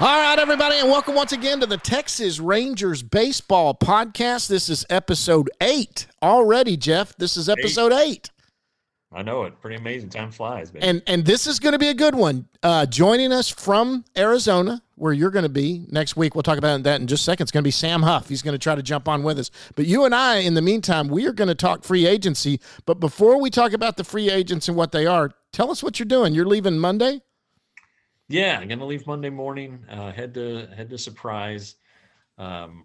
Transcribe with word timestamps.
All 0.00 0.06
right, 0.06 0.38
everybody, 0.38 0.76
and 0.76 0.88
welcome 0.88 1.16
once 1.16 1.32
again 1.32 1.58
to 1.58 1.66
the 1.66 1.76
Texas 1.76 2.38
Rangers 2.38 3.02
Baseball 3.02 3.74
Podcast. 3.74 4.46
This 4.46 4.68
is 4.68 4.86
episode 4.88 5.50
eight 5.60 6.06
already, 6.22 6.76
Jeff. 6.76 7.16
This 7.16 7.36
is 7.36 7.48
episode 7.48 7.92
eight. 7.92 8.08
eight. 8.08 8.30
I 9.10 9.22
know 9.22 9.42
it. 9.42 9.60
Pretty 9.60 9.74
amazing. 9.74 10.10
Time 10.10 10.30
flies, 10.30 10.72
man. 10.72 10.84
And 10.84 11.02
and 11.08 11.24
this 11.24 11.48
is 11.48 11.58
going 11.58 11.72
to 11.72 11.80
be 11.80 11.88
a 11.88 11.94
good 11.94 12.14
one. 12.14 12.46
Uh, 12.62 12.86
joining 12.86 13.32
us 13.32 13.48
from 13.48 14.04
Arizona, 14.16 14.82
where 14.94 15.12
you're 15.12 15.32
going 15.32 15.42
to 15.42 15.48
be 15.48 15.84
next 15.90 16.16
week. 16.16 16.36
We'll 16.36 16.44
talk 16.44 16.58
about 16.58 16.80
that 16.84 17.00
in 17.00 17.08
just 17.08 17.22
a 17.22 17.24
second. 17.24 17.42
It's 17.46 17.50
going 17.50 17.64
to 17.64 17.66
be 17.66 17.72
Sam 17.72 18.02
Huff. 18.02 18.28
He's 18.28 18.42
going 18.42 18.54
to 18.54 18.58
try 18.58 18.76
to 18.76 18.84
jump 18.84 19.08
on 19.08 19.24
with 19.24 19.36
us. 19.36 19.50
But 19.74 19.86
you 19.86 20.04
and 20.04 20.14
I, 20.14 20.36
in 20.36 20.54
the 20.54 20.62
meantime, 20.62 21.08
we 21.08 21.26
are 21.26 21.32
going 21.32 21.48
to 21.48 21.56
talk 21.56 21.82
free 21.82 22.06
agency. 22.06 22.60
But 22.86 23.00
before 23.00 23.40
we 23.40 23.50
talk 23.50 23.72
about 23.72 23.96
the 23.96 24.04
free 24.04 24.30
agents 24.30 24.68
and 24.68 24.76
what 24.76 24.92
they 24.92 25.06
are, 25.06 25.32
tell 25.52 25.72
us 25.72 25.82
what 25.82 25.98
you're 25.98 26.06
doing. 26.06 26.34
You're 26.34 26.46
leaving 26.46 26.78
Monday. 26.78 27.22
Yeah, 28.28 28.58
I'm 28.60 28.68
gonna 28.68 28.84
leave 28.84 29.06
Monday 29.06 29.30
morning. 29.30 29.84
Uh, 29.90 30.12
head 30.12 30.34
to 30.34 30.66
head 30.76 30.90
to 30.90 30.98
Surprise. 30.98 31.76
Um, 32.36 32.84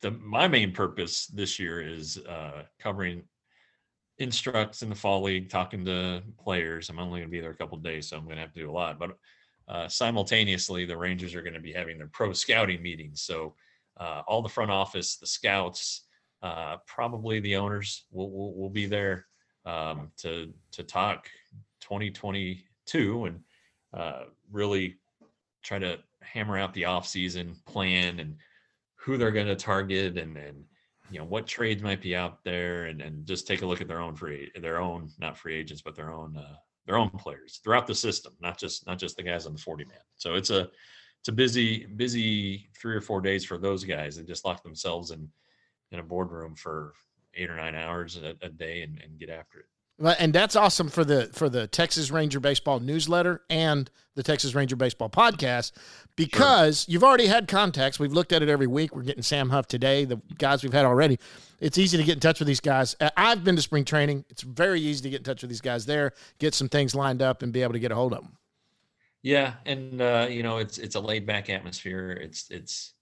the 0.00 0.12
my 0.12 0.48
main 0.48 0.72
purpose 0.72 1.26
this 1.26 1.58
year 1.58 1.80
is 1.82 2.16
uh, 2.18 2.62
covering 2.78 3.24
instructs 4.18 4.82
in 4.82 4.88
the 4.88 4.94
fall 4.94 5.22
league, 5.22 5.50
talking 5.50 5.84
to 5.84 6.22
players. 6.42 6.88
I'm 6.88 6.98
only 6.98 7.20
gonna 7.20 7.30
be 7.30 7.40
there 7.40 7.50
a 7.50 7.56
couple 7.56 7.76
days, 7.78 8.08
so 8.08 8.16
I'm 8.16 8.26
gonna 8.26 8.40
have 8.40 8.54
to 8.54 8.60
do 8.60 8.70
a 8.70 8.72
lot. 8.72 8.98
But 8.98 9.10
uh, 9.68 9.88
simultaneously, 9.88 10.86
the 10.86 10.96
Rangers 10.96 11.34
are 11.34 11.42
going 11.42 11.52
to 11.52 11.60
be 11.60 11.74
having 11.74 11.98
their 11.98 12.08
pro 12.08 12.32
scouting 12.32 12.82
meetings. 12.82 13.20
So 13.20 13.54
uh, 14.00 14.22
all 14.26 14.40
the 14.40 14.48
front 14.48 14.70
office, 14.70 15.16
the 15.18 15.26
scouts, 15.26 16.06
uh, 16.42 16.78
probably 16.86 17.40
the 17.40 17.56
owners 17.56 18.06
will 18.10 18.30
will, 18.30 18.54
will 18.54 18.70
be 18.70 18.86
there 18.86 19.26
um, 19.66 20.10
to 20.18 20.54
to 20.72 20.82
talk 20.82 21.28
2022 21.82 23.26
and 23.26 23.40
uh, 23.94 24.24
really 24.50 24.96
try 25.62 25.78
to 25.78 25.98
hammer 26.22 26.58
out 26.58 26.74
the 26.74 26.84
off-season 26.84 27.56
plan 27.66 28.20
and 28.20 28.36
who 28.96 29.16
they're 29.16 29.30
going 29.30 29.46
to 29.46 29.56
target 29.56 30.18
and 30.18 30.34
then 30.36 30.64
you 31.10 31.18
know 31.18 31.24
what 31.24 31.46
trades 31.46 31.82
might 31.82 32.02
be 32.02 32.14
out 32.14 32.44
there 32.44 32.86
and, 32.86 33.00
and 33.00 33.26
just 33.26 33.46
take 33.46 33.62
a 33.62 33.66
look 33.66 33.80
at 33.80 33.88
their 33.88 34.00
own 34.00 34.14
free 34.14 34.50
their 34.60 34.78
own 34.78 35.08
not 35.18 35.38
free 35.38 35.54
agents 35.54 35.82
but 35.82 35.94
their 35.94 36.12
own 36.12 36.36
uh, 36.36 36.56
their 36.88 36.96
own 36.96 37.10
players 37.10 37.60
throughout 37.62 37.86
the 37.86 37.94
system 37.94 38.32
not 38.40 38.58
just 38.58 38.86
not 38.86 38.98
just 38.98 39.16
the 39.16 39.22
guys 39.22 39.46
on 39.46 39.52
the 39.52 39.58
40 39.58 39.84
man. 39.84 39.98
So 40.16 40.34
it's 40.34 40.50
a 40.50 40.68
it's 41.20 41.28
a 41.28 41.32
busy 41.32 41.84
busy 41.84 42.70
three 42.80 42.96
or 42.96 43.00
four 43.00 43.20
days 43.20 43.44
for 43.44 43.58
those 43.58 43.84
guys. 43.84 44.16
They 44.16 44.22
just 44.22 44.44
lock 44.44 44.62
themselves 44.62 45.10
in 45.10 45.28
in 45.92 45.98
a 45.98 46.02
boardroom 46.02 46.54
for 46.54 46.94
eight 47.34 47.50
or 47.50 47.56
nine 47.56 47.74
hours 47.74 48.16
a, 48.16 48.34
a 48.42 48.48
day 48.48 48.82
and, 48.82 49.00
and 49.02 49.18
get 49.18 49.28
after 49.28 49.60
it 49.60 49.66
and 50.00 50.32
that's 50.32 50.56
awesome 50.56 50.88
for 50.88 51.04
the 51.04 51.26
for 51.32 51.48
the 51.48 51.66
Texas 51.66 52.10
Ranger 52.10 52.40
Baseball 52.40 52.80
newsletter 52.80 53.42
and 53.50 53.90
the 54.14 54.22
Texas 54.22 54.54
Ranger 54.54 54.76
Baseball 54.76 55.10
podcast 55.10 55.72
because 56.16 56.84
sure. 56.84 56.92
you've 56.92 57.04
already 57.04 57.26
had 57.26 57.48
contacts. 57.48 57.98
We've 57.98 58.12
looked 58.12 58.32
at 58.32 58.42
it 58.42 58.48
every 58.48 58.66
week. 58.66 58.94
We're 58.94 59.02
getting 59.02 59.22
Sam 59.22 59.50
Huff 59.50 59.66
today, 59.66 60.04
the 60.04 60.20
guys 60.38 60.62
we've 60.62 60.72
had 60.72 60.84
already. 60.84 61.18
It's 61.60 61.78
easy 61.78 61.96
to 61.96 62.04
get 62.04 62.14
in 62.14 62.20
touch 62.20 62.38
with 62.38 62.46
these 62.46 62.60
guys. 62.60 62.94
I've 63.16 63.42
been 63.42 63.56
to 63.56 63.62
spring 63.62 63.84
training. 63.84 64.24
It's 64.28 64.42
very 64.42 64.80
easy 64.80 65.02
to 65.02 65.10
get 65.10 65.18
in 65.18 65.24
touch 65.24 65.42
with 65.42 65.50
these 65.50 65.60
guys 65.60 65.86
there, 65.86 66.12
get 66.38 66.54
some 66.54 66.68
things 66.68 66.94
lined 66.94 67.20
up, 67.20 67.42
and 67.42 67.52
be 67.52 67.62
able 67.62 67.72
to 67.72 67.80
get 67.80 67.90
a 67.90 67.96
hold 67.96 68.12
of 68.12 68.22
them. 68.22 68.36
Yeah, 69.22 69.54
and 69.66 70.00
uh, 70.00 70.28
you 70.30 70.42
know 70.42 70.58
it's 70.58 70.78
it's 70.78 70.94
a 70.94 71.00
laid 71.00 71.26
back 71.26 71.50
atmosphere. 71.50 72.12
It's 72.12 72.48
it's 72.50 72.94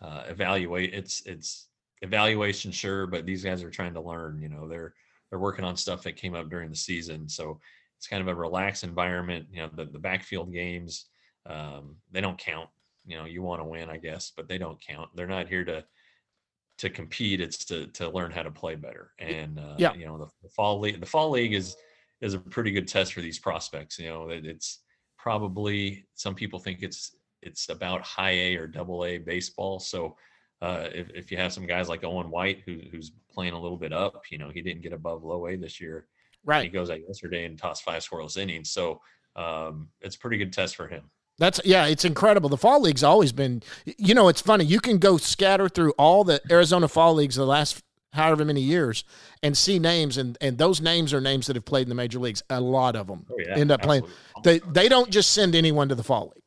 uh, 0.00 0.24
evaluate. 0.28 0.92
It's 0.92 1.22
it's 1.24 1.66
evaluation, 2.02 2.72
sure, 2.72 3.06
but 3.06 3.26
these 3.26 3.44
guys 3.44 3.62
are 3.62 3.70
trying 3.70 3.94
to 3.94 4.00
learn. 4.00 4.40
You 4.42 4.48
know, 4.48 4.66
they're 4.68 4.94
they're 5.32 5.38
working 5.38 5.64
on 5.64 5.78
stuff 5.78 6.02
that 6.02 6.16
came 6.16 6.34
up 6.34 6.50
during 6.50 6.68
the 6.68 6.76
season. 6.76 7.26
So 7.26 7.58
it's 7.96 8.06
kind 8.06 8.20
of 8.20 8.28
a 8.28 8.34
relaxed 8.34 8.84
environment. 8.84 9.46
You 9.50 9.62
know, 9.62 9.70
the, 9.74 9.86
the 9.86 9.98
backfield 9.98 10.52
games, 10.52 11.06
um, 11.46 11.96
they 12.10 12.20
don't 12.20 12.36
count. 12.36 12.68
You 13.06 13.16
know, 13.16 13.24
you 13.24 13.40
want 13.40 13.62
to 13.62 13.64
win, 13.64 13.88
I 13.88 13.96
guess, 13.96 14.30
but 14.36 14.46
they 14.46 14.58
don't 14.58 14.78
count. 14.86 15.08
They're 15.16 15.26
not 15.26 15.48
here 15.48 15.64
to 15.64 15.82
to 16.78 16.90
compete. 16.90 17.40
It's 17.40 17.64
to 17.64 17.86
to 17.86 18.10
learn 18.10 18.30
how 18.30 18.42
to 18.42 18.50
play 18.50 18.74
better. 18.74 19.12
And 19.18 19.58
uh, 19.58 19.76
yeah, 19.78 19.94
you 19.94 20.04
know, 20.04 20.18
the, 20.18 20.26
the 20.42 20.50
fall 20.50 20.78
league, 20.78 21.00
the 21.00 21.06
fall 21.06 21.30
league 21.30 21.54
is 21.54 21.76
is 22.20 22.34
a 22.34 22.38
pretty 22.38 22.70
good 22.70 22.86
test 22.86 23.14
for 23.14 23.22
these 23.22 23.38
prospects. 23.38 23.98
You 23.98 24.08
know, 24.08 24.28
it, 24.28 24.44
it's 24.44 24.80
probably 25.16 26.06
some 26.14 26.34
people 26.34 26.58
think 26.58 26.82
it's 26.82 27.16
it's 27.40 27.70
about 27.70 28.02
high 28.02 28.32
A 28.32 28.56
or 28.56 28.66
double 28.66 29.06
A 29.06 29.16
baseball. 29.16 29.80
So 29.80 30.14
uh, 30.62 30.88
if, 30.94 31.10
if 31.10 31.32
you 31.32 31.36
have 31.36 31.52
some 31.52 31.66
guys 31.66 31.88
like 31.88 32.04
Owen 32.04 32.30
White 32.30 32.62
who, 32.64 32.78
who's 32.90 33.10
playing 33.34 33.52
a 33.52 33.60
little 33.60 33.76
bit 33.76 33.92
up, 33.92 34.22
you 34.30 34.38
know, 34.38 34.48
he 34.48 34.62
didn't 34.62 34.82
get 34.82 34.92
above 34.92 35.24
low 35.24 35.48
A 35.48 35.56
this 35.56 35.80
year. 35.80 36.06
Right. 36.44 36.62
He 36.62 36.68
goes 36.68 36.88
out 36.88 37.00
yesterday 37.06 37.44
and 37.44 37.58
tossed 37.58 37.82
five 37.82 38.02
scoreless 38.02 38.36
innings. 38.36 38.70
So 38.70 39.00
um, 39.34 39.88
it's 40.00 40.14
a 40.14 40.18
pretty 40.20 40.38
good 40.38 40.52
test 40.52 40.76
for 40.76 40.86
him. 40.86 41.02
That's 41.38 41.60
yeah, 41.64 41.86
it's 41.86 42.04
incredible. 42.04 42.48
The 42.48 42.56
fall 42.56 42.80
league's 42.80 43.02
always 43.02 43.32
been, 43.32 43.62
you 43.84 44.14
know, 44.14 44.28
it's 44.28 44.40
funny. 44.40 44.64
You 44.64 44.78
can 44.78 44.98
go 44.98 45.16
scatter 45.16 45.68
through 45.68 45.92
all 45.92 46.22
the 46.22 46.40
Arizona 46.48 46.86
fall 46.86 47.14
leagues 47.14 47.34
the 47.34 47.44
last 47.44 47.82
however 48.12 48.44
many 48.44 48.60
years 48.60 49.02
and 49.42 49.56
see 49.56 49.78
names, 49.80 50.18
and 50.18 50.38
and 50.40 50.58
those 50.58 50.80
names 50.80 51.12
are 51.12 51.20
names 51.20 51.46
that 51.46 51.56
have 51.56 51.64
played 51.64 51.84
in 51.84 51.88
the 51.88 51.94
major 51.94 52.20
leagues. 52.20 52.42
A 52.50 52.60
lot 52.60 52.94
of 52.94 53.08
them 53.08 53.24
oh, 53.30 53.36
yeah, 53.38 53.56
end 53.56 53.72
up 53.72 53.80
absolutely. 53.80 54.10
playing. 54.42 54.60
They 54.60 54.82
they 54.82 54.88
don't 54.88 55.10
just 55.10 55.32
send 55.32 55.56
anyone 55.56 55.88
to 55.88 55.94
the 55.94 56.04
fall 56.04 56.32
league. 56.34 56.44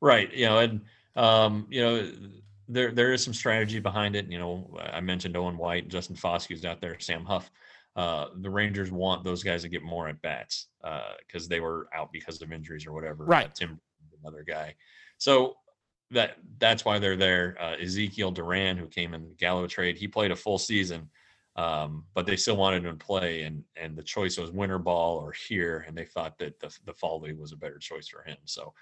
Right. 0.00 0.32
You 0.32 0.46
know, 0.46 0.58
and 0.58 0.80
um, 1.14 1.66
you 1.70 1.82
know 1.82 2.10
there 2.68 2.92
there 2.92 3.12
is 3.12 3.22
some 3.22 3.34
strategy 3.34 3.80
behind 3.80 4.16
it. 4.16 4.30
You 4.30 4.38
know, 4.38 4.78
I 4.92 5.00
mentioned 5.00 5.36
Owen 5.36 5.58
White, 5.58 5.88
Justin 5.88 6.16
Foscue's 6.16 6.64
out 6.64 6.80
there, 6.80 6.98
Sam 7.00 7.24
Huff. 7.24 7.50
Uh, 7.94 8.26
the 8.40 8.50
Rangers 8.50 8.90
want 8.90 9.22
those 9.22 9.42
guys 9.42 9.62
to 9.62 9.68
get 9.68 9.82
more 9.82 10.08
at 10.08 10.22
bats 10.22 10.68
because 10.80 11.46
uh, 11.46 11.48
they 11.50 11.60
were 11.60 11.88
out 11.94 12.10
because 12.12 12.40
of 12.40 12.52
injuries 12.52 12.86
or 12.86 12.92
whatever. 12.92 13.24
Right. 13.24 13.46
Uh, 13.46 13.50
Tim, 13.54 13.80
another 14.22 14.42
guy. 14.42 14.74
So 15.18 15.56
that 16.10 16.36
that's 16.58 16.84
why 16.84 16.98
they're 16.98 17.16
there. 17.16 17.56
Uh, 17.60 17.76
Ezekiel 17.80 18.30
Duran, 18.30 18.76
who 18.76 18.86
came 18.86 19.14
in 19.14 19.28
the 19.28 19.34
Gallo 19.34 19.66
trade, 19.66 19.96
he 19.96 20.08
played 20.08 20.30
a 20.30 20.36
full 20.36 20.58
season, 20.58 21.10
um, 21.56 22.04
but 22.14 22.26
they 22.26 22.36
still 22.36 22.56
wanted 22.56 22.84
him 22.84 22.98
to 22.98 23.04
play, 23.04 23.42
and 23.42 23.62
and 23.76 23.96
the 23.96 24.02
choice 24.02 24.38
was 24.38 24.50
winter 24.50 24.78
ball 24.78 25.18
or 25.18 25.32
here, 25.48 25.84
and 25.86 25.96
they 25.96 26.04
thought 26.04 26.38
that 26.38 26.58
the 26.60 26.74
the 26.86 26.94
fall 26.94 27.20
league 27.20 27.38
was 27.38 27.52
a 27.52 27.56
better 27.56 27.78
choice 27.78 28.08
for 28.08 28.22
him. 28.22 28.38
So 28.44 28.72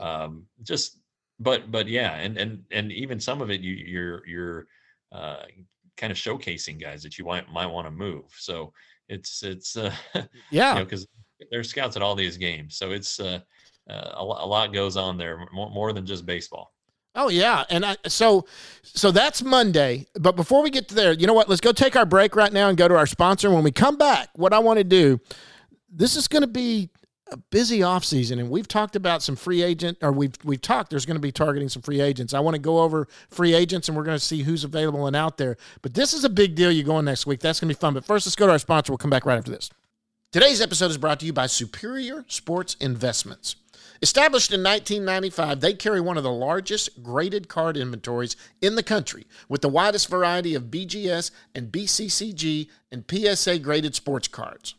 um, 0.00 0.46
just 0.62 0.98
but 1.40 1.70
but 1.70 1.86
yeah, 1.86 2.14
and 2.16 2.36
and 2.38 2.62
and 2.70 2.92
even 2.92 3.20
some 3.20 3.42
of 3.42 3.50
it 3.50 3.60
you 3.60 3.74
you're 3.74 4.26
you're 4.26 4.66
uh, 5.12 5.44
kind 5.96 6.10
of 6.10 6.16
showcasing 6.16 6.80
guys 6.80 7.02
that 7.02 7.18
you 7.18 7.24
might 7.24 7.50
might 7.52 7.66
want 7.66 7.86
to 7.86 7.90
move. 7.90 8.24
So 8.36 8.72
it's 9.08 9.42
it's 9.42 9.76
uh, 9.76 9.94
yeah 10.50 10.82
because 10.82 11.02
you 11.02 11.44
know, 11.44 11.48
there's 11.50 11.68
scouts 11.68 11.96
at 11.96 12.02
all 12.02 12.14
these 12.14 12.36
games, 12.36 12.76
so 12.76 12.92
it's 12.92 13.20
uh, 13.20 13.40
uh, 13.88 14.10
a, 14.16 14.22
a 14.22 14.46
lot 14.46 14.72
goes 14.72 14.96
on 14.96 15.16
there 15.16 15.46
more, 15.52 15.70
more 15.70 15.92
than 15.92 16.06
just 16.06 16.26
baseball. 16.26 16.72
Oh 17.14 17.28
yeah, 17.28 17.64
and 17.70 17.84
I, 17.84 17.96
so 18.06 18.46
so 18.82 19.10
that's 19.10 19.42
Monday. 19.42 20.06
But 20.14 20.36
before 20.36 20.62
we 20.62 20.70
get 20.70 20.88
to 20.88 20.94
there, 20.94 21.12
you 21.12 21.26
know 21.26 21.32
what? 21.34 21.48
Let's 21.48 21.62
go 21.62 21.72
take 21.72 21.96
our 21.96 22.06
break 22.06 22.36
right 22.36 22.52
now 22.52 22.68
and 22.68 22.76
go 22.76 22.88
to 22.88 22.96
our 22.96 23.06
sponsor. 23.06 23.50
When 23.50 23.62
we 23.62 23.72
come 23.72 23.96
back, 23.96 24.28
what 24.34 24.52
I 24.52 24.58
want 24.58 24.78
to 24.78 24.84
do, 24.84 25.18
this 25.90 26.14
is 26.14 26.28
going 26.28 26.42
to 26.42 26.48
be 26.48 26.90
a 27.32 27.36
busy 27.36 27.80
offseason 27.80 28.38
and 28.38 28.50
we've 28.50 28.68
talked 28.68 28.94
about 28.94 29.20
some 29.22 29.34
free 29.34 29.62
agent 29.62 29.98
or 30.00 30.12
we've 30.12 30.34
we've 30.44 30.60
talked 30.60 30.90
there's 30.90 31.06
going 31.06 31.16
to 31.16 31.20
be 31.20 31.32
targeting 31.32 31.68
some 31.68 31.82
free 31.82 32.00
agents. 32.00 32.32
I 32.32 32.40
want 32.40 32.54
to 32.54 32.60
go 32.60 32.78
over 32.78 33.08
free 33.30 33.54
agents 33.54 33.88
and 33.88 33.96
we're 33.96 34.04
going 34.04 34.18
to 34.18 34.24
see 34.24 34.42
who's 34.42 34.62
available 34.62 35.06
and 35.06 35.16
out 35.16 35.36
there. 35.36 35.56
But 35.82 35.94
this 35.94 36.14
is 36.14 36.24
a 36.24 36.28
big 36.28 36.54
deal 36.54 36.70
You're 36.70 36.84
going 36.84 37.04
next 37.04 37.26
week. 37.26 37.40
That's 37.40 37.58
going 37.58 37.68
to 37.68 37.74
be 37.74 37.80
fun. 37.80 37.94
But 37.94 38.04
first 38.04 38.26
let's 38.26 38.36
go 38.36 38.46
to 38.46 38.52
our 38.52 38.58
sponsor. 38.58 38.92
We'll 38.92 38.98
come 38.98 39.10
back 39.10 39.26
right 39.26 39.38
after 39.38 39.50
this. 39.50 39.70
Today's 40.32 40.60
episode 40.60 40.90
is 40.90 40.98
brought 40.98 41.20
to 41.20 41.26
you 41.26 41.32
by 41.32 41.46
Superior 41.46 42.24
Sports 42.28 42.76
Investments. 42.80 43.56
Established 44.02 44.52
in 44.52 44.62
1995, 44.62 45.60
they 45.60 45.72
carry 45.72 46.00
one 46.00 46.18
of 46.18 46.22
the 46.22 46.30
largest 46.30 47.02
graded 47.02 47.48
card 47.48 47.76
inventories 47.76 48.36
in 48.60 48.74
the 48.74 48.82
country 48.82 49.26
with 49.48 49.62
the 49.62 49.68
widest 49.68 50.08
variety 50.08 50.54
of 50.54 50.64
BGS 50.64 51.30
and 51.54 51.72
BCCG 51.72 52.68
and 52.92 53.04
PSA 53.10 53.58
graded 53.60 53.94
sports 53.94 54.28
cards. 54.28 54.74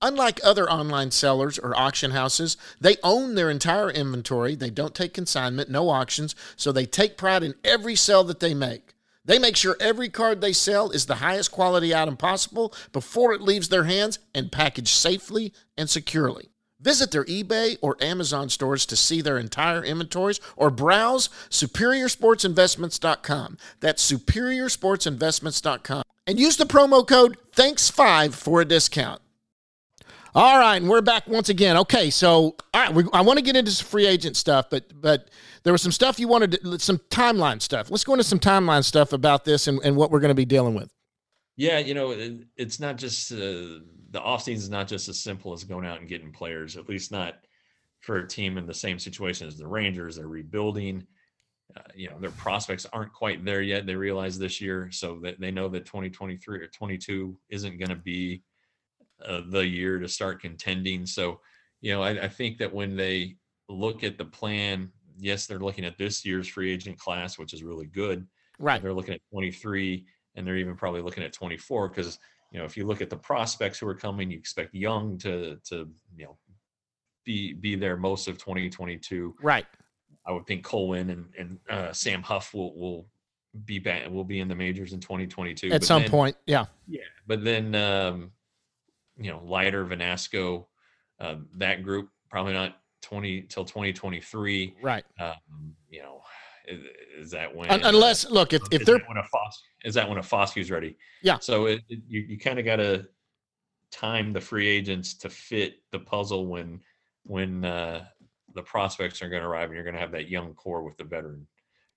Unlike 0.00 0.40
other 0.44 0.70
online 0.70 1.10
sellers 1.10 1.58
or 1.58 1.76
auction 1.76 2.12
houses, 2.12 2.56
they 2.80 2.98
own 3.02 3.34
their 3.34 3.50
entire 3.50 3.90
inventory. 3.90 4.54
They 4.54 4.70
don't 4.70 4.94
take 4.94 5.12
consignment, 5.12 5.70
no 5.70 5.88
auctions, 5.88 6.36
so 6.54 6.70
they 6.70 6.86
take 6.86 7.16
pride 7.16 7.42
in 7.42 7.56
every 7.64 7.96
sale 7.96 8.22
that 8.24 8.38
they 8.38 8.54
make. 8.54 8.94
They 9.24 9.40
make 9.40 9.56
sure 9.56 9.76
every 9.80 10.08
card 10.08 10.40
they 10.40 10.52
sell 10.52 10.90
is 10.90 11.06
the 11.06 11.16
highest 11.16 11.50
quality 11.50 11.92
item 11.94 12.16
possible 12.16 12.72
before 12.92 13.34
it 13.34 13.42
leaves 13.42 13.68
their 13.68 13.84
hands 13.84 14.20
and 14.32 14.52
packaged 14.52 14.88
safely 14.88 15.52
and 15.76 15.90
securely. 15.90 16.50
Visit 16.80 17.10
their 17.10 17.24
eBay 17.24 17.76
or 17.82 17.96
Amazon 18.00 18.48
stores 18.48 18.86
to 18.86 18.94
see 18.94 19.20
their 19.20 19.36
entire 19.36 19.84
inventories 19.84 20.40
or 20.56 20.70
browse 20.70 21.28
superiorsportsinvestments.com. 21.50 23.58
That's 23.80 24.12
superiorsportsinvestments.com. 24.12 26.02
And 26.28 26.38
use 26.38 26.56
the 26.56 26.66
promo 26.66 27.04
code 27.06 27.36
THANKS5 27.56 28.32
for 28.32 28.60
a 28.60 28.64
discount. 28.64 29.20
All 30.34 30.58
right, 30.58 30.76
and 30.76 30.90
we're 30.90 31.00
back 31.00 31.26
once 31.26 31.48
again. 31.48 31.76
Okay, 31.78 32.10
so 32.10 32.54
all 32.74 32.82
right, 32.82 32.92
we, 32.92 33.04
I 33.12 33.22
want 33.22 33.38
to 33.38 33.44
get 33.44 33.56
into 33.56 33.70
some 33.70 33.86
free 33.86 34.06
agent 34.06 34.36
stuff, 34.36 34.66
but 34.70 34.84
but 35.00 35.30
there 35.62 35.72
was 35.72 35.80
some 35.80 35.92
stuff 35.92 36.20
you 36.20 36.28
wanted, 36.28 36.52
to, 36.62 36.78
some 36.78 36.98
timeline 37.10 37.62
stuff. 37.62 37.90
Let's 37.90 38.04
go 38.04 38.12
into 38.12 38.24
some 38.24 38.38
timeline 38.38 38.84
stuff 38.84 39.12
about 39.12 39.44
this 39.44 39.66
and, 39.66 39.80
and 39.82 39.96
what 39.96 40.10
we're 40.10 40.20
going 40.20 40.30
to 40.30 40.34
be 40.34 40.44
dealing 40.44 40.74
with. 40.74 40.92
Yeah, 41.56 41.78
you 41.78 41.94
know, 41.94 42.10
it, 42.10 42.44
it's 42.56 42.78
not 42.78 42.96
just 42.96 43.32
uh, 43.32 43.36
the 44.10 44.20
offseason 44.20 44.56
is 44.56 44.70
not 44.70 44.86
just 44.86 45.08
as 45.08 45.18
simple 45.18 45.52
as 45.52 45.64
going 45.64 45.86
out 45.86 46.00
and 46.00 46.08
getting 46.08 46.30
players. 46.30 46.76
At 46.76 46.88
least 46.88 47.10
not 47.10 47.34
for 48.00 48.18
a 48.18 48.28
team 48.28 48.58
in 48.58 48.66
the 48.66 48.74
same 48.74 48.98
situation 48.98 49.48
as 49.48 49.56
the 49.56 49.66
Rangers. 49.66 50.16
They're 50.16 50.28
rebuilding. 50.28 51.06
Uh, 51.76 51.80
you 51.94 52.10
know, 52.10 52.18
their 52.18 52.30
prospects 52.32 52.86
aren't 52.92 53.12
quite 53.12 53.44
there 53.44 53.62
yet. 53.62 53.86
They 53.86 53.96
realize 53.96 54.38
this 54.38 54.60
year, 54.60 54.90
so 54.92 55.18
that 55.22 55.40
they 55.40 55.50
know 55.50 55.68
that 55.68 55.86
2023 55.86 56.60
or 56.60 56.66
22 56.66 57.38
isn't 57.48 57.78
going 57.78 57.90
to 57.90 57.96
be 57.96 58.42
uh, 59.24 59.42
the 59.48 59.66
year 59.66 59.98
to 59.98 60.08
start 60.08 60.40
contending. 60.40 61.06
So, 61.06 61.40
you 61.80 61.92
know, 61.92 62.02
I, 62.02 62.24
I 62.24 62.28
think 62.28 62.58
that 62.58 62.72
when 62.72 62.96
they 62.96 63.36
look 63.68 64.04
at 64.04 64.18
the 64.18 64.24
plan, 64.24 64.90
yes, 65.18 65.46
they're 65.46 65.58
looking 65.58 65.84
at 65.84 65.98
this 65.98 66.24
year's 66.24 66.48
free 66.48 66.72
agent 66.72 66.98
class, 66.98 67.38
which 67.38 67.52
is 67.52 67.62
really 67.62 67.86
good. 67.86 68.26
Right. 68.58 68.82
They're 68.82 68.94
looking 68.94 69.14
at 69.14 69.20
23 69.32 70.04
and 70.34 70.46
they're 70.46 70.56
even 70.56 70.76
probably 70.76 71.02
looking 71.02 71.24
at 71.24 71.32
24 71.32 71.88
because 71.88 72.18
you 72.52 72.58
know 72.58 72.64
if 72.64 72.76
you 72.76 72.86
look 72.86 73.02
at 73.02 73.10
the 73.10 73.16
prospects 73.16 73.78
who 73.78 73.88
are 73.88 73.94
coming, 73.94 74.30
you 74.30 74.38
expect 74.38 74.74
Jung 74.74 75.18
to 75.18 75.56
to 75.64 75.88
you 76.16 76.24
know 76.24 76.38
be 77.24 77.52
be 77.52 77.76
there 77.76 77.96
most 77.96 78.28
of 78.28 78.38
2022. 78.38 79.34
Right. 79.42 79.66
I 80.26 80.32
would 80.32 80.46
think 80.46 80.64
Colin 80.64 81.10
and 81.10 81.26
and 81.38 81.58
uh, 81.68 81.92
Sam 81.92 82.22
Huff 82.22 82.54
will 82.54 82.74
will 82.78 83.06
be 83.64 83.78
back 83.78 84.08
will 84.10 84.24
be 84.24 84.40
in 84.40 84.48
the 84.48 84.54
majors 84.54 84.92
in 84.92 85.00
2022 85.00 85.70
at 85.70 85.84
some 85.84 86.02
then, 86.02 86.10
point. 86.10 86.36
Yeah. 86.46 86.66
Yeah, 86.86 87.02
but 87.26 87.44
then 87.44 87.74
um, 87.74 88.32
you 89.18 89.30
know 89.30 89.42
Leiter, 89.44 89.84
Vanasco, 89.84 90.66
uh, 91.20 91.36
that 91.56 91.82
group 91.82 92.08
probably 92.30 92.52
not 92.52 92.76
20 93.02 93.42
till 93.42 93.64
2023. 93.64 94.76
Right. 94.82 95.04
Um, 95.20 95.74
you 95.88 96.02
know, 96.02 96.20
is, 96.66 96.80
is 97.18 97.30
that 97.32 97.54
when 97.54 97.70
Un- 97.70 97.82
unless 97.84 98.28
look 98.30 98.52
if 98.52 98.62
if 98.70 98.84
they're 98.84 98.98
when 99.06 99.16
a 99.16 99.22
Fos 99.24 99.62
is 99.84 99.94
that 99.94 100.08
when 100.08 100.18
a 100.18 100.22
Foscue's 100.22 100.70
ready? 100.70 100.96
Yeah. 101.22 101.38
So 101.40 101.66
it, 101.66 101.82
it- 101.88 102.00
you 102.08 102.20
you 102.20 102.38
kind 102.38 102.58
of 102.58 102.64
got 102.64 102.76
to 102.76 103.06
time 103.90 104.32
the 104.32 104.40
free 104.40 104.66
agents 104.68 105.14
to 105.14 105.30
fit 105.30 105.76
the 105.92 105.98
puzzle 105.98 106.46
when 106.46 106.80
when 107.24 107.64
uh, 107.64 108.04
the 108.54 108.62
prospects 108.62 109.22
are 109.22 109.28
going 109.28 109.42
to 109.42 109.48
arrive 109.48 109.64
and 109.70 109.74
you're 109.74 109.84
going 109.84 109.94
to 109.94 110.00
have 110.00 110.12
that 110.12 110.28
young 110.28 110.54
core 110.54 110.82
with 110.82 110.96
the 110.96 111.04
veteran 111.04 111.46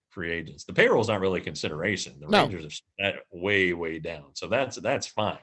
free 0.09 0.31
agents. 0.31 0.65
The 0.65 0.74
payroll 0.74 1.01
is 1.01 1.07
not 1.07 1.21
really 1.21 1.39
a 1.39 1.44
consideration. 1.44 2.13
The 2.19 2.27
No. 2.27 2.44
Rangers 2.44 2.81
are 3.01 3.13
way 3.31 3.74
way 3.74 4.00
down, 4.00 4.25
so 4.33 4.47
that's 4.47 4.75
that's 4.77 5.07
fine. 5.07 5.38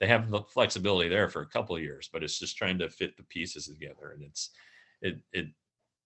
They 0.00 0.06
have 0.06 0.30
the 0.30 0.42
flexibility 0.42 1.08
there 1.08 1.28
for 1.28 1.42
a 1.42 1.46
couple 1.46 1.76
of 1.76 1.82
years, 1.82 2.10
but 2.12 2.22
it's 2.22 2.38
just 2.38 2.56
trying 2.56 2.78
to 2.78 2.90
fit 2.90 3.16
the 3.16 3.22
pieces 3.24 3.66
together, 3.66 4.12
and 4.14 4.22
it's 4.22 4.50
it 5.00 5.20
it 5.32 5.46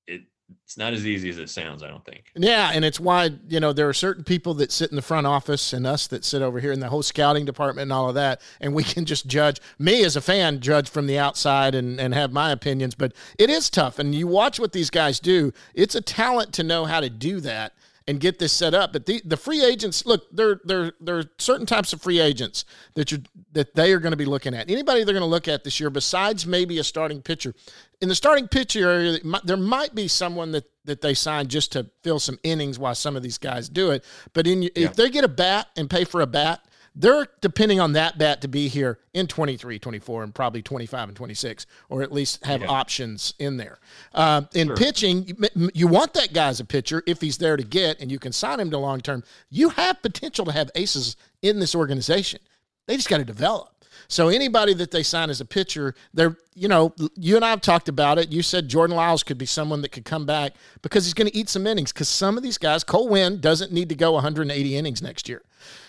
it 0.07 0.23
it's 0.65 0.77
not 0.77 0.93
as 0.93 1.07
easy 1.07 1.29
as 1.29 1.39
it 1.39 1.49
sounds. 1.49 1.83
I 1.83 1.89
don't 1.89 2.05
think. 2.05 2.27
Yeah, 2.37 2.71
and 2.73 2.85
it's 2.85 3.01
why 3.01 3.31
you 3.49 3.59
know 3.59 3.73
there 3.73 3.89
are 3.89 3.95
certain 3.95 4.23
people 4.23 4.55
that 4.55 4.71
sit 4.71 4.91
in 4.91 4.97
the 4.97 5.03
front 5.03 5.27
office 5.27 5.73
and 5.73 5.87
us 5.87 6.07
that 6.09 6.25
sit 6.25 6.43
over 6.43 6.61
here 6.61 6.73
in 6.73 6.81
the 6.81 6.89
whole 6.89 7.03
scouting 7.03 7.45
department 7.45 7.85
and 7.85 7.93
all 7.93 8.09
of 8.09 8.15
that, 8.15 8.41
and 8.61 8.75
we 8.75 8.85
can 8.95 9.05
just 9.05 9.27
judge. 9.27 9.61
Me 9.79 10.05
as 10.05 10.15
a 10.15 10.21
fan, 10.21 10.61
judge 10.61 10.89
from 10.89 11.07
the 11.07 11.19
outside 11.19 11.75
and 11.75 12.01
and 12.01 12.15
have 12.15 12.33
my 12.33 12.53
opinions, 12.53 12.95
but 12.95 13.13
it 13.39 13.51
is 13.51 13.71
tough. 13.71 13.99
And 13.99 14.15
you 14.15 14.27
watch 14.27 14.61
what 14.61 14.73
these 14.73 14.91
guys 14.91 15.19
do; 15.19 15.53
it's 15.75 15.95
a 15.95 16.01
talent 16.01 16.53
to 16.55 16.63
know 16.63 16.85
how 16.85 17.01
to 17.01 17.11
do 17.11 17.41
that 17.41 17.73
and 18.09 18.19
get 18.21 18.39
this 18.39 18.53
set 18.53 18.75
up. 18.75 18.93
But 18.93 19.07
the 19.07 19.23
the 19.25 19.37
free 19.37 19.65
agents, 19.65 20.05
look, 20.07 20.25
there 20.35 20.61
there 20.65 20.93
there 21.01 21.19
are 21.19 21.25
certain 21.39 21.67
types 21.67 21.93
of 21.93 22.03
free 22.03 22.21
agents 22.21 22.65
that 22.95 23.13
you 23.13 23.23
that 23.53 23.75
they 23.75 23.93
are 23.93 23.99
going 23.99 24.13
to 24.13 24.17
be 24.17 24.25
looking 24.25 24.55
at. 24.55 24.71
Anybody 24.71 25.05
they're 25.05 25.15
going 25.15 25.23
to 25.23 25.27
look 25.27 25.49
at 25.49 25.65
this 25.65 25.79
year, 25.81 25.91
besides 25.91 26.47
maybe 26.47 26.79
a 26.79 26.85
starting 26.85 27.23
pitcher. 27.23 27.55
In 28.01 28.09
the 28.09 28.15
starting 28.15 28.49
pitcher 28.49 28.89
area, 28.89 29.19
there 29.45 29.57
might 29.59 29.95
be 29.95 30.09
someone 30.09 30.53
that 30.53 30.65
that 30.87 31.03
they 31.03 31.15
sign 31.15 31.47
just 31.49 31.73
to 31.73 31.87
fill 32.03 32.19
some 32.19 32.39
innings 32.43 32.79
while 32.79 32.95
some 32.95 33.17
of 33.17 33.23
these 33.23 33.39
guys 33.39 33.69
do 33.69 33.91
it. 33.91 34.05
But 34.33 34.47
in 34.47 34.63
Yeah. 34.63 34.71
if 34.75 34.97
they 34.97 35.11
get 35.11 35.25
a 35.25 35.29
bat 35.29 35.69
and 35.77 35.89
pay 35.91 36.05
for 36.05 36.21
a 36.23 36.27
bat, 36.27 36.65
they're 37.01 37.27
depending 37.41 37.81
on 37.81 37.93
that 37.95 38.19
bat 38.19 38.41
to 38.43 38.49
be 38.49 38.69
here 38.69 38.99
in 39.15 39.27
23, 39.27 39.79
24, 39.79 40.23
and 40.23 40.35
probably 40.35 40.61
25 40.63 41.09
and 41.09 41.17
26, 41.17 41.67
or 41.89 42.03
at 42.03 42.13
least 42.13 42.45
have 42.45 42.61
Yeah. 42.61 42.69
options 42.69 43.33
in 43.39 43.57
there. 43.57 43.79
Um, 44.15 44.49
in 44.55 44.69
Sure. 44.69 44.77
pitching, 44.77 45.27
you, 45.55 45.71
you 45.75 45.87
want 45.87 46.13
that 46.15 46.33
guy 46.33 46.49
as 46.49 46.61
a 46.61 46.65
pitcher 46.65 47.03
if 47.07 47.21
he's 47.21 47.39
there 47.39 47.57
to 47.57 47.63
get, 47.65 48.01
and 48.01 48.11
you 48.13 48.19
can 48.19 48.33
sign 48.33 48.61
him 48.61 48.71
to 48.71 48.79
long 48.79 49.01
term. 49.01 49.25
You 49.49 49.71
have 49.71 50.03
potential 50.03 50.45
to 50.45 50.53
have 50.53 50.71
aces 50.75 51.17
in 51.43 51.59
this 51.59 51.75
organization. 51.75 52.41
They 52.87 52.97
just 52.97 53.09
got 53.09 53.19
to 53.19 53.25
develop. 53.25 53.69
So 54.09 54.29
anybody 54.29 54.75
that 54.75 54.91
they 54.91 55.03
sign 55.05 55.31
as 55.31 55.41
a 55.41 55.45
pitcher, 55.45 55.95
they're 56.13 56.37
you 56.55 56.67
know 56.69 56.93
you 57.17 57.37
and 57.37 57.45
I 57.45 57.51
have 57.51 57.61
talked 57.61 57.89
about 57.89 58.19
it. 58.19 58.31
You 58.33 58.43
said 58.43 58.69
Jordan 58.69 58.97
Lyles 58.97 59.23
could 59.23 59.39
be 59.39 59.47
someone 59.47 59.83
that 59.83 59.91
could 59.93 60.05
come 60.05 60.27
back 60.27 60.53
because 60.83 61.05
he's 61.05 61.15
going 61.15 61.31
to 61.31 61.37
eat 61.37 61.49
some 61.49 61.67
innings. 61.67 61.93
Because 61.93 62.09
some 62.09 62.37
of 62.37 62.43
these 62.43 62.59
guys, 62.59 62.83
Cole 62.83 63.09
Winn 63.09 63.41
doesn't 63.41 63.73
need 63.73 63.89
to 63.89 63.95
go 63.95 64.13
180 64.13 64.77
innings 64.77 65.01
next 65.01 65.29
year. 65.29 65.43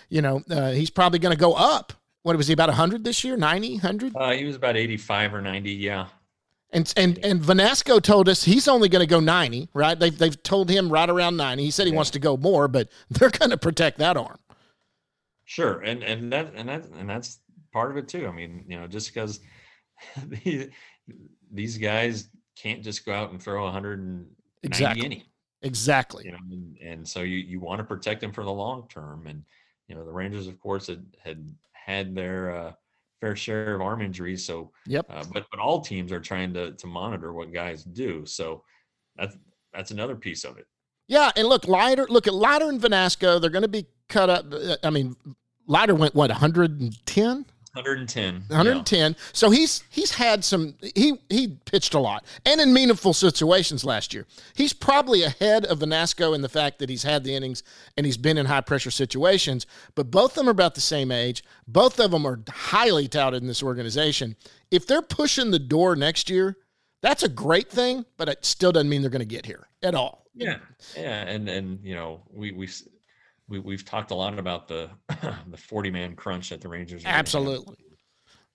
You 0.08 0.22
know 0.22 0.42
uh, 0.50 0.70
he's 0.72 0.90
probably 0.90 1.18
going 1.18 1.34
to 1.34 1.40
go 1.40 1.52
up. 1.54 1.92
What 2.22 2.36
was 2.36 2.46
he 2.46 2.52
about 2.52 2.68
100 2.68 3.02
this 3.02 3.24
year? 3.24 3.36
90, 3.36 3.72
100? 3.74 4.12
Uh, 4.14 4.30
he 4.30 4.44
was 4.44 4.54
about 4.54 4.76
85 4.76 5.34
or 5.34 5.40
90. 5.42 5.72
Yeah. 5.72 6.06
And 6.70 6.92
and 6.96 7.18
and 7.24 7.40
Vanasco 7.40 8.00
told 8.00 8.28
us 8.28 8.44
he's 8.44 8.68
only 8.68 8.88
going 8.88 9.00
to 9.02 9.06
go 9.10 9.20
90. 9.20 9.68
Right? 9.74 9.98
They've 9.98 10.16
they've 10.16 10.42
told 10.42 10.70
him 10.70 10.88
right 10.88 11.10
around 11.10 11.36
90. 11.36 11.64
He 11.64 11.70
said 11.70 11.86
he 11.86 11.92
Yeah. 11.92 11.96
wants 11.96 12.10
to 12.12 12.18
go 12.18 12.36
more, 12.36 12.68
but 12.68 12.88
they're 13.10 13.30
going 13.30 13.50
to 13.50 13.56
protect 13.58 13.98
that 13.98 14.16
arm. 14.16 14.38
Sure. 15.44 15.80
And, 15.80 16.02
and 16.02 16.32
that, 16.32 16.52
and 16.54 16.68
that, 16.68 16.86
and 16.98 17.10
that's 17.10 17.40
part 17.72 17.90
of 17.90 17.96
it 17.96 18.08
too. 18.08 18.26
I 18.26 18.32
mean, 18.32 18.64
you 18.68 18.78
know, 18.80 18.86
just 18.86 19.12
because 19.12 19.40
the- 20.28 20.70
these 21.52 21.76
guys 21.76 22.28
can't 22.56 22.82
just 22.82 23.04
go 23.04 23.12
out 23.12 23.32
and 23.32 23.42
throw 23.42 23.64
190 23.64 24.30
Exactly. 24.62 25.04
innings, 25.04 25.24
Exactly. 25.62 26.24
you 26.26 26.32
know, 26.32 26.38
and, 26.50 26.76
and 26.78 27.08
so 27.08 27.20
you, 27.20 27.36
you 27.38 27.60
want 27.60 27.78
to 27.80 27.84
protect 27.84 28.20
them 28.20 28.32
for 28.32 28.44
the 28.44 28.52
long 28.52 28.86
term. 28.88 29.26
And, 29.26 29.42
you 29.88 29.94
know, 29.94 30.04
the 30.04 30.12
Rangers, 30.12 30.46
of 30.46 30.58
course, 30.60 30.86
had, 30.86 31.04
had 31.22 31.54
had 31.72 32.14
their 32.14 32.50
uh, 32.54 32.72
fair 33.20 33.34
share 33.36 33.74
of 33.74 33.80
arm 33.80 34.00
injuries. 34.00 34.44
So, 34.44 34.70
Yep. 34.86 35.06
uh, 35.10 35.24
but, 35.32 35.46
but 35.50 35.60
all 35.60 35.80
teams 35.80 36.12
are 36.12 36.20
trying 36.20 36.54
to, 36.54 36.72
to 36.72 36.86
monitor 36.86 37.32
what 37.32 37.52
guys 37.52 37.84
do. 37.84 38.24
So 38.26 38.62
that's, 39.16 39.36
that's 39.72 39.90
another 39.90 40.16
piece 40.16 40.44
of 40.44 40.58
it. 40.58 40.66
Yeah, 41.08 41.30
and 41.36 41.48
look, 41.48 41.66
Leiter, 41.66 42.06
look 42.08 42.26
at 42.26 42.34
Leiter 42.34 42.68
and 42.68 42.80
Vanasco. 42.80 43.40
They're 43.40 43.50
going 43.50 43.62
to 43.62 43.68
be 43.68 43.86
cut 44.08 44.30
up. 44.30 44.46
uh, 44.52 44.76
I 44.82 44.90
mean, 44.90 45.16
Leiter 45.66 45.94
went 45.94 46.14
what 46.14 46.30
110, 46.30 47.46
110. 47.74 48.44
yeah. 48.50 48.56
110. 48.56 49.16
So 49.32 49.50
he's 49.50 49.82
he's 49.88 50.12
had 50.12 50.44
some. 50.44 50.74
He 50.94 51.18
he 51.30 51.58
pitched 51.64 51.94
a 51.94 51.98
lot 51.98 52.24
and 52.44 52.60
in 52.60 52.72
meaningful 52.72 53.14
situations 53.14 53.82
last 53.84 54.12
year. 54.12 54.26
He's 54.54 54.74
probably 54.74 55.22
ahead 55.22 55.64
of 55.64 55.78
Vanasco 55.78 56.34
in 56.34 56.42
the 56.42 56.50
fact 56.50 56.78
that 56.80 56.90
he's 56.90 57.02
had 57.02 57.24
the 57.24 57.34
innings 57.34 57.62
and 57.96 58.04
he's 58.04 58.18
been 58.18 58.36
in 58.36 58.46
high 58.46 58.60
pressure 58.60 58.90
situations. 58.90 59.66
But 59.94 60.10
both 60.10 60.32
of 60.32 60.36
them 60.36 60.48
are 60.48 60.52
about 60.52 60.74
the 60.74 60.82
same 60.82 61.10
age. 61.10 61.42
Both 61.66 61.98
of 61.98 62.10
them 62.10 62.26
are 62.26 62.40
highly 62.48 63.08
touted 63.08 63.40
in 63.40 63.48
this 63.48 63.62
organization. 63.62 64.36
If 64.70 64.86
they're 64.86 65.00
pushing 65.00 65.50
the 65.50 65.58
door 65.58 65.96
next 65.96 66.28
year, 66.28 66.58
that's 67.00 67.22
a 67.22 67.28
great 67.28 67.70
thing. 67.70 68.04
But 68.18 68.28
it 68.28 68.44
still 68.44 68.72
doesn't 68.72 68.90
mean 68.90 69.00
they're 69.00 69.10
going 69.10 69.20
to 69.20 69.26
get 69.26 69.46
here 69.46 69.66
at 69.82 69.94
all. 69.94 70.26
Yeah, 70.34 70.58
yeah, 70.96 71.22
and 71.28 71.48
and 71.48 71.78
you 71.82 71.94
know 71.94 72.22
we 72.32 72.52
we 72.52 72.68
we 73.52 73.58
we've 73.60 73.84
talked 73.84 74.10
a 74.10 74.14
lot 74.14 74.38
about 74.38 74.66
the 74.66 74.90
the 75.50 75.56
forty 75.56 75.90
man 75.90 76.16
crunch 76.16 76.48
that 76.48 76.60
the 76.62 76.68
Rangers. 76.68 77.04
have. 77.04 77.14
Absolutely. 77.14 77.76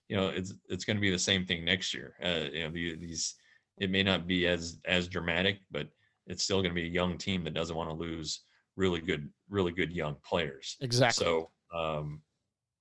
You 0.08 0.16
know, 0.16 0.28
it's 0.28 0.54
it's 0.68 0.84
going 0.84 0.96
to 0.96 1.00
be 1.00 1.10
the 1.10 1.18
same 1.18 1.46
thing 1.46 1.64
next 1.64 1.94
year. 1.94 2.14
Uh, 2.22 2.48
you 2.52 2.64
know, 2.64 2.70
the, 2.70 2.96
these 2.96 3.34
it 3.78 3.90
may 3.90 4.02
not 4.02 4.26
be 4.26 4.46
as 4.48 4.78
as 4.84 5.06
dramatic, 5.08 5.58
but 5.70 5.86
it's 6.26 6.42
still 6.42 6.58
going 6.58 6.70
to 6.70 6.74
be 6.74 6.86
a 6.86 6.90
young 6.90 7.16
team 7.16 7.44
that 7.44 7.54
doesn't 7.54 7.76
want 7.76 7.88
to 7.88 7.94
lose 7.94 8.40
really 8.76 9.00
good 9.00 9.28
really 9.48 9.72
good 9.72 9.92
young 9.92 10.16
players. 10.24 10.76
Exactly. 10.80 11.24
So 11.24 11.50
um, 11.72 12.20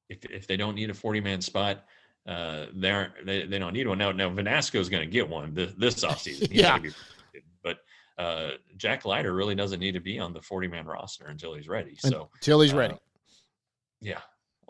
if 0.10 0.26
if 0.26 0.48
they 0.48 0.58
don't 0.58 0.76
need 0.76 0.90
a 0.90 0.94
forty 0.96 1.22
man 1.22 1.40
spot. 1.42 1.86
Uh, 2.28 2.66
they 2.76 2.92
aren't. 2.92 3.26
They, 3.26 3.46
they 3.46 3.58
don't 3.58 3.72
need 3.72 3.88
one 3.88 3.98
now. 3.98 4.12
Now 4.12 4.30
Vanasco 4.30 4.80
is 4.82 4.90
going 4.90 5.00
to 5.02 5.10
get 5.10 5.30
one 5.30 5.54
this, 5.54 5.72
this 5.78 5.96
offseason. 6.04 6.50
He's 6.52 6.60
Yeah. 6.60 6.72
gonna 6.72 6.82
be 6.82 6.90
protected. 6.90 7.44
but 7.64 7.78
uh, 8.18 8.52
Jack 8.78 9.06
Leiter 9.06 9.34
really 9.34 9.56
doesn't 9.56 9.80
need 9.80 9.94
to 9.94 10.00
be 10.00 10.20
on 10.20 10.34
the 10.34 10.42
40 10.42 10.68
man 10.68 10.86
roster 10.86 11.26
until 11.28 11.54
he's 11.54 11.68
ready. 11.68 11.96
So, 12.00 12.30
Until 12.36 12.62
he's 12.62 12.74
uh, 12.74 12.78
ready. 12.78 12.96
yeah, 14.02 14.20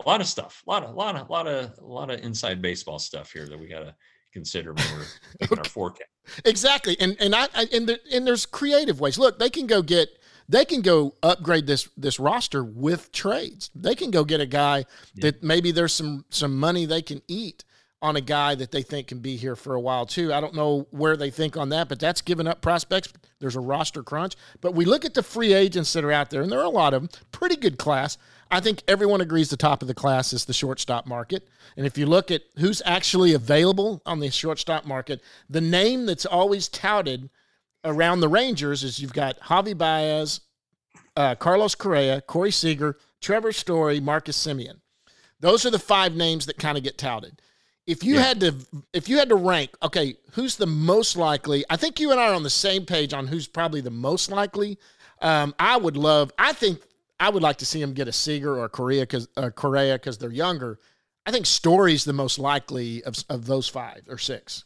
a 0.04 0.08
lot 0.08 0.20
of 0.20 0.26
stuff, 0.26 0.62
a 0.66 0.70
lot 0.70 0.82
of, 0.84 0.90
a 0.90 0.92
lot 0.92 1.16
of, 1.16 1.28
a 1.28 1.32
lot 1.32 1.46
of, 1.46 1.78
a 1.78 1.84
lot 1.84 2.10
of 2.10 2.20
inside 2.20 2.60
baseball 2.62 2.98
stuff 2.98 3.32
here 3.32 3.46
that 3.48 3.58
we 3.58 3.66
got 3.68 3.80
to 3.80 3.94
consider 4.32 4.72
when 4.74 4.84
we're 4.92 5.06
making 5.40 5.58
our 5.58 5.64
forecast. 5.64 6.10
Exactly, 6.44 6.96
and 7.00 7.16
and 7.20 7.34
I, 7.34 7.48
I 7.54 7.66
and 7.72 7.98
and 8.12 8.26
there's 8.26 8.44
creative 8.44 9.00
ways. 9.00 9.18
Look, 9.18 9.38
they 9.38 9.48
can 9.50 9.66
go 9.66 9.80
get 9.80 10.10
they 10.46 10.64
can 10.66 10.82
go 10.82 11.14
upgrade 11.22 11.66
this 11.66 11.88
this 11.96 12.20
roster 12.20 12.62
with 12.62 13.12
trades. 13.12 13.70
They 13.74 13.94
can 13.94 14.10
go 14.10 14.24
get 14.24 14.40
a 14.40 14.46
guy 14.46 14.84
Yeah. 15.14 15.22
that 15.30 15.42
maybe 15.42 15.70
there's 15.70 15.94
some 15.94 16.26
some 16.28 16.54
money 16.58 16.84
they 16.84 17.00
can 17.02 17.22
eat 17.28 17.64
on 18.00 18.16
a 18.16 18.20
guy 18.20 18.54
that 18.54 18.70
they 18.70 18.82
think 18.82 19.08
can 19.08 19.18
be 19.18 19.36
here 19.36 19.56
for 19.56 19.74
a 19.74 19.80
while 19.80 20.06
too. 20.06 20.32
I 20.32 20.40
don't 20.40 20.54
know 20.54 20.86
where 20.90 21.16
they 21.16 21.30
think 21.30 21.56
on 21.56 21.70
that, 21.70 21.88
but 21.88 21.98
that's 21.98 22.20
giving 22.20 22.46
up 22.46 22.60
prospects. 22.60 23.12
There's 23.40 23.56
a 23.56 23.60
roster 23.60 24.02
crunch. 24.02 24.34
But 24.60 24.74
we 24.74 24.84
look 24.84 25.04
at 25.04 25.14
the 25.14 25.22
free 25.22 25.52
agents 25.52 25.92
that 25.92 26.04
are 26.04 26.12
out 26.12 26.30
there, 26.30 26.42
and 26.42 26.50
there 26.50 26.60
are 26.60 26.64
a 26.64 26.68
lot 26.68 26.94
of 26.94 27.02
them. 27.02 27.20
Pretty 27.32 27.56
good 27.56 27.78
class. 27.78 28.16
I 28.50 28.60
think 28.60 28.82
everyone 28.88 29.20
agrees 29.20 29.50
the 29.50 29.56
top 29.56 29.82
of 29.82 29.88
the 29.88 29.94
class 29.94 30.32
is 30.32 30.44
the 30.44 30.52
shortstop 30.52 31.06
market. 31.06 31.48
And 31.76 31.86
if 31.86 31.98
you 31.98 32.06
look 32.06 32.30
at 32.30 32.42
who's 32.58 32.80
actually 32.86 33.34
available 33.34 34.00
on 34.06 34.20
the 34.20 34.30
shortstop 34.30 34.86
market, 34.86 35.20
the 35.50 35.60
name 35.60 36.06
that's 36.06 36.24
always 36.24 36.68
touted 36.68 37.28
around 37.84 38.20
the 38.20 38.28
Rangers 38.28 38.84
is 38.84 39.00
you've 39.00 39.12
got 39.12 39.40
Javi 39.40 39.76
Baez, 39.76 40.40
uh, 41.16 41.34
Carlos 41.34 41.74
Correa, 41.74 42.20
Corey 42.20 42.50
Seager, 42.50 42.96
Trevor 43.20 43.52
Story, 43.52 44.00
Marcus 44.00 44.38
Semien. 44.38 44.80
Those 45.40 45.66
are 45.66 45.70
the 45.70 45.78
five 45.78 46.14
names 46.14 46.46
that 46.46 46.58
kind 46.58 46.78
of 46.78 46.84
get 46.84 46.98
touted. 46.98 47.40
If 47.88 48.04
you 48.04 48.16
yeah. 48.16 48.20
had 48.20 48.40
to, 48.40 48.54
if 48.92 49.08
you 49.08 49.16
had 49.16 49.30
to 49.30 49.34
rank, 49.34 49.70
okay, 49.82 50.14
who's 50.32 50.56
the 50.56 50.66
most 50.66 51.16
likely? 51.16 51.64
I 51.70 51.76
think 51.76 51.98
you 51.98 52.10
and 52.10 52.20
I 52.20 52.28
are 52.28 52.34
on 52.34 52.42
the 52.42 52.50
same 52.50 52.84
page 52.84 53.14
on 53.14 53.26
who's 53.26 53.48
probably 53.48 53.80
the 53.80 53.90
most 53.90 54.30
likely. 54.30 54.78
Um, 55.22 55.54
I 55.58 55.78
would 55.78 55.96
love. 55.96 56.30
I 56.38 56.52
think 56.52 56.82
I 57.18 57.30
would 57.30 57.42
like 57.42 57.56
to 57.56 57.66
see 57.66 57.80
him 57.80 57.94
get 57.94 58.06
a 58.06 58.12
Seager 58.12 58.58
or 58.58 58.66
a 58.66 58.68
Correa 58.68 59.04
because 59.04 59.26
uh, 59.38 59.48
Correa 59.48 59.94
because 59.94 60.18
they're 60.18 60.30
younger. 60.30 60.78
I 61.24 61.30
think 61.30 61.46
Story's 61.46 62.04
the 62.04 62.12
most 62.12 62.38
likely 62.38 63.02
of 63.04 63.16
of 63.30 63.46
those 63.46 63.68
five 63.68 64.02
or 64.06 64.18
six. 64.18 64.64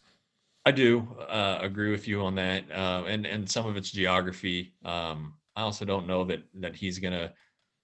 I 0.67 0.73
do 0.73 1.07
uh, 1.29 1.59
agree 1.61 1.93
with 1.93 2.09
you 2.09 2.23
on 2.23 2.35
that, 2.35 2.65
uh, 2.73 3.05
and 3.07 3.25
and 3.25 3.49
some 3.49 3.67
of 3.67 3.77
it's 3.77 3.93
geography. 3.93 4.75
Um, 4.85 5.35
I 5.55 5.63
also 5.63 5.85
don't 5.85 6.09
know 6.09 6.25
that 6.25 6.43
that 6.55 6.75
he's 6.75 6.99
gonna 6.99 7.33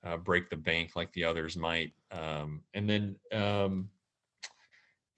uh, 0.05 0.17
break 0.17 0.51
the 0.51 0.57
bank 0.57 0.97
like 0.97 1.13
the 1.13 1.25
others 1.25 1.57
might. 1.57 1.93
Um, 2.11 2.63
and 2.75 2.91
then 2.91 3.17
um, 3.33 3.89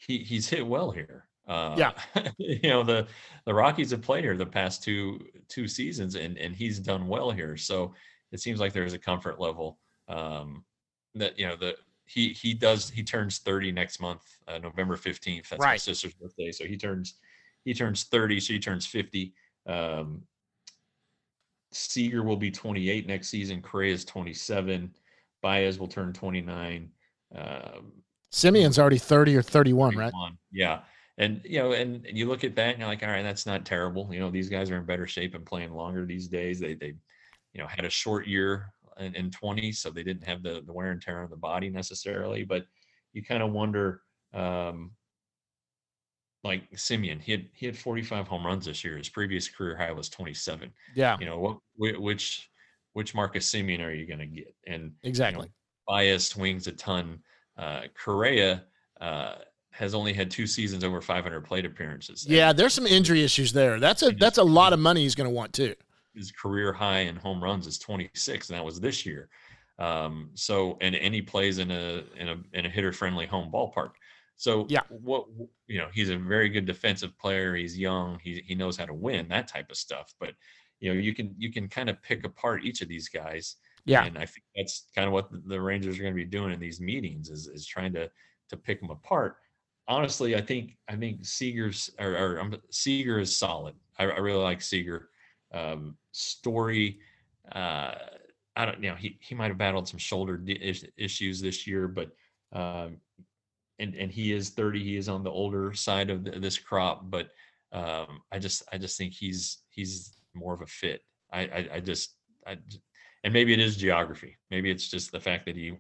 he 0.07 0.19
he's 0.19 0.49
hit 0.49 0.67
well 0.67 0.91
here. 0.91 1.27
Uh, 1.47 1.75
yeah, 1.77 1.93
you 2.39 2.69
know 2.69 2.83
the 2.83 3.07
the 3.45 3.55
Rockies 3.55 3.91
have 3.91 4.03
played 4.03 4.25
here 4.25 4.37
the 4.37 4.47
past 4.47 4.83
two 4.83 5.21
two 5.49 5.69
seasons, 5.69 6.15
and 6.15 6.39
and 6.39 6.55
he's 6.55 6.79
done 6.79 7.07
well 7.07 7.31
here. 7.31 7.57
So 7.57 7.95
it 8.33 8.41
seems 8.41 8.61
like 8.61 8.73
there's 8.73 8.95
a 8.95 8.99
comfort 8.99 9.41
level 9.41 9.79
um, 10.09 10.65
that 11.15 11.39
you 11.39 11.47
know 11.47 11.57
the 11.57 11.77
he 12.07 12.31
he 12.31 12.55
does 12.55 12.91
he 12.91 13.03
turns 13.03 13.39
30 13.39 13.73
next 13.73 14.01
month, 14.01 14.23
uh, 14.49 14.59
November 14.59 14.97
15th. 14.97 15.49
That's 15.49 15.61
right. 15.61 15.73
my 15.73 15.77
sister's 15.77 16.15
birthday, 16.15 16.51
so 16.51 16.65
he 16.65 16.77
turns 16.77 17.15
he 17.65 17.75
turns 17.75 18.05
30, 18.05 18.41
so 18.41 18.53
he 18.53 18.59
turns 18.59 18.87
50. 18.87 19.33
Um, 19.67 20.23
Seager 21.73 22.23
will 22.23 22.37
be 22.37 22.51
28 22.51 23.07
next 23.07 23.29
season. 23.29 23.63
Correa 23.63 23.95
is 23.95 24.05
27. 24.05 24.93
Baez 25.41 25.79
will 25.79 25.87
turn 25.87 26.13
29. 26.13 26.91
Um, 27.37 27.93
Semien's 28.33 28.79
already 28.79 28.99
30 28.99 29.37
or 29.37 29.43
31, 29.43 29.95
31, 29.95 29.97
right? 29.97 30.33
Yeah. 30.53 30.81
And 31.19 31.43
you 31.45 31.59
know, 31.59 31.73
and, 31.73 32.07
you 32.07 32.27
look 32.27 32.45
at 32.45 32.57
that 32.57 32.71
and 32.71 32.79
you're 32.79 32.89
like, 32.89 33.03
all 33.03 33.11
right, 33.11 33.23
that's 33.23 33.45
not 33.45 33.67
terrible. 33.67 34.09
You 34.13 34.21
know, 34.21 34.31
these 34.31 34.49
guys 34.49 34.71
are 34.71 34.79
in 34.79 34.87
better 34.87 35.07
shape 35.07 35.35
and 35.35 35.45
playing 35.45 35.73
longer 35.73 36.07
these 36.07 36.29
days. 36.29 36.59
They 36.61 36.75
they, 36.75 36.95
you 37.53 37.61
know, 37.61 37.67
had 37.67 37.85
a 37.85 37.91
short 37.91 38.27
year 38.27 38.73
in, 38.99 39.15
in 39.15 39.31
20, 39.31 39.73
so 39.73 39.91
they 39.91 40.03
didn't 40.03 40.25
have 40.25 40.43
the 40.43 40.63
the 40.65 40.73
wear 40.73 40.93
and 40.93 41.03
tear 41.03 41.23
on 41.23 41.29
the 41.29 41.37
body 41.37 41.69
necessarily. 41.69 42.45
But 42.45 42.65
you 43.13 43.23
kind 43.23 43.43
of 43.43 43.53
wonder, 43.53 44.01
um, 44.33 44.93
like 46.43 46.71
Semien, 46.73 47.21
he 47.21 47.33
had 47.33 47.49
he 47.53 47.67
had 47.67 47.77
45 47.77 48.27
home 48.27 48.47
runs 48.47 48.65
this 48.65 48.83
year. 48.83 48.97
His 48.97 49.11
previous 49.11 49.47
career 49.47 49.77
high 49.77 49.93
was 49.93 50.09
27. 50.09 50.73
Yeah. 50.95 51.19
You 51.21 51.27
know 51.27 51.39
what? 51.39 51.59
Which 51.77 52.49
which 52.95 53.15
Marcus 53.15 53.53
Semien 53.53 53.85
are 53.85 53.93
you 53.93 54.07
going 54.07 54.21
to 54.21 54.27
get? 54.27 54.55
And 54.67 54.93
exactly, 55.03 55.49
you 55.49 55.95
know, 55.95 55.97
Baez 55.97 56.29
swings 56.29 56.67
a 56.67 56.73
ton. 56.73 57.19
Uh, 57.61 57.83
Correa 57.95 58.65
uh, 59.03 59.35
has 59.71 59.95
only 59.95 60.15
had 60.15 60.31
two 60.31 60.47
seasons 60.47 60.83
over 60.83 61.01
500 61.03 61.45
plate 61.45 61.67
appearances. 61.67 62.27
Yeah, 62.27 62.55
there's 62.55 62.73
some 62.73 62.87
injury 62.87 63.23
issues 63.23 63.53
there. 63.53 63.79
That's 63.79 64.03
a 64.03 64.13
that's 64.13 64.39
a 64.39 64.43
lot 64.43 64.73
of 64.73 64.79
money 64.79 65.03
he's 65.03 65.15
going 65.15 65.29
to 65.29 65.35
want 65.35 65.53
too. 65.53 65.75
His 66.15 66.33
career 66.33 66.73
high 66.73 67.01
in 67.01 67.17
home 67.17 67.43
runs 67.43 67.67
is 67.67 67.79
26, 67.79 68.49
and 68.49 68.59
that 68.59 68.65
was 68.65 68.81
this 68.81 69.05
year. 69.05 69.29
Um, 69.79 70.31
so 70.35 70.79
and 70.81 70.95
and 70.95 71.15
he 71.15 71.21
plays 71.21 71.59
in 71.59 71.71
a 71.71 72.03
in 72.17 72.29
a 72.29 72.37
in 72.55 72.67
a 72.67 72.69
hitter 72.69 72.93
friendly 72.93 73.27
home 73.27 73.51
ballpark. 73.53 73.93
So 74.37 74.67
yeah, 74.71 74.81
what 74.89 75.27
you 75.67 75.79
know, 75.79 75.89
he's 75.93 76.09
a 76.09 76.17
very 76.17 76.49
good 76.49 76.65
defensive 76.65 77.17
player. 77.19 77.55
He's 77.55 77.79
young. 77.79 78.19
He 78.23 78.43
he 78.47 78.55
knows 78.55 78.79
how 78.79 78.87
to 78.87 78.95
win 78.95 79.29
that 79.29 79.49
type 79.49 79.71
of 79.71 79.77
stuff. 79.77 80.15
But 80.19 80.35
you 80.81 80.93
know, 80.93 80.99
you 80.99 81.15
can 81.15 81.35
you 81.37 81.53
can 81.53 81.69
kind 81.69 81.91
of 81.91 82.03
pick 82.03 82.25
apart 82.25 82.65
each 82.65 82.81
of 82.81 82.89
these 82.89 83.11
guys. 83.11 83.57
Yeah, 83.85 84.05
and 84.05 84.17
I 84.19 84.27
think 84.27 84.45
that's 84.57 84.87
kind 84.95 85.07
of 85.07 85.13
what 85.13 85.29
the 85.47 85.61
Rangers 85.61 85.99
are 85.99 86.03
going 86.03 86.15
to 86.15 86.25
be 86.25 86.25
doing 86.25 86.53
in 86.53 86.61
these 86.61 86.81
meetings 86.81 87.31
is 87.31 87.47
is 87.49 87.67
trying 87.67 87.93
to 87.95 88.11
to 88.51 88.57
pick 88.57 88.81
them 88.81 88.91
apart. 88.91 89.37
Honestly, 89.89 90.37
I 90.37 90.41
think 90.41 90.77
I 90.89 90.97
think 90.97 91.25
Seager's 91.25 91.91
or, 91.99 92.13
or 92.17 92.41
um, 92.41 92.57
Seager 92.71 93.19
is 93.19 93.37
solid. 93.37 93.75
I, 93.99 94.05
I 94.05 94.19
really 94.19 94.43
like 94.43 94.63
Seager. 94.63 95.09
Um, 95.53 95.97
story. 96.13 96.99
Uh, 97.53 97.95
I 98.57 98.67
don't 98.67 98.83
you 98.83 98.91
know 98.91 98.97
he 98.97 99.19
he 99.21 99.35
might 99.35 99.49
have 99.49 99.59
battled 99.59 99.89
some 99.89 99.99
shoulder 99.99 100.41
issues 100.97 101.41
this 101.41 101.67
year, 101.67 101.89
but 101.89 102.11
um, 102.53 102.99
and 103.79 103.95
and 103.95 104.13
he 104.13 104.33
is 104.33 104.51
30 104.51 104.83
he 104.85 104.97
is 104.97 105.09
on 105.09 105.25
the 105.25 105.31
older 105.31 105.73
side 105.73 106.11
of 106.11 106.25
the, 106.25 106.33
this 106.33 106.59
crop 106.59 107.11
but 107.11 107.31
um, 107.73 108.21
i 108.31 108.39
just 108.39 108.63
i 108.73 108.79
just 108.79 108.97
think 108.99 109.13
he's 109.13 109.59
he's 109.71 110.17
more 110.35 110.55
of 110.55 110.61
a 110.61 110.67
fit 110.67 111.03
i 111.33 111.41
i, 111.41 111.69
I 111.75 111.81
just 111.81 112.15
i 112.47 112.57
and 113.25 113.33
maybe 113.33 113.53
it 113.53 113.61
is 113.61 113.77
geography. 113.77 114.37
Maybe 114.51 114.71
it's 114.71 114.89
just 114.89 115.13
the 115.13 115.21
fact 115.21 115.47
that 115.47 115.57
he 115.57 115.77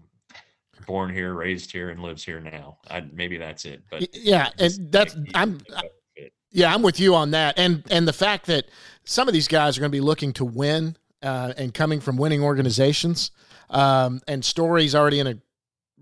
born 0.87 1.13
here 1.13 1.35
raised 1.35 1.71
here 1.71 1.91
and 1.91 2.03
lives 2.03 2.25
here 2.25 2.41
now. 2.41 2.79
I, 2.91 3.03
maybe 3.13 3.37
that's 3.37 3.65
it 3.65 3.83
but 3.91 4.15
yeah 4.17 4.49
and 4.59 4.91
that's 4.91 5.15
i'm 5.35 5.61
yeah 6.51 6.75
i'm 6.75 6.83
with 6.83 6.99
you 6.99 7.15
on 7.15 7.33
that. 7.33 7.59
And 7.59 7.85
and 7.91 8.09
the 8.09 8.13
fact 8.13 8.47
that 8.47 8.67
some 9.05 9.29
of 9.29 9.35
these 9.35 9.49
guys 9.49 9.77
are 9.77 9.81
going 9.81 9.91
to 9.91 9.97
be 9.97 10.01
looking 10.01 10.33
to 10.35 10.45
win 10.45 10.97
uh, 11.23 11.53
and 11.57 11.75
coming 11.75 12.01
from 12.01 12.17
winning 12.17 12.43
organizations 12.43 13.31
um, 13.69 14.21
and 14.27 14.45
Story's 14.45 14.95
already 14.95 15.21
in 15.21 15.27
a 15.27 15.39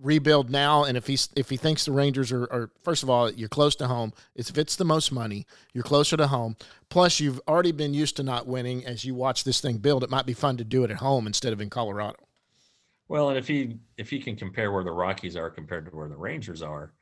rebuild 0.03 0.51
now 0.51 0.85
and 0.85 0.97
if 0.97 1.07
he's 1.07 1.29
if 1.37 1.51
he 1.51 1.57
thinks 1.57 1.85
the 1.85 1.93
rangers 1.93 2.31
are, 2.33 2.45
are, 2.45 2.71
first 2.83 3.03
of 3.03 3.11
all 3.11 3.31
you're 3.31 3.49
close 3.49 3.75
to 3.77 3.87
home. 3.87 4.13
It's 4.35 4.51
if 4.51 4.59
it's 4.59 4.77
the 4.77 4.85
most 4.85 5.13
money 5.13 5.47
you're 5.73 5.85
closer 5.85 6.17
to 6.17 6.27
home. 6.27 6.57
Plus 6.89 7.21
you've 7.21 7.41
already 7.49 7.73
been 7.73 7.95
used 7.95 8.17
to 8.17 8.23
not 8.23 8.47
winning 8.47 8.85
as 8.87 9.05
you 9.05 9.15
watch 9.15 9.45
this 9.45 9.61
thing 9.61 9.79
build. 9.79 10.05
It 10.05 10.11
might 10.11 10.27
be 10.27 10.33
fun 10.33 10.57
to 10.59 10.65
do 10.65 10.85
it 10.85 10.91
at 10.91 10.99
home 10.99 11.27
instead 11.27 11.53
of 11.53 11.61
in 11.61 11.71
colorado. 11.71 12.19
Well 13.09 13.31
and 13.31 13.39
if 13.39 13.49
he 13.49 13.79
if 13.97 14.11
he 14.11 14.21
can 14.21 14.37
compare 14.37 14.73
where 14.73 14.85
the 14.85 14.93
rockies 14.93 15.37
are 15.37 15.51
compared 15.51 15.87
to 15.87 15.97
where 15.97 16.09
the 16.09 16.17
rangers 16.17 16.63
are 16.63 16.93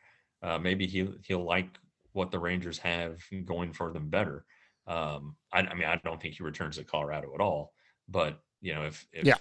uh, 0.43 0.59
maybe 0.59 0.87
he 0.87 1.09
he'll 1.27 1.45
like 1.45 1.69
what 2.13 2.31
the 2.31 2.39
rangers 2.39 2.79
have 2.79 3.19
going 3.45 3.73
for 3.73 3.93
them 3.93 4.09
better. 4.09 4.45
Um, 4.87 5.35
I, 5.53 5.61
I 5.61 5.75
mean 5.75 5.89
i 5.89 6.01
don't 6.05 6.23
think 6.23 6.35
he 6.35 6.45
returns 6.45 6.77
to 6.77 6.85
colorado 6.85 7.35
at 7.35 7.41
all 7.41 7.73
but 8.09 8.39
you 8.61 8.73
know 8.73 8.85
if, 8.85 9.05
if 9.13 9.27
yeah 9.27 9.35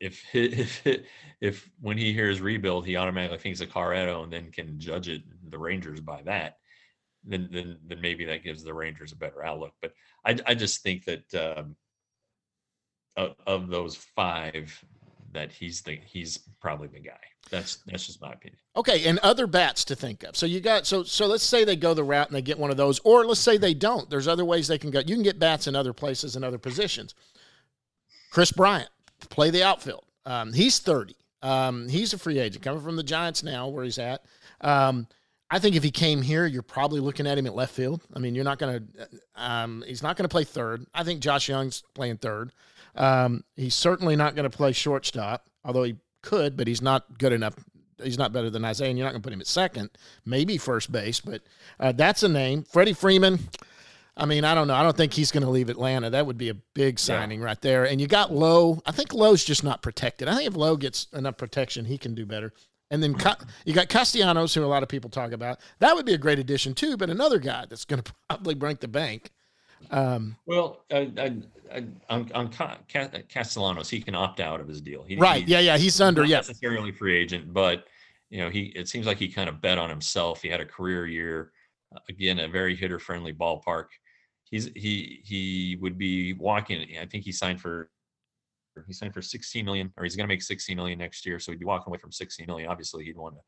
if 0.00 0.24
if 0.34 0.86
if 1.40 1.70
when 1.80 1.98
he 1.98 2.12
hears 2.12 2.40
rebuild, 2.40 2.86
he 2.86 2.96
automatically 2.96 3.38
thinks 3.38 3.60
of 3.60 3.70
Colorado 3.70 4.22
and 4.22 4.32
then 4.32 4.50
can 4.50 4.78
judge 4.78 5.08
it 5.08 5.22
the 5.50 5.58
Rangers 5.58 6.00
by 6.00 6.22
that, 6.22 6.58
then 7.24 7.48
then 7.50 7.78
then 7.86 8.00
maybe 8.00 8.24
that 8.24 8.44
gives 8.44 8.62
the 8.62 8.74
Rangers 8.74 9.12
a 9.12 9.16
better 9.16 9.44
outlook. 9.44 9.72
But 9.80 9.92
I 10.24 10.38
I 10.46 10.54
just 10.54 10.82
think 10.82 11.04
that 11.04 11.34
um, 11.34 11.76
of, 13.16 13.34
of 13.46 13.68
those 13.68 13.96
five, 13.96 14.84
that 15.32 15.52
he's 15.52 15.82
the 15.82 16.00
he's 16.04 16.38
probably 16.60 16.88
the 16.88 17.00
guy. 17.00 17.18
That's 17.50 17.76
that's 17.86 18.06
just 18.06 18.20
my 18.20 18.32
opinion. 18.32 18.58
Okay, 18.76 19.06
and 19.06 19.18
other 19.20 19.46
bats 19.46 19.84
to 19.84 19.94
think 19.94 20.24
of. 20.24 20.36
So 20.36 20.46
you 20.46 20.60
got 20.60 20.86
so 20.86 21.02
so 21.02 21.26
let's 21.26 21.44
say 21.44 21.64
they 21.64 21.76
go 21.76 21.94
the 21.94 22.04
route 22.04 22.28
and 22.28 22.36
they 22.36 22.42
get 22.42 22.58
one 22.58 22.70
of 22.70 22.76
those, 22.76 22.98
or 23.00 23.24
let's 23.24 23.40
say 23.40 23.56
they 23.56 23.74
don't. 23.74 24.10
There's 24.10 24.28
other 24.28 24.44
ways 24.44 24.68
they 24.68 24.78
can 24.78 24.90
go. 24.90 25.00
You 25.00 25.14
can 25.14 25.22
get 25.22 25.38
bats 25.38 25.66
in 25.66 25.76
other 25.76 25.92
places 25.92 26.36
and 26.36 26.44
other 26.44 26.58
positions. 26.58 27.14
Kris 28.30 28.52
Bryant 28.52 28.90
play 29.26 29.50
the 29.50 29.62
outfield. 29.62 30.04
Um, 30.24 30.52
he's 30.52 30.78
30. 30.78 31.14
Um, 31.42 31.88
he's 31.88 32.12
a 32.12 32.18
free 32.18 32.38
agent 32.38 32.64
coming 32.64 32.82
from 32.82 32.96
the 32.96 33.02
Giants 33.02 33.42
now, 33.42 33.68
where 33.68 33.84
he's 33.84 33.98
at. 33.98 34.24
Um, 34.60 35.06
I 35.50 35.58
think 35.60 35.76
if 35.76 35.84
he 35.84 35.90
came 35.90 36.22
here, 36.22 36.46
you're 36.46 36.62
probably 36.62 36.98
looking 36.98 37.26
at 37.26 37.38
him 37.38 37.46
at 37.46 37.54
left 37.54 37.72
field. 37.72 38.02
I 38.14 38.18
mean, 38.18 38.34
you're 38.34 38.44
not 38.44 38.58
going 38.58 38.80
to, 38.80 39.08
um, 39.36 39.84
he's 39.86 40.02
not 40.02 40.16
going 40.16 40.24
to 40.24 40.28
play 40.28 40.44
third. 40.44 40.86
I 40.92 41.04
think 41.04 41.20
Josh 41.20 41.48
Jung's 41.48 41.84
playing 41.94 42.16
third. 42.16 42.52
Um, 42.96 43.44
he's 43.54 43.74
certainly 43.74 44.16
not 44.16 44.34
going 44.34 44.50
to 44.50 44.56
play 44.56 44.72
shortstop, 44.72 45.48
although 45.64 45.84
he 45.84 45.96
could, 46.22 46.56
but 46.56 46.66
he's 46.66 46.82
not 46.82 47.18
good 47.18 47.32
enough. 47.32 47.54
He's 48.02 48.18
not 48.18 48.32
better 48.32 48.50
than 48.50 48.64
Isiah, 48.64 48.88
and 48.88 48.98
you're 48.98 49.06
not 49.06 49.12
going 49.12 49.22
to 49.22 49.26
put 49.26 49.32
him 49.32 49.40
at 49.40 49.46
second, 49.46 49.90
maybe 50.24 50.58
first 50.58 50.90
base, 50.90 51.20
but 51.20 51.42
uh, 51.78 51.92
that's 51.92 52.22
a 52.22 52.28
name. 52.28 52.64
Freddie 52.64 52.92
Freeman. 52.92 53.38
I 54.16 54.24
mean, 54.24 54.44
I 54.44 54.54
don't 54.54 54.66
know. 54.66 54.74
I 54.74 54.82
don't 54.82 54.96
think 54.96 55.12
he's 55.12 55.30
going 55.30 55.42
to 55.42 55.50
leave 55.50 55.68
Atlanta. 55.68 56.08
That 56.08 56.26
would 56.26 56.38
be 56.38 56.48
a 56.48 56.54
big 56.54 56.98
signing 56.98 57.40
yeah. 57.40 57.46
right 57.46 57.60
there. 57.60 57.84
And 57.84 58.00
you 58.00 58.06
got 58.06 58.32
Lowe. 58.32 58.80
I 58.86 58.92
think 58.92 59.12
Lowe's 59.12 59.44
just 59.44 59.62
not 59.62 59.82
protected. 59.82 60.26
I 60.26 60.34
think 60.34 60.48
if 60.48 60.56
Lowe 60.56 60.76
gets 60.76 61.06
enough 61.12 61.36
protection, 61.36 61.84
he 61.84 61.98
can 61.98 62.14
do 62.14 62.24
better. 62.24 62.52
And 62.90 63.02
then 63.02 63.16
you 63.64 63.74
got 63.74 63.88
Castellanos, 63.88 64.54
who 64.54 64.64
a 64.64 64.66
lot 64.66 64.82
of 64.82 64.88
people 64.88 65.10
talk 65.10 65.32
about. 65.32 65.60
That 65.80 65.94
would 65.94 66.06
be 66.06 66.14
a 66.14 66.18
great 66.18 66.38
addition 66.38 66.72
too. 66.72 66.96
But 66.96 67.10
another 67.10 67.38
guy 67.38 67.66
that's 67.68 67.84
going 67.84 68.02
to 68.02 68.12
probably 68.28 68.54
break 68.54 68.80
the 68.80 68.88
bank. 68.88 69.30
Um, 69.90 70.36
well, 70.46 70.84
I, 70.90 71.10
I, 71.18 71.36
I, 71.74 71.84
on, 72.08 72.30
on 72.32 72.50
Castellanos, 73.28 73.90
he 73.90 74.00
can 74.00 74.14
opt 74.14 74.40
out 74.40 74.60
of 74.60 74.68
his 74.68 74.80
deal. 74.80 75.02
He, 75.02 75.16
right? 75.16 75.46
yeah, 75.46 75.60
yeah. 75.60 75.76
He's 75.76 76.00
under. 76.00 76.24
Yeah, 76.24 76.38
necessarily 76.38 76.92
free 76.92 77.16
agent, 77.16 77.52
but 77.52 77.84
you 78.30 78.38
know, 78.38 78.48
he 78.48 78.72
it 78.74 78.88
seems 78.88 79.06
like 79.06 79.18
he 79.18 79.28
kind 79.28 79.48
of 79.48 79.60
bet 79.60 79.78
on 79.78 79.90
himself. 79.90 80.40
He 80.40 80.48
had 80.48 80.60
a 80.60 80.64
career 80.64 81.06
year, 81.06 81.52
uh, 81.94 81.98
again, 82.08 82.38
a 82.38 82.48
very 82.48 82.74
hitter 82.74 82.98
friendly 82.98 83.32
ballpark. 83.32 83.86
He's 84.50 84.70
he 84.74 85.20
he 85.24 85.76
would 85.80 85.98
be 85.98 86.32
walking. 86.34 86.96
I 87.00 87.06
think 87.06 87.24
he 87.24 87.32
signed 87.32 87.60
for 87.60 87.90
he 88.86 88.92
signed 88.92 89.14
for 89.14 89.22
16 89.22 89.64
million, 89.64 89.92
or 89.96 90.04
he's 90.04 90.16
going 90.16 90.24
to 90.26 90.32
make 90.32 90.42
16 90.42 90.76
million 90.76 90.98
next 90.98 91.24
year. 91.24 91.38
So 91.38 91.52
he'd 91.52 91.60
be 91.60 91.64
walking 91.64 91.90
away 91.90 91.98
from 91.98 92.12
16 92.12 92.46
million. 92.46 92.68
Obviously, 92.68 93.04
he'd 93.04 93.16
want 93.16 93.34
to 93.34 93.40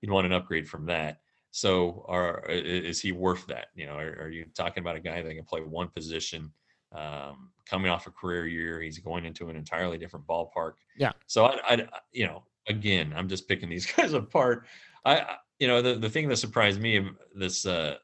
he'd 0.00 0.10
want 0.10 0.26
an 0.26 0.32
upgrade 0.32 0.68
from 0.68 0.86
that. 0.86 1.20
So, 1.50 2.04
are 2.08 2.44
is 2.48 3.00
he 3.00 3.12
worth 3.12 3.46
that? 3.46 3.68
You 3.74 3.86
know, 3.86 3.94
are, 3.94 4.24
are 4.24 4.28
you 4.28 4.44
talking 4.54 4.82
about 4.82 4.96
a 4.96 5.00
guy 5.00 5.22
that 5.22 5.34
can 5.34 5.44
play 5.44 5.60
one 5.60 5.88
position? 5.88 6.52
Um, 6.92 7.50
coming 7.68 7.90
off 7.90 8.06
a 8.06 8.10
career 8.10 8.46
year, 8.46 8.80
he's 8.80 8.98
going 8.98 9.24
into 9.24 9.48
an 9.48 9.56
entirely 9.56 9.98
different 9.98 10.26
ballpark. 10.26 10.74
Yeah. 10.96 11.12
So 11.26 11.46
I, 11.46 11.58
I, 11.68 11.88
you 12.12 12.26
know, 12.26 12.44
again, 12.68 13.12
I'm 13.16 13.28
just 13.28 13.48
picking 13.48 13.68
these 13.68 13.86
guys 13.96 14.12
apart. 14.12 14.66
I, 15.04 15.36
you 15.58 15.66
know, 15.66 15.82
the 15.82 15.94
the 15.94 16.10
thing 16.10 16.28
that 16.28 16.36
surprised 16.36 16.80
me 16.80 17.08
this 17.34 17.64
uh, 17.64 17.96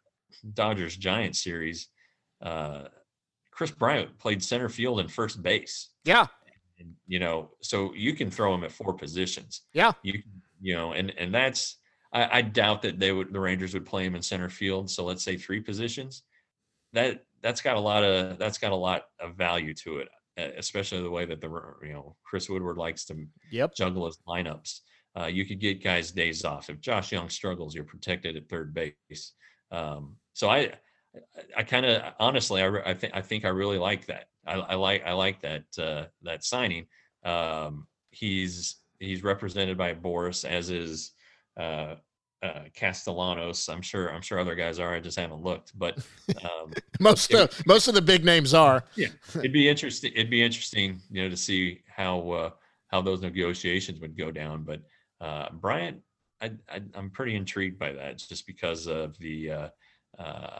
Dodgers 0.54 0.96
Giants 0.96 1.42
series, 1.42 1.88
uh, 2.42 2.84
Kris 3.50 3.70
Bryant 3.70 4.18
played 4.18 4.42
center 4.42 4.68
field 4.68 5.00
and 5.00 5.10
first 5.10 5.42
base. 5.42 5.90
Yeah. 6.04 6.26
And, 6.78 6.94
you 7.06 7.18
know, 7.18 7.50
so 7.60 7.92
you 7.94 8.14
can 8.14 8.30
throw 8.30 8.54
him 8.54 8.64
at 8.64 8.72
four 8.72 8.94
positions. 8.94 9.62
Yeah. 9.72 9.92
You 10.02 10.22
you 10.60 10.74
know, 10.74 10.92
and 10.92 11.12
and 11.18 11.34
that's 11.34 11.78
I, 12.12 12.38
I 12.38 12.42
doubt 12.42 12.82
that 12.82 12.98
they 12.98 13.12
would 13.12 13.32
the 13.32 13.40
Rangers 13.40 13.74
would 13.74 13.86
play 13.86 14.04
him 14.04 14.14
in 14.14 14.22
center 14.22 14.48
field. 14.48 14.90
So 14.90 15.04
let's 15.04 15.22
say 15.22 15.36
three 15.36 15.60
positions. 15.60 16.22
That 16.92 17.24
that's 17.42 17.60
got 17.60 17.76
a 17.76 17.80
lot 17.80 18.04
of 18.04 18.38
that's 18.38 18.58
got 18.58 18.72
a 18.72 18.76
lot 18.76 19.04
of 19.20 19.36
value 19.36 19.74
to 19.74 19.98
it, 19.98 20.08
especially 20.56 21.02
the 21.02 21.10
way 21.10 21.24
that 21.24 21.40
the 21.40 21.48
you 21.82 21.92
know 21.92 22.16
Chris 22.24 22.48
Woodward 22.48 22.78
likes 22.78 23.04
to 23.06 23.26
yep. 23.50 23.74
juggle 23.74 24.06
his 24.06 24.18
lineups. 24.26 24.80
Uh, 25.18 25.26
you 25.26 25.44
could 25.44 25.60
get 25.60 25.82
guys 25.82 26.10
days 26.10 26.44
off. 26.44 26.70
If 26.70 26.80
Josh 26.80 27.12
Jung 27.12 27.28
struggles, 27.28 27.74
you're 27.74 27.84
protected 27.84 28.36
at 28.36 28.48
third 28.48 28.72
base. 28.72 29.34
Um, 29.70 30.16
so 30.32 30.48
I, 30.48 30.72
I 31.56 31.62
kind 31.62 31.86
of 31.86 32.14
honestly, 32.18 32.62
I, 32.62 32.90
I 32.90 32.94
think 32.94 33.14
I 33.14 33.20
think 33.20 33.44
I 33.44 33.48
really 33.48 33.78
like 33.78 34.06
that. 34.06 34.26
I, 34.46 34.54
I 34.54 34.74
like 34.74 35.02
I 35.04 35.12
like 35.12 35.40
that 35.42 35.64
uh, 35.78 36.06
that 36.22 36.44
signing. 36.44 36.86
Um, 37.24 37.86
he's 38.10 38.76
he's 38.98 39.22
represented 39.22 39.76
by 39.76 39.94
Boras, 39.94 40.44
as 40.44 40.70
is 40.70 41.12
uh, 41.58 41.96
uh, 42.42 42.64
Castellanos. 42.74 43.68
I'm 43.68 43.82
sure 43.82 44.08
I'm 44.12 44.22
sure 44.22 44.38
other 44.38 44.54
guys 44.54 44.78
are. 44.78 44.94
I 44.94 45.00
just 45.00 45.18
haven't 45.18 45.42
looked, 45.42 45.78
but 45.78 45.98
um, 46.42 46.72
most 47.00 47.32
it, 47.32 47.40
of 47.40 47.66
most 47.66 47.88
of 47.88 47.94
the 47.94 48.02
big 48.02 48.24
names 48.24 48.54
are. 48.54 48.84
Yeah, 48.96 49.08
it'd 49.36 49.52
be 49.52 49.68
interesting. 49.68 50.12
It'd 50.14 50.30
be 50.30 50.42
interesting, 50.42 51.00
you 51.10 51.22
know, 51.22 51.28
to 51.28 51.36
see 51.36 51.82
how 51.86 52.30
uh, 52.30 52.50
how 52.88 53.02
those 53.02 53.20
negotiations 53.20 54.00
would 54.00 54.16
go 54.16 54.30
down. 54.30 54.64
But 54.64 54.80
uh, 55.20 55.50
Bryant, 55.52 56.00
I, 56.40 56.52
I, 56.70 56.80
am 56.94 57.10
pretty 57.10 57.36
intrigued 57.36 57.78
by 57.78 57.92
that, 57.92 58.18
just 58.18 58.46
because 58.46 58.86
of 58.86 59.18
the. 59.18 59.50
Uh, 59.50 59.68
uh, 60.18 60.58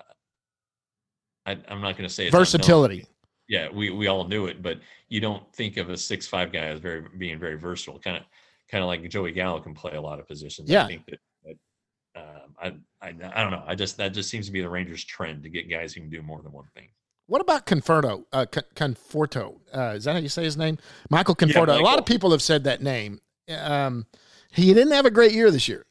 I, 1.47 1.53
am 1.69 1.81
not 1.81 1.97
going 1.97 2.09
to 2.09 2.15
say 2.15 2.31
versatility. 2.31 3.07
Yeah, 3.49 3.69
we 3.71 3.91
we 3.91 4.07
all 4.07 4.25
knew 4.25 4.47
it, 4.47 4.63
but 4.63 4.79
you 5.09 5.21
don't 5.21 5.51
think 5.55 5.77
of 5.77 5.91
a 5.91 5.97
six 5.97 6.27
five 6.27 6.53
guy 6.53 6.67
as 6.67 6.81
very 6.81 7.05
being 7.19 7.39
very 7.39 7.57
versatile. 7.57 7.99
Kind 7.99 8.17
of 8.17 8.23
kind 8.71 8.83
of 8.83 8.89
like 8.89 9.09
Joey 9.09 9.33
Gallo 9.33 9.61
can 9.61 9.75
play 9.75 9.93
a 9.93 10.01
lot 10.01 10.19
of 10.19 10.27
positions. 10.27 10.71
Yeah. 10.71 10.85
I 10.85 10.89
think 10.89 11.07
that, 11.07 11.19
that 11.45 12.21
um, 12.21 12.55
I, 12.61 13.07
I 13.07 13.09
I 13.35 13.43
don't 13.43 13.51
know. 13.51 13.63
I 13.67 13.75
just 13.75 13.97
that 13.99 14.15
just 14.15 14.31
seems 14.31 14.47
to 14.47 14.53
be 14.53 14.61
the 14.61 14.69
Rangers' 14.69 15.05
trend 15.05 15.43
to 15.43 15.49
get 15.49 15.69
guys 15.69 15.93
who 15.93 16.01
can 16.01 16.11
do 16.11 16.23
more 16.23 16.41
than 16.43 16.53
one 16.53 16.67
thing. 16.75 16.89
What 17.27 17.41
about 17.41 17.67
Conforto? 17.67 18.25
Uh, 18.33 18.47
Conforto, 18.47 19.57
uh, 19.75 19.95
is 19.97 20.05
that 20.05 20.13
how 20.13 20.19
you 20.19 20.29
say 20.29 20.45
his 20.45 20.57
name? 20.57 20.79
Michael 21.09 21.35
Conforto. 21.35 21.55
Yeah, 21.55 21.61
Michael. 21.61 21.81
A 21.81 21.85
lot 21.85 21.99
of 21.99 22.07
people 22.07 22.31
have 22.33 22.43
said 22.43 22.65
that 22.65 22.83
name. 22.83 23.21
Um, 23.49 24.07
he 24.51 24.75
didn't 24.75 24.93
have 24.93 25.07
a 25.07 25.11
great 25.11 25.33
year 25.33 25.51
this 25.51 25.69
year. 25.69 25.87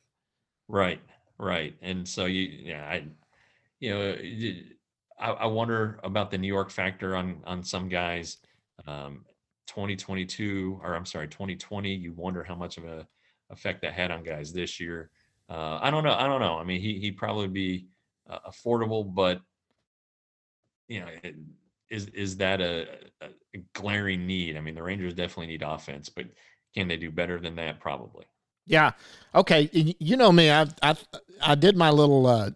Right, 0.68 1.02
right, 1.40 1.76
and 1.82 2.08
so 2.08 2.26
you, 2.26 2.44
yeah, 2.44 2.84
I, 2.86 3.04
you 3.80 3.90
know, 3.90 4.16
I, 5.22 5.32
I 5.32 5.46
wonder 5.46 6.00
about 6.04 6.32
the 6.32 6.38
New 6.38 6.48
York 6.48 6.72
factor 6.72 7.16
on 7.16 7.42
on 7.46 7.64
some 7.64 7.88
guys. 7.88 8.38
Um, 8.88 9.26
2022 9.68 10.82
or 10.84 10.96
I'm 10.96 11.06
sorry 11.06 11.30
2020 11.30 11.94
you 11.94 12.12
wonder 12.14 12.44
how 12.44 12.56
much 12.56 12.78
of 12.78 12.84
a 12.84 13.08
effect 13.52 13.82
that 13.84 13.94
had 13.94 14.12
on 14.12 14.22
guys 14.24 14.52
this 14.52 14.82
year. 14.82 15.12
Uh, 15.50 15.80
I 15.82 15.90
don't 15.90 16.04
know 16.04 16.14
I 16.14 16.28
don't 16.28 16.42
know. 16.42 16.58
I 16.58 16.66
mean 16.66 16.82
he 16.82 17.00
he'd 17.00 17.16
probably 17.16 17.48
be 17.48 17.88
uh, 18.30 18.40
affordable 18.50 19.14
but 19.14 19.42
you 20.90 21.00
know 21.00 21.08
is 21.90 22.08
is 22.08 22.36
that 22.38 22.60
a, 22.60 22.88
a, 23.22 23.30
glaring 23.74 24.28
need? 24.28 24.58
I 24.58 24.62
mean 24.62 24.76
the 24.76 24.84
Rangers 24.84 25.14
definitely 25.14 25.48
need 25.48 25.64
offense 25.64 26.10
but 26.10 26.26
can 26.76 26.90
they 26.90 26.98
do 26.98 27.10
better 27.10 27.40
than 27.40 27.56
that? 27.56 27.80
Probably. 27.80 28.26
Yeah. 28.66 28.92
Okay 29.34 29.70
you 29.72 30.18
know 30.18 30.34
me 30.34 30.52
I 30.52 30.68
I 30.82 30.98
I 31.42 31.56
did 31.56 31.78
my 31.78 31.92
little 31.92 32.28
uh, 32.28 32.50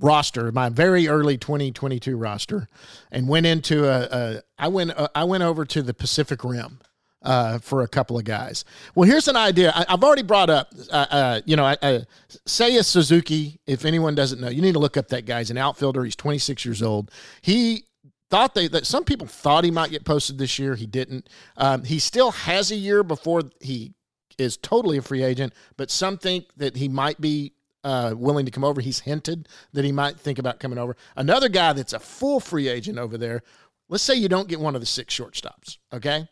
roster, 0.00 0.52
my 0.52 0.68
very 0.68 1.08
early 1.08 1.38
2022 1.38 2.16
roster, 2.16 2.68
and 3.10 3.28
went 3.28 3.46
into 3.46 3.88
a. 3.88 4.08
a 4.10 4.42
I 4.58 4.68
went. 4.68 4.92
Uh, 4.96 5.08
I 5.14 5.24
went 5.24 5.42
over 5.42 5.64
to 5.64 5.82
the 5.82 5.94
Pacific 5.94 6.44
Rim. 6.44 6.80
Uh, 7.22 7.58
for 7.58 7.82
a 7.82 7.88
couple 7.88 8.16
of 8.16 8.22
guys. 8.22 8.64
Well, 8.94 9.08
here's 9.08 9.26
an 9.26 9.34
idea. 9.34 9.72
I, 9.74 9.84
have 9.88 10.04
already 10.04 10.22
brought 10.22 10.48
up, 10.48 10.72
uh, 10.92 11.06
uh, 11.10 11.40
you 11.44 11.56
know, 11.56 11.64
uh, 11.64 12.02
Seiya 12.46 12.84
Suzuki. 12.84 13.58
If 13.66 13.84
anyone 13.84 14.14
doesn't 14.14 14.40
know, 14.40 14.48
you 14.48 14.62
need 14.62 14.74
to 14.74 14.78
look 14.78 14.96
up 14.96 15.08
that 15.08 15.26
guy. 15.26 15.38
He's 15.38 15.50
an 15.50 15.58
outfielder. 15.58 16.04
He's 16.04 16.14
26 16.14 16.64
years 16.64 16.82
old. 16.82 17.10
He 17.40 17.86
thought 18.30 18.54
they 18.54 18.68
that 18.68 18.86
some 18.86 19.02
people 19.02 19.26
thought 19.26 19.64
he 19.64 19.72
might 19.72 19.90
get 19.90 20.04
posted 20.04 20.38
this 20.38 20.56
year. 20.58 20.76
He 20.76 20.86
didn't. 20.86 21.28
Um, 21.56 21.82
he 21.82 21.98
still 21.98 22.30
has 22.30 22.70
a 22.70 22.76
year 22.76 23.02
before 23.02 23.42
he 23.60 23.94
is 24.38 24.56
totally 24.56 24.98
a 24.98 25.02
free 25.02 25.22
agent, 25.22 25.52
but 25.76 25.90
some 25.90 26.18
think 26.18 26.46
that 26.56 26.76
he 26.76 26.88
might 26.88 27.20
be 27.20 27.54
uh, 27.86 28.14
willing 28.16 28.44
to 28.44 28.50
come 28.50 28.64
over. 28.64 28.80
He's 28.80 28.98
hinted 28.98 29.48
that 29.72 29.84
he 29.84 29.92
might 29.92 30.18
think 30.18 30.40
about 30.40 30.58
coming 30.58 30.76
over. 30.76 30.96
Another 31.14 31.48
guy 31.48 31.72
that's 31.72 31.92
a 31.92 32.00
full 32.00 32.40
free 32.40 32.66
agent 32.66 32.98
over 32.98 33.16
there. 33.16 33.42
Let's 33.88 34.02
say 34.02 34.16
you 34.16 34.28
don't 34.28 34.48
get 34.48 34.58
one 34.58 34.74
of 34.74 34.80
the 34.80 34.86
six 34.86 35.16
shortstops. 35.16 35.78
Okay, 35.92 36.28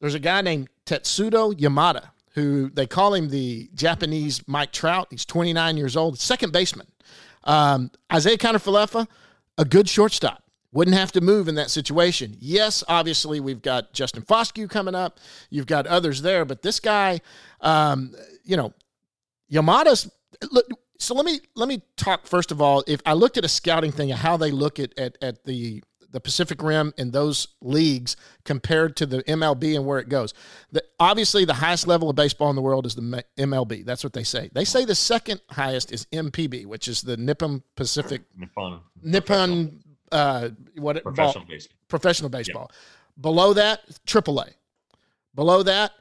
there's 0.00 0.14
a 0.14 0.18
guy 0.18 0.40
named 0.40 0.68
Tetsuto 0.84 1.54
Yamada 1.54 2.08
who 2.34 2.70
they 2.70 2.86
call 2.86 3.14
him 3.14 3.28
the 3.28 3.70
Japanese 3.74 4.42
Mike 4.48 4.72
Trout. 4.72 5.06
He's 5.10 5.24
29 5.24 5.76
years 5.76 5.96
old, 5.96 6.18
second 6.18 6.52
baseman. 6.52 6.88
Um, 7.44 7.90
Isiah 8.12 8.38
Kiner-Falefa, 8.38 9.06
a 9.58 9.64
good 9.64 9.88
shortstop. 9.88 10.42
Wouldn't 10.72 10.96
have 10.96 11.12
to 11.12 11.20
move 11.20 11.48
in 11.48 11.56
that 11.56 11.70
situation. 11.70 12.34
Yes, 12.40 12.82
obviously 12.88 13.38
we've 13.38 13.60
got 13.60 13.92
Justin 13.92 14.22
Foscue 14.22 14.68
coming 14.68 14.94
up. 14.94 15.20
You've 15.50 15.66
got 15.66 15.86
others 15.86 16.22
there, 16.22 16.46
but 16.46 16.62
this 16.62 16.80
guy, 16.80 17.20
um, 17.60 18.14
you 18.42 18.56
know, 18.56 18.72
Yamada's 19.52 20.10
look, 20.50 20.66
so 20.98 21.14
let 21.14 21.24
me 21.24 21.40
let 21.54 21.68
me 21.68 21.82
talk 21.96 22.26
first 22.26 22.50
of 22.52 22.60
all. 22.62 22.84
If 22.86 23.00
I 23.04 23.12
looked 23.14 23.36
at 23.36 23.44
a 23.44 23.48
scouting 23.48 23.92
thing, 23.92 24.12
of 24.12 24.18
how 24.18 24.36
they 24.36 24.50
look 24.50 24.78
at 24.78 24.98
at, 24.98 25.18
at 25.22 25.44
the 25.44 25.82
the 26.12 26.20
Pacific 26.20 26.62
Rim 26.62 26.92
and 26.98 27.12
those 27.12 27.48
leagues 27.60 28.16
compared 28.44 28.96
to 28.96 29.06
the 29.06 29.22
MLB 29.24 29.74
and 29.74 29.86
where 29.86 29.98
it 29.98 30.08
goes. 30.08 30.34
The, 30.70 30.84
obviously, 31.00 31.44
the 31.44 31.54
highest 31.54 31.86
level 31.86 32.10
of 32.10 32.16
baseball 32.16 32.50
in 32.50 32.56
the 32.56 32.62
world 32.62 32.84
is 32.86 32.94
the 32.94 33.24
MLB. 33.38 33.84
That's 33.84 34.04
what 34.04 34.12
they 34.12 34.22
say. 34.22 34.50
They 34.52 34.64
say 34.64 34.84
the 34.84 34.94
second 34.94 35.40
highest 35.50 35.90
is 35.90 36.06
NPB, 36.12 36.66
which 36.66 36.86
is 36.86 37.02
the 37.02 37.16
Nippon 37.16 37.62
Pacific 37.76 38.22
Nippon 38.36 38.80
Nippon 39.02 39.82
uh, 40.12 40.50
what 40.76 41.02
professional 41.02 41.44
ball, 41.44 41.48
baseball. 41.48 41.76
Professional 41.88 42.30
baseball. 42.30 42.70
Yeah. 42.70 42.76
Below 43.20 43.52
that, 43.54 43.80
AAA. 44.06 44.50
Below 45.34 45.62
that, 45.62 45.92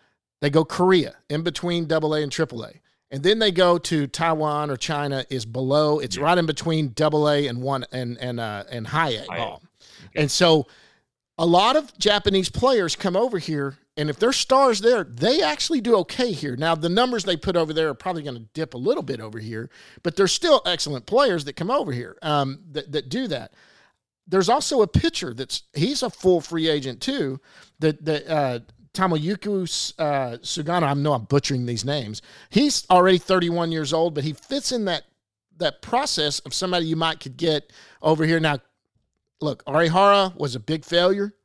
they 0.42 0.50
go 0.50 0.66
Korea. 0.66 1.16
In 1.30 1.42
between 1.44 1.84
AA 1.92 2.16
and 2.16 2.32
AAA 2.32 2.80
and 3.12 3.22
then 3.24 3.40
they 3.40 3.52
go 3.52 3.78
to 3.78 4.08
Taiwan 4.08 4.72
or 4.72 4.78
China 4.78 5.26
is 5.30 5.46
below. 5.46 6.00
It's 6.00 6.16
yeah. 6.16 6.24
right 6.24 6.38
in 6.38 6.46
between 6.46 6.94
double 6.94 7.30
A 7.30 7.48
and 7.48 7.62
one 7.62 7.86
and 7.92 8.18
and 8.18 8.40
uh, 8.40 8.64
and 8.72 8.88
high 8.88 9.10
A 9.10 9.26
ball. 9.26 9.62
Okay. 10.06 10.22
And 10.22 10.32
so 10.32 10.68
a 11.38 11.46
lot 11.46 11.76
of 11.76 11.96
Japanese 11.98 12.50
players 12.50 12.96
come 12.96 13.16
over 13.16 13.38
here, 13.38 13.78
and 13.98 14.10
if 14.10 14.18
they're 14.18 14.32
stars 14.32 14.80
there, 14.80 15.04
they 15.04 15.42
actually 15.42 15.82
do 15.82 15.96
okay 15.98 16.32
here. 16.32 16.56
Now 16.56 16.74
the 16.76 16.90
numbers 16.90 17.26
they 17.26 17.36
put 17.36 17.58
over 17.58 17.74
there 17.74 17.90
are 17.90 17.94
probably 17.94 18.24
going 18.24 18.38
to 18.38 18.48
dip 18.54 18.74
a 18.74 18.78
little 18.78 19.04
bit 19.04 19.20
over 19.20 19.40
here, 19.40 19.70
but 20.04 20.16
there's 20.16 20.32
still 20.32 20.62
excellent 20.66 21.06
players 21.06 21.44
that 21.46 21.54
come 21.54 21.70
over 21.70 21.92
here 21.92 22.18
um, 22.22 22.60
that 22.72 22.92
that 22.94 23.10
do 23.10 23.28
that. 23.28 23.54
There's 24.26 24.48
also 24.48 24.82
a 24.82 24.88
pitcher 24.88 25.34
that's 25.34 25.64
he's 25.74 26.02
a 26.02 26.10
full 26.10 26.40
free 26.40 26.70
agent 26.70 27.02
too. 27.02 27.42
That 27.80 28.06
that 28.06 28.28
uh, 28.28 28.60
Tomoyuki 28.94 29.94
uh, 29.98 30.38
Sugano. 30.40 30.84
I 30.84 30.94
know 30.94 31.14
I'm 31.14 31.24
butchering 31.24 31.66
these 31.66 31.86
names. 31.86 32.22
He's 32.50 32.86
already 32.90 33.18
31 33.18 33.72
years 33.72 33.94
old, 33.94 34.14
but 34.14 34.24
he 34.24 34.34
fits 34.34 34.72
in 34.72 34.86
that 34.86 35.04
that 35.58 35.82
process 35.82 36.40
of 36.40 36.54
somebody 36.54 36.88
you 36.88 36.96
might 36.96 37.20
could 37.20 37.38
get 37.38 37.72
over 38.02 38.26
here. 38.26 38.40
Now, 38.40 38.58
look, 39.42 39.64
Arihara 39.66 40.36
was 40.36 40.56
a 40.56 40.60
big 40.60 40.84
failure. 40.84 41.36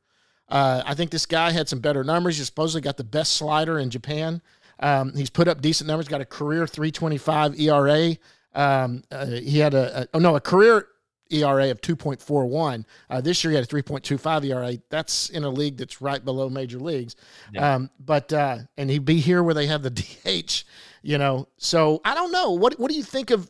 Uh, 0.49 0.81
I 0.85 0.95
think 0.95 1.11
this 1.11 1.25
guy 1.25 1.51
had 1.51 1.69
some 1.69 1.79
better 1.79 2.03
numbers. 2.03 2.37
He 2.37 2.43
supposedly 2.43 2.81
got 2.81 2.97
the 2.97 3.03
best 3.03 3.33
slider 3.33 3.77
in 3.79 3.89
Japan. 3.89 4.41
Um, 4.79 5.13
he's 5.15 5.29
put 5.29 5.47
up 5.47 5.61
decent 5.61 5.87
numbers. 5.87 6.07
Got 6.07 6.21
a 6.21 6.25
career 6.25 6.65
3.25 6.65 7.59
ERA. 7.59 8.17
Um, 8.53 9.03
uh, 9.11 9.25
he 9.27 9.59
had 9.59 9.73
a, 9.73 10.01
a 10.01 10.07
oh 10.15 10.19
no 10.19 10.35
a 10.35 10.41
career 10.41 10.87
ERA 11.29 11.71
of 11.71 11.81
2.41. 11.81 12.85
Uh, 13.09 13.21
this 13.21 13.43
year 13.43 13.51
he 13.51 13.55
had 13.55 13.65
a 13.65 13.67
3.25 13.67 14.45
ERA. 14.45 14.77
That's 14.89 15.29
in 15.29 15.43
a 15.43 15.49
league 15.49 15.77
that's 15.77 16.01
right 16.01 16.23
below 16.23 16.49
major 16.49 16.79
leagues. 16.79 17.15
Yeah. 17.53 17.75
Um, 17.75 17.89
but 17.99 18.31
uh, 18.33 18.59
and 18.77 18.89
he'd 18.89 19.05
be 19.05 19.19
here 19.19 19.43
where 19.43 19.53
they 19.53 19.67
have 19.67 19.83
the 19.83 19.89
DH. 20.45 20.63
You 21.03 21.17
know, 21.17 21.47
so 21.57 22.01
I 22.03 22.13
don't 22.15 22.31
know. 22.31 22.51
What 22.51 22.79
what 22.79 22.89
do 22.91 22.97
you 22.97 23.03
think 23.03 23.31
of 23.31 23.49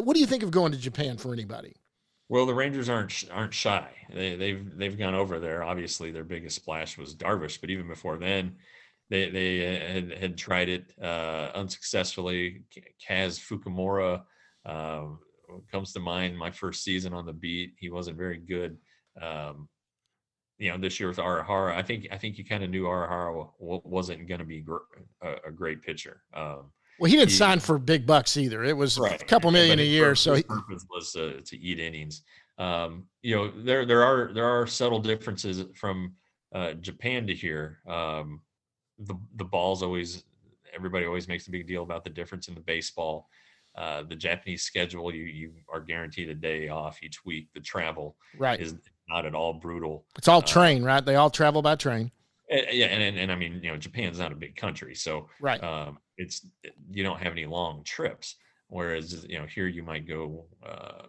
what 0.00 0.14
do 0.14 0.20
you 0.20 0.26
think 0.26 0.42
of 0.42 0.50
going 0.50 0.72
to 0.72 0.78
Japan 0.78 1.16
for 1.16 1.32
anybody? 1.32 1.74
Well, 2.28 2.46
the 2.46 2.54
Rangers 2.54 2.88
aren't 2.88 3.24
aren't 3.30 3.54
shy. 3.54 3.88
They, 4.12 4.36
they've 4.36 4.78
they've 4.78 4.98
gone 4.98 5.14
over 5.14 5.38
there. 5.38 5.62
Obviously, 5.64 6.10
their 6.10 6.24
biggest 6.24 6.56
splash 6.56 6.96
was 6.96 7.14
Darvish, 7.14 7.60
but 7.60 7.70
even 7.70 7.88
before 7.88 8.18
then, 8.18 8.56
they 9.10 9.30
they 9.30 9.66
uh, 9.66 9.92
had, 9.92 10.12
had 10.18 10.38
tried 10.38 10.68
it 10.68 10.94
uh, 11.02 11.50
unsuccessfully. 11.54 12.62
Kaz 13.06 13.38
Fukumori 13.38 14.22
um, 14.64 15.18
comes 15.70 15.92
to 15.92 16.00
mind. 16.00 16.36
My 16.36 16.50
first 16.50 16.82
season 16.84 17.12
on 17.12 17.26
the 17.26 17.32
beat, 17.32 17.72
he 17.78 17.90
wasn't 17.90 18.16
very 18.16 18.38
good. 18.38 18.76
Um, 19.20 19.68
you 20.58 20.70
know, 20.70 20.78
this 20.78 21.00
year 21.00 21.08
with 21.08 21.18
Arihara, 21.18 21.74
I 21.74 21.82
think 21.82 22.06
I 22.12 22.16
think 22.18 22.38
you 22.38 22.44
kind 22.44 22.62
of 22.62 22.70
knew 22.70 22.84
Arihara 22.84 23.48
wa- 23.58 23.80
wasn't 23.84 24.28
going 24.28 24.38
to 24.40 24.44
be 24.46 24.60
gr- 24.60 24.76
a, 25.22 25.34
a 25.48 25.50
great 25.50 25.82
pitcher. 25.82 26.22
Um, 26.34 26.70
Well, 27.00 27.10
he 27.10 27.16
didn't 27.16 27.30
He- 27.30 27.36
sign 27.36 27.58
for 27.58 27.78
big 27.78 28.06
bucks 28.06 28.36
either. 28.36 28.62
It 28.64 28.76
was 28.76 28.98
a 28.98 29.18
couple 29.18 29.50
million 29.50 29.78
a 29.78 29.82
year. 29.82 30.10
pur- 30.10 30.14
So 30.14 30.32
his 30.34 30.42
he, 30.42 30.48
purpose 30.48 30.86
was 30.90 31.16
uh, 31.16 31.40
to 31.44 31.56
eat 31.58 31.80
innings. 31.80 32.22
Um, 32.58 33.06
you 33.22 33.34
know, 33.34 33.50
there 33.50 33.84
there 33.86 34.02
are 34.04 34.32
there 34.32 34.44
are 34.46 34.66
subtle 34.66 35.00
differences 35.00 35.64
from 35.74 36.14
uh, 36.54 36.74
Japan 36.74 37.26
to 37.26 37.34
here. 37.34 37.78
Um, 37.88 38.40
the 38.98 39.14
the 39.36 39.44
balls 39.44 39.82
always 39.82 40.22
everybody 40.74 41.06
always 41.06 41.26
makes 41.28 41.48
a 41.48 41.50
big 41.50 41.66
deal 41.66 41.82
about 41.82 42.04
the 42.04 42.10
difference 42.10 42.48
in 42.48 42.54
the 42.54 42.60
baseball. 42.60 43.28
Uh, 43.74 44.02
the 44.02 44.16
Japanese 44.16 44.62
schedule, 44.62 45.14
you 45.14 45.24
you 45.24 45.52
are 45.72 45.80
guaranteed 45.80 46.28
a 46.28 46.34
day 46.34 46.68
off 46.68 47.02
each 47.02 47.24
week. 47.24 47.48
The 47.54 47.60
travel 47.60 48.16
right, 48.38 48.60
is 48.60 48.74
not 49.08 49.24
at 49.24 49.34
all 49.34 49.54
brutal. 49.54 50.04
it's 50.18 50.28
all 50.28 50.38
uh, 50.38 50.42
train, 50.42 50.84
right? 50.84 51.04
They 51.04 51.16
all 51.16 51.30
travel 51.30 51.62
by 51.62 51.76
train, 51.76 52.10
Eh, 52.52 52.70
yeah, 52.72 52.86
and, 52.86 53.02
and 53.02 53.18
and 53.18 53.32
I 53.32 53.36
mean, 53.36 53.60
you 53.62 53.70
know, 53.70 53.78
Japan's 53.78 54.18
not 54.18 54.30
a 54.30 54.36
big 54.36 54.56
country, 54.56 54.94
so 54.94 55.28
right? 55.40 55.62
um, 55.64 55.98
it's 56.18 56.46
you 56.90 57.02
don't 57.02 57.20
have 57.20 57.32
any 57.32 57.46
long 57.46 57.82
trips. 57.84 58.36
Whereas 58.68 59.26
you 59.28 59.38
know 59.38 59.46
here 59.46 59.66
you 59.66 59.82
might 59.82 60.06
go. 60.06 60.46
Uh, 60.64 61.06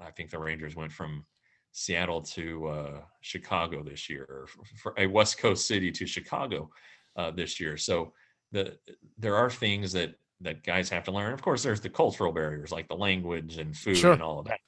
I 0.00 0.10
think 0.10 0.30
the 0.30 0.38
Rangers 0.38 0.74
went 0.74 0.92
from 0.92 1.24
Seattle 1.72 2.22
to 2.22 2.66
uh, 2.68 3.00
Chicago 3.20 3.82
this 3.82 4.08
year, 4.08 4.26
or 4.28 4.46
for 4.82 4.94
a 4.96 5.06
West 5.06 5.38
Coast 5.38 5.66
city 5.66 5.90
to 5.92 6.06
Chicago 6.06 6.70
uh, 7.16 7.30
this 7.30 7.60
year. 7.60 7.76
So 7.76 8.12
the 8.52 8.78
there 9.18 9.36
are 9.36 9.50
things 9.50 9.92
that 9.92 10.14
that 10.44 10.62
guys 10.62 10.88
have 10.90 11.04
to 11.04 11.10
learn. 11.12 11.32
Of 11.32 11.42
course, 11.42 11.62
there's 11.62 11.80
the 11.80 11.88
cultural 11.90 12.32
barriers 12.32 12.70
like 12.72 12.88
the 12.88 12.94
language 12.96 13.58
and 13.58 13.76
food 13.76 13.96
Sure. 13.96 14.12
and 14.12 14.22
all 14.22 14.38
of 14.40 14.46
that. 14.46 14.60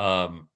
Um, 0.00 0.48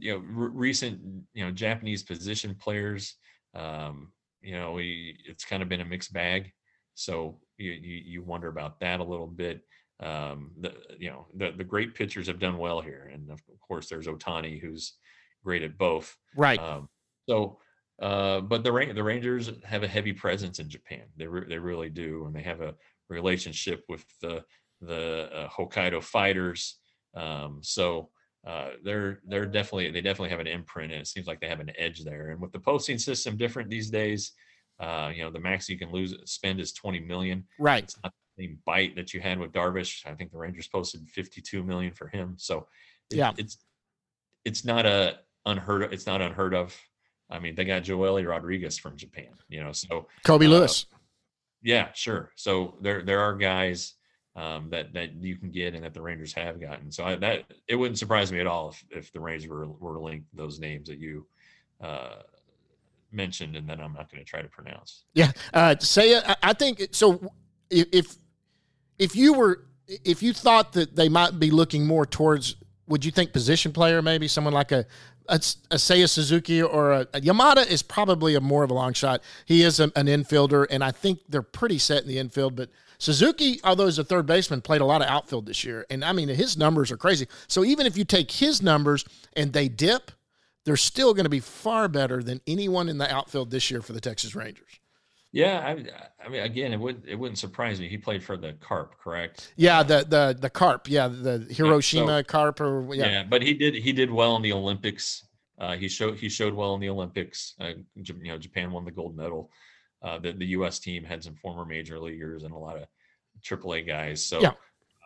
you 0.00 0.12
know, 0.12 0.18
re- 0.18 0.50
recent 0.52 1.00
you 1.34 1.44
know 1.44 1.50
Japanese 1.50 2.02
position 2.02 2.54
players. 2.54 3.16
Um, 3.54 4.12
you 4.42 4.52
know, 4.52 4.72
we 4.72 5.18
it's 5.26 5.44
kind 5.44 5.62
of 5.62 5.68
been 5.68 5.80
a 5.80 5.84
mixed 5.84 6.12
bag. 6.12 6.52
So 6.94 7.40
you 7.58 7.72
you, 7.72 8.02
you 8.06 8.22
wonder 8.22 8.48
about 8.48 8.80
that 8.80 9.00
a 9.00 9.04
little 9.04 9.26
bit. 9.26 9.62
Um, 10.00 10.52
the 10.60 10.74
you 10.98 11.10
know 11.10 11.26
the 11.34 11.52
the 11.56 11.64
great 11.64 11.94
pitchers 11.94 12.26
have 12.26 12.38
done 12.38 12.58
well 12.58 12.80
here, 12.80 13.10
and 13.12 13.30
of 13.30 13.40
course 13.66 13.88
there's 13.88 14.06
Otani 14.06 14.60
who's 14.60 14.94
great 15.44 15.62
at 15.62 15.78
both. 15.78 16.14
Right. 16.36 16.58
Um, 16.60 16.88
so, 17.28 17.58
uh, 18.02 18.40
but 18.40 18.62
the 18.64 18.92
the 18.94 19.02
Rangers 19.02 19.50
have 19.64 19.82
a 19.84 19.88
heavy 19.88 20.12
presence 20.12 20.58
in 20.58 20.68
Japan. 20.68 21.02
They 21.16 21.26
re- 21.26 21.48
they 21.48 21.58
really 21.58 21.88
do, 21.90 22.26
and 22.26 22.34
they 22.34 22.42
have 22.42 22.60
a 22.60 22.74
relationship 23.08 23.84
with 23.88 24.04
the 24.20 24.44
the 24.80 25.30
uh, 25.34 25.48
Hokkaido 25.48 26.02
fighters. 26.02 26.78
Um, 27.14 27.60
so 27.62 28.10
uh, 28.46 28.70
they're 28.84 29.20
they're 29.26 29.46
definitely 29.46 29.90
they 29.90 30.00
definitely 30.00 30.30
have 30.30 30.40
an 30.40 30.46
imprint, 30.46 30.92
and 30.92 31.00
it 31.00 31.06
seems 31.06 31.26
like 31.26 31.40
they 31.40 31.48
have 31.48 31.60
an 31.60 31.72
edge 31.78 32.04
there. 32.04 32.30
And 32.30 32.40
with 32.40 32.52
the 32.52 32.60
posting 32.60 32.98
system 32.98 33.36
different 33.36 33.70
these 33.70 33.90
days, 33.90 34.32
uh, 34.80 35.10
you 35.14 35.22
know 35.24 35.30
the 35.30 35.40
max 35.40 35.68
you 35.68 35.78
can 35.78 35.90
lose 35.90 36.14
spend 36.24 36.60
is 36.60 36.72
twenty 36.72 37.00
million. 37.00 37.44
right. 37.58 37.84
It's 37.84 37.96
not 38.02 38.12
the 38.36 38.44
same 38.44 38.58
bite 38.66 38.94
that 38.96 39.14
you 39.14 39.20
had 39.20 39.38
with 39.38 39.52
Darvish. 39.52 40.04
I 40.06 40.14
think 40.14 40.30
the 40.30 40.38
Rangers 40.38 40.68
posted 40.68 41.08
fifty 41.08 41.40
two 41.40 41.62
million 41.64 41.92
for 41.92 42.08
him. 42.08 42.34
So 42.36 42.66
it- 43.10 43.16
Yeah. 43.16 43.32
it's 43.38 43.58
it's 44.44 44.64
not 44.64 44.84
a 44.86 45.18
unheard 45.46 45.82
of. 45.82 45.92
It's 45.92 46.06
not 46.06 46.20
unheard 46.22 46.54
of. 46.54 46.76
I 47.30 47.40
mean, 47.40 47.56
they 47.56 47.64
got 47.64 47.82
Joely 47.82 48.28
Rodriguez 48.28 48.78
from 48.78 48.96
Japan, 48.96 49.30
you 49.48 49.60
know. 49.64 49.72
So 49.72 50.06
Colby 50.22 50.46
uh, 50.46 50.50
Lewis. 50.50 50.86
Yeah, 51.66 51.88
sure. 51.94 52.30
So 52.36 52.76
there 52.80 53.02
there 53.02 53.20
are 53.20 53.34
guys 53.34 53.94
um, 54.36 54.70
that 54.70 54.92
that 54.94 55.14
you 55.20 55.36
can 55.36 55.50
get 55.50 55.74
and 55.74 55.82
that 55.84 55.94
the 55.94 56.00
Rangers 56.00 56.32
have 56.34 56.60
gotten. 56.60 56.92
So 56.92 57.04
I, 57.04 57.16
that 57.16 57.44
it 57.66 57.74
wouldn't 57.74 57.98
surprise 57.98 58.30
me 58.30 58.38
at 58.38 58.46
all 58.46 58.68
if, 58.70 58.84
if 58.90 59.12
the 59.12 59.18
Rangers 59.18 59.48
were 59.50 59.66
were 59.66 60.00
linked 60.00 60.28
those 60.32 60.60
names 60.60 60.86
that 60.88 60.98
you 60.98 61.26
uh, 61.82 62.22
mentioned, 63.10 63.56
and 63.56 63.68
then 63.68 63.80
I'm 63.80 63.94
not 63.94 64.08
going 64.10 64.24
to 64.24 64.24
try 64.24 64.42
to 64.42 64.48
pronounce. 64.48 65.04
Yeah. 65.14 65.32
Uh, 65.52 65.74
say. 65.80 66.16
I- 66.16 66.36
I 66.40 66.52
think 66.52 66.86
so. 66.92 67.20
If 67.68 68.16
if 68.98 69.16
you 69.16 69.34
were 69.34 69.64
if 69.88 70.22
you 70.22 70.32
thought 70.32 70.72
that 70.74 70.94
they 70.94 71.08
might 71.08 71.40
be 71.40 71.50
looking 71.50 71.84
more 71.84 72.06
towards, 72.06 72.54
would 72.86 73.04
you 73.04 73.10
think 73.10 73.32
position 73.32 73.72
player 73.72 74.00
maybe 74.02 74.28
someone 74.28 74.54
like 74.54 74.70
a 74.70 74.86
a, 75.28 75.40
a 75.70 75.78
Suzuki 75.78 76.62
or 76.62 76.92
a, 76.92 77.00
a 77.14 77.20
Yamada 77.20 77.66
is 77.66 77.82
probably 77.82 78.34
a 78.34 78.40
more 78.40 78.64
of 78.64 78.70
a 78.70 78.74
long 78.74 78.92
shot. 78.92 79.22
He 79.44 79.62
is 79.62 79.80
a, 79.80 79.84
an 79.96 80.06
infielder, 80.06 80.66
and 80.70 80.82
I 80.82 80.90
think 80.90 81.20
they're 81.28 81.42
pretty 81.42 81.78
set 81.78 82.02
in 82.02 82.08
the 82.08 82.18
infield. 82.18 82.56
But 82.56 82.70
Suzuki, 82.98 83.60
although 83.64 83.86
he's 83.86 83.98
a 83.98 84.04
third 84.04 84.26
baseman, 84.26 84.60
played 84.60 84.80
a 84.80 84.86
lot 84.86 85.02
of 85.02 85.08
outfield 85.08 85.46
this 85.46 85.64
year, 85.64 85.86
and 85.90 86.04
I 86.04 86.12
mean 86.12 86.28
his 86.28 86.56
numbers 86.56 86.90
are 86.90 86.96
crazy. 86.96 87.26
So 87.46 87.64
even 87.64 87.86
if 87.86 87.96
you 87.96 88.04
take 88.04 88.30
his 88.30 88.62
numbers 88.62 89.04
and 89.34 89.52
they 89.52 89.68
dip, 89.68 90.10
they're 90.64 90.76
still 90.76 91.14
going 91.14 91.24
to 91.24 91.30
be 91.30 91.40
far 91.40 91.88
better 91.88 92.22
than 92.22 92.40
anyone 92.46 92.88
in 92.88 92.98
the 92.98 93.12
outfield 93.12 93.50
this 93.50 93.70
year 93.70 93.82
for 93.82 93.92
the 93.92 94.00
Texas 94.00 94.34
Rangers. 94.34 94.80
Yeah, 95.32 95.58
I, 95.60 96.24
I 96.24 96.28
mean, 96.28 96.42
again, 96.42 96.72
it 96.72 96.80
wouldn't 96.80 97.04
it 97.06 97.14
wouldn't 97.16 97.38
surprise 97.38 97.78
me. 97.80 97.88
He 97.88 97.98
played 97.98 98.22
for 98.22 98.36
the 98.36 98.54
Carp, 98.54 98.96
correct? 98.98 99.52
Yeah, 99.56 99.82
the 99.82 100.04
the 100.08 100.36
the 100.38 100.48
carp. 100.48 100.88
Yeah, 100.88 101.08
the 101.08 101.46
Hiroshima 101.50 102.24
carp. 102.24 102.60
Or 102.60 102.94
Yeah. 102.94 103.06
yeah, 103.06 103.22
but 103.24 103.42
he 103.42 103.52
did 103.52 103.74
he 103.74 103.92
did 103.92 104.10
well 104.10 104.36
in 104.36 104.42
the 104.42 104.52
Olympics. 104.52 105.26
Uh, 105.58 105.76
he 105.76 105.88
showed 105.88 106.18
he 106.18 106.28
showed 106.28 106.54
well 106.54 106.74
in 106.74 106.80
the 106.80 106.88
Olympics. 106.88 107.54
Uh, 107.60 107.72
you 107.94 108.14
know, 108.24 108.38
Japan 108.38 108.70
won 108.70 108.84
the 108.84 108.90
gold 108.90 109.16
medal. 109.16 109.50
Uh, 110.02 110.18
the 110.18 110.32
the 110.32 110.46
U.S. 110.58 110.78
team 110.78 111.04
had 111.04 111.22
some 111.22 111.34
former 111.34 111.64
major 111.64 111.98
leaguers 111.98 112.44
and 112.44 112.54
a 112.54 112.58
lot 112.58 112.76
of 112.76 112.84
AAA 113.42 113.86
guys. 113.86 114.24
So, 114.24 114.40
Yeah. 114.40 114.52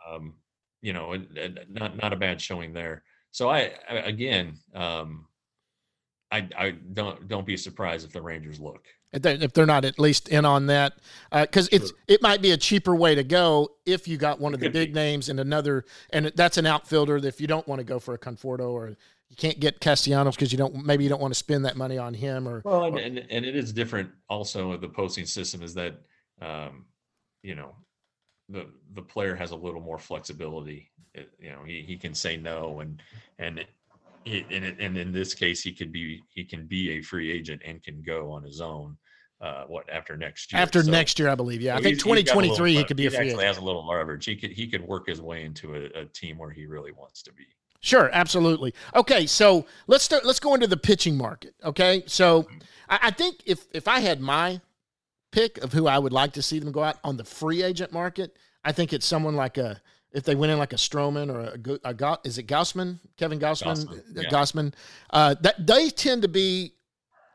um, 0.09 0.35
you 0.81 0.93
know, 0.93 1.13
it, 1.13 1.27
it- 1.35 1.69
not 1.71 1.97
not 1.97 2.13
a 2.13 2.17
bad 2.17 2.39
showing 2.39 2.73
there. 2.73 3.03
So 3.31 3.49
I, 3.49 3.71
I 3.89 3.95
again, 3.95 4.57
um, 4.75 5.25
I 6.31 6.47
I 6.57 6.71
don't 6.71 7.27
don't 7.27 7.45
be 7.45 7.57
surprised 7.57 8.05
if 8.05 8.13
the 8.13 8.21
Rangers 8.21 8.59
look. 8.59 8.85
if 9.13 9.21
they- 9.23 9.33
if 9.35 9.51
they're 9.51 9.65
not 9.65 9.83
at 9.83 9.99
least 9.99 10.29
in 10.29 10.45
on 10.45 10.67
that, 10.67 10.93
because 11.33 11.67
it's 11.73 11.89
Sure. 11.89 11.97
it 12.07 12.21
might 12.21 12.41
be 12.41 12.51
a 12.51 12.57
cheaper 12.57 12.95
way 12.95 13.13
to 13.13 13.23
go 13.23 13.69
if 13.85 14.07
you 14.07 14.15
got 14.17 14.39
one 14.39 14.53
of 14.53 14.61
the 14.61 14.67
Could 14.67 14.73
be. 14.73 14.79
big 14.85 14.95
names 14.95 15.27
and 15.27 15.37
another, 15.39 15.83
and 16.11 16.27
that's 16.35 16.57
an 16.57 16.65
outfielder. 16.65 17.19
That 17.19 17.27
if 17.27 17.41
you 17.41 17.47
don't 17.47 17.67
want 17.67 17.79
to 17.79 17.83
go 17.83 17.99
for 17.99 18.13
a 18.13 18.17
Conforto 18.17 18.69
or 18.69 18.89
you 19.29 19.35
can't 19.35 19.59
get 19.59 19.81
Castellanos 19.81 20.35
because 20.35 20.51
you 20.53 20.57
don't 20.57 20.85
maybe 20.85 21.03
you 21.03 21.09
don't 21.09 21.21
want 21.21 21.33
to 21.33 21.37
spend 21.37 21.65
that 21.65 21.75
money 21.75 21.97
on 21.97 22.13
him 22.13 22.47
or 22.47 22.61
Well, 22.63 22.85
and, 22.85 22.97
and, 22.97 23.17
and 23.29 23.45
it 23.45 23.55
is 23.55 23.73
different 23.73 24.11
also 24.29 24.69
with 24.69 24.79
the 24.81 24.89
posting 24.89 25.25
system 25.25 25.61
is 25.61 25.73
that, 25.73 25.95
um, 26.41 26.85
you 27.43 27.55
know, 27.55 27.75
the, 28.49 28.67
the 28.93 29.01
player 29.01 29.35
has 29.35 29.51
a 29.51 29.55
little 29.57 29.81
more 29.81 29.99
flexibility. 29.99 30.89
It- 31.13 31.31
you 31.39 31.49
know, 31.51 31.63
he, 31.65 31.81
he 31.81 31.97
can 31.97 32.13
say 32.15 32.37
no 32.37 32.79
and, 32.79 33.01
and 33.39 33.65
it, 34.25 34.45
and, 34.51 34.63
it, 34.65 34.77
and 34.79 34.97
in 34.97 35.11
this 35.11 35.33
case, 35.33 35.61
he 35.61 35.73
could 35.73 35.91
be, 35.91 36.21
he 36.29 36.43
can 36.43 36.67
be 36.67 36.91
a 36.91 37.01
free 37.01 37.31
agent 37.31 37.61
and 37.65 37.81
can 37.83 38.01
go 38.01 38.31
on 38.31 38.43
his 38.43 38.61
own, 38.61 38.97
uh, 39.41 39.63
what, 39.65 39.89
after 39.89 40.15
next 40.17 40.51
year. 40.51 40.61
after 40.61 40.83
So- 40.83 40.91
next 40.91 41.17
year, 41.19 41.29
I 41.29 41.35
believe. 41.35 41.61
Yeah, 41.61 41.73
I 41.73 41.81
think 41.81 41.95
he's- 42.01 42.03
he's 42.03 42.03
got 42.03 42.35
a 42.35 42.39
little 42.39 42.55
2023 42.55 42.75
he 42.75 42.83
could 42.83 42.97
be 42.97 43.05
a 43.07 43.09
free 43.09 43.17
actually 43.17 43.29
agent. 43.43 43.47
has 43.47 43.57
a 43.57 43.61
little 43.61 43.87
leverage. 43.87 44.25
He 44.25 44.35
could, 44.35 44.51
he 44.51 44.67
could 44.67 44.81
work 44.81 45.07
his 45.07 45.21
way 45.21 45.43
into 45.43 45.75
a, 45.75 46.01
a 46.01 46.05
team 46.05 46.37
where 46.37 46.51
he 46.51 46.65
really 46.65 46.91
wants 46.91 47.21
to 47.23 47.33
be. 47.33 47.45
Sure, 47.83 48.11
absolutely. 48.13 48.75
Okay, 48.95 49.25
so 49.25 49.65
let's 49.87 50.03
start. 50.03 50.23
Let's 50.23 50.39
go 50.39 50.53
into 50.53 50.67
the 50.67 50.77
pitching 50.77 51.17
market. 51.17 51.55
Okay, 51.63 52.03
so 52.05 52.47
I, 52.87 52.99
I 53.03 53.11
think 53.11 53.41
if 53.47 53.65
if 53.73 53.87
I 53.87 54.01
had 54.01 54.21
my 54.21 54.61
pick 55.31 55.57
of 55.57 55.73
who 55.73 55.87
I 55.87 55.97
would 55.97 56.13
like 56.13 56.33
to 56.33 56.43
see 56.43 56.59
them 56.59 56.71
go 56.71 56.83
out 56.83 56.97
on 57.03 57.17
the 57.17 57.23
free 57.23 57.63
agent 57.63 57.91
market, 57.91 58.37
I 58.63 58.71
think 58.71 58.93
it's 58.93 59.05
someone 59.07 59.35
like 59.35 59.57
a 59.57 59.81
if 60.13 60.23
they 60.23 60.35
went 60.35 60.51
in 60.51 60.57
like 60.57 60.73
a 60.73 60.77
Stroman 60.77 61.33
or 61.33 61.51
a, 61.53 61.57
Go- 61.57 61.79
a, 61.83 62.19
is 62.23 62.37
it 62.37 62.47
Gausman, 62.47 62.99
Kevin 63.17 63.39
Gausman, 63.39 63.85
Gausman, 63.85 63.99
Uh, 64.17 64.21
yeah. 64.21 64.29
Gausman. 64.29 64.73
Uh, 65.09 65.35
that 65.41 65.65
they 65.65 65.89
tend 65.89 66.21
to 66.23 66.27
be. 66.27 66.73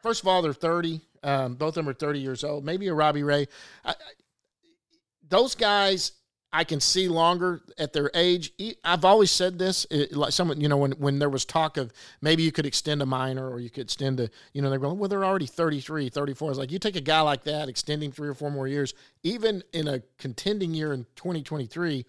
First 0.02 0.22
of 0.22 0.28
all, 0.28 0.42
they're 0.42 0.52
thirty. 0.52 1.00
Um, 1.22 1.54
both 1.54 1.70
of 1.70 1.74
them 1.84 1.88
are 1.88 1.94
thirty 1.94 2.20
years 2.20 2.44
old. 2.44 2.64
Maybe 2.64 2.86
a 2.88 2.94
Robbie 2.94 3.22
Ray. 3.22 3.48
I, 3.84 3.90
I, 3.90 3.94
those 5.28 5.54
guys 5.54 6.12
I 6.52 6.64
can 6.64 6.80
see 6.80 7.08
longer 7.08 7.60
at 7.76 7.92
their 7.92 8.10
age. 8.14 8.52
I've 8.84 9.04
always 9.04 9.30
said 9.30 9.58
this. 9.58 9.86
It, 9.90 10.16
like 10.16 10.32
someone, 10.32 10.60
you 10.60 10.68
know, 10.68 10.76
when 10.76 10.92
when 10.92 11.18
there 11.18 11.28
was 11.28 11.44
talk 11.44 11.76
of 11.76 11.92
maybe 12.22 12.42
you 12.44 12.52
could 12.52 12.66
extend 12.66 13.02
a 13.02 13.06
minor 13.06 13.50
or 13.50 13.58
you 13.58 13.68
could 13.68 13.82
extend 13.84 14.20
a, 14.20 14.30
you 14.52 14.62
know, 14.62 14.70
they're 14.70 14.78
going, 14.78 14.98
well, 14.98 15.08
they're 15.08 15.24
already 15.24 15.46
33, 15.46 16.08
34. 16.08 16.50
It's 16.50 16.58
like 16.58 16.70
you 16.72 16.78
take 16.78 16.96
a 16.96 17.00
guy 17.00 17.20
like 17.20 17.44
that, 17.44 17.68
extending 17.68 18.12
three 18.12 18.28
or 18.28 18.34
four 18.34 18.50
more 18.50 18.68
years, 18.68 18.94
even 19.22 19.62
in 19.72 19.88
a 19.88 20.00
contending 20.18 20.72
year 20.72 20.92
in 20.92 21.04
2023, 21.16 22.06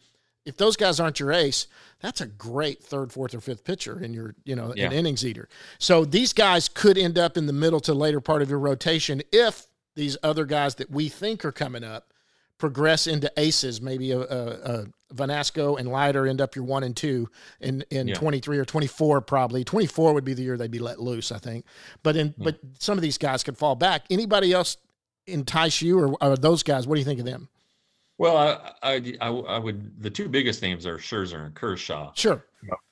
if 0.47 0.57
those 0.57 0.75
guys 0.77 0.99
aren't 0.99 1.19
your 1.19 1.31
ace, 1.31 1.67
that's 1.99 2.21
a 2.21 2.25
great 2.25 2.83
third, 2.83 3.11
fourth, 3.11 3.35
or 3.35 3.41
fifth 3.41 3.63
pitcher 3.63 3.99
in 3.99 4.13
your, 4.13 4.33
you 4.45 4.55
know, 4.55 4.73
Yeah. 4.75 4.85
an 4.87 4.93
innings 4.93 5.25
eater. 5.25 5.47
So 5.77 6.05
these 6.05 6.33
guys 6.33 6.67
could 6.69 6.97
end 6.97 7.17
up 7.19 7.37
in 7.37 7.45
the 7.45 7.53
middle 7.53 7.79
to 7.81 7.93
later 7.93 8.21
part 8.21 8.41
of 8.41 8.49
your 8.49 8.59
rotation 8.59 9.21
if 9.31 9.67
these 9.95 10.15
other 10.23 10.45
guys 10.45 10.75
that 10.75 10.89
we 10.89 11.09
think 11.09 11.43
are 11.43 11.51
coming 11.51 11.83
up 11.83 12.13
progress 12.59 13.05
into 13.07 13.31
aces. 13.37 13.81
Maybe 13.81 14.11
a, 14.11 14.19
a, 14.19 14.47
a 14.49 14.85
Vanasco 15.13 15.79
and 15.79 15.89
Leiter 15.89 16.25
end 16.27 16.41
up 16.41 16.55
your 16.55 16.65
one 16.65 16.83
and 16.83 16.95
two 16.95 17.29
in 17.61 17.83
in 17.91 18.07
Yeah. 18.07 18.15
23 18.15 18.57
or 18.57 18.65
24 18.65 19.21
probably. 19.21 19.63
24 19.63 20.13
would 20.13 20.23
be 20.25 20.33
the 20.33 20.41
year 20.43 20.57
they'd 20.57 20.71
be 20.71 20.79
let 20.79 20.99
loose, 20.99 21.31
I 21.31 21.37
think. 21.39 21.65
But 22.03 22.15
in 22.15 22.27
Yeah. 22.37 22.43
but 22.45 22.59
some 22.79 22.97
of 22.97 23.01
these 23.01 23.17
guys 23.17 23.43
could 23.43 23.57
fall 23.57 23.75
back. 23.75 24.05
Anybody 24.09 24.53
else 24.53 24.77
entice 25.27 25.81
you 25.81 25.99
or, 25.99 26.15
or 26.23 26.35
those 26.37 26.63
guys? 26.63 26.87
What 26.87 26.95
do 26.95 26.99
you 26.99 27.05
think 27.05 27.19
of 27.19 27.25
them? 27.25 27.49
Well, 28.17 28.35
I, 28.37 28.71
I, 28.81 29.13
I, 29.21 29.27
I 29.29 29.59
would. 29.59 30.01
The 30.01 30.09
two 30.09 30.27
biggest 30.27 30.61
names 30.61 30.85
are 30.85 30.97
Scherzer 30.97 31.45
and 31.45 31.53
Kershaw. 31.53 32.11
Sure. 32.15 32.43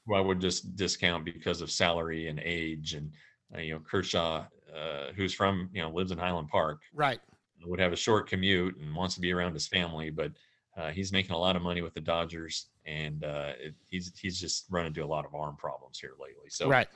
who 0.06 0.16
I 0.16 0.20
would 0.22 0.40
just 0.40 0.76
discount 0.76 1.26
because 1.26 1.62
of 1.62 1.72
salary 1.72 2.28
and 2.28 2.40
age, 2.44 2.94
and 2.94 3.12
uh, 3.56 3.60
you 3.60 3.74
know 3.74 3.80
Kershaw, 3.80 4.46
uh, 4.76 5.12
who's 5.16 5.34
from 5.34 5.70
you 5.74 5.82
know 5.82 5.90
lives 5.90 6.12
in 6.12 6.18
Highland 6.18 6.50
Park, 6.50 6.82
Right. 6.94 7.20
would 7.66 7.80
have 7.80 7.94
a 7.94 7.98
short 7.98 8.30
commute 8.30 8.78
and 8.78 8.96
wants 8.96 9.16
to 9.16 9.22
be 9.22 9.32
around 9.32 9.54
his 9.54 9.68
family, 9.68 10.12
but 10.12 10.32
uh, 10.78 10.92
he's 10.92 11.12
making 11.12 11.32
a 11.32 11.38
lot 11.38 11.56
of 11.56 11.62
money 11.64 11.82
with 11.82 11.94
the 11.96 12.02
Dodgers, 12.02 12.68
and 12.86 13.24
uh, 13.24 13.54
it, 13.60 13.74
he's 13.88 14.12
he's 14.20 14.40
just 14.40 14.66
run 14.70 14.86
into 14.86 15.04
a 15.04 15.08
lot 15.08 15.26
of 15.26 15.34
arm 15.34 15.56
problems 15.58 15.98
here 16.00 16.14
lately. 16.20 16.50
So 16.50 16.70
right. 16.70 16.88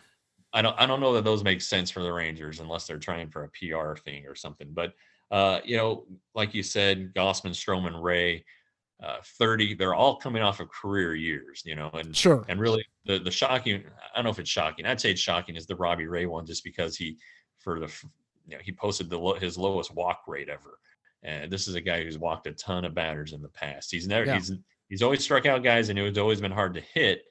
I 0.53 0.61
don't 0.61 0.79
I 0.79 0.85
don't 0.85 0.99
know 0.99 1.13
that 1.13 1.23
those 1.23 1.43
make 1.43 1.61
sense 1.61 1.89
for 1.89 2.03
the 2.03 2.13
Rangers 2.13 2.59
unless 2.59 2.85
they're 2.85 2.97
trying 2.99 3.29
for 3.29 3.43
a 3.45 3.49
PR 3.49 3.95
thing 3.99 4.25
or 4.27 4.35
something. 4.35 4.69
But 4.71 4.93
uh, 5.31 5.59
you 5.63 5.77
know, 5.77 6.05
like 6.35 6.53
you 6.53 6.63
said, 6.63 7.13
Gausman, 7.13 7.51
Stroman, 7.51 8.01
Ray, 8.01 8.43
uh, 9.01 9.17
30, 9.37 9.75
they're 9.75 9.93
all 9.95 10.17
coming 10.17 10.41
off 10.41 10.59
of 10.59 10.69
career 10.69 11.15
years, 11.15 11.61
you 11.65 11.75
know, 11.75 11.89
and 11.93 12.15
Sure. 12.15 12.43
and 12.49 12.59
really 12.59 12.85
the 13.05 13.19
the 13.19 13.31
shocking, 13.31 13.83
I 13.85 14.15
don't 14.17 14.25
know 14.25 14.31
if 14.31 14.39
it's 14.39 14.49
shocking. 14.49 14.85
I'd 14.85 14.99
say 14.99 15.11
it's 15.11 15.21
shocking 15.21 15.55
is 15.55 15.65
the 15.67 15.75
Robbie 15.75 16.07
Ray 16.07 16.25
one 16.25 16.45
just 16.45 16.63
because 16.63 16.97
he 16.97 17.17
for 17.59 17.79
the 17.79 17.87
you 18.47 18.55
know, 18.57 18.61
he 18.63 18.71
posted 18.71 19.09
the 19.09 19.19
his 19.39 19.57
lowest 19.57 19.93
walk 19.93 20.23
rate 20.27 20.49
ever. 20.49 20.79
And 21.23 21.51
this 21.51 21.67
is 21.67 21.75
a 21.75 21.81
guy 21.81 22.03
who's 22.03 22.17
walked 22.17 22.47
a 22.47 22.53
ton 22.53 22.83
of 22.85 22.93
batters 22.95 23.33
in 23.33 23.41
the 23.41 23.49
past. 23.49 23.91
He's 23.91 24.07
never 24.07 24.25
Yeah. 24.25 24.35
he's 24.35 24.51
he's 24.89 25.01
always 25.03 25.23
struck 25.23 25.45
out 25.45 25.63
guys 25.63 25.89
and 25.89 25.99
it 25.99 26.01
was 26.01 26.17
always 26.17 26.41
been 26.41 26.51
hard 26.51 26.73
to 26.73 26.81
hit, 26.81 27.21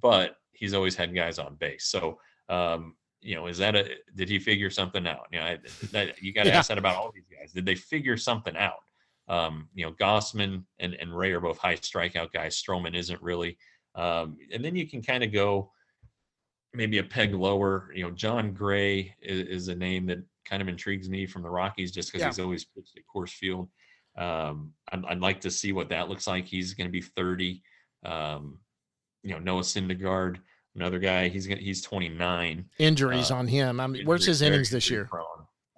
but 0.00 0.36
he's 0.52 0.72
always 0.74 0.94
had 0.94 1.14
guys 1.14 1.38
on 1.38 1.56
base. 1.56 1.86
So 1.86 2.20
um, 2.48 2.94
you 3.22 3.36
know, 3.36 3.46
is 3.46 3.58
that 3.58 3.76
a 3.76 3.88
did 4.16 4.28
he 4.28 4.38
figure 4.38 4.68
something 4.70 5.06
out? 5.06 5.26
You 5.32 5.38
know, 5.38 5.46
I, 5.46 5.58
that, 5.92 6.20
you 6.22 6.32
got 6.32 6.44
to 6.44 6.50
Yeah. 6.50 6.58
ask 6.58 6.68
that 6.68 6.78
about 6.78 6.96
all 6.96 7.12
these 7.14 7.26
guys. 7.30 7.52
Did 7.52 7.64
they 7.66 7.74
figure 7.74 8.16
something 8.16 8.56
out? 8.56 8.80
Um, 9.28 9.68
you 9.74 9.86
know, 9.86 9.92
Gausman 9.92 10.64
and, 10.80 10.94
and 10.94 11.16
Ray 11.16 11.32
are 11.32 11.40
both 11.40 11.58
high 11.58 11.76
strikeout 11.76 12.32
guys. 12.32 12.60
Stroman 12.60 12.94
isn't 12.96 13.22
really. 13.22 13.56
Um, 13.94 14.36
and 14.52 14.64
then 14.64 14.74
you 14.74 14.88
can 14.88 15.02
kind 15.02 15.22
of 15.22 15.32
go 15.32 15.70
maybe 16.74 16.98
a 16.98 17.04
peg 17.04 17.32
lower. 17.34 17.90
You 17.94 18.04
know, 18.04 18.10
Jon 18.10 18.52
Gray 18.52 19.14
is, 19.22 19.48
is 19.48 19.68
a 19.68 19.74
name 19.74 20.06
that 20.06 20.18
kind 20.48 20.60
of 20.60 20.68
intrigues 20.68 21.08
me 21.08 21.26
from 21.26 21.42
the 21.42 21.50
Rockies 21.50 21.92
just 21.92 22.08
because 22.10 22.22
Yeah. 22.22 22.28
he's 22.28 22.40
always 22.40 22.64
pitched 22.64 22.96
at 22.96 23.04
Coors 23.14 23.30
Field. 23.30 23.68
Um, 24.18 24.72
I'd, 24.90 25.04
I'd 25.04 25.20
like 25.20 25.40
to 25.42 25.50
see 25.50 25.72
what 25.72 25.88
that 25.90 26.08
looks 26.08 26.26
like. 26.26 26.44
He's 26.46 26.74
going 26.74 26.88
to 26.88 26.92
be 26.92 27.00
30. 27.02 27.62
Um, 28.04 28.58
you 29.22 29.30
know, 29.30 29.38
Noah 29.38 29.60
Syndergaard, 29.62 30.38
another 30.74 30.98
guy. 30.98 31.28
He's 31.28 31.46
gonna 31.46 31.60
he's 31.60 31.82
29. 31.82 32.64
Injuries 32.78 33.30
Uh, 33.30 33.36
on 33.36 33.46
him. 33.48 33.80
I 33.80 33.86
mean, 33.86 34.06
where's 34.06 34.24
his 34.26 34.42
innings 34.42 34.70
this 34.70 34.90
year? 34.90 35.08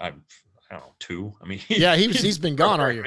I, 0.00 0.08
I 0.08 0.10
don't 0.70 0.80
know, 0.80 0.94
two. 0.98 1.34
I 1.42 1.46
mean, 1.46 1.60
Yeah, 1.68 1.96
he 1.96 2.08
was- 2.08 2.20
he's 2.20 2.38
been 2.38 2.56
gone 2.56 2.80
all 2.80 2.90
year. 2.92 3.06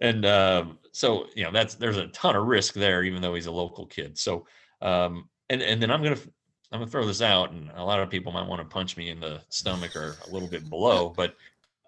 And 0.00 0.26
um, 0.26 0.78
so 0.92 1.26
you 1.36 1.44
know 1.44 1.52
that's 1.52 1.76
there's 1.76 1.96
a 1.96 2.08
ton 2.08 2.34
of 2.36 2.46
risk 2.46 2.74
there, 2.74 3.04
even 3.04 3.22
though 3.22 3.34
he's 3.34 3.46
a 3.46 3.52
local 3.52 3.86
kid. 3.86 4.18
So 4.18 4.46
um, 4.80 5.28
and 5.48 5.62
and 5.62 5.80
then 5.80 5.90
I'm 5.90 6.02
gonna 6.02 6.18
I'm 6.72 6.80
gonna 6.80 6.90
throw 6.90 7.06
this 7.06 7.22
out, 7.22 7.52
and 7.52 7.70
a 7.76 7.84
lot 7.84 8.00
of 8.00 8.10
people 8.10 8.32
might 8.32 8.48
want 8.48 8.60
to 8.60 8.66
punch 8.66 8.96
me 8.96 9.10
in 9.10 9.20
the 9.20 9.40
stomach 9.48 9.94
or 9.94 10.16
a 10.26 10.30
little 10.32 10.48
bit 10.48 10.68
below, 10.68 11.10
but 11.16 11.36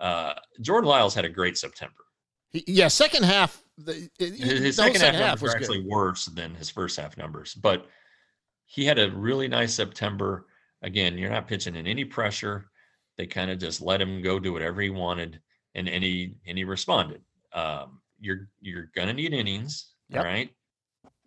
uh, 0.01 0.35
Jordan 0.61 0.89
Lyles 0.89 1.15
had 1.15 1.25
a 1.25 1.29
great 1.29 1.59
September. 1.59 1.95
Yeah, 2.53 2.87
second 2.89 3.25
half. 3.25 3.61
The, 3.79 4.09
His, 4.19 4.79
whole 4.79 4.87
second 4.87 5.01
half 5.01 5.15
numbers 5.15 5.43
was 5.43 5.55
actually 5.57 5.83
worse 5.83 6.27
than 6.27 6.55
his 6.55 6.71
first 6.71 6.97
half 6.97 7.17
numbers, 7.17 7.55
but 7.55 7.89
he 8.75 8.85
had 8.85 8.99
a 8.99 9.11
really 9.11 9.47
nice 9.47 9.75
September. 9.75 10.47
Again, 10.83 11.17
you're 11.17 11.31
not 11.31 11.47
pitching 11.47 11.77
in 11.77 11.87
any 11.87 12.05
pressure. 12.05 12.67
They 13.17 13.27
kind 13.27 13.51
of 13.51 13.59
just 13.59 13.81
let 13.81 14.01
him 14.01 14.21
go 14.21 14.41
do 14.41 14.53
whatever 14.53 14.83
he 14.83 14.91
wanted, 14.91 15.41
and 15.77 15.89
and 15.89 16.03
he 16.03 16.35
and 16.47 16.59
he 16.59 16.65
responded. 16.65 17.23
Um, 17.53 18.01
you're 18.19 18.49
you're 18.61 18.91
gonna 18.97 19.13
need 19.13 19.33
innings, 19.33 19.93
Yep. 20.09 20.25
right? 20.25 20.51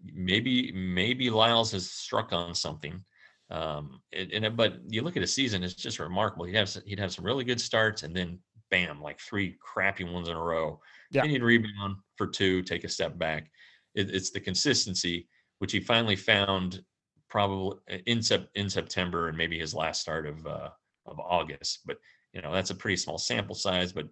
Maybe 0.03 0.71
maybe 0.73 1.29
Lyles 1.29 1.71
has 1.71 1.89
struck 1.89 2.33
on 2.33 2.53
something. 2.53 3.03
Um, 3.49 4.01
and, 4.12 4.31
and 4.33 4.57
but 4.57 4.79
you 4.89 5.01
look 5.01 5.15
at 5.15 5.21
his 5.21 5.33
season; 5.33 5.63
it's 5.63 5.73
just 5.73 5.99
remarkable. 5.99 6.45
He'd 6.45 6.55
have 6.55 6.75
he'd 6.86 6.99
have 6.99 7.13
some 7.13 7.25
really 7.25 7.45
good 7.45 7.62
starts, 7.62 8.03
and 8.03 8.13
then 8.13 8.39
bam, 8.69 9.01
like 9.01 9.21
three 9.21 9.55
crappy 9.62 10.03
ones 10.03 10.27
in 10.27 10.36
a 10.36 10.43
row. 10.43 10.81
Yeah. 11.12 11.21
Then 11.21 11.29
he'd 11.29 11.43
rebound 11.43 11.95
for 12.17 12.27
two, 12.27 12.62
take 12.63 12.83
a 12.83 12.89
step 12.89 13.17
back. 13.17 13.49
It, 13.95 14.13
it's 14.13 14.31
the 14.31 14.41
consistency 14.41 15.29
which 15.60 15.71
he 15.71 15.79
finally 15.79 16.15
found 16.15 16.83
probably 17.29 17.77
in 18.05 18.21
sep- 18.21 18.49
in 18.55 18.69
September 18.69 19.27
and 19.27 19.37
maybe 19.37 19.59
his 19.59 19.73
last 19.73 20.01
start 20.01 20.27
of 20.27 20.45
uh, 20.45 20.69
of 21.05 21.19
August. 21.19 21.81
But 21.85 21.97
you 22.33 22.41
know 22.41 22.53
that's 22.53 22.69
a 22.69 22.75
pretty 22.75 22.97
small 22.97 23.17
sample 23.17 23.55
size. 23.55 23.93
But 23.93 24.07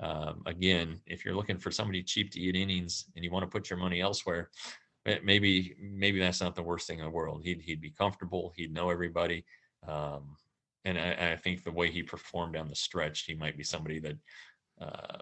um, 0.00 0.42
again, 0.46 1.00
if 1.06 1.24
you're 1.24 1.34
looking 1.34 1.58
for 1.58 1.70
somebody 1.70 2.02
cheap 2.02 2.30
to 2.32 2.40
eat 2.40 2.56
innings 2.56 3.06
and 3.14 3.24
you 3.24 3.30
want 3.30 3.44
to 3.44 3.50
put 3.50 3.70
your 3.70 3.78
money 3.78 4.00
elsewhere, 4.00 4.50
eh, 5.06 5.18
maybe 5.24 5.76
maybe 5.80 6.18
that's 6.18 6.40
not 6.40 6.54
the 6.54 6.62
worst 6.62 6.86
thing 6.86 6.98
in 6.98 7.04
the 7.04 7.10
world. 7.10 7.42
He'd 7.44 7.60
he'd 7.60 7.80
be 7.80 7.90
comfortable. 7.90 8.52
He'd 8.56 8.74
know 8.74 8.90
everybody. 8.90 9.44
Um, 9.86 10.36
and 10.84 10.98
I, 10.98 11.32
I 11.32 11.36
think 11.36 11.62
the 11.62 11.72
way 11.72 11.90
he 11.90 12.02
performed 12.02 12.54
down 12.54 12.68
the 12.68 12.74
stretch, 12.74 13.24
he 13.24 13.34
might 13.34 13.56
be 13.56 13.62
somebody 13.62 14.00
that 14.00 14.16
uh, 14.80 15.18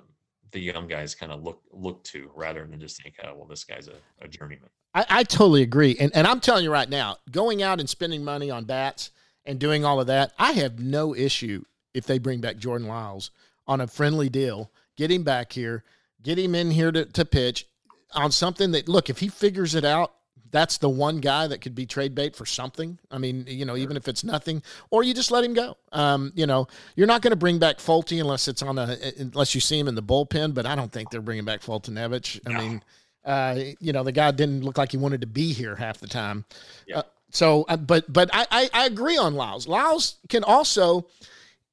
the 0.52 0.60
young 0.60 0.88
guys 0.88 1.14
kind 1.14 1.32
of 1.32 1.42
look 1.42 1.60
look 1.70 2.02
to 2.04 2.30
rather 2.34 2.66
than 2.66 2.80
just 2.80 3.02
think, 3.02 3.16
oh, 3.24 3.34
well, 3.34 3.46
this 3.46 3.64
guy's 3.64 3.88
a, 3.88 3.96
a 4.24 4.28
journeyman. 4.28 4.70
I, 4.94 5.06
I 5.08 5.22
totally 5.24 5.62
agree. 5.62 5.96
And, 6.00 6.10
and 6.14 6.26
I'm 6.26 6.40
telling 6.40 6.64
you 6.64 6.72
right 6.72 6.88
now, 6.88 7.16
going 7.30 7.62
out 7.62 7.80
and 7.80 7.88
spending 7.88 8.24
money 8.24 8.50
on 8.50 8.64
bats 8.64 9.10
and 9.44 9.58
doing 9.58 9.84
all 9.84 10.00
of 10.00 10.06
that, 10.08 10.32
I 10.38 10.52
have 10.52 10.78
no 10.80 11.14
issue 11.14 11.64
if 11.94 12.06
they 12.06 12.18
bring 12.18 12.40
back 12.40 12.56
Jordan 12.56 12.88
Lyles 12.88 13.30
on 13.66 13.80
a 13.80 13.86
friendly 13.86 14.28
deal, 14.28 14.70
get 14.96 15.10
him 15.10 15.22
back 15.22 15.52
here, 15.52 15.84
get 16.22 16.38
him 16.38 16.54
in 16.54 16.70
here 16.70 16.90
to, 16.92 17.04
to 17.04 17.24
pitch 17.24 17.66
on 18.14 18.32
something 18.32 18.72
that, 18.72 18.88
look, 18.88 19.08
if 19.08 19.18
he 19.18 19.28
figures 19.28 19.74
it 19.74 19.84
out, 19.84 20.12
that's 20.52 20.78
the 20.78 20.88
one 20.88 21.20
guy 21.20 21.46
that 21.46 21.60
could 21.60 21.76
be 21.76 21.86
trade 21.86 22.12
bait 22.12 22.34
for 22.34 22.44
something. 22.44 22.98
I 23.12 23.18
mean, 23.18 23.44
you 23.46 23.64
know, 23.64 23.76
even 23.76 23.96
if 23.96 24.08
it's 24.08 24.24
nothing, 24.24 24.62
or 24.90 25.04
you 25.04 25.14
just 25.14 25.30
let 25.30 25.44
him 25.44 25.54
go. 25.54 25.76
Um, 25.92 26.32
you 26.34 26.44
know, 26.44 26.66
you're 26.96 27.06
not 27.06 27.22
going 27.22 27.30
to 27.30 27.36
bring 27.36 27.60
back 27.60 27.78
Folty 27.78 28.20
unless 28.20 28.48
it's 28.48 28.60
on 28.60 28.76
a 28.76 28.96
unless 29.18 29.54
you 29.54 29.60
see 29.60 29.78
him 29.78 29.86
in 29.86 29.94
the 29.94 30.02
bullpen. 30.02 30.52
But 30.52 30.66
I 30.66 30.74
don't 30.74 30.90
think 30.90 31.10
they're 31.10 31.20
bringing 31.20 31.44
back 31.44 31.60
Foltynewicz. 31.60 32.40
I 32.46 32.52
No. 32.52 32.58
mean, 32.58 32.82
uh, 33.30 33.54
you 33.78 33.92
know, 33.92 34.02
the 34.02 34.12
guy 34.12 34.32
didn't 34.32 34.62
look 34.62 34.76
like 34.76 34.90
he 34.90 34.96
wanted 34.96 35.20
to 35.20 35.26
be 35.26 35.52
here 35.52 35.76
half 35.76 35.98
the 35.98 36.08
time. 36.08 36.44
Yeah. 36.86 36.98
Uh, 36.98 37.02
so, 37.30 37.64
uh, 37.68 37.76
but 37.76 38.12
but 38.12 38.28
I, 38.32 38.46
I 38.50 38.70
I 38.74 38.86
agree 38.86 39.16
on 39.16 39.34
Lyles. 39.34 39.68
Lyles 39.68 40.16
can 40.28 40.42
also, 40.42 41.06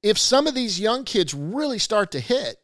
if 0.03 0.19
some 0.19 0.45
of 0.45 0.53
these 0.53 0.79
young 0.79 1.03
kids 1.03 1.33
really 1.33 1.79
start 1.79 2.11
to 2.11 2.19
hit, 2.19 2.57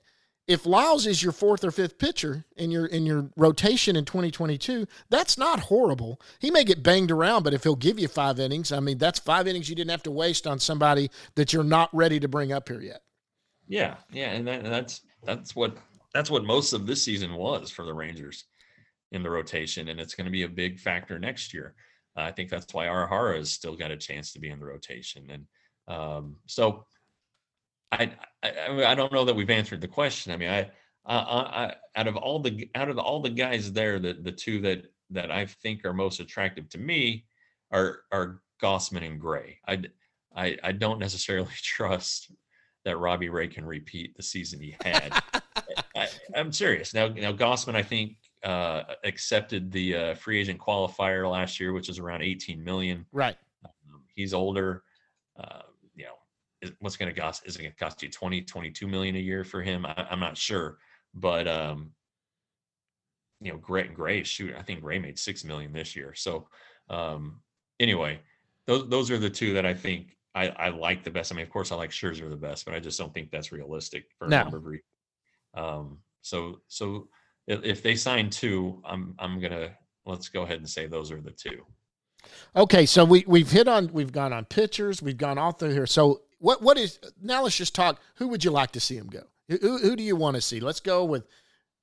if 0.47 0.67
Lyles 0.67 1.07
is 1.07 1.23
your 1.23 1.31
fourth 1.31 1.63
or 1.63 1.71
fifth 1.71 1.97
pitcher 1.97 2.45
in 2.55 2.69
your 2.69 2.85
in 2.85 3.03
your 3.07 3.29
rotation 3.35 3.95
in 3.95 4.05
2022, 4.05 4.85
that's 5.09 5.39
not 5.39 5.61
horrible. 5.61 6.21
He 6.37 6.51
may 6.51 6.63
get 6.63 6.83
banged 6.83 7.09
around, 7.09 7.41
but 7.41 7.55
if 7.55 7.63
he'll 7.63 7.75
give 7.75 7.97
you 7.97 8.07
five 8.07 8.39
innings, 8.39 8.71
I 8.71 8.79
mean, 8.79 8.99
that's 8.99 9.17
five 9.17 9.47
innings 9.47 9.69
you 9.69 9.75
didn't 9.75 9.91
have 9.91 10.03
to 10.03 10.11
waste 10.11 10.45
on 10.45 10.59
somebody 10.59 11.09
that 11.33 11.51
you're 11.51 11.63
not 11.63 11.89
ready 11.93 12.19
to 12.19 12.27
bring 12.27 12.51
up 12.51 12.69
here 12.69 12.81
yet. 12.81 13.01
Yeah, 13.67 13.95
yeah, 14.11 14.33
and 14.33 14.47
that, 14.47 14.63
that's 14.63 15.01
that's 15.23 15.55
what 15.55 15.77
that's 16.13 16.29
what 16.29 16.43
most 16.43 16.73
of 16.73 16.85
this 16.85 17.01
season 17.01 17.33
was 17.33 17.71
for 17.71 17.85
the 17.85 17.93
Rangers 17.93 18.45
in 19.13 19.23
the 19.23 19.29
rotation, 19.29 19.87
and 19.87 19.99
it's 19.99 20.15
going 20.15 20.25
to 20.25 20.31
be 20.31 20.43
a 20.43 20.49
big 20.49 20.79
factor 20.79 21.17
next 21.19 21.53
year. 21.53 21.75
I 22.15 22.31
think 22.31 22.49
that's 22.49 22.73
why 22.73 22.85
Arihara 22.85 23.37
has 23.37 23.51
still 23.51 23.75
got 23.75 23.91
a 23.91 23.97
chance 23.97 24.33
to 24.33 24.39
be 24.39 24.49
in 24.49 24.59
the 24.59 24.65
rotation, 24.65 25.29
and 25.29 25.45
um, 25.87 26.35
so 26.45 26.85
I, 27.91 28.11
I 28.43 28.85
I 28.85 28.95
don't 28.95 29.11
know 29.11 29.25
that 29.25 29.35
we've 29.35 29.49
answered 29.49 29.81
the 29.81 29.87
question. 29.87 30.31
I 30.31 30.37
mean, 30.37 30.49
I, 30.49 30.69
I, 31.05 31.15
I 31.15 31.75
out 31.95 32.07
of 32.07 32.15
all 32.15 32.39
the 32.39 32.69
out 32.75 32.89
of 32.89 32.99
all 32.99 33.19
the 33.19 33.31
guys 33.31 33.71
there, 33.71 33.97
the 33.97 34.13
the 34.13 34.31
two 34.31 34.61
that 34.61 34.85
that 35.09 35.31
I 35.31 35.45
think 35.47 35.85
are 35.85 35.93
most 35.93 36.19
attractive 36.19 36.69
to 36.69 36.77
me 36.77 37.25
are 37.71 38.01
are 38.11 38.41
Gausman 38.61 39.05
and 39.05 39.19
Gray. 39.19 39.57
I 39.67 39.81
I, 40.35 40.57
I 40.63 40.71
don't 40.71 40.99
necessarily 40.99 41.49
trust 41.63 42.31
that 42.85 42.97
Robbie 42.97 43.29
Ray 43.29 43.47
can 43.47 43.65
repeat 43.65 44.15
the 44.15 44.23
season 44.23 44.59
he 44.59 44.75
had. 44.83 45.21
I, 45.95 46.07
I'm 46.35 46.51
serious. 46.51 46.93
Now, 46.93 47.07
now 47.07 47.31
Gausman, 47.31 47.75
I 47.75 47.83
think, 47.83 48.17
uh, 48.43 48.83
accepted 49.03 49.71
the 49.71 49.95
uh, 49.95 50.15
free 50.15 50.39
agent 50.39 50.59
qualifier 50.59 51.29
last 51.29 51.59
year, 51.59 51.73
which 51.73 51.89
is 51.89 51.99
around 51.99 52.21
18 52.21 52.63
million. 52.63 53.05
Right. 53.11 53.37
Um, 53.65 54.01
he's 54.15 54.33
older. 54.33 54.83
Uh, 55.39 55.61
you 55.95 56.05
know, 56.05 56.15
is, 56.61 56.71
what's 56.79 56.97
going 56.97 57.13
to 57.13 57.19
cost? 57.19 57.43
Is 57.45 57.55
it 57.55 57.59
going 57.59 57.71
to 57.71 57.77
cost 57.77 58.03
you 58.03 58.09
20, 58.09 58.41
22 58.41 58.87
million 58.87 59.15
a 59.15 59.19
year 59.19 59.43
for 59.43 59.61
him? 59.61 59.85
I, 59.85 60.07
I'm 60.09 60.19
not 60.19 60.37
sure, 60.37 60.77
but 61.13 61.47
um, 61.47 61.91
you 63.39 63.51
know, 63.51 63.57
Gray, 63.57 63.87
Gray, 63.87 64.23
shoot, 64.23 64.55
I 64.57 64.61
think 64.61 64.81
Gray 64.81 64.99
made 64.99 65.19
six 65.19 65.43
million 65.43 65.73
this 65.73 65.95
year. 65.95 66.13
So, 66.13 66.47
um, 66.89 67.41
anyway, 67.79 68.19
those 68.67 68.87
those 68.89 69.11
are 69.11 69.17
the 69.17 69.29
two 69.29 69.53
that 69.53 69.65
I 69.65 69.73
think 69.73 70.17
I, 70.35 70.49
I 70.49 70.69
like 70.69 71.03
the 71.03 71.11
best. 71.11 71.31
I 71.31 71.35
mean, 71.35 71.43
of 71.43 71.51
course, 71.51 71.71
I 71.71 71.75
like 71.75 71.91
Scherzer 71.91 72.29
the 72.29 72.35
best, 72.35 72.65
but 72.65 72.73
I 72.73 72.79
just 72.79 72.97
don't 72.97 73.13
think 73.13 73.31
that's 73.31 73.51
realistic 73.51 74.05
for 74.17 74.25
a 74.25 74.29
number 74.29 74.57
of 74.57 74.65
reasons. 74.65 74.87
Um, 75.53 75.99
so 76.21 76.61
so 76.67 77.07
if, 77.47 77.63
if 77.63 77.83
they 77.83 77.95
sign 77.95 78.29
two, 78.29 78.81
I'm 78.85 79.15
I'm 79.19 79.39
gonna 79.39 79.71
let's 80.05 80.29
go 80.29 80.43
ahead 80.43 80.59
and 80.59 80.69
say 80.69 80.87
those 80.87 81.11
are 81.11 81.21
the 81.21 81.31
two. 81.31 81.65
Okay, 82.55 82.85
so 82.85 83.03
we 83.03 83.23
we've 83.27 83.51
hit 83.51 83.67
on 83.67 83.89
we've 83.93 84.11
gone 84.11 84.33
on 84.33 84.45
pitchers, 84.45 85.01
we've 85.01 85.17
gone 85.17 85.37
all 85.37 85.51
through 85.51 85.71
here. 85.73 85.85
So 85.87 86.21
what 86.39 86.61
what 86.61 86.77
is 86.77 86.99
now? 87.21 87.43
Let's 87.43 87.57
just 87.57 87.75
talk. 87.75 87.99
Who 88.15 88.27
would 88.29 88.43
you 88.43 88.51
like 88.51 88.71
to 88.71 88.79
see 88.79 88.97
him 88.97 89.07
go? 89.07 89.23
Who, 89.49 89.77
who 89.77 89.95
do 89.95 90.03
you 90.03 90.15
want 90.15 90.35
to 90.35 90.41
see? 90.41 90.59
Let's 90.59 90.79
go 90.79 91.03
with 91.03 91.25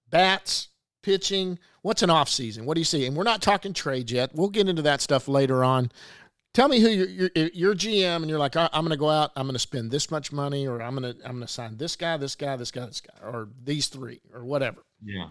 bats, 0.08 0.68
pitching. 1.02 1.58
What's 1.82 2.02
an 2.02 2.10
off 2.10 2.28
season? 2.28 2.64
What 2.66 2.74
do 2.74 2.80
you 2.80 2.84
see? 2.86 3.06
And 3.06 3.16
we're 3.16 3.22
not 3.22 3.42
talking 3.42 3.72
trade 3.72 4.10
yet. 4.10 4.30
We'll 4.34 4.48
get 4.48 4.68
into 4.68 4.82
that 4.82 5.00
stuff 5.00 5.28
later 5.28 5.62
on. 5.64 5.90
Tell 6.52 6.68
me 6.68 6.80
who 6.80 6.88
you're, 6.88 7.30
you're, 7.34 7.50
you're 7.54 7.74
GM, 7.74 8.16
and 8.16 8.28
you're 8.28 8.38
like, 8.38 8.56
"I- 8.56 8.68
I'm 8.72 8.82
going 8.82 8.90
to 8.90 8.96
go 8.96 9.08
out. 9.08 9.30
I'm 9.36 9.46
going 9.46 9.52
to 9.54 9.58
spend 9.60 9.90
this 9.90 10.10
much 10.10 10.32
money, 10.32 10.66
or 10.66 10.82
I'm 10.82 10.96
going 10.96 11.14
to 11.14 11.24
I'm 11.24 11.36
going 11.36 11.46
to 11.46 11.52
sign 11.52 11.76
this 11.76 11.94
guy, 11.96 12.16
this 12.16 12.34
guy, 12.34 12.56
this 12.56 12.70
guy, 12.72 12.86
this 12.86 13.00
guy, 13.00 13.14
or 13.26 13.48
these 13.62 13.86
three, 13.86 14.20
or 14.34 14.44
whatever. 14.44 14.82
Yeah. 15.04 15.28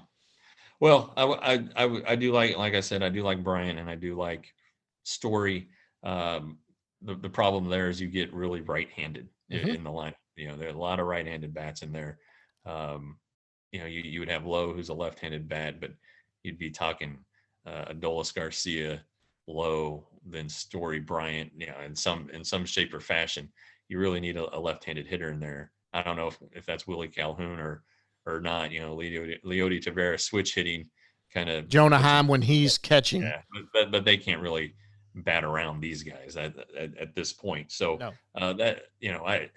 Well, 0.79 1.13
I 1.17 1.67
I 1.75 2.11
I 2.13 2.15
do 2.15 2.31
like, 2.31 2.55
like 2.57 2.73
I 2.73 2.79
said, 2.79 3.03
I 3.03 3.09
do 3.09 3.21
like 3.23 3.43
Brian 3.43 3.77
and 3.77 3.89
I 3.89 3.95
do 3.95 4.15
like 4.15 4.53
Story. 5.03 5.69
Um, 6.03 6.59
the, 7.01 7.15
the 7.15 7.29
problem 7.29 7.69
there 7.69 7.89
is 7.89 7.99
you 7.99 8.07
get 8.07 8.33
really 8.33 8.61
right-handed 8.61 9.29
i- 9.51 9.55
Mhm. 9.55 9.75
in 9.75 9.83
the 9.83 9.91
line. 9.91 10.13
You 10.35 10.49
know, 10.49 10.57
there 10.57 10.67
are 10.69 10.71
a 10.73 10.77
lot 10.77 10.99
of 10.99 11.07
right-handed 11.07 11.53
bats 11.53 11.81
in 11.81 11.91
there. 11.91 12.19
Um, 12.65 13.19
you 13.71 13.79
know, 13.79 13.85
you, 13.85 14.01
you 14.01 14.19
would 14.19 14.29
have 14.29 14.45
Lowe, 14.45 14.73
who's 14.73 14.89
a 14.89 14.93
left-handed 14.93 15.47
bat, 15.49 15.79
but 15.81 15.91
you'd 16.43 16.57
be 16.59 16.71
talking 16.71 17.25
uh, 17.65 17.85
Adolis 17.85 18.33
Garcia, 18.33 19.03
Lowe, 19.47 20.07
then 20.25 20.47
Story, 20.49 20.99
Bryant. 20.99 21.51
You 21.55 21.67
know, 21.67 21.79
in 21.81 21.95
some 21.95 22.29
in 22.29 22.43
some 22.43 22.65
shape 22.65 22.93
or 22.93 22.99
fashion, 23.01 23.51
you 23.89 23.99
really 23.99 24.19
need 24.19 24.37
a, 24.37 24.55
a 24.55 24.59
left-handed 24.59 25.07
hitter 25.07 25.31
in 25.31 25.39
there. 25.39 25.73
I 25.93 26.03
don't 26.03 26.15
know 26.17 26.27
if, 26.27 26.39
if 26.53 26.65
that's 26.65 26.87
Willie 26.87 27.07
Calhoun 27.09 27.59
or 27.59 27.83
or 28.25 28.39
not. 28.41 28.71
You 28.71 28.81
know, 28.81 28.95
Leody, 28.95 29.41
Leody 29.43 29.83
Taveras 29.83 30.21
switch 30.21 30.55
hitting 30.55 30.89
kind 31.33 31.49
of 31.49 31.67
Jonah 31.69 31.97
Heim 31.99 32.27
when 32.27 32.41
he's 32.41 32.77
catching. 32.77 33.21
yeah, 33.23 33.41
but, 33.53 33.63
but 33.73 33.91
but 33.91 34.05
they 34.05 34.17
can't 34.17 34.41
really 34.41 34.73
bat 35.15 35.43
around 35.43 35.79
these 35.81 36.03
guys 36.03 36.37
at 36.37 36.53
at, 36.77 36.97
at 36.97 37.15
this 37.15 37.33
point. 37.33 37.71
So 37.71 37.97
No. 37.97 38.11
uh, 38.35 38.53
that 38.53 38.83
you 38.99 39.11
know, 39.11 39.23
I 39.25 39.49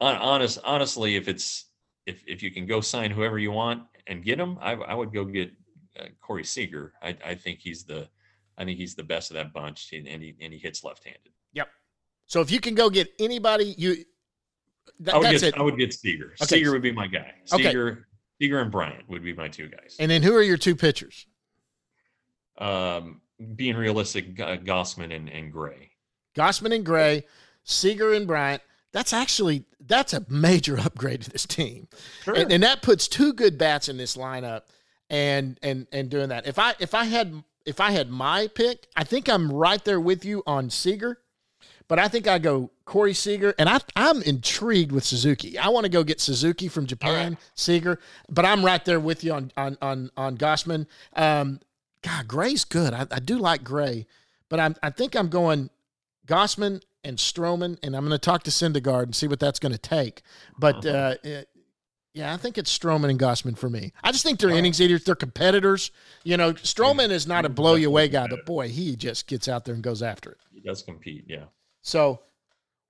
honest 0.00 0.58
honestly, 0.64 1.16
if 1.16 1.28
it's 1.28 1.66
if 2.06 2.22
if 2.26 2.42
you 2.42 2.50
can 2.50 2.66
go 2.66 2.80
sign 2.80 3.10
whoever 3.10 3.38
you 3.38 3.52
want 3.52 3.82
and 4.06 4.24
get 4.24 4.38
him, 4.38 4.58
I 4.60 4.72
I 4.72 4.94
would 4.94 5.12
go 5.12 5.24
get 5.24 5.50
uh, 5.98 6.04
Corey 6.20 6.44
Seager. 6.44 6.92
I 7.02 7.16
I 7.24 7.34
think 7.34 7.60
he's 7.60 7.84
the 7.84 8.08
I 8.56 8.64
think 8.64 8.78
he's 8.78 8.94
the 8.94 9.04
best 9.04 9.30
of 9.30 9.34
that 9.36 9.52
bunch, 9.52 9.92
and 9.92 10.06
and 10.08 10.22
he 10.22 10.34
and 10.40 10.52
he 10.52 10.58
hits 10.58 10.84
left-handed. 10.84 11.32
Yep. 11.52 11.68
So 12.26 12.40
if 12.40 12.50
you 12.50 12.60
can 12.60 12.74
go 12.74 12.90
get 12.90 13.08
anybody, 13.18 13.74
you 13.78 14.04
I 15.12 15.16
would 15.18 15.26
that's 15.26 15.40
get 15.40 15.54
it. 15.54 15.58
I 15.58 15.62
would 15.62 15.76
get 15.76 15.92
Seager. 15.94 16.34
Okay. 16.42 16.56
Seager 16.56 16.72
would 16.72 16.82
be 16.82 16.92
my 16.92 17.06
guy. 17.06 17.32
Okay. 17.52 17.64
Seager 17.64 18.06
Seager 18.40 18.60
and 18.60 18.70
Bryant 18.70 19.08
would 19.08 19.22
be 19.22 19.32
my 19.32 19.48
two 19.48 19.68
guys. 19.68 19.96
And 19.98 20.10
then 20.10 20.22
who 20.22 20.34
are 20.34 20.42
your 20.42 20.56
two 20.56 20.74
pitchers? 20.76 21.26
um, 22.58 23.20
being 23.54 23.76
realistic, 23.76 24.34
Gausman 24.36 25.14
and, 25.14 25.28
and 25.28 25.52
Gray. 25.52 25.90
Gausman 26.34 26.74
and 26.74 26.84
Gray, 26.84 27.24
Seager 27.64 28.12
and 28.12 28.26
Bryant. 28.26 28.62
That's 28.92 29.12
actually 29.12 29.64
that's 29.80 30.12
a 30.12 30.24
major 30.28 30.78
upgrade 30.84 31.22
to 31.22 31.30
this 31.30 31.46
team, 31.46 31.88
Sure. 32.24 32.34
and, 32.34 32.52
and 32.52 32.62
that 32.62 32.82
puts 32.82 33.06
two 33.06 33.32
good 33.32 33.58
bats 33.58 33.88
in 33.88 33.96
this 33.96 34.16
lineup, 34.16 34.62
and 35.10 35.58
and 35.62 35.86
and 35.92 36.10
doing 36.10 36.30
that. 36.30 36.46
If 36.46 36.58
I 36.58 36.74
if 36.80 36.94
I 36.94 37.04
had 37.04 37.42
if 37.64 37.80
I 37.80 37.90
had 37.92 38.10
my 38.10 38.48
pick, 38.48 38.88
I 38.96 39.04
think 39.04 39.28
I'm 39.28 39.52
right 39.52 39.84
there 39.84 40.00
with 40.00 40.24
you 40.24 40.42
on 40.46 40.70
Seager, 40.70 41.18
but 41.88 41.98
I 41.98 42.06
think 42.08 42.28
I 42.28 42.38
go 42.38 42.70
Corey 42.84 43.14
Seager, 43.14 43.54
and 43.58 43.68
I 43.68 43.80
I'm 43.96 44.22
intrigued 44.22 44.92
with 44.92 45.04
Suzuki. 45.04 45.58
I 45.58 45.68
want 45.68 45.84
to 45.84 45.90
go 45.90 46.04
get 46.04 46.20
Suzuki 46.20 46.68
from 46.68 46.86
Japan, 46.86 47.36
Seager, 47.54 47.98
but 48.28 48.44
I'm 48.44 48.64
right 48.64 48.84
there 48.84 49.00
with 49.00 49.24
you 49.24 49.32
on 49.32 49.52
on 49.56 49.76
on 49.82 50.10
on 50.16 50.36
Gausman. 50.38 50.86
Um, 51.14 51.60
God, 52.02 52.28
Gray's 52.28 52.64
good. 52.64 52.94
I, 52.94 53.06
I 53.10 53.18
do 53.20 53.38
like 53.38 53.64
Gray, 53.64 54.06
but 54.48 54.60
I'm 54.60 54.76
I 54.82 54.90
think 54.90 55.16
I'm 55.16 55.28
going 55.28 55.70
Gausman 56.26 56.82
and 57.04 57.16
Stroman, 57.18 57.78
and 57.82 57.96
I'm 57.96 58.02
going 58.02 58.10
to 58.12 58.18
talk 58.18 58.42
to 58.44 58.50
Syndergaard 58.50 59.04
and 59.04 59.16
see 59.16 59.26
what 59.28 59.40
that's 59.40 59.58
going 59.58 59.72
to 59.72 59.78
take. 59.78 60.22
But 60.58 60.84
uh, 60.86 61.14
it- 61.22 61.48
yeah, 62.14 62.34
I 62.34 62.36
think 62.36 62.58
it's 62.58 62.76
Stroman 62.76 63.10
and 63.10 63.20
Gausman 63.20 63.56
for 63.56 63.70
me. 63.70 63.92
I 64.02 64.10
just 64.10 64.24
think 64.24 64.40
they're 64.40 64.50
innings 64.50 64.80
eaters. 64.80 65.04
They're 65.04 65.14
competitors. 65.14 65.92
You 66.24 66.36
know, 66.36 66.52
Stroman 66.54 67.10
is 67.10 67.28
not 67.28 67.44
a 67.44 67.48
blow 67.48 67.76
you 67.76 67.88
away 67.88 68.08
guy, 68.08 68.26
but 68.26 68.44
boy, 68.44 68.68
he 68.70 68.96
just 68.96 69.28
gets 69.28 69.46
out 69.46 69.64
there 69.64 69.74
and 69.74 69.84
goes 69.84 70.02
after 70.02 70.32
it. 70.32 70.38
He 70.52 70.58
does 70.60 70.82
compete, 70.82 71.26
yeah. 71.28 71.44
So, 71.88 72.20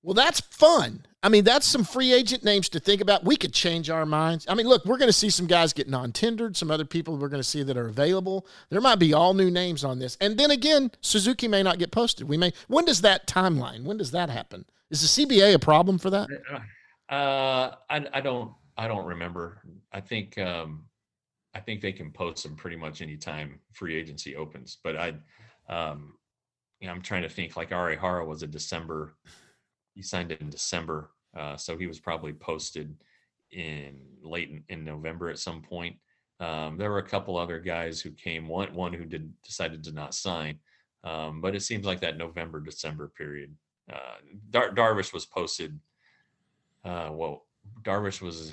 well, 0.02 0.14
that's 0.14 0.40
fun. 0.40 1.06
I 1.22 1.28
mean, 1.28 1.44
that's 1.44 1.66
some 1.66 1.84
free 1.84 2.12
agent 2.12 2.44
names 2.44 2.68
to 2.70 2.80
think 2.80 3.00
about. 3.00 3.24
We 3.24 3.36
could 3.36 3.52
change 3.52 3.90
our 3.90 4.06
minds. 4.06 4.46
I 4.48 4.54
mean, 4.54 4.68
look, 4.68 4.84
we're 4.84 4.98
going 4.98 5.08
to 5.08 5.12
see 5.12 5.30
some 5.30 5.46
guys 5.46 5.72
get 5.72 5.88
non 5.88 6.12
tendered, 6.12 6.56
some 6.56 6.70
other 6.70 6.84
people 6.84 7.16
we're 7.16 7.28
going 7.28 7.42
to 7.42 7.48
see 7.48 7.62
that 7.64 7.76
are 7.76 7.88
available. 7.88 8.46
There 8.70 8.80
might 8.80 8.98
be 9.00 9.12
all 9.12 9.34
new 9.34 9.50
names 9.50 9.84
on 9.84 9.98
this. 9.98 10.16
And 10.20 10.38
then 10.38 10.50
again, 10.50 10.92
Suzuki 11.00 11.48
may 11.48 11.62
not 11.62 11.78
get 11.78 11.90
posted. 11.90 12.28
We 12.28 12.36
may. 12.36 12.52
When 12.68 12.84
does 12.84 13.00
that 13.00 13.26
timeline? 13.26 13.84
When 13.84 13.96
does 13.96 14.12
that 14.12 14.30
happen? 14.30 14.64
Is 14.90 15.02
the 15.02 15.26
CBA 15.26 15.54
a 15.54 15.58
problem 15.58 15.98
for 15.98 16.10
that? 16.10 16.28
Uh, 17.08 17.74
I, 17.88 18.06
I 18.12 18.20
don't 18.20 18.52
I 18.76 18.86
don't 18.86 19.06
remember. 19.06 19.62
I 19.92 20.00
think 20.00 20.38
um, 20.38 20.84
I 21.54 21.60
think 21.60 21.80
they 21.80 21.92
can 21.92 22.12
post 22.12 22.44
them 22.44 22.54
pretty 22.54 22.76
much 22.76 23.02
anytime 23.02 23.58
free 23.72 23.96
agency 23.96 24.36
opens. 24.36 24.78
But 24.84 24.96
I, 24.96 25.14
um, 25.68 26.17
you 26.80 26.86
know, 26.86 26.92
I'm 26.92 27.02
trying 27.02 27.22
to 27.22 27.28
think. 27.28 27.56
Like 27.56 27.70
Arihara 27.70 28.26
was 28.26 28.42
a 28.42 28.46
December. 28.46 29.14
He 29.94 30.02
signed 30.02 30.30
it 30.30 30.40
in 30.40 30.50
December, 30.50 31.10
uh, 31.36 31.56
so 31.56 31.76
he 31.76 31.86
was 31.86 31.98
probably 31.98 32.32
posted 32.32 32.94
in 33.50 34.00
late 34.22 34.50
in, 34.50 34.62
in 34.68 34.84
November 34.84 35.28
at 35.28 35.38
some 35.38 35.62
point. 35.62 35.96
Um, 36.40 36.76
there 36.76 36.90
were 36.90 36.98
a 36.98 37.08
couple 37.08 37.36
other 37.36 37.58
guys 37.58 38.00
who 38.00 38.10
came. 38.10 38.46
One 38.46 38.72
one 38.74 38.92
who 38.92 39.04
did 39.04 39.32
decided 39.42 39.82
to 39.84 39.92
not 39.92 40.14
sign, 40.14 40.58
um, 41.02 41.40
but 41.40 41.56
it 41.56 41.62
seems 41.62 41.84
like 41.84 42.00
that 42.00 42.16
November 42.16 42.60
December 42.60 43.08
period. 43.08 43.54
Uh, 43.92 44.16
Dar- 44.50 44.74
Darvish 44.74 45.12
was 45.12 45.26
posted. 45.26 45.78
Uh, 46.84 47.10
well, 47.12 47.46
Darvish 47.82 48.22
was. 48.22 48.52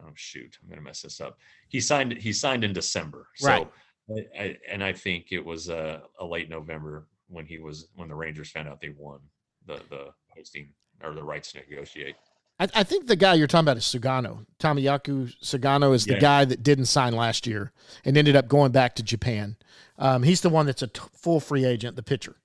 Oh 0.00 0.10
shoot, 0.14 0.58
I'm 0.62 0.68
gonna 0.68 0.80
mess 0.80 1.02
this 1.02 1.20
up. 1.20 1.38
He 1.68 1.80
signed. 1.80 2.14
He 2.14 2.32
signed 2.32 2.64
in 2.64 2.72
December. 2.72 3.28
So, 3.36 3.48
Right. 3.48 3.68
I, 4.10 4.42
I, 4.42 4.58
and 4.68 4.84
I 4.84 4.92
think 4.92 5.28
it 5.30 5.44
was 5.44 5.68
a, 5.68 6.02
a 6.18 6.24
late 6.24 6.50
November 6.50 7.06
when 7.28 7.46
he 7.46 7.58
was 7.58 7.88
when 7.94 8.08
the 8.08 8.14
Rangers 8.14 8.50
found 8.50 8.68
out 8.68 8.80
they 8.80 8.94
won 8.96 9.20
the 9.66 9.80
the 9.90 10.08
hosting 10.28 10.68
or 11.02 11.12
the 11.14 11.22
rights 11.22 11.52
to 11.52 11.58
negotiate. 11.68 12.16
I, 12.60 12.68
I 12.74 12.82
think 12.84 13.06
the 13.08 13.16
guy 13.16 13.34
you're 13.34 13.48
talking 13.48 13.64
about 13.64 13.78
is 13.78 13.84
Sugano. 13.84 14.46
Tomoyuki 14.60 15.34
Sugano 15.42 15.92
is 15.94 16.04
the 16.04 16.14
Yeah. 16.14 16.20
guy 16.20 16.44
that 16.44 16.62
didn't 16.62 16.86
sign 16.86 17.14
last 17.16 17.46
year 17.46 17.72
and 18.04 18.16
ended 18.16 18.36
up 18.36 18.46
going 18.46 18.70
back 18.70 18.94
to 18.96 19.02
Japan. 19.02 19.56
Um, 19.98 20.22
he's 20.22 20.40
the 20.40 20.48
one 20.50 20.66
that's 20.66 20.82
a 20.82 20.86
t- 20.86 21.00
full 21.14 21.40
free 21.40 21.64
agent, 21.64 21.96
the 21.96 22.02
pitcher. 22.02 22.36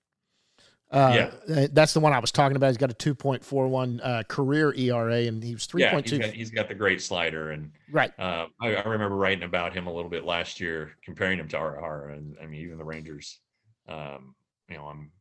Uh, 0.91 1.29
uh, 1.47 1.67
That's 1.71 1.93
the 1.93 1.99
one 1.99 2.13
I 2.13 2.17
was 2.19 2.31
talking 2.31 2.55
about. 2.55 2.69
He's 2.69 2.77
got 2.77 2.89
a 2.89 2.95
2.41 2.95 3.99
uh, 4.03 4.23
career 4.23 4.73
ERA, 4.75 5.17
and 5.27 5.43
he 5.43 5.53
was 5.53 5.67
Yeah, 5.75 5.91
3.2. 5.93 6.09
he's 6.09 6.17
got, 6.19 6.29
he's 6.31 6.49
got 6.49 6.67
the 6.67 6.73
great 6.73 6.99
slider, 6.99 7.51
and 7.51 7.71
right. 7.91 8.11
uh, 8.17 8.47
I, 8.59 8.73
I 8.73 8.87
remember 8.87 9.15
writing 9.15 9.43
about 9.43 9.73
him 9.75 9.85
a 9.85 9.93
little 9.93 10.09
bit 10.09 10.25
last 10.25 10.59
year, 10.59 10.93
comparing 11.05 11.37
him 11.37 11.47
to 11.49 11.57
Arihara, 11.57 12.13
and 12.17 12.35
I 12.41 12.47
mean 12.47 12.61
even 12.61 12.79
the 12.79 12.83
Rangers, 12.83 13.37
um, 13.87 14.33
you 14.69 14.77
know, 14.77 14.85
I'm 14.85 15.11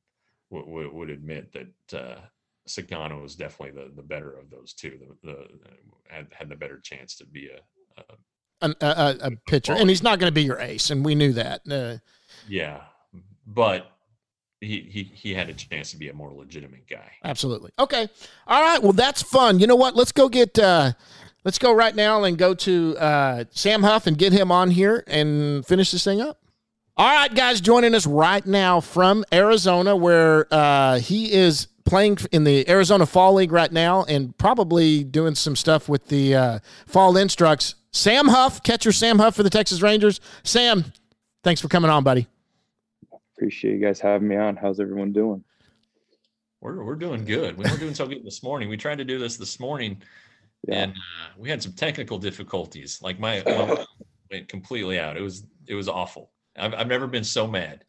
would, 0.50 0.66
would, 0.66 0.92
would 0.92 1.11
admit 1.11 1.52
that 1.52 1.98
uh, 1.98 2.20
Sugano 2.68 3.24
is 3.24 3.34
definitely 3.34 3.80
the, 3.82 3.90
the 3.94 4.02
better 4.02 4.32
of 4.38 4.50
those 4.50 4.72
two. 4.72 4.98
The, 5.22 5.28
the 5.28 5.48
had 6.08 6.26
had 6.32 6.48
the 6.48 6.56
better 6.56 6.80
chance 6.80 7.16
to 7.16 7.26
be 7.26 7.48
a, 7.48 8.00
a 8.00 8.04
An, 8.61 8.74
a, 8.80 8.87
a, 8.87 9.16
a 9.20 9.30
pitcher, 9.46 9.72
and 9.72 9.88
he's 9.88 10.02
not 10.02 10.18
going 10.18 10.28
to 10.28 10.34
be 10.34 10.42
your 10.42 10.58
ace, 10.58 10.90
and 10.90 11.04
we 11.04 11.14
knew 11.14 11.32
that. 11.34 11.61
Uh, 11.70 11.98
yeah, 12.48 12.80
but 13.46 13.92
he, 14.61 14.80
he 14.90 15.04
he 15.14 15.32
had 15.32 15.48
a 15.48 15.54
chance 15.54 15.92
to 15.92 15.96
be 15.96 16.08
a 16.08 16.12
more 16.12 16.32
legitimate 16.32 16.88
guy. 16.88 17.12
Absolutely. 17.22 17.70
Okay. 17.78 18.08
All 18.48 18.62
right. 18.62 18.82
Well, 18.82 18.92
that's 18.92 19.22
fun. 19.22 19.61
You 19.61 19.68
know 19.68 19.76
what? 19.76 19.94
Let's 19.94 20.11
go 20.11 20.28
get. 20.28 20.58
Uh, 20.58 20.92
let's 21.44 21.58
go 21.58 21.72
right 21.72 21.94
now 21.94 22.24
and 22.24 22.37
go 22.37 22.52
to 22.54 22.96
uh, 22.98 23.44
Sam 23.50 23.84
Huff 23.84 24.08
and 24.08 24.18
get 24.18 24.32
him 24.32 24.50
on 24.50 24.72
here 24.72 25.04
and 25.06 25.64
finish 25.64 25.92
this 25.92 26.02
thing 26.02 26.20
up. 26.20 26.40
All 26.98 27.06
right, 27.06 27.32
guys, 27.32 27.61
joining 27.61 27.94
us 27.94 28.06
right 28.08 28.44
now 28.44 28.81
from 28.81 29.25
Arizona, 29.33 29.94
where 29.94 30.52
uh, 30.52 30.98
he 30.98 31.33
is 31.33 31.68
playing 31.85 32.18
in 32.33 32.42
the 32.42 32.68
Arizona 32.68 33.06
Fall 33.06 33.35
League 33.35 33.52
right 33.52 33.70
now, 33.70 34.02
and 34.04 34.37
probably 34.37 35.04
doing 35.04 35.37
some 35.37 35.54
stuff 35.54 35.88
with 35.88 36.08
the 36.08 36.35
uh, 36.35 36.58
Fall 36.87 37.16
Instructs. 37.16 37.77
Sam 37.92 38.27
Huff, 38.27 38.64
catcher 38.64 38.90
Sam 38.90 39.20
Huff 39.20 39.37
for 39.37 39.44
the 39.44 39.50
Texas 39.50 39.81
Rangers. 39.81 40.20
Sam, 40.42 40.85
thanks 41.44 41.60
for 41.60 41.68
coming 41.68 41.88
on, 41.88 42.02
buddy. 42.02 42.27
Appreciate 43.37 43.75
you 43.75 43.81
guys 43.81 44.00
having 44.00 44.27
me 44.27 44.35
on. 44.35 44.56
How's 44.56 44.81
everyone 44.81 45.12
doing? 45.12 45.44
We're 46.60 46.83
we're 46.83 46.96
doing 46.96 47.25
good. 47.25 47.56
We 47.56 47.70
were 47.70 47.77
doing 47.77 47.94
so 47.94 48.08
good 48.08 48.25
this 48.25 48.42
morning. 48.42 48.68
We 48.68 48.77
tried 48.77 48.98
to 48.98 49.04
do 49.04 49.20
this 49.20 49.37
this 49.37 49.60
morning, 49.60 50.02
Yeah. 50.66 50.83
and 50.83 50.92
uh, 50.92 51.29
we 51.38 51.48
had 51.48 51.62
some 51.62 51.75
technical 51.75 52.18
difficulties. 52.18 52.98
Like 53.00 53.20
my, 53.20 53.40
my 53.46 53.85
went 54.33 54.48
completely 54.48 54.98
out. 54.98 55.16
It 55.16 55.23
was 55.23 55.44
it 55.68 55.77
was 55.77 55.88
awful. 55.88 56.33
I've, 56.59 56.75
I've 56.75 56.87
never 56.88 57.06
been 57.06 57.25
so 57.25 57.46
mad, 57.46 57.85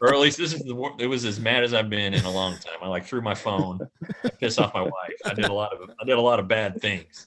or 0.00 0.12
at 0.12 0.20
least 0.20 0.38
this 0.38 0.52
is 0.52 0.62
the 0.62 0.90
it 0.98 1.06
was 1.06 1.24
as 1.24 1.40
mad 1.40 1.64
as 1.64 1.72
I've 1.74 1.88
been 1.90 2.14
in 2.14 2.24
a 2.24 2.30
long 2.30 2.54
time. 2.54 2.76
I 2.82 2.88
like 2.88 3.04
threw 3.04 3.20
my 3.20 3.34
phone, 3.34 3.80
I 4.24 4.28
pissed 4.30 4.58
off 4.60 4.74
my 4.74 4.82
wife. 4.82 5.14
I 5.24 5.34
did 5.34 5.46
a 5.46 5.52
lot 5.52 5.72
of 5.72 5.88
I 6.00 6.04
did 6.04 6.16
a 6.18 6.20
lot 6.20 6.38
of 6.40 6.48
bad 6.48 6.80
things, 6.80 7.26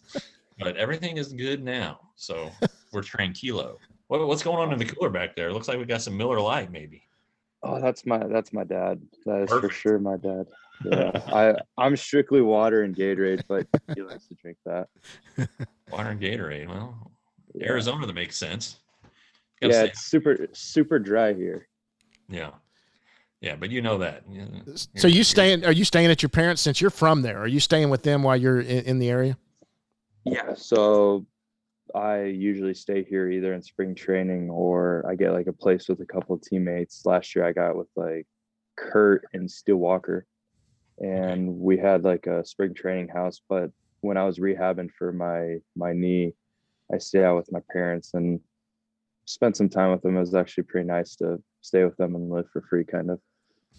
but 0.59 0.77
everything 0.77 1.17
is 1.17 1.33
good 1.33 1.63
now. 1.63 1.99
So 2.15 2.51
we're 2.91 3.01
tranquilo. 3.01 3.77
What, 4.07 4.27
what's 4.27 4.43
going 4.43 4.57
on 4.57 4.73
in 4.73 4.79
the 4.79 4.85
cooler 4.85 5.09
back 5.09 5.35
there? 5.35 5.47
It 5.49 5.53
looks 5.53 5.67
like 5.67 5.77
we 5.77 5.85
got 5.85 6.01
some 6.01 6.17
Miller 6.17 6.39
Lite, 6.41 6.71
maybe. 6.71 7.03
Oh, 7.63 7.79
that's 7.79 8.05
my 8.05 8.17
that's 8.27 8.51
my 8.51 8.63
dad. 8.63 9.01
That 9.25 9.43
is 9.43 9.49
for 9.49 9.69
sure 9.69 9.99
my 9.99 10.17
dad. 10.17 10.47
Yeah, 10.83 11.11
I 11.27 11.55
I'm 11.77 11.95
strictly 11.95 12.41
water 12.41 12.81
and 12.83 12.95
Gatorade, 12.95 13.43
but 13.47 13.67
he 13.95 14.01
likes 14.01 14.27
to 14.27 14.35
drink 14.35 14.57
that. 14.65 14.87
Water 15.91 16.09
and 16.09 16.19
Gatorade. 16.19 16.67
Well, 16.67 17.11
Yeah. 17.53 17.67
Arizona 17.69 18.07
that 18.07 18.13
makes 18.13 18.35
sense. 18.35 18.79
Gotta 19.61 19.73
Yeah, 19.73 19.79
stay- 19.81 19.87
it's 19.89 20.01
super 20.05 20.47
super 20.53 20.99
dry 20.99 21.33
here. 21.33 21.67
yeah, 22.27 22.51
yeah, 23.41 23.55
but 23.55 23.69
you 23.69 23.81
know 23.81 23.97
that. 23.99 24.23
So 24.25 24.31
you're- 24.31 25.11
you 25.11 25.15
you're- 25.17 25.23
staying? 25.23 25.65
Are 25.65 25.71
you 25.71 25.85
staying 25.85 26.09
at 26.09 26.21
your 26.23 26.29
parents 26.29 26.61
since 26.61 26.81
you're 26.81 26.89
from 26.89 27.21
there? 27.21 27.39
Are 27.39 27.47
you 27.47 27.59
staying 27.59 27.89
with 27.89 28.03
them 28.03 28.23
while 28.23 28.37
you're 28.37 28.61
in, 28.61 28.85
in 28.85 28.99
the 28.99 29.09
area? 29.09 29.37
Yeah. 30.25 30.53
So 30.55 31.25
I 31.93 32.23
usually 32.23 32.73
stay 32.73 33.03
here 33.03 33.29
either 33.29 33.53
in 33.53 33.61
spring 33.61 33.93
training 33.95 34.49
or 34.49 35.05
I 35.07 35.15
get 35.15 35.31
like 35.33 35.47
a 35.47 35.53
place 35.53 35.87
with 35.89 35.99
a 36.01 36.05
couple 36.05 36.35
of 36.35 36.41
teammates. 36.41 37.05
Last 37.05 37.35
year 37.35 37.45
I 37.45 37.51
got 37.51 37.75
with 37.75 37.89
like 37.95 38.25
Kurt 38.77 39.25
and 39.33 39.49
Steele 39.49 39.75
Walker. 39.77 40.25
And 40.99 41.59
we 41.59 41.77
had 41.77 42.03
like 42.03 42.27
a 42.27 42.45
spring 42.45 42.73
training 42.73 43.09
house. 43.09 43.41
But 43.49 43.71
when 44.01 44.17
I 44.17 44.23
was 44.23 44.37
rehabbing 44.39 44.91
for 44.91 45.11
my 45.11 45.57
my 45.75 45.93
knee, 45.93 46.33
I 46.93 46.97
stayed 46.99 47.23
out 47.23 47.35
with 47.37 47.51
my 47.51 47.61
parents 47.71 48.13
and 48.13 48.39
spent 49.31 49.55
some 49.57 49.69
time 49.69 49.91
with 49.91 50.01
them. 50.01 50.17
It 50.17 50.19
was 50.19 50.35
actually 50.35 50.65
pretty 50.65 50.87
nice 50.87 51.15
to 51.17 51.41
stay 51.61 51.83
with 51.83 51.97
them 51.97 52.15
and 52.15 52.29
live 52.29 52.45
for 52.51 52.61
free 52.69 52.83
kind 52.83 53.09
of. 53.09 53.19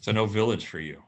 So 0.00 0.12
no 0.12 0.26
village 0.26 0.66
for 0.66 0.80
you. 0.80 1.02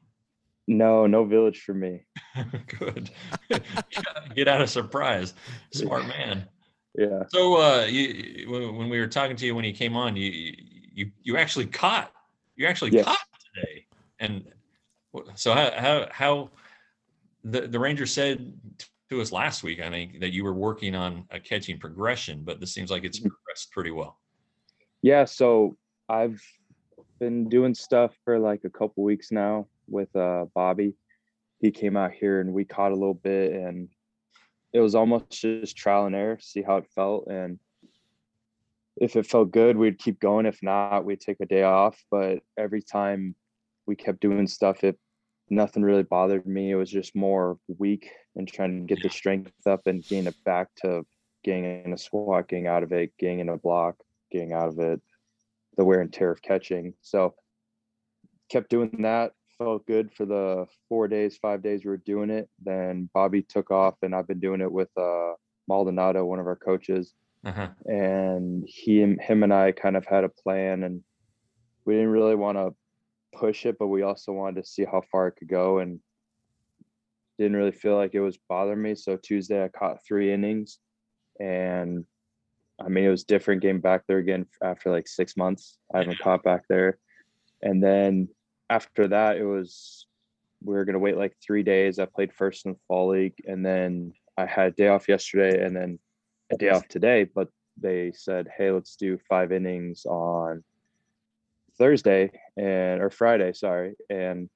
No, 0.69 1.07
no 1.07 1.25
village 1.25 1.61
for 1.63 1.75
me. 1.75 2.05
Good. 2.79 3.11
Get 4.35 4.49
out 4.49 4.61
of 4.61 4.71
surprise. 4.71 5.35
Smart 5.73 6.07
man. 6.07 6.49
Yeah. 6.97 7.25
So 7.29 7.61
uh 7.61 7.85
you 7.87 8.51
when 8.51 8.89
we 8.89 8.99
were 9.01 9.09
talking 9.09 9.37
to 9.37 9.47
you 9.47 9.55
when 9.55 9.65
you 9.65 9.73
came 9.73 9.97
on, 9.97 10.17
you 10.17 10.31
you 10.93 11.11
you 11.23 11.37
actually 11.37 11.67
caught 11.67 12.13
you 12.57 12.67
actually 12.67 12.93
Yes. 12.93 13.05
caught 13.05 13.19
today. 13.55 13.87
And 14.21 14.45
so 15.35 15.53
how 15.55 15.71
how 15.77 16.07
how 16.11 16.51
the 17.43 17.63
the 17.63 17.79
Ranger 17.79 18.07
said 18.07 18.55
to 19.11 19.21
us 19.21 19.33
last 19.33 19.63
week, 19.63 19.81
I 19.83 19.91
think, 19.91 20.21
that 20.21 20.33
you 20.33 20.45
were 20.45 20.55
working 20.55 20.95
on 20.95 21.27
a 21.31 21.39
catching 21.39 21.79
progression, 21.79 22.43
but 22.43 22.59
this 22.59 22.73
seems 22.73 22.91
like 22.91 23.05
it's 23.05 23.19
Mhm. 23.21 23.29
progressed 23.29 23.71
pretty 23.73 23.91
well. 23.91 24.19
Yeah, 25.05 25.27
so 25.27 25.77
I've 26.09 26.43
been 27.21 27.51
doing 27.51 27.75
stuff 27.75 28.17
for 28.25 28.39
like 28.39 28.65
a 28.65 28.71
couple 28.71 29.05
weeks 29.05 29.31
now 29.31 29.67
with 29.87 30.09
uh 30.17 30.47
Bobby. 30.55 30.95
He 31.61 31.73
came 31.73 31.95
out 31.95 32.13
here 32.13 32.41
and 32.41 32.55
we 32.55 32.65
caught 32.65 32.91
a 32.91 32.97
little 32.97 33.13
bit 33.13 33.53
and 33.53 33.91
it 34.73 34.81
was 34.81 34.95
almost 34.95 35.31
just 35.31 35.77
trial 35.77 36.07
and 36.07 36.17
error, 36.17 36.39
see 36.41 36.63
how 36.63 36.79
it 36.79 36.87
felt 36.95 37.27
and 37.27 37.59
if 38.97 39.15
it 39.15 39.27
felt 39.27 39.51
good, 39.51 39.77
we'd 39.77 39.99
keep 39.99 40.21
going. 40.21 40.47
If 40.47 40.63
not, 40.63 41.05
we'd 41.05 41.21
take 41.21 41.41
a 41.41 41.47
day 41.47 41.65
off. 41.65 42.03
But 42.11 42.39
every 42.57 42.81
time 42.81 43.35
we 43.85 43.97
kept 43.97 44.23
doing 44.23 44.47
stuff, 44.47 44.85
it 44.85 44.99
nothing 45.51 45.83
really 45.83 46.05
bothered 46.05 46.47
me. 46.47 46.71
It 46.71 46.77
was 46.77 46.91
just 46.91 47.15
more 47.15 47.59
weak 47.77 48.09
and 48.37 48.49
trying 48.49 48.87
to 48.87 48.95
get 48.95 49.03
the 49.03 49.11
strength 49.11 49.67
up 49.67 49.87
and 49.87 50.03
getting 50.03 50.29
it 50.29 50.45
back 50.45 50.69
to 50.77 51.05
getting 51.45 51.85
in 51.85 51.93
a 51.93 51.99
squat, 51.99 52.49
getting 52.49 52.69
out 52.69 52.83
of 52.83 52.93
it, 52.93 53.13
getting 53.19 53.41
in 53.41 53.51
a 53.51 53.59
block, 53.59 53.97
getting 54.35 54.53
out 54.53 54.69
of 54.69 54.79
it, 54.81 55.01
the 55.77 55.85
wear 55.85 56.01
and 56.01 56.13
tear 56.13 56.33
of 56.33 56.43
catching. 56.43 56.93
So 57.01 57.35
kept 58.51 58.69
doing 58.69 59.03
that. 59.03 59.33
Felt 59.57 59.87
good 59.87 60.13
for 60.13 60.27
the 60.27 60.67
four 60.89 61.07
days, 61.07 61.37
five 61.37 61.63
days 61.63 61.85
we 61.85 61.91
were 61.91 61.97
doing 61.99 62.29
it. 62.29 62.49
Then 62.61 63.09
Bobby 63.15 63.41
took 63.43 63.71
off 63.71 63.95
and 64.03 64.13
I've 64.15 64.27
been 64.27 64.41
doing 64.41 64.61
it 64.61 64.71
with 64.71 64.91
uh 64.97 65.35
Maldonado, 65.69 66.25
one 66.25 66.41
of 66.41 66.47
our 66.47 66.57
coaches 66.57 67.15
Uh-huh. 67.45 67.69
and 67.87 68.65
he 68.67 69.03
and 69.03 69.21
him 69.21 69.43
and 69.45 69.55
I 69.55 69.71
kind 69.73 69.97
of 69.97 70.05
had 70.07 70.25
a 70.25 70.29
plan 70.29 70.83
and 70.83 71.03
we 71.85 71.95
didn't 71.95 72.11
really 72.11 72.35
want 72.35 72.59
to 72.59 72.75
push 73.39 73.65
it, 73.65 73.77
but 73.79 73.87
we 73.89 74.03
also 74.03 74.33
wanted 74.33 74.61
to 74.61 74.69
see 74.69 74.85
how 74.85 75.03
far 75.13 75.29
it 75.29 75.37
could 75.37 75.49
go 75.49 75.79
and 75.79 76.01
didn't 77.39 77.57
really 77.57 77.73
feel 77.73 77.97
like 77.97 78.15
it 78.15 78.21
was 78.21 78.39
bothering 78.49 78.83
me. 78.83 78.95
So 78.95 79.17
Tuesday 79.17 79.63
I 79.63 79.69
caught 79.69 80.05
three 80.07 80.33
innings 80.33 80.79
and 81.41 82.05
I 82.81 82.89
mean 82.89 83.05
it 83.05 83.11
was 83.11 83.25
different 83.25 83.63
getting 83.63 83.81
back 83.81 84.03
there 84.07 84.19
again 84.19 84.47
after 84.63 84.91
like 84.91 85.09
six 85.09 85.37
months. 85.37 85.79
I 85.93 85.99
haven't 85.99 86.19
caught 86.19 86.43
back 86.43 86.65
there. 86.69 86.99
And 87.63 87.83
then 87.83 88.29
after 88.69 89.09
that 89.09 89.37
it 89.37 89.45
was 89.45 90.07
we 90.63 90.75
were 90.75 90.85
gonna 90.85 90.99
wait 90.99 91.17
like 91.17 91.37
three 91.43 91.63
days. 91.63 91.99
I 91.99 92.07
played 92.07 92.33
first 92.33 92.67
in 92.67 92.73
the 92.73 92.79
fall 92.89 93.09
league 93.11 93.37
and 93.47 93.65
then 93.65 94.13
I 94.37 94.47
had 94.47 94.69
a 94.69 94.71
day 94.73 94.89
off 94.89 95.09
yesterday 95.09 95.65
and 95.65 95.77
then 95.77 95.99
a 96.53 96.57
day 96.57 96.71
off 96.71 96.89
today, 96.89 97.25
but 97.25 97.49
they 97.77 98.13
said, 98.13 98.49
"Hey, 98.57 98.71
let's 98.71 98.97
do 98.97 99.19
five 99.29 99.53
innings 99.53 100.07
on 100.07 100.65
Thursday 101.79 102.31
and 102.57 103.01
or 103.01 103.11
Friday, 103.11 103.53
sorry, 103.53 103.95
and 104.11 104.49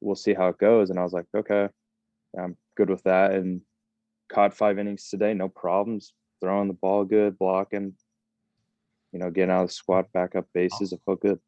we'll 0.00 0.16
see 0.16 0.34
how 0.34 0.48
it 0.48 0.58
goes." 0.58 0.90
And 0.90 0.98
I 0.98 1.02
was 1.02 1.12
like, 1.12 1.26
"Okay, 1.34 1.68
I'm 2.38 2.56
good 2.76 2.90
with 2.90 3.02
that." 3.04 3.32
And 3.32 3.62
caught 4.28 4.54
five 4.54 4.78
innings 4.78 5.08
today, 5.08 5.34
no 5.34 5.48
problems. 5.48 6.12
Throwing 6.40 6.68
the 6.68 6.74
ball 6.74 7.04
good, 7.04 7.38
blocking, 7.38 7.94
you 9.12 9.18
know, 9.18 9.30
getting 9.30 9.50
out 9.50 9.62
of 9.62 9.68
the 9.68 9.74
squat, 9.74 10.12
back 10.12 10.36
up 10.36 10.46
bases, 10.52 10.92
it 10.92 11.00
felt 11.04 11.20
good. 11.20 11.40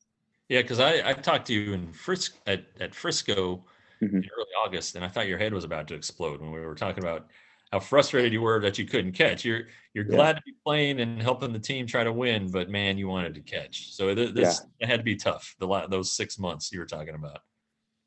Yeah, 0.49 0.62
because 0.62 0.80
I, 0.80 1.11
I 1.11 1.12
talked 1.12 1.47
to 1.49 1.55
you 1.55 1.74
in 1.74 1.93
Frisco 1.93 2.39
at, 2.47 2.64
at 2.80 2.95
Frisco 2.95 3.64
in 4.01 4.09
Mhm. 4.09 4.28
early 4.34 4.47
August, 4.64 4.97
and 4.97 5.05
I 5.05 5.09
thought 5.09 5.28
your 5.28 5.39
head 5.39 5.53
was 5.53 5.64
about 5.64 5.89
to 5.89 5.95
explode 5.95 6.41
when 6.41 6.51
we 6.51 6.61
were 6.61 6.74
talking 6.74 7.05
about 7.05 7.28
how 7.70 7.80
frustrated 7.80 8.32
you 8.32 8.41
were 8.41 8.61
that 8.61 8.78
you 8.78 8.86
couldn't 8.86 9.12
catch. 9.12 9.45
You're 9.45 9.64
you're 9.93 10.05
Yeah. 10.05 10.16
glad 10.16 10.36
to 10.36 10.43
be 10.47 10.55
playing 10.64 11.01
and 11.01 11.20
helping 11.20 11.53
the 11.53 11.59
team 11.59 11.86
try 11.86 12.03
to 12.03 12.12
win, 12.12 12.51
but 12.51 12.70
man, 12.70 12.97
you 12.97 13.09
wanted 13.09 13.34
to 13.34 13.43
catch. 13.43 13.93
So 13.93 14.14
th- 14.14 14.34
this 14.34 14.62
it 14.80 14.89
had 14.89 15.01
to 15.01 15.05
be 15.05 15.16
tough. 15.16 15.55
The 15.59 15.66
la- 15.66 15.86
those 15.86 16.12
six 16.14 16.39
months 16.39 16.72
you 16.72 16.78
were 16.78 16.86
talking 16.86 17.14
about. 17.14 17.41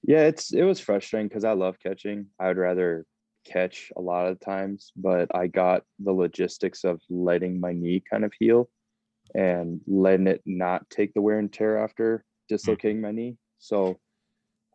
Yeah, 0.02 0.24
it's 0.26 0.52
it 0.52 0.64
was 0.64 0.80
frustrating 0.80 1.28
because 1.28 1.44
I 1.44 1.52
love 1.54 1.78
catching. 1.80 2.28
I 2.40 2.48
would 2.48 2.58
rather 2.58 3.06
catch 3.46 3.92
a 3.96 4.02
lot 4.02 4.28
of 4.28 4.40
times, 4.40 4.92
but 4.96 5.34
I 5.36 5.48
got 5.48 5.84
the 6.00 6.12
logistics 6.12 6.84
of 6.84 7.02
letting 7.10 7.60
my 7.60 7.74
knee 7.74 8.04
kind 8.10 8.24
of 8.24 8.34
heal 8.40 8.70
and 9.34 9.82
letting 9.88 10.28
it 10.28 10.42
not 10.46 10.90
take 10.90 11.14
the 11.14 11.22
wear 11.22 11.40
and 11.40 11.52
tear 11.52 11.78
after 11.78 12.18
mm. 12.18 12.22
dislocating 12.50 13.02
my 13.02 13.12
knee. 13.12 13.38
So 13.60 14.00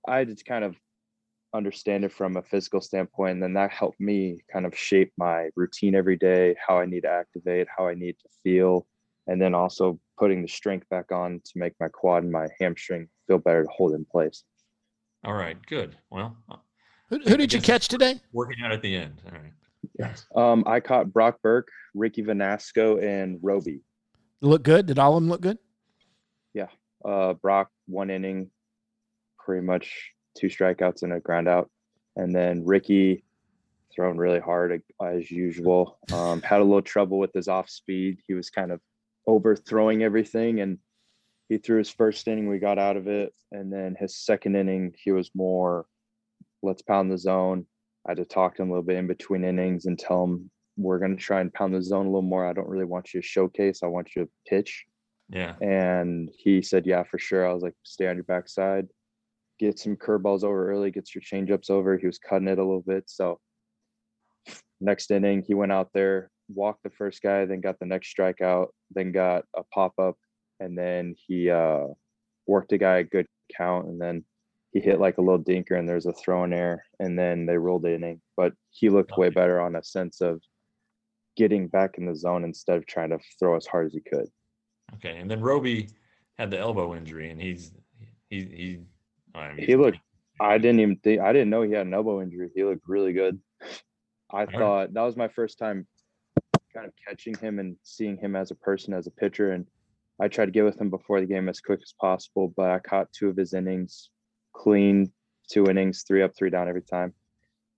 I 0.06 0.24
just 0.24 0.44
kind 0.44 0.64
of 0.64 0.76
understand 1.54 2.04
it 2.04 2.12
from 2.12 2.36
a 2.36 2.42
physical 2.42 2.80
standpoint, 2.80 3.32
and 3.32 3.42
then 3.42 3.54
that 3.54 3.70
helped 3.70 4.00
me 4.00 4.40
kind 4.52 4.66
of 4.66 4.76
shape 4.76 5.12
my 5.16 5.48
routine 5.56 5.94
every 5.94 6.16
day, 6.16 6.54
how 6.64 6.78
I 6.78 6.86
need 6.86 7.02
to 7.02 7.10
activate, 7.10 7.66
how 7.74 7.88
I 7.88 7.94
need 7.94 8.16
to 8.20 8.28
feel, 8.42 8.86
and 9.26 9.40
then 9.40 9.54
also 9.54 9.98
putting 10.18 10.42
the 10.42 10.48
strength 10.48 10.88
back 10.88 11.12
on 11.12 11.40
to 11.44 11.52
make 11.56 11.72
my 11.80 11.88
quad 11.88 12.22
and 12.22 12.32
my 12.32 12.48
hamstring 12.60 13.08
feel 13.26 13.38
better 13.38 13.64
to 13.64 13.70
hold 13.70 13.92
in 13.92 14.04
place. 14.04 14.44
All 15.24 15.34
right, 15.34 15.56
good. 15.66 15.96
Well, 16.10 16.36
Who, 17.08 17.18
who 17.20 17.36
did 17.36 17.52
you 17.52 17.60
catch 17.60 17.88
today? 17.88 18.20
working 18.32 18.56
out 18.64 18.72
at 18.72 18.82
the 18.82 18.96
end. 18.96 19.20
All 19.26 19.32
right. 19.32 19.52
Yes. 19.98 20.26
Um, 20.34 20.64
I 20.66 20.80
caught 20.80 21.12
Brock 21.12 21.38
Burke, 21.42 21.68
Ricky 21.94 22.22
Vanasco, 22.22 23.02
and 23.02 23.38
Roby. 23.42 23.80
Look 24.40 24.62
good? 24.62 24.86
Did 24.86 24.98
all 24.98 25.16
of 25.16 25.22
them 25.22 25.30
look 25.30 25.40
good? 25.40 25.58
Yeah. 26.52 26.68
Uh, 27.04 27.34
Brock 27.34 27.70
one 27.86 28.10
inning, 28.10 28.50
pretty 29.38 29.64
much 29.64 30.12
two 30.36 30.48
strikeouts 30.48 31.02
and 31.02 31.12
a 31.12 31.20
ground 31.20 31.48
out, 31.48 31.70
and 32.16 32.34
then 32.34 32.64
Ricky 32.64 33.24
thrown 33.94 34.18
really 34.18 34.40
hard 34.40 34.82
as 35.02 35.30
usual. 35.30 35.98
Um, 36.12 36.42
had 36.42 36.60
a 36.60 36.64
little 36.64 36.82
trouble 36.82 37.18
with 37.18 37.32
his 37.32 37.48
off 37.48 37.70
speed. 37.70 38.18
He 38.26 38.34
was 38.34 38.50
kind 38.50 38.72
of 38.72 38.80
overthrowing 39.26 40.02
everything, 40.02 40.60
and 40.60 40.78
he 41.48 41.58
threw 41.58 41.78
his 41.78 41.90
first 41.90 42.26
inning. 42.28 42.48
We 42.48 42.58
got 42.58 42.78
out 42.78 42.96
of 42.96 43.06
it, 43.06 43.32
and 43.52 43.72
then 43.72 43.96
his 43.98 44.16
second 44.16 44.56
inning, 44.56 44.94
he 45.02 45.12
was 45.12 45.30
more, 45.34 45.86
let's 46.66 46.82
pound 46.82 47.10
the 47.10 47.18
zone. 47.18 47.66
I 48.06 48.10
had 48.10 48.18
to 48.18 48.24
talk 48.24 48.56
to 48.56 48.62
him 48.62 48.68
a 48.68 48.72
little 48.72 48.84
bit 48.84 48.96
in 48.96 49.06
between 49.06 49.44
innings 49.44 49.86
and 49.86 49.98
tell 49.98 50.24
him 50.24 50.50
we're 50.76 50.98
going 50.98 51.16
to 51.16 51.22
try 51.22 51.40
and 51.40 51.52
pound 51.52 51.74
the 51.74 51.82
zone 51.82 52.06
a 52.06 52.08
little 52.08 52.22
more. 52.22 52.46
I 52.46 52.52
don't 52.52 52.68
really 52.68 52.84
want 52.84 53.14
you 53.14 53.20
to 53.20 53.26
showcase. 53.26 53.82
I 53.82 53.86
want 53.86 54.10
you 54.14 54.24
to 54.24 54.30
pitch. 54.46 54.84
Yeah. 55.28 55.54
And 55.60 56.30
he 56.36 56.62
said, 56.62 56.86
Yeah, 56.86 57.02
for 57.04 57.18
sure. 57.18 57.48
I 57.48 57.52
was 57.52 57.62
like, 57.62 57.74
Stay 57.82 58.06
on 58.06 58.16
your 58.16 58.24
backside, 58.24 58.86
get 59.58 59.78
some 59.78 59.96
curveballs 59.96 60.44
over 60.44 60.70
early, 60.70 60.90
get 60.90 61.14
your 61.14 61.22
changeups 61.22 61.70
over. 61.70 61.96
He 61.96 62.06
was 62.06 62.18
cutting 62.18 62.48
it 62.48 62.58
a 62.58 62.64
little 62.64 62.84
bit. 62.86 63.04
So 63.06 63.40
next 64.80 65.10
inning, 65.10 65.42
he 65.42 65.54
went 65.54 65.72
out 65.72 65.88
there, 65.94 66.30
walked 66.48 66.82
the 66.82 66.90
first 66.90 67.22
guy, 67.22 67.44
then 67.44 67.60
got 67.60 67.78
the 67.78 67.86
next 67.86 68.14
strikeout, 68.14 68.68
then 68.94 69.12
got 69.12 69.44
a 69.56 69.62
pop 69.74 69.94
up, 69.98 70.16
and 70.60 70.76
then 70.76 71.14
he 71.26 71.50
uh, 71.50 71.86
worked 72.46 72.72
a 72.72 72.78
guy 72.78 72.98
a 72.98 73.04
good 73.04 73.26
count, 73.56 73.86
and 73.86 74.00
then 74.00 74.24
he 74.72 74.80
hit 74.80 75.00
like 75.00 75.18
a 75.18 75.22
little 75.22 75.42
dinker, 75.42 75.78
and 75.78 75.88
there's 75.88 76.06
a 76.06 76.12
throw 76.12 76.44
in 76.44 76.50
there, 76.50 76.84
and 76.98 77.18
then 77.18 77.46
they 77.46 77.56
rolled 77.56 77.82
the 77.82 77.94
inning. 77.94 78.20
But 78.36 78.52
he 78.70 78.90
looked 78.90 79.16
way 79.16 79.30
better 79.30 79.60
on 79.60 79.76
a 79.76 79.82
sense 79.82 80.20
of 80.20 80.40
getting 81.36 81.68
back 81.68 81.98
in 81.98 82.06
the 82.06 82.16
zone 82.16 82.44
instead 82.44 82.76
of 82.76 82.86
trying 82.86 83.10
to 83.10 83.18
throw 83.38 83.56
as 83.56 83.66
hard 83.66 83.86
as 83.86 83.94
he 83.94 84.00
could. 84.00 84.28
Okay, 84.94 85.18
and 85.18 85.30
then 85.30 85.40
Roby 85.40 85.88
had 86.38 86.50
the 86.50 86.58
elbow 86.58 86.94
injury, 86.94 87.30
and 87.30 87.40
he's 87.40 87.72
he 88.30 88.40
he. 88.40 88.78
I 89.34 89.52
mean, 89.52 89.66
He 89.66 89.76
looked. 89.76 89.98
I 90.40 90.58
didn't 90.58 90.80
even 90.80 90.96
think. 90.96 91.20
I 91.20 91.32
didn't 91.32 91.50
know 91.50 91.62
he 91.62 91.72
had 91.72 91.86
an 91.86 91.94
elbow 91.94 92.20
injury. 92.20 92.50
He 92.54 92.64
looked 92.64 92.86
really 92.86 93.12
good. 93.12 93.40
I 94.30 94.44
thought 94.44 94.92
that 94.92 95.02
was 95.02 95.16
my 95.16 95.28
first 95.28 95.58
time 95.58 95.86
kind 96.74 96.86
of 96.86 96.92
catching 97.06 97.34
him 97.36 97.58
and 97.58 97.76
seeing 97.82 98.18
him 98.18 98.36
as 98.36 98.50
a 98.50 98.56
person, 98.56 98.92
as 98.92 99.06
a 99.06 99.10
pitcher. 99.10 99.52
And 99.52 99.66
I 100.20 100.28
tried 100.28 100.46
to 100.46 100.50
get 100.50 100.64
with 100.64 100.78
him 100.78 100.90
before 100.90 101.20
the 101.20 101.26
game 101.26 101.48
as 101.48 101.60
quick 101.60 101.80
as 101.82 101.94
possible, 101.98 102.52
but 102.56 102.70
I 102.70 102.78
caught 102.80 103.12
two 103.12 103.28
of 103.28 103.36
his 103.36 103.54
innings 103.54 104.10
clean, 104.56 105.12
two 105.48 105.66
innings, 105.66 106.02
three 106.02 106.22
up, 106.22 106.34
three 106.36 106.50
down 106.50 106.68
every 106.68 106.82
time. 106.82 107.12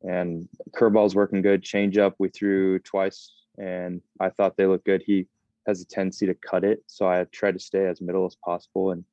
And 0.03 0.49
curveball's 0.77 1.15
working 1.15 1.43
good. 1.43 1.63
Change 1.63 1.99
up, 1.99 2.15
we 2.19 2.29
threw 2.29 2.79
twice, 2.79 3.33
and 3.59 4.01
I 4.21 4.31
thought 4.31 4.57
they 4.57 4.67
looked 4.67 4.87
good. 4.87 5.03
He 5.05 5.27
has 5.67 5.83
a 5.83 5.87
tendency 5.87 6.27
to 6.27 6.35
cut 6.35 6.65
it, 6.65 6.83
so 6.87 7.07
I 7.07 7.25
tried 7.33 7.53
to 7.53 7.59
stay 7.59 7.87
as 7.87 8.01
middle 8.01 8.25
as 8.25 8.37
possible. 8.37 8.93
And 8.93 9.05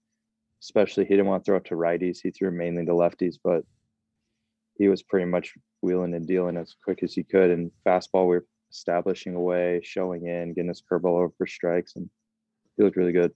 especially, 0.62 1.06
he 1.06 1.16
didn't 1.16 1.26
want 1.26 1.44
to 1.44 1.50
throw 1.50 1.58
it 1.58 1.66
to 1.66 1.76
righties. 1.76 2.20
He 2.22 2.32
threw 2.32 2.52
mainly 2.52 2.86
to 2.86 2.92
lefties, 2.92 3.38
but 3.44 3.64
he 4.78 4.88
was 4.88 5.02
pretty 5.02 5.26
much 5.26 5.54
wheeling 5.82 6.14
and 6.14 6.28
dealing 6.28 6.58
as 6.58 6.76
quick 6.84 7.02
as 7.02 7.14
he 7.14 7.24
could. 7.24 7.50
And 7.50 7.72
fastball, 7.86 8.30
we 8.30 8.38
are 8.38 8.46
establishing 8.72 9.36
away, 9.36 9.82
showing 9.84 10.28
in, 10.28 10.54
getting 10.54 10.70
his 10.70 10.84
curveball 10.90 11.18
over 11.18 11.34
for 11.38 11.48
strikes, 11.48 11.96
and 11.96 12.10
he 12.78 12.84
looked 12.84 12.98
really 12.98 13.12
good. 13.12 13.34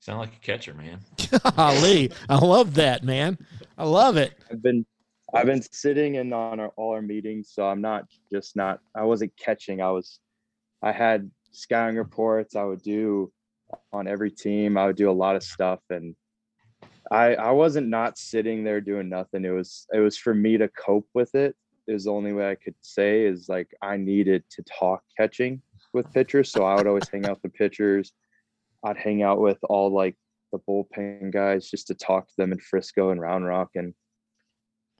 Sound 0.00 0.18
like 0.18 0.34
a 0.34 0.40
catcher, 0.40 0.74
man. 0.74 1.00
Golly, 1.56 2.12
I 2.28 2.36
love 2.36 2.74
that, 2.74 3.04
man. 3.04 3.38
I 3.78 3.84
love 3.84 4.16
it. 4.16 4.34
I've 4.50 4.62
been 4.62 4.86
I've 5.34 5.46
been 5.46 5.62
sitting 5.62 6.14
in 6.14 6.32
on 6.32 6.60
our, 6.60 6.68
all 6.76 6.92
our 6.92 7.02
meetings, 7.02 7.50
so 7.52 7.66
I'm 7.66 7.80
not 7.80 8.04
just 8.32 8.56
not. 8.56 8.80
I 8.94 9.02
wasn't 9.02 9.32
catching. 9.36 9.80
I 9.80 9.90
was. 9.90 10.20
I 10.82 10.92
had 10.92 11.30
scouting 11.52 11.96
reports. 11.96 12.54
I 12.54 12.64
would 12.64 12.82
do 12.82 13.32
on 13.92 14.06
every 14.06 14.30
team. 14.30 14.78
I 14.78 14.86
would 14.86 14.96
do 14.96 15.10
a 15.10 15.12
lot 15.12 15.36
of 15.36 15.42
stuff, 15.42 15.80
and 15.90 16.14
I 17.10 17.34
I 17.34 17.50
wasn't 17.50 17.88
not 17.88 18.18
sitting 18.18 18.64
there 18.64 18.80
doing 18.80 19.08
nothing. 19.08 19.44
It 19.44 19.50
was 19.50 19.86
it 19.92 19.98
was 19.98 20.16
for 20.16 20.34
me 20.34 20.56
to 20.58 20.68
cope 20.68 21.08
with 21.14 21.34
it. 21.34 21.56
It 21.86 22.02
the 22.02 22.10
only 22.10 22.32
way 22.32 22.50
I 22.50 22.56
could 22.56 22.74
say 22.80 23.24
is 23.24 23.48
like 23.48 23.72
I 23.82 23.96
needed 23.96 24.44
to 24.50 24.62
talk 24.62 25.02
catching 25.16 25.60
with 25.92 26.12
pitchers, 26.12 26.50
so 26.50 26.64
I 26.64 26.74
would 26.74 26.86
always 26.86 27.08
hang 27.08 27.26
out 27.26 27.42
with 27.42 27.42
the 27.42 27.48
pitchers. 27.58 28.12
I'd 28.84 28.96
hang 28.96 29.22
out 29.22 29.40
with 29.40 29.58
all 29.64 29.90
like 29.92 30.16
the 30.52 30.58
bullpen 30.58 31.32
guys 31.32 31.70
just 31.70 31.86
to 31.88 31.94
talk 31.94 32.28
to 32.28 32.34
them 32.36 32.52
in 32.52 32.58
Frisco 32.58 33.10
and 33.10 33.20
Round 33.20 33.46
Rock 33.46 33.70
and 33.74 33.94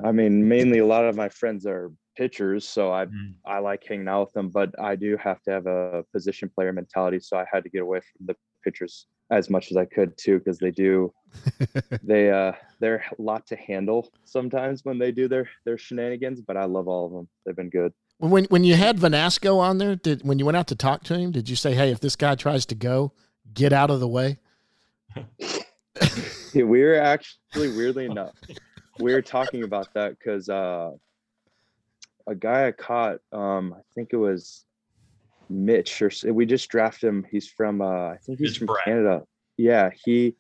I 0.05 0.13
mean, 0.13 0.47
mainly 0.47 0.79
a 0.81 0.87
lot 0.87 1.07
of 1.07 1.17
my 1.17 1.31
friends 1.31 1.67
are 1.67 1.91
pitchers, 2.17 2.69
so 2.69 2.93
I 2.93 3.07
Mm. 3.07 3.35
I 3.47 3.59
like 3.61 3.83
hanging 3.85 4.09
out 4.09 4.27
with 4.27 4.33
them, 4.35 4.49
but 4.51 4.79
I 4.79 4.97
do 4.97 5.17
have 5.17 5.43
to 5.43 5.51
have 5.51 5.67
a 5.67 6.05
position 6.13 6.51
player 6.55 6.73
mentality, 6.73 7.21
so 7.21 7.37
I 7.37 7.47
had 7.51 7.63
to 7.65 7.71
get 7.71 7.83
away 7.83 8.01
from 8.01 8.27
the 8.27 8.37
pitchers 8.63 9.07
as 9.31 9.51
much 9.51 9.71
as 9.71 9.77
I 9.77 9.85
could 9.85 10.17
too, 10.19 10.39
because 10.39 10.59
they 10.59 10.71
do 10.71 11.13
they 12.03 12.31
uh 12.31 12.53
they're 12.81 13.05
a 13.19 13.23
lot 13.23 13.47
to 13.49 13.57
handle 13.57 14.11
sometimes 14.25 14.85
when 14.85 14.99
they 14.99 15.13
do 15.13 15.29
their 15.29 15.49
their 15.65 15.79
shenanigans, 15.79 16.41
but 16.41 16.57
I 16.57 16.65
love 16.65 16.89
all 16.89 17.07
of 17.07 17.13
them. 17.13 17.29
They've 17.45 17.57
been 17.57 17.71
good. 17.71 17.93
When 18.19 18.45
when 18.47 18.65
you 18.65 18.75
had 18.75 18.99
Vanasco 18.99 19.59
on 19.59 19.79
there, 19.79 19.97
did 19.97 20.23
when 20.27 20.39
you 20.39 20.47
went 20.47 20.57
out 20.57 20.69
to 20.69 20.77
talk 20.77 21.05
to 21.05 21.19
him, 21.19 21.33
did 21.33 21.49
you 21.49 21.57
say, 21.57 21.75
"Hey, 21.75 21.91
if 21.91 22.01
this 22.01 22.17
guy 22.17 22.35
tries 22.35 22.65
to 22.67 22.75
go, 22.75 23.13
get 23.57 23.73
out 23.73 23.91
of 23.91 23.99
the 24.01 24.09
way"? 24.09 24.39
Yeah, 26.53 26.65
we 26.65 26.83
were 26.83 26.95
actually 26.95 27.77
weirdly 27.77 28.07
enough, 28.07 28.33
we 28.99 29.13
were 29.13 29.21
talking 29.21 29.63
about 29.63 29.93
that 29.93 30.19
because 30.19 30.49
uh, 30.49 30.93
a 32.27 32.35
guy 32.35 32.69
I 32.69 32.73
caught, 32.73 33.19
um, 33.31 33.75
I 33.77 33.83
think 33.95 34.11
it 34.13 34.17
was 34.17 34.65
Mitch, 35.51 36.01
or 36.01 36.11
we 36.33 36.47
just 36.47 36.71
drafted 36.71 37.09
him. 37.09 37.27
He's 37.31 37.49
from, 37.49 37.83
uh, 37.83 38.09
I 38.09 38.19
think 38.25 38.39
he's 38.39 38.53
Mitch 38.53 38.59
from 38.59 38.67
Brett. 38.69 38.85
Canada. 38.85 39.23
Yeah, 39.57 39.91
he. 40.05 40.35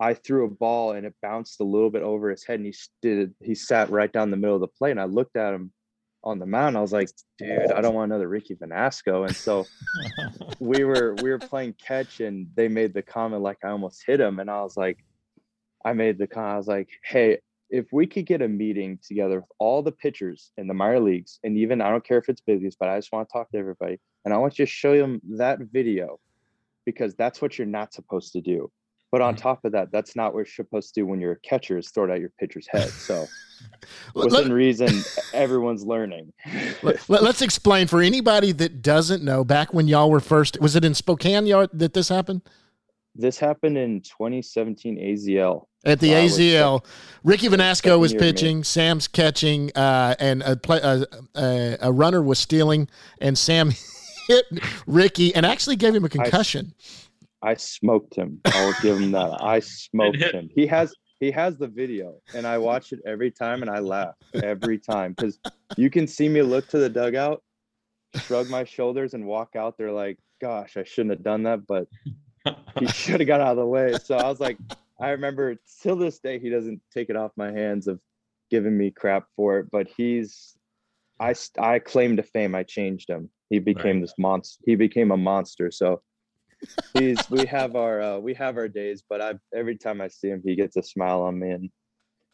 I 0.00 0.14
threw 0.14 0.46
a 0.46 0.50
ball 0.50 0.92
and 0.92 1.06
it 1.06 1.14
bounced 1.22 1.60
a 1.60 1.64
little 1.64 1.90
bit 1.90 2.02
over 2.02 2.28
his 2.28 2.42
head, 2.44 2.56
and 2.56 2.66
he 2.66 2.72
stood. 2.72 3.32
He 3.40 3.54
sat 3.54 3.88
right 3.90 4.12
down 4.12 4.32
the 4.32 4.36
middle 4.36 4.56
of 4.56 4.60
the 4.60 4.66
plate, 4.66 4.90
and 4.90 5.00
I 5.00 5.04
looked 5.04 5.36
at 5.36 5.54
him 5.54 5.70
on 6.24 6.38
the 6.38 6.46
mound. 6.46 6.76
I 6.76 6.80
was 6.80 6.92
like, 6.92 7.10
"Dude, 7.38 7.72
I 7.72 7.80
don't 7.80 7.94
want 7.94 8.10
another 8.10 8.28
Ricky 8.28 8.54
Vanasco." 8.54 9.26
And 9.26 9.34
so 9.34 9.66
we 10.58 10.84
were 10.84 11.14
we 11.22 11.30
were 11.30 11.38
playing 11.38 11.74
catch 11.74 12.20
and 12.20 12.46
they 12.54 12.68
made 12.68 12.94
the 12.94 13.02
comment 13.02 13.42
like 13.42 13.58
I 13.64 13.68
almost 13.68 14.04
hit 14.06 14.20
him 14.20 14.38
and 14.38 14.50
I 14.50 14.62
was 14.62 14.76
like 14.76 14.98
I 15.84 15.92
made 15.92 16.18
the 16.18 16.26
comment 16.26 16.54
I 16.54 16.56
was 16.58 16.68
like 16.68 16.88
hey 17.04 17.38
if 17.70 17.86
we 17.90 18.06
could 18.06 18.26
get 18.26 18.42
a 18.42 18.48
meeting 18.48 18.98
together 19.02 19.40
with 19.40 19.48
all 19.58 19.82
the 19.82 19.92
pitchers 19.92 20.52
in 20.56 20.66
the 20.68 20.74
minor 20.74 21.00
leagues 21.00 21.40
and 21.42 21.56
even 21.56 21.80
I 21.80 21.90
don't 21.90 22.04
care 22.04 22.18
if 22.18 22.28
it's 22.28 22.42
leagues 22.46 22.76
but 22.78 22.88
I 22.88 22.98
just 22.98 23.12
want 23.12 23.28
to 23.28 23.32
talk 23.32 23.50
to 23.50 23.58
everybody 23.58 23.98
and 24.24 24.32
I 24.32 24.38
want 24.38 24.58
you 24.58 24.66
to 24.66 24.70
show 24.70 24.96
them 24.96 25.20
that 25.36 25.58
video 25.58 26.20
because 26.84 27.14
that's 27.14 27.40
what 27.40 27.58
you're 27.58 27.66
not 27.66 27.92
supposed 27.92 28.32
to 28.34 28.40
do 28.40 28.70
but 29.12 29.20
on 29.20 29.36
top 29.36 29.64
of 29.64 29.72
that 29.72 29.92
that's 29.92 30.16
not 30.16 30.34
what 30.34 30.40
you're 30.40 30.46
supposed 30.46 30.92
to 30.92 31.00
do 31.00 31.06
when 31.06 31.20
you're 31.20 31.32
a 31.32 31.40
catcher 31.40 31.78
is 31.78 31.90
throw 31.90 32.04
it 32.04 32.10
at 32.10 32.18
your 32.18 32.32
pitcher's 32.40 32.66
head 32.66 32.88
so 32.88 33.26
Let, 34.14 34.32
within 34.32 34.52
reason 34.52 34.88
everyone's 35.32 35.84
learning 35.84 36.32
let, 36.82 37.10
us 37.22 37.42
explain 37.42 37.86
for 37.86 38.02
anybody 38.02 38.50
that 38.50 38.82
doesn't 38.82 39.22
know. 39.22 39.44
Back 39.44 39.72
when 39.72 39.86
y'all 39.86 40.10
were 40.10 40.18
first, 40.18 40.60
was 40.60 40.74
it 40.74 40.84
in 40.84 40.94
Spokane 40.94 41.46
y'all, 41.46 41.68
that 41.72 41.94
this 41.94 42.08
happened? 42.08 42.42
this 43.14 43.38
happened 43.38 43.76
in 43.76 44.00
2017 44.00 44.96
AZL 44.96 45.66
At 45.84 46.00
the 46.00 46.10
Wow, 46.10 46.22
AZL, 46.22 46.84
Ricky 47.24 47.48
Vanasco 47.48 47.98
was 47.98 48.12
of 48.12 48.20
me. 48.20 48.26
pitching, 48.26 48.64
Sam's 48.64 49.08
catching, 49.08 49.70
uh, 49.74 50.14
and 50.18 50.42
a, 50.42 50.56
play, 50.56 50.80
a, 50.82 51.04
a, 51.34 51.78
a 51.82 51.92
runner 51.92 52.22
was 52.22 52.38
stealing, 52.38 52.88
and 53.20 53.36
Sam 53.36 53.72
hit 54.28 54.46
Ricky 54.86 55.34
and 55.34 55.44
actually 55.44 55.76
gave 55.76 55.94
him 55.94 56.04
a 56.04 56.08
concussion. 56.08 56.74
I 56.78 56.82
smoked 57.54 58.14
him. 58.14 58.40
I'll 58.44 58.74
give 58.82 58.98
him 58.98 59.12
that. 59.12 59.42
I 59.42 59.58
smoked 59.60 60.22
him. 60.22 60.48
He 60.54 60.66
has 60.66 60.94
he 61.20 61.30
has 61.30 61.56
the 61.56 61.68
video, 61.68 62.16
and 62.34 62.46
I 62.46 62.58
watch 62.58 62.92
it 62.92 63.00
every 63.06 63.30
time, 63.30 63.62
and 63.62 63.70
I 63.70 63.78
laugh 63.78 64.14
every 64.42 64.78
time 64.78 65.14
because 65.16 65.38
you 65.76 65.90
can 65.90 66.06
see 66.06 66.28
me 66.28 66.42
look 66.42 66.68
to 66.68 66.78
the 66.78 66.88
dugout, 66.88 67.42
shrug 68.16 68.48
my 68.48 68.64
shoulders, 68.64 69.14
and 69.14 69.26
walk 69.26 69.56
out 69.56 69.76
there 69.78 69.92
like, 69.92 70.18
"Gosh, 70.40 70.76
I 70.76 70.84
shouldn't 70.84 71.10
have 71.10 71.22
done 71.22 71.44
that," 71.44 71.66
but 71.66 71.86
he 72.78 72.86
should 72.88 73.20
have 73.20 73.26
got 73.26 73.40
out 73.40 73.52
of 73.52 73.56
the 73.56 73.66
way. 73.66 73.94
So 74.04 74.16
I 74.16 74.28
was 74.28 74.40
like, 74.40 74.58
I 75.00 75.10
remember 75.10 75.56
till 75.82 75.96
this 75.96 76.18
day 76.18 76.38
he 76.38 76.50
doesn't 76.50 76.80
take 76.92 77.10
it 77.10 77.16
off 77.16 77.32
my 77.36 77.52
hands 77.52 77.88
of 77.88 78.00
giving 78.50 78.76
me 78.76 78.90
crap 78.90 79.26
for 79.34 79.58
it, 79.58 79.66
but 79.70 79.88
he's 79.96 80.56
I 81.18 81.34
I 81.58 81.78
claim 81.78 82.16
to 82.16 82.22
fame. 82.22 82.54
I 82.54 82.62
changed 82.62 83.08
him. 83.08 83.30
He 83.50 83.58
became 83.58 84.00
this 84.00 84.14
monster. 84.18 84.62
He 84.64 84.76
became 84.76 85.10
a 85.10 85.16
monster. 85.16 85.70
So 85.70 86.02
he's 86.94 87.18
we 87.30 87.46
have 87.46 87.76
our 87.76 88.00
uh, 88.00 88.18
we 88.18 88.34
have 88.34 88.56
our 88.56 88.68
days, 88.68 89.02
but 89.08 89.20
I 89.20 89.34
every 89.54 89.76
time 89.76 90.00
I 90.00 90.08
see 90.08 90.28
him, 90.28 90.42
he 90.44 90.54
gets 90.54 90.76
a 90.76 90.82
smile 90.82 91.22
on 91.22 91.38
me, 91.38 91.50
and 91.50 91.70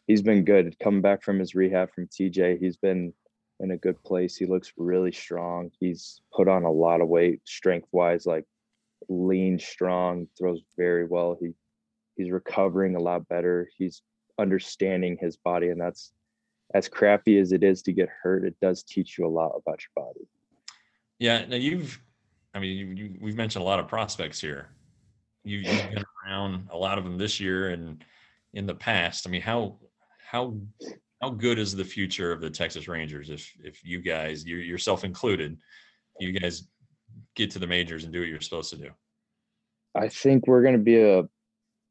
he's 0.07 0.21
been 0.21 0.43
good. 0.45 0.77
Coming 0.79 1.01
back 1.01 1.23
from 1.23 1.39
his 1.39 1.55
rehab 1.55 1.91
from 1.93 2.07
TJ, 2.07 2.59
he's 2.59 2.77
been 2.77 3.13
in 3.59 3.71
a 3.71 3.77
good 3.77 4.01
place. 4.03 4.35
He 4.35 4.45
looks 4.45 4.73
really 4.77 5.11
strong. 5.11 5.71
He's 5.79 6.21
put 6.33 6.47
on 6.47 6.63
a 6.63 6.71
lot 6.71 7.01
of 7.01 7.07
weight, 7.07 7.41
strength 7.45 7.87
wise, 7.91 8.25
like 8.25 8.45
lean, 9.07 9.59
strong, 9.59 10.27
throws 10.37 10.61
very 10.77 11.05
well. 11.05 11.37
He 11.39 11.51
he's 12.15 12.31
recovering 12.31 12.95
a 12.95 13.01
lot 13.01 13.27
better. 13.27 13.69
He's 13.77 14.01
understanding 14.37 15.17
his 15.19 15.37
body, 15.37 15.69
and 15.69 15.79
that's 15.79 16.11
as 16.73 16.87
crappy 16.87 17.39
as 17.39 17.51
it 17.51 17.63
is 17.63 17.81
to 17.83 17.93
get 17.93 18.09
hurt. 18.21 18.45
It 18.45 18.55
does 18.61 18.83
teach 18.83 19.17
you 19.17 19.25
a 19.25 19.27
lot 19.29 19.51
about 19.55 19.79
your 19.81 20.05
body. 20.05 20.27
Yeah. 21.17 21.45
Now 21.45 21.57
you've, 21.57 21.99
I 22.53 22.59
mean, 22.59 22.77
you, 22.77 22.85
you, 22.87 23.17
we've 23.21 23.35
mentioned 23.35 23.61
a 23.61 23.65
lot 23.65 23.79
of 23.79 23.87
prospects 23.87 24.41
here. 24.41 24.69
You, 25.43 25.59
you've 25.59 25.89
been 25.91 26.03
around 26.25 26.67
a 26.71 26.77
lot 26.77 26.97
of 26.97 27.03
them 27.03 27.17
this 27.17 27.39
year 27.39 27.69
and 27.69 28.03
in 28.53 28.65
the 28.65 28.75
past. 28.75 29.27
I 29.27 29.29
mean, 29.29 29.41
how 29.41 29.77
how 30.25 30.55
how 31.21 31.29
good 31.29 31.59
is 31.59 31.75
the 31.75 31.85
future 31.85 32.31
of 32.31 32.41
the 32.41 32.49
Texas 32.49 32.87
Rangers 32.87 33.29
if 33.29 33.51
if 33.63 33.83
you 33.83 34.01
guys, 34.01 34.45
you 34.45 34.57
yourself 34.57 35.03
included, 35.03 35.57
you 36.19 36.31
guys 36.31 36.67
get 37.35 37.51
to 37.51 37.59
the 37.59 37.67
majors 37.67 38.03
and 38.03 38.13
do 38.13 38.19
what 38.19 38.29
you're 38.29 38.41
supposed 38.41 38.71
to 38.71 38.77
do? 38.77 38.89
I 39.95 40.07
think 40.07 40.47
we're 40.47 40.61
going 40.61 40.77
to 40.77 40.79
be 40.79 41.01
a 41.01 41.23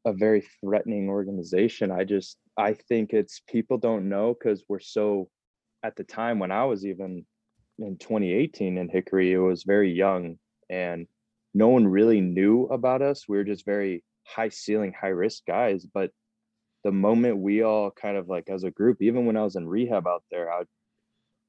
a 0.05 0.13
very 0.13 0.45
threatening 0.61 1.09
organization. 1.09 1.91
I 1.91 2.03
just 2.03 2.37
I 2.57 2.73
think 2.73 3.13
it's 3.13 3.41
people 3.47 3.77
don't 3.77 4.09
know 4.09 4.33
because 4.33 4.63
we're 4.67 4.79
so 4.79 5.29
at 5.83 5.95
the 5.95 6.03
time 6.03 6.39
when 6.39 6.51
I 6.51 6.65
was 6.65 6.85
even 6.85 7.25
in 7.77 7.97
2018 7.97 8.77
in 8.77 8.89
Hickory, 8.89 9.31
it 9.31 9.37
was 9.37 9.63
very 9.63 9.91
young 9.91 10.37
and 10.69 11.07
no 11.53 11.69
one 11.69 11.87
really 11.87 12.21
knew 12.21 12.65
about 12.65 13.01
us. 13.01 13.27
We 13.27 13.37
were 13.37 13.43
just 13.43 13.65
very 13.65 14.03
high 14.23 14.49
ceiling, 14.49 14.93
high 14.99 15.07
risk 15.07 15.45
guys. 15.45 15.85
But 15.85 16.11
the 16.83 16.91
moment 16.91 17.37
we 17.37 17.63
all 17.63 17.91
kind 17.91 18.17
of 18.17 18.29
like 18.29 18.49
as 18.49 18.63
a 18.63 18.71
group, 18.71 19.01
even 19.01 19.25
when 19.25 19.37
I 19.37 19.43
was 19.43 19.55
in 19.55 19.67
rehab 19.67 20.07
out 20.07 20.23
there, 20.31 20.51
I 20.51 20.63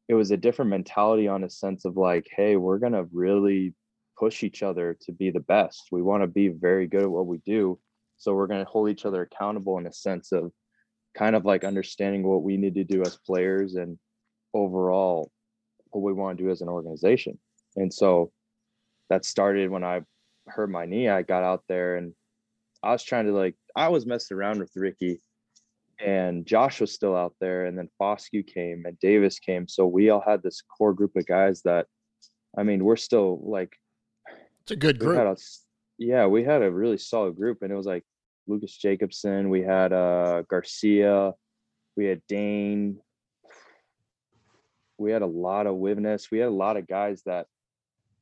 it 0.08 0.14
was 0.14 0.32
a 0.32 0.36
different 0.36 0.70
mentality 0.70 1.28
on 1.28 1.44
a 1.44 1.50
sense 1.50 1.84
of 1.84 1.96
like, 1.96 2.26
hey, 2.34 2.56
we're 2.56 2.78
gonna 2.78 3.04
really 3.12 3.74
push 4.20 4.42
each 4.42 4.62
other 4.62 4.96
to 5.02 5.12
be 5.12 5.30
the 5.30 5.40
best. 5.40 5.88
We 5.90 6.02
want 6.02 6.22
to 6.22 6.26
be 6.26 6.48
very 6.48 6.86
good 6.86 7.04
at 7.04 7.10
what 7.10 7.26
we 7.26 7.38
do. 7.38 7.78
So 8.18 8.34
we're 8.34 8.48
to 8.48 8.64
hold 8.64 8.90
each 8.90 9.06
other 9.06 9.22
accountable 9.22 9.78
in 9.78 9.86
a 9.86 9.92
sense 9.92 10.30
of 10.30 10.52
kind 11.14 11.34
of 11.34 11.46
like 11.46 11.64
understanding 11.64 12.22
what 12.22 12.42
we 12.42 12.58
need 12.58 12.74
to 12.74 12.84
do 12.84 13.00
as 13.00 13.16
players 13.16 13.76
and 13.76 13.98
overall 14.52 15.30
what 15.90 16.02
we 16.02 16.12
want 16.12 16.36
to 16.36 16.44
do 16.44 16.50
as 16.50 16.60
an 16.60 16.68
organization. 16.68 17.38
And 17.76 17.92
so 17.92 18.30
that 19.10 19.24
started 19.24 19.70
when 19.70 19.84
I 19.84 20.00
hurt 20.46 20.70
my 20.70 20.86
knee. 20.86 21.08
I 21.08 21.22
got 21.22 21.42
out 21.42 21.64
there 21.68 21.96
and 21.96 22.14
I 22.82 22.92
was 22.92 23.02
trying 23.02 23.26
to 23.26 23.32
like 23.32 23.56
I 23.76 23.88
was 23.88 24.06
messing 24.06 24.36
around 24.36 24.60
with 24.60 24.70
Ricky 24.74 25.20
and 26.04 26.46
Josh 26.46 26.80
was 26.80 26.92
still 26.92 27.14
out 27.14 27.34
there 27.40 27.66
and 27.66 27.76
then 27.76 27.90
Foscue 28.00 28.46
came 28.46 28.84
and 28.86 28.98
Davis 29.00 29.38
came. 29.38 29.68
So 29.68 29.86
we 29.86 30.08
all 30.08 30.22
had 30.26 30.42
this 30.42 30.62
core 30.62 30.94
group 30.94 31.14
of 31.16 31.26
guys 31.26 31.60
that 31.62 31.86
I 32.56 32.62
mean, 32.62 32.84
we're 32.84 32.96
still 32.96 33.40
like 33.44 33.76
It's 34.62 34.70
a 34.70 34.76
good 34.76 34.98
group. 34.98 35.18
a 35.18 35.36
yeah, 35.98 36.26
we 36.26 36.42
had 36.44 36.62
a 36.62 36.70
really 36.70 36.96
solid 36.96 37.36
group 37.36 37.58
and 37.62 37.70
it 37.70 37.76
was 37.76 37.86
like 37.86 38.04
Lucas 38.46 38.76
Jacobson, 38.76 39.50
we 39.50 39.62
had 39.62 39.92
uh 39.92 40.42
Garcia, 40.48 41.34
we 41.96 42.06
had 42.06 42.22
Dane, 42.28 42.98
we 44.98 45.10
had 45.10 45.22
a 45.22 45.26
lot 45.26 45.66
of 45.66 45.76
Wivness, 45.76 46.30
we 46.30 46.38
had 46.38 46.48
a 46.48 46.52
lot 46.52 46.76
of 46.76 46.86
guys 46.86 47.22
that 47.26 47.46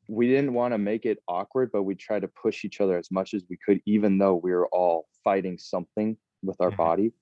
we 0.09 0.27
didn't 0.27 0.55
want 0.55 0.73
to 0.73 0.79
make 0.79 1.05
it 1.05 1.19
awkward, 1.29 1.71
but 1.71 1.83
we 1.83 1.95
tried 1.95 2.23
to 2.23 2.29
push 2.29 2.65
each 2.65 2.81
other 2.81 2.99
as 2.99 3.11
much 3.11 3.35
as 3.35 3.45
we 3.49 3.59
could, 3.65 3.81
even 3.87 4.19
though 4.19 4.35
we 4.35 4.53
were 4.53 4.69
all 4.69 5.07
fighting 5.23 5.59
something 5.59 6.17
with 6.43 6.61
our 6.61 6.71
Mhm. 6.71 6.77
body. 6.77 7.13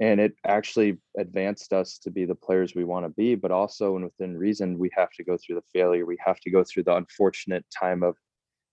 And 0.00 0.20
it 0.20 0.34
actually 0.44 0.98
advanced 1.16 1.72
us 1.72 1.98
to 1.98 2.10
be 2.10 2.24
the 2.24 2.34
players 2.34 2.74
we 2.74 2.82
want 2.82 3.06
to 3.06 3.10
be, 3.10 3.36
but 3.36 3.52
also, 3.52 3.94
and 3.94 4.04
within 4.04 4.36
reason, 4.36 4.78
we 4.78 4.90
have 4.94 5.10
to 5.12 5.22
go 5.22 5.36
through 5.36 5.56
the 5.56 5.68
failure. 5.72 6.04
We 6.04 6.16
have 6.24 6.40
to 6.40 6.50
go 6.50 6.64
through 6.64 6.84
the 6.84 6.96
unfortunate 6.96 7.64
time 7.70 8.02
of 8.02 8.18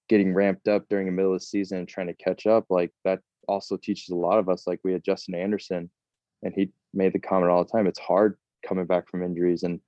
getting 0.07 0.34
ramped 0.34 0.67
up 0.67 0.89
during 0.89 1.05
the 1.05 1.11
middle 1.11 1.34
of 1.34 1.39
the 1.39 1.45
season 1.45 1.77
and 1.77 1.88
trying 1.88 2.07
to 2.07 2.15
catch 2.15 2.47
up. 2.47 2.65
Like 2.69 2.91
that 3.03 3.21
also 3.47 3.77
teaches 3.77 4.09
a 4.09 4.15
lot 4.15 4.39
of 4.39 4.49
us. 4.49 4.65
Like 4.65 4.80
we 4.84 4.93
had 4.93 5.03
Justin 5.03 5.36
Anderson, 5.36 5.91
and 6.41 6.53
he 6.55 6.71
made 6.95 7.13
the 7.13 7.19
comment 7.19 7.51
all 7.51 7.63
the 7.63 7.69
time. 7.69 7.86
It's 7.86 7.99
hard 7.99 8.39
coming 8.65 8.86
back 8.88 9.07
from 9.07 9.21
injuries, 9.21 9.61
and 9.61 9.82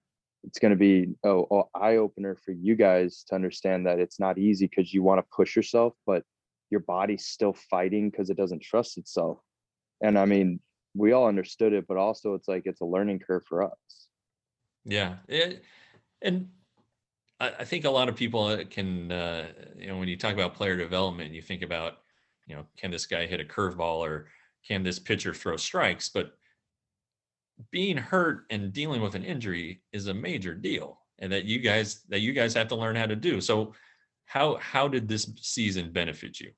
it's 0.43 0.59
going 0.59 0.71
to 0.71 0.77
be 0.77 1.13
oh, 1.23 1.47
oh 1.51 1.69
eye 1.75 1.97
opener 1.97 2.35
for 2.35 2.51
you 2.51 2.75
guys 2.75 3.23
to 3.27 3.35
understand 3.35 3.85
that 3.85 3.99
it's 3.99 4.19
not 4.19 4.37
easy 4.37 4.67
because 4.67 4.93
you 4.93 5.03
want 5.03 5.19
to 5.19 5.35
push 5.35 5.55
yourself, 5.55 5.93
but 6.05 6.23
your 6.69 6.79
body's 6.81 7.25
still 7.25 7.53
fighting 7.53 8.09
because 8.09 8.29
it 8.29 8.37
doesn't 8.37 8.61
trust 8.61 8.97
itself. 8.97 9.39
And 10.01 10.17
I 10.17 10.25
mean, 10.25 10.59
we 10.95 11.11
all 11.11 11.27
understood 11.27 11.73
it, 11.73 11.85
but 11.87 11.97
also 11.97 12.33
it's 12.33 12.47
like 12.47 12.63
it's 12.65 12.81
a 12.81 12.85
learning 12.85 13.19
curve 13.19 13.43
for 13.47 13.63
us. 13.63 14.07
Yeah, 14.83 15.15
it, 15.27 15.63
and 16.21 16.49
I, 17.39 17.51
I 17.59 17.65
think 17.65 17.85
a 17.85 17.89
lot 17.89 18.09
of 18.09 18.15
people 18.15 18.45
uh, 18.45 18.63
can, 18.69 19.11
uh, 19.11 19.47
you 19.77 19.87
know, 19.87 19.97
when 19.97 20.07
you 20.07 20.17
talk 20.17 20.33
about 20.33 20.55
player 20.55 20.75
development, 20.75 21.33
you 21.33 21.41
think 21.41 21.61
about, 21.61 21.99
you 22.47 22.55
know, 22.55 22.65
can 22.77 22.89
this 22.91 23.05
guy 23.05 23.25
hit 23.27 23.39
a 23.39 23.45
curveball 23.45 23.97
or 23.97 24.27
can 24.67 24.83
this 24.83 24.99
pitcher 24.99 25.33
throw 25.33 25.57
strikes? 25.57 26.09
But 26.09 26.33
being 27.71 27.97
hurt 27.97 28.45
and 28.49 28.73
dealing 28.73 29.01
with 29.01 29.15
an 29.15 29.23
injury 29.23 29.81
is 29.91 30.07
a 30.07 30.13
major 30.13 30.53
deal, 30.53 30.99
and 31.19 31.31
that 31.31 31.45
you 31.45 31.59
guys 31.59 32.01
that 32.09 32.21
you 32.21 32.33
guys 32.33 32.53
have 32.53 32.67
to 32.69 32.75
learn 32.75 32.95
how 32.95 33.05
to 33.05 33.15
do. 33.15 33.41
So, 33.41 33.73
how 34.25 34.55
how 34.57 34.87
did 34.87 35.07
this 35.07 35.31
season 35.37 35.91
benefit 35.91 36.39
you? 36.39 36.51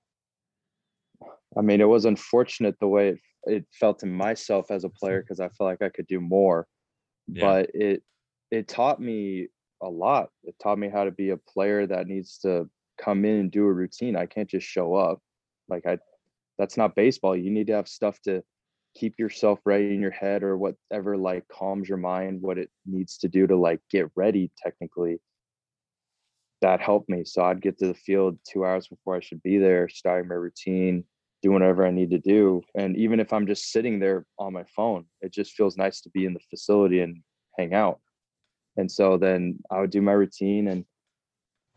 I 1.58 1.62
mean, 1.62 1.82
it 1.82 1.88
was 1.88 2.06
unfortunate 2.06 2.80
the 2.80 2.88
way 2.88 3.10
it, 3.10 3.20
it 3.46 3.66
felt 3.80 4.00
to 4.00 4.06
myself 4.06 4.72
as 4.72 4.84
a 4.84 4.90
player 4.90 5.22
because 5.24 5.40
I 5.40 5.50
felt 5.50 5.70
like 5.70 5.82
I 5.82 5.90
could 5.90 6.08
do 6.08 6.20
more. 6.20 6.68
Yeah. 7.28 7.42
But 7.42 7.72
it 7.74 8.04
it 8.52 8.68
taught 8.68 9.02
me 9.02 9.48
a 9.82 9.90
lot. 9.90 10.30
It 10.44 10.56
taught 10.62 10.78
me 10.78 10.90
how 10.90 11.04
to 11.04 11.12
be 11.12 11.32
a 11.32 11.38
player 11.38 11.86
that 11.88 12.08
needs 12.08 12.38
to 12.40 12.70
come 13.02 13.26
in 13.26 13.40
and 13.40 13.52
do 13.52 13.66
a 13.66 13.74
routine. 13.74 14.16
I 14.16 14.26
can't 14.26 14.50
just 14.50 14.68
show 14.68 14.96
up. 14.96 15.20
Like 15.68 15.86
I 15.86 15.98
that's 16.58 16.78
not 16.78 16.96
baseball. 16.96 17.36
You 17.36 17.52
need 17.52 17.68
to 17.68 17.74
have 17.74 17.88
stuff 17.88 18.20
to 18.22 18.44
keep 18.96 19.18
yourself 19.18 19.60
ready 19.66 19.94
in 19.94 20.02
your 20.02 20.12
head 20.12 20.44
or 20.44 20.58
whatever 20.58 21.18
like 21.18 21.48
calms 21.48 21.90
your 21.90 21.98
mind, 21.98 22.42
what 22.42 22.58
it 22.58 22.70
needs 22.86 23.18
to 23.20 23.28
do 23.28 23.48
to 23.48 23.56
like 23.56 23.82
get 23.90 24.10
ready 24.16 24.52
technically. 24.62 25.20
That 26.62 26.80
helped 26.80 27.10
me. 27.10 27.24
So 27.26 27.44
I'd 27.44 27.62
get 27.62 27.78
to 27.80 27.88
the 27.88 27.94
field 27.94 28.38
two 28.48 28.66
hours 28.66 28.88
before 28.88 29.16
I 29.16 29.20
should 29.20 29.44
be 29.44 29.58
there, 29.58 29.90
starting 29.90 30.30
my 30.30 30.36
routine, 30.36 31.04
doing 31.42 31.56
whatever 31.56 31.86
I 31.86 31.92
need 31.92 32.12
to 32.12 32.20
do. 32.20 32.62
And 32.76 32.96
even 32.96 33.20
if 33.20 33.34
I'm 33.34 33.48
just 33.48 33.72
sitting 33.72 34.00
there 34.00 34.26
on 34.40 34.54
my 34.54 34.64
phone, 34.76 35.06
it 35.22 35.34
just 35.34 35.54
feels 35.54 35.76
nice 35.76 36.02
to 36.02 36.10
be 36.12 36.26
in 36.26 36.34
the 36.34 36.40
facility 36.50 37.02
and 37.02 37.22
hang 37.58 37.74
out. 37.74 38.00
And 38.78 38.90
so 38.90 39.18
then 39.18 39.60
I 39.70 39.82
would 39.82 39.92
do 39.92 40.02
my 40.02 40.14
routine 40.14 40.68
and 40.70 40.86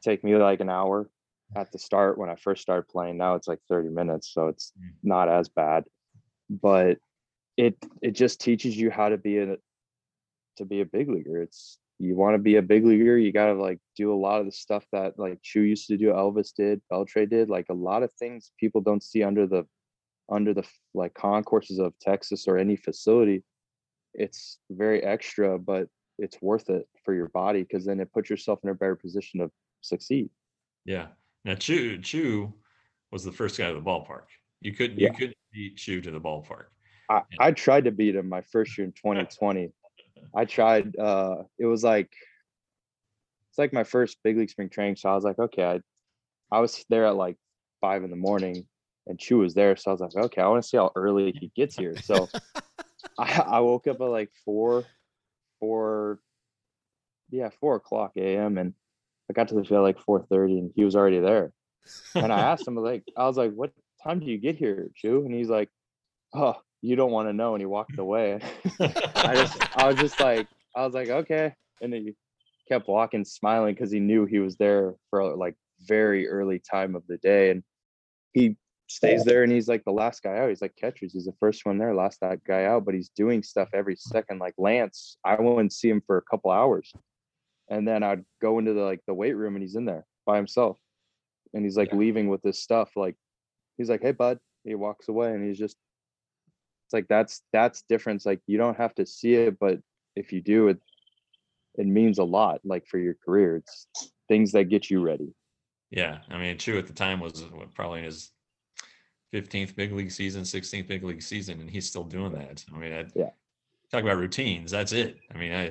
take 0.02 0.22
me 0.22 0.36
like 0.36 0.60
an 0.60 0.70
hour 0.70 1.10
at 1.56 1.72
the 1.72 1.78
start 1.78 2.16
when 2.16 2.30
I 2.30 2.36
first 2.36 2.62
started 2.62 2.88
playing. 2.88 3.16
Now 3.16 3.34
it's 3.34 3.48
like 3.48 3.60
30 3.68 3.88
minutes, 3.88 4.32
so 4.32 4.48
it's 4.48 4.72
Mm. 4.78 4.92
not 5.02 5.28
as 5.28 5.48
bad. 5.48 5.84
But 6.48 6.98
it 7.56 7.76
it 8.02 8.12
just 8.12 8.40
teaches 8.40 8.76
you 8.76 8.90
how 8.90 9.08
to 9.08 9.16
be 9.16 9.38
a 9.38 9.56
to 10.58 10.64
be 10.64 10.80
a 10.80 10.86
big 10.86 11.08
leaguer. 11.08 11.42
It's 11.42 11.78
you 11.98 12.14
want 12.14 12.34
to 12.34 12.38
be 12.38 12.56
a 12.56 12.62
big 12.62 12.84
leaguer, 12.84 13.16
you 13.16 13.32
gotta 13.32 13.54
like 13.54 13.78
do 13.96 14.12
a 14.12 14.16
lot 14.16 14.40
of 14.40 14.46
the 14.46 14.52
stuff 14.52 14.84
that 14.92 15.18
like 15.18 15.40
Choo 15.42 15.62
used 15.62 15.86
to 15.88 15.96
do, 15.96 16.12
Elvis 16.12 16.52
did, 16.54 16.82
Beltre 16.92 17.28
did, 17.28 17.48
like 17.48 17.66
a 17.70 17.74
lot 17.74 18.02
of 18.02 18.12
things 18.14 18.52
people 18.60 18.80
don't 18.82 19.02
see 19.02 19.22
under 19.22 19.46
the 19.46 19.66
under 20.30 20.52
the 20.52 20.64
like 20.92 21.14
concourses 21.14 21.78
of 21.78 21.98
Texas 22.00 22.46
or 22.46 22.58
any 22.58 22.76
facility. 22.76 23.44
It's 24.12 24.58
very 24.70 25.02
extra, 25.02 25.58
but 25.58 25.88
it's 26.18 26.40
worth 26.42 26.68
it 26.70 26.86
for 27.04 27.14
your 27.14 27.28
body 27.28 27.62
because 27.62 27.84
then 27.84 28.00
it 28.00 28.12
puts 28.12 28.28
yourself 28.30 28.60
in 28.62 28.70
a 28.70 28.74
better 28.74 28.96
position 28.96 29.40
to 29.40 29.50
succeed. 29.82 30.28
Yeah. 30.84 31.08
Now 31.44 31.54
Choo 31.54 31.98
Choo 31.98 32.52
was 33.10 33.24
the 33.24 33.32
first 33.32 33.56
guy 33.56 33.68
to 33.68 33.74
the 33.74 33.80
ballpark. 33.80 34.24
You 34.60 34.72
couldn't 34.72 34.98
Yeah. 34.98 35.08
you 35.08 35.14
couldn't 35.14 35.36
beat 35.52 35.76
Choo 35.76 36.00
to 36.02 36.10
the 36.10 36.20
ballpark. 36.20 36.66
I, 37.08 37.22
I 37.38 37.50
tried 37.52 37.84
to 37.84 37.90
beat 37.90 38.16
him 38.16 38.28
my 38.28 38.42
first 38.42 38.76
year 38.76 38.86
in 38.86 38.92
2020. 38.96 39.72
I 40.34 40.44
tried 40.44 40.96
uh 40.98 41.36
it 41.58 41.66
was 41.66 41.82
like 41.82 42.10
it's 43.50 43.58
like 43.58 43.72
my 43.72 43.84
first 43.84 44.18
big 44.22 44.36
league 44.36 44.50
spring 44.50 44.68
training. 44.68 44.96
So 44.96 45.08
I 45.08 45.14
was 45.14 45.24
like, 45.24 45.38
okay, 45.38 45.64
I 45.64 45.80
I 46.50 46.60
was 46.60 46.84
there 46.88 47.06
at 47.06 47.16
like 47.16 47.36
five 47.80 48.04
in 48.04 48.10
the 48.10 48.16
morning 48.16 48.66
and 49.06 49.18
Choo 49.18 49.38
was 49.38 49.54
there. 49.54 49.76
So 49.76 49.90
I 49.90 49.94
was 49.94 50.00
like, 50.00 50.24
okay, 50.26 50.42
I 50.42 50.48
want 50.48 50.62
to 50.62 50.68
see 50.68 50.76
how 50.76 50.92
early 50.94 51.32
he 51.40 51.50
gets 51.56 51.76
here. 51.76 51.96
So 52.02 52.28
I, 53.18 53.40
I 53.46 53.60
woke 53.60 53.86
up 53.86 54.00
at 54.00 54.04
like 54.04 54.30
four, 54.44 54.84
four, 55.60 56.20
yeah, 57.30 57.48
four 57.60 57.76
o'clock 57.76 58.12
AM 58.16 58.58
and 58.58 58.74
I 59.30 59.32
got 59.32 59.48
to 59.48 59.54
the 59.54 59.64
field 59.64 59.82
like 59.82 59.98
4:30 59.98 60.58
and 60.58 60.72
he 60.76 60.84
was 60.84 60.94
already 60.94 61.20
there. 61.20 61.52
And 62.14 62.32
I 62.32 62.40
asked 62.52 62.68
him 62.68 62.76
like, 62.76 63.04
I 63.16 63.26
was 63.26 63.36
like, 63.36 63.52
what 63.52 63.72
time 64.02 64.20
do 64.20 64.26
you 64.26 64.38
get 64.38 64.56
here, 64.56 64.90
Choo? 64.94 65.24
And 65.24 65.34
he's 65.34 65.48
like, 65.48 65.70
Oh, 66.34 66.56
you 66.86 66.94
don't 66.94 67.10
want 67.10 67.28
to 67.28 67.32
know. 67.32 67.54
And 67.54 67.60
he 67.60 67.66
walked 67.66 67.98
away. 67.98 68.40
I 68.80 69.34
just 69.34 69.76
I 69.76 69.88
was 69.88 69.96
just 69.96 70.20
like, 70.28 70.46
I 70.74 70.84
was 70.84 70.94
like, 70.94 71.08
okay. 71.08 71.52
And 71.80 71.92
he 71.92 72.14
kept 72.68 72.88
walking, 72.88 73.24
smiling 73.24 73.74
because 73.74 73.90
he 73.90 74.00
knew 74.00 74.24
he 74.24 74.38
was 74.38 74.56
there 74.56 74.94
for 75.10 75.36
like 75.36 75.56
very 75.86 76.28
early 76.28 76.60
time 76.60 76.94
of 76.94 77.02
the 77.08 77.18
day. 77.18 77.50
And 77.50 77.62
he 78.32 78.56
stays 78.86 79.24
there 79.24 79.42
and 79.42 79.52
he's 79.52 79.68
like 79.68 79.84
the 79.84 79.92
last 79.92 80.22
guy 80.22 80.38
out. 80.38 80.48
He's 80.48 80.62
like 80.62 80.76
catchers. 80.76 81.12
He's 81.12 81.24
the 81.24 81.34
first 81.40 81.66
one 81.66 81.78
there, 81.78 81.94
last 81.94 82.20
that 82.20 82.44
guy 82.44 82.64
out, 82.64 82.84
but 82.84 82.94
he's 82.94 83.10
doing 83.10 83.42
stuff 83.42 83.68
every 83.74 83.94
hmm. 83.94 84.12
second. 84.12 84.38
Like 84.38 84.54
Lance, 84.58 85.18
I 85.24 85.40
wouldn't 85.40 85.72
see 85.72 85.88
him 85.88 86.02
for 86.06 86.18
a 86.18 86.22
couple 86.22 86.50
hours. 86.50 86.92
And 87.68 87.86
then 87.86 88.04
I'd 88.04 88.24
go 88.40 88.60
into 88.60 88.74
the 88.74 88.82
like 88.82 89.00
the 89.06 89.14
weight 89.14 89.34
room 89.34 89.56
and 89.56 89.62
he's 89.62 89.74
in 89.74 89.84
there 89.84 90.06
by 90.24 90.36
himself. 90.36 90.78
And 91.52 91.64
he's 91.64 91.76
like 91.76 91.90
Yeah. 91.90 91.98
leaving 91.98 92.28
with 92.28 92.42
this 92.42 92.60
stuff. 92.60 92.90
Like 92.94 93.16
he's 93.76 93.90
like, 93.90 94.02
Hey 94.02 94.12
bud. 94.12 94.38
He 94.64 94.74
walks 94.74 95.08
away 95.08 95.32
and 95.32 95.44
he's 95.44 95.58
just 95.58 95.76
it's 96.86 96.92
like 96.92 97.08
that's 97.08 97.42
that's 97.52 97.82
difference. 97.88 98.24
Like 98.24 98.40
you 98.46 98.58
don't 98.58 98.76
have 98.76 98.94
to 98.94 99.06
see 99.06 99.34
it, 99.34 99.58
but 99.58 99.80
if 100.14 100.32
you 100.32 100.40
do, 100.40 100.68
it 100.68 100.78
it 101.74 101.86
means 101.86 102.18
a 102.18 102.24
lot, 102.24 102.60
like 102.64 102.86
for 102.86 102.98
your 102.98 103.14
career. 103.14 103.56
It's 103.56 104.12
things 104.28 104.52
that 104.52 104.64
get 104.64 104.88
you 104.88 105.00
ready. 105.00 105.34
Yeah, 105.90 106.18
I 106.30 106.38
mean, 106.38 106.58
Choo 106.58 106.78
at 106.78 106.86
the 106.86 106.92
time 106.92 107.20
was 107.20 107.44
probably 107.74 108.02
his 108.02 108.30
15th 109.34 109.74
big 109.74 109.92
league 109.92 110.10
season, 110.10 110.42
16th 110.42 110.86
big 110.86 111.04
league 111.04 111.22
season, 111.22 111.60
and 111.60 111.70
he's 111.70 111.88
still 111.88 112.04
doing 112.04 112.32
that. 112.32 112.64
I 112.74 112.78
mean, 112.78 112.92
I'd, 112.92 113.12
Yeah. 113.14 113.30
Talk 113.92 114.02
about 114.02 114.18
routines. 114.18 114.72
That's 114.72 114.92
it. 114.92 115.18
I 115.32 115.38
mean, 115.38 115.52
I, 115.52 115.66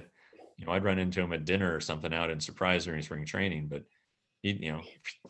you 0.58 0.66
know, 0.66 0.72
I'd 0.72 0.86
run 0.86 1.00
into 1.00 1.22
him 1.22 1.34
at 1.34 1.44
dinner 1.44 1.76
or 1.76 1.82
something 1.82 2.14
out 2.14 2.30
in 2.30 2.40
surprise 2.40 2.86
during 2.86 3.02
spring 3.02 3.26
training, 3.26 3.68
but 3.68 3.84
he'd, 4.46 4.62
you 4.64 4.72
know, 4.72 4.82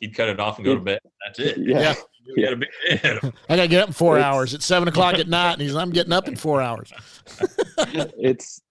he'd 0.02 0.14
cut 0.16 0.28
it 0.30 0.40
off 0.40 0.58
and 0.58 0.66
go 0.66 0.76
to 0.76 0.82
bed. 0.82 1.00
That's 1.26 1.40
it. 1.40 1.58
Yeah. 1.58 1.96
We 2.36 2.44
got 2.44 2.60
big 2.60 2.70
day 2.88 2.96
ahead 2.96 3.18
of 3.18 3.24
him. 3.24 3.34
I 3.50 3.56
got 3.56 3.62
to 3.64 3.68
get 3.68 3.82
up 3.84 3.88
in 3.90 3.94
four 3.94 4.18
It's- 4.18 4.26
hours. 4.34 4.54
It's 4.54 4.66
seven 4.66 4.88
o'clock 4.88 5.16
at 5.16 5.28
night, 5.28 5.54
and 5.54 5.62
he's 5.62 5.76
I'm 5.76 5.92
getting 5.92 6.12
up 6.12 6.28
in 6.28 6.36
four 6.36 6.62
hours. 6.62 6.92
it's 7.78 8.62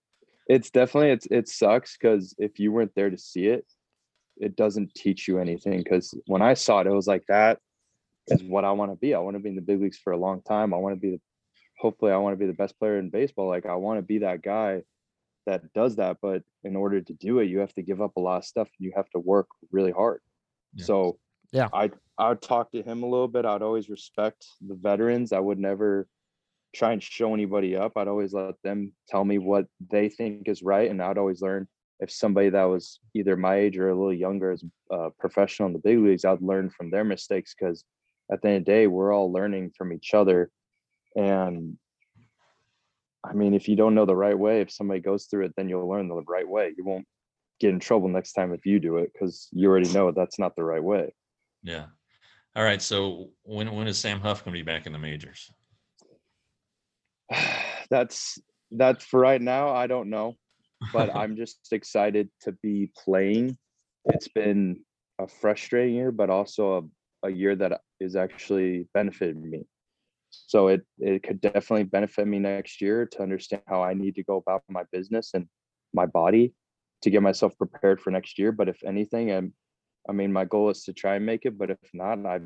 it's 0.49 0.71
definitely 0.71 1.11
it's 1.11 1.27
it 1.31 1.49
sucks 1.49 1.97
because 1.97 2.35
if 2.39 2.59
you 2.59 2.73
weren't 2.73 2.93
there 2.95 3.11
to 3.11 3.17
see 3.17 3.47
it, 3.47 3.65
it 4.37 4.57
doesn't 4.57 4.95
teach 4.95 5.29
you 5.29 5.39
anything. 5.39 5.79
Because 5.79 6.13
when 6.27 6.43
I 6.43 6.55
saw 6.55 6.81
it, 6.81 6.87
it 6.89 6.91
was 6.93 7.07
like 7.07 7.25
that 7.29 7.59
is 8.29 8.43
what 8.43 8.65
I 8.65 8.73
want 8.73 8.91
to 8.91 8.97
be. 8.97 9.15
I 9.15 9.21
want 9.21 9.37
to 9.37 9.43
be 9.43 9.51
in 9.51 9.57
the 9.57 9.63
big 9.63 9.81
leagues 9.81 9.99
for 9.99 10.13
a 10.13 10.19
long 10.19 10.43
time. 10.43 10.75
I 10.75 10.79
want 10.79 10.95
to 10.97 11.01
be 11.01 11.11
the 11.13 11.21
hopefully 11.79 12.13
I 12.13 12.17
want 12.17 12.35
to 12.35 12.39
be 12.39 12.47
the 12.47 12.53
best 12.55 12.79
player 12.79 12.99
in 12.99 13.09
baseball. 13.09 13.49
Like 13.49 13.67
I 13.67 13.77
want 13.77 13.99
to 13.99 14.03
be 14.03 14.19
that 14.19 14.43
guy 14.43 14.83
that 15.47 15.73
does 15.75 15.97
that. 15.97 16.17
But 16.21 16.43
in 16.65 16.75
order 16.75 17.01
to 17.01 17.13
do 17.15 17.39
it, 17.39 17.49
you 17.49 17.61
have 17.61 17.75
to 17.75 17.83
give 17.83 18.03
up 18.03 18.17
a 18.17 18.21
lot 18.21 18.39
of 18.39 18.45
stuff. 18.45 18.69
You 18.81 18.93
have 18.97 19.09
to 19.11 19.21
work 19.21 19.47
really 19.71 19.93
hard. 19.93 20.21
Yeah. 20.75 20.85
So 20.85 21.19
Yeah. 21.53 21.69
I 21.73 21.91
I 22.19 22.29
would 22.31 22.43
talk 22.43 22.71
to 22.73 22.83
him 22.83 23.03
a 23.03 23.09
little 23.09 23.29
bit. 23.29 23.45
I'd 23.45 23.63
always 23.63 23.89
respect 23.89 24.47
the 24.61 24.75
veterans. 24.75 25.33
I 25.33 25.41
would 25.41 25.59
never 25.59 26.07
try 26.75 26.93
and 26.93 27.03
show 27.03 27.35
anybody 27.35 27.77
up. 27.77 27.97
I'd 27.97 28.09
always 28.09 28.33
let 28.33 28.55
them 28.63 28.93
tell 29.09 29.25
me 29.25 29.39
what 29.39 29.67
they 29.91 30.09
think 30.09 30.49
is 30.49 30.63
right, 30.63 30.91
and 30.91 31.03
I'd 31.03 31.19
always 31.19 31.43
learn 31.43 31.69
if 32.01 32.11
somebody 32.11 32.51
that 32.51 32.65
was 32.65 33.01
either 33.15 33.37
my 33.37 33.57
age 33.57 33.79
or 33.79 33.89
a 33.89 33.95
little 33.95 34.13
younger 34.13 34.53
is 34.53 34.65
a 34.91 35.11
professional 35.11 35.69
in 35.69 35.73
the 35.73 35.79
big 35.79 35.99
leagues. 35.99 36.25
I'd 36.25 36.43
learn 36.43 36.71
from 36.71 36.91
their 36.91 37.05
mistakes 37.05 37.55
because 37.59 37.85
at 38.33 38.43
the 38.43 38.49
end 38.49 38.57
of 38.59 38.65
the 38.65 38.73
day, 38.73 38.87
we're 38.87 39.13
all 39.13 39.33
learning 39.33 39.73
from 39.77 39.93
each 39.93 40.15
other. 40.15 40.51
And 41.17 41.79
I 43.25 43.33
mean, 43.33 43.55
if 43.55 43.69
you 43.69 43.77
don't 43.77 43.95
know 43.95 44.07
the 44.07 44.17
right 44.17 44.39
way, 44.39 44.61
if 44.61 44.71
somebody 44.71 45.01
goes 45.01 45.27
through 45.27 45.47
it, 45.47 45.55
then 45.57 45.69
you'll 45.69 45.89
learn 45.89 46.09
the 46.09 46.23
right 46.27 46.49
way. 46.49 46.75
You 46.77 46.85
won't 46.85 47.07
get 47.65 47.73
in 47.73 47.81
trouble 47.81 48.09
next 48.09 48.35
time 48.35 48.53
if 48.53 48.67
you 48.67 48.79
do 48.79 48.99
it 48.99 49.11
because 49.13 49.49
you 49.53 49.71
already 49.71 49.91
know 49.93 50.11
that's 50.11 50.39
not 50.39 50.55
the 50.55 50.63
right 50.63 50.85
way. 50.85 51.15
Yeah. 51.63 51.87
All 52.55 52.63
right. 52.63 52.83
So 52.83 53.31
when 53.43 53.73
when 53.75 53.89
is 53.89 53.99
Sam 53.99 54.21
Huff 54.21 54.45
going 54.45 54.53
to 54.55 54.59
be 54.59 54.63
back 54.63 54.87
in 54.87 54.93
the 54.93 54.99
majors? 54.99 55.51
that's 57.91 58.39
that's 58.71 59.03
for 59.05 59.19
right 59.19 59.41
now. 59.41 59.71
I 59.71 59.87
don't 59.87 60.11
know, 60.11 60.35
but 60.93 61.09
I'm 61.17 61.37
just 61.37 61.57
excited 61.73 62.29
to 62.43 62.53
be 62.53 62.91
playing. 63.03 63.57
It's 64.05 64.29
been 64.29 64.81
a 65.19 65.27
frustrating 65.27 65.95
year, 65.95 66.13
but 66.13 66.29
also 66.29 66.91
a, 67.23 67.29
a 67.29 67.31
year 67.31 67.57
that 67.57 67.81
is 67.99 68.15
actually 68.15 68.89
benefited 68.93 69.43
me. 69.43 69.65
So 70.29 70.69
it 70.69 70.83
it 70.99 71.23
could 71.23 71.41
definitely 71.41 71.85
benefit 71.85 72.27
me 72.27 72.41
next 72.41 72.83
year 72.83 73.07
to 73.07 73.23
understand 73.23 73.63
how 73.67 73.83
I 73.83 73.95
need 73.95 74.17
to 74.17 74.23
go 74.23 74.37
about 74.37 74.65
my 74.69 74.83
business 74.93 75.31
and 75.33 75.49
my 75.95 76.05
body 76.05 76.53
to 77.05 77.11
get 77.11 77.23
myself 77.23 77.57
prepared 77.57 78.01
for 78.01 78.11
next 78.11 78.39
year. 78.39 78.53
But 78.53 78.69
if 78.69 78.83
anything, 78.85 79.31
I'm 79.31 79.53
I 80.09 80.13
mean 80.13 80.33
my 80.33 80.45
goal 80.45 80.71
is 80.71 80.85
to 80.85 80.93
try 80.93 81.17
and 81.17 81.25
make 81.25 81.47
it, 81.47 81.57
but 81.57 81.71
if 81.71 81.79
not, 81.93 82.25
I 82.27 82.41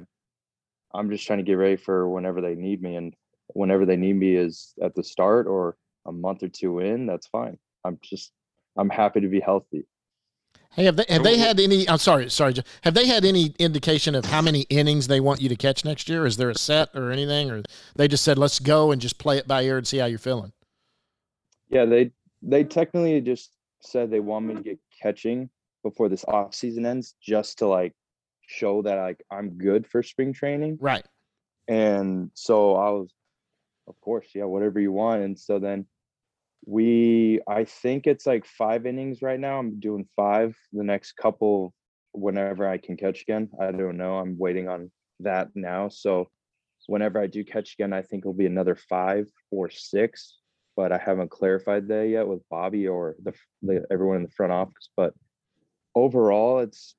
I'm 0.94 1.10
just 1.10 1.26
trying 1.26 1.38
to 1.38 1.44
get 1.44 1.54
ready 1.54 1.76
for 1.76 2.08
whenever 2.08 2.40
they 2.40 2.54
need 2.54 2.82
me. 2.82 2.96
And 2.96 3.14
whenever 3.48 3.86
they 3.86 3.96
need 3.96 4.14
me 4.14 4.36
is 4.36 4.74
at 4.82 4.94
the 4.94 5.02
start 5.02 5.46
or 5.46 5.76
a 6.06 6.12
month 6.12 6.42
or 6.42 6.48
two 6.48 6.80
in, 6.80 7.06
that's 7.06 7.26
fine. 7.26 7.58
I'm 7.84 7.98
just 8.02 8.32
I'm 8.76 8.90
happy 8.90 9.20
to 9.20 9.28
be 9.28 9.40
healthy. 9.40 9.86
Hey, 10.72 10.84
have 10.84 10.96
they 10.96 11.06
have 11.08 11.22
they 11.22 11.38
had 11.38 11.58
any? 11.58 11.88
I'm 11.88 11.98
sorry, 11.98 12.30
sorry. 12.30 12.54
Have 12.82 12.94
they 12.94 13.06
had 13.06 13.24
any 13.24 13.54
indication 13.58 14.14
of 14.14 14.26
how 14.26 14.42
many 14.42 14.62
innings 14.62 15.08
they 15.08 15.20
want 15.20 15.40
you 15.40 15.48
to 15.48 15.56
catch 15.56 15.84
next 15.84 16.08
year? 16.08 16.26
Is 16.26 16.36
there 16.36 16.50
a 16.50 16.54
set 16.54 16.90
or 16.94 17.10
anything, 17.10 17.50
or 17.50 17.62
they 17.96 18.06
just 18.06 18.22
said 18.22 18.38
let's 18.38 18.60
go 18.60 18.92
and 18.92 19.00
just 19.00 19.18
play 19.18 19.38
it 19.38 19.48
by 19.48 19.62
ear 19.62 19.78
and 19.78 19.86
see 19.86 19.98
how 19.98 20.06
you're 20.06 20.18
feeling? 20.18 20.52
Yeah, 21.68 21.84
they 21.84 22.12
they 22.42 22.64
technically 22.64 23.20
just 23.20 23.57
said 23.80 24.10
they 24.10 24.20
want 24.20 24.46
me 24.46 24.54
to 24.54 24.62
get 24.62 24.78
catching 25.02 25.50
before 25.82 26.08
this 26.08 26.24
off 26.24 26.54
season 26.54 26.86
ends, 26.86 27.14
just 27.22 27.58
to 27.58 27.66
like 27.66 27.94
show 28.46 28.82
that 28.82 28.96
like 28.96 29.22
I'm 29.30 29.58
good 29.58 29.86
for 29.86 30.02
spring 30.02 30.32
training. 30.32 30.78
Right. 30.80 31.04
And 31.68 32.30
so 32.34 32.76
I 32.76 32.90
was, 32.90 33.12
of 33.86 34.00
course, 34.00 34.28
yeah, 34.34 34.44
whatever 34.44 34.80
you 34.80 34.92
want. 34.92 35.22
And 35.22 35.38
so 35.38 35.58
then 35.58 35.86
we 36.66 37.40
i 37.48 37.64
think 37.64 38.06
it's 38.06 38.26
like 38.26 38.44
five 38.44 38.86
innings 38.86 39.22
right 39.22 39.40
now 39.40 39.58
i'm 39.58 39.78
doing 39.78 40.06
five 40.16 40.56
the 40.72 40.82
next 40.82 41.12
couple 41.12 41.72
whenever 42.12 42.68
i 42.68 42.76
can 42.76 42.96
catch 42.96 43.22
again 43.22 43.48
i 43.60 43.70
don't 43.70 43.96
know 43.96 44.18
i'm 44.18 44.36
waiting 44.38 44.68
on 44.68 44.90
that 45.20 45.48
now 45.54 45.88
so 45.88 46.28
whenever 46.86 47.20
i 47.20 47.26
do 47.26 47.44
catch 47.44 47.74
again 47.74 47.92
i 47.92 48.02
think 48.02 48.22
it'll 48.22 48.32
be 48.32 48.46
another 48.46 48.76
five 48.76 49.26
or 49.50 49.70
six 49.70 50.38
but 50.78 50.92
i 50.92 50.98
haven't 50.98 51.30
clarified 51.30 51.88
that 51.88 52.08
yet 52.08 52.26
with 52.26 52.48
bobby 52.48 52.86
or 52.86 53.16
the, 53.22 53.32
the 53.62 53.84
everyone 53.90 54.16
in 54.16 54.22
the 54.22 54.36
front 54.38 54.52
office 54.52 54.88
but 54.96 55.12
overall 55.94 56.60
it's 56.60 56.94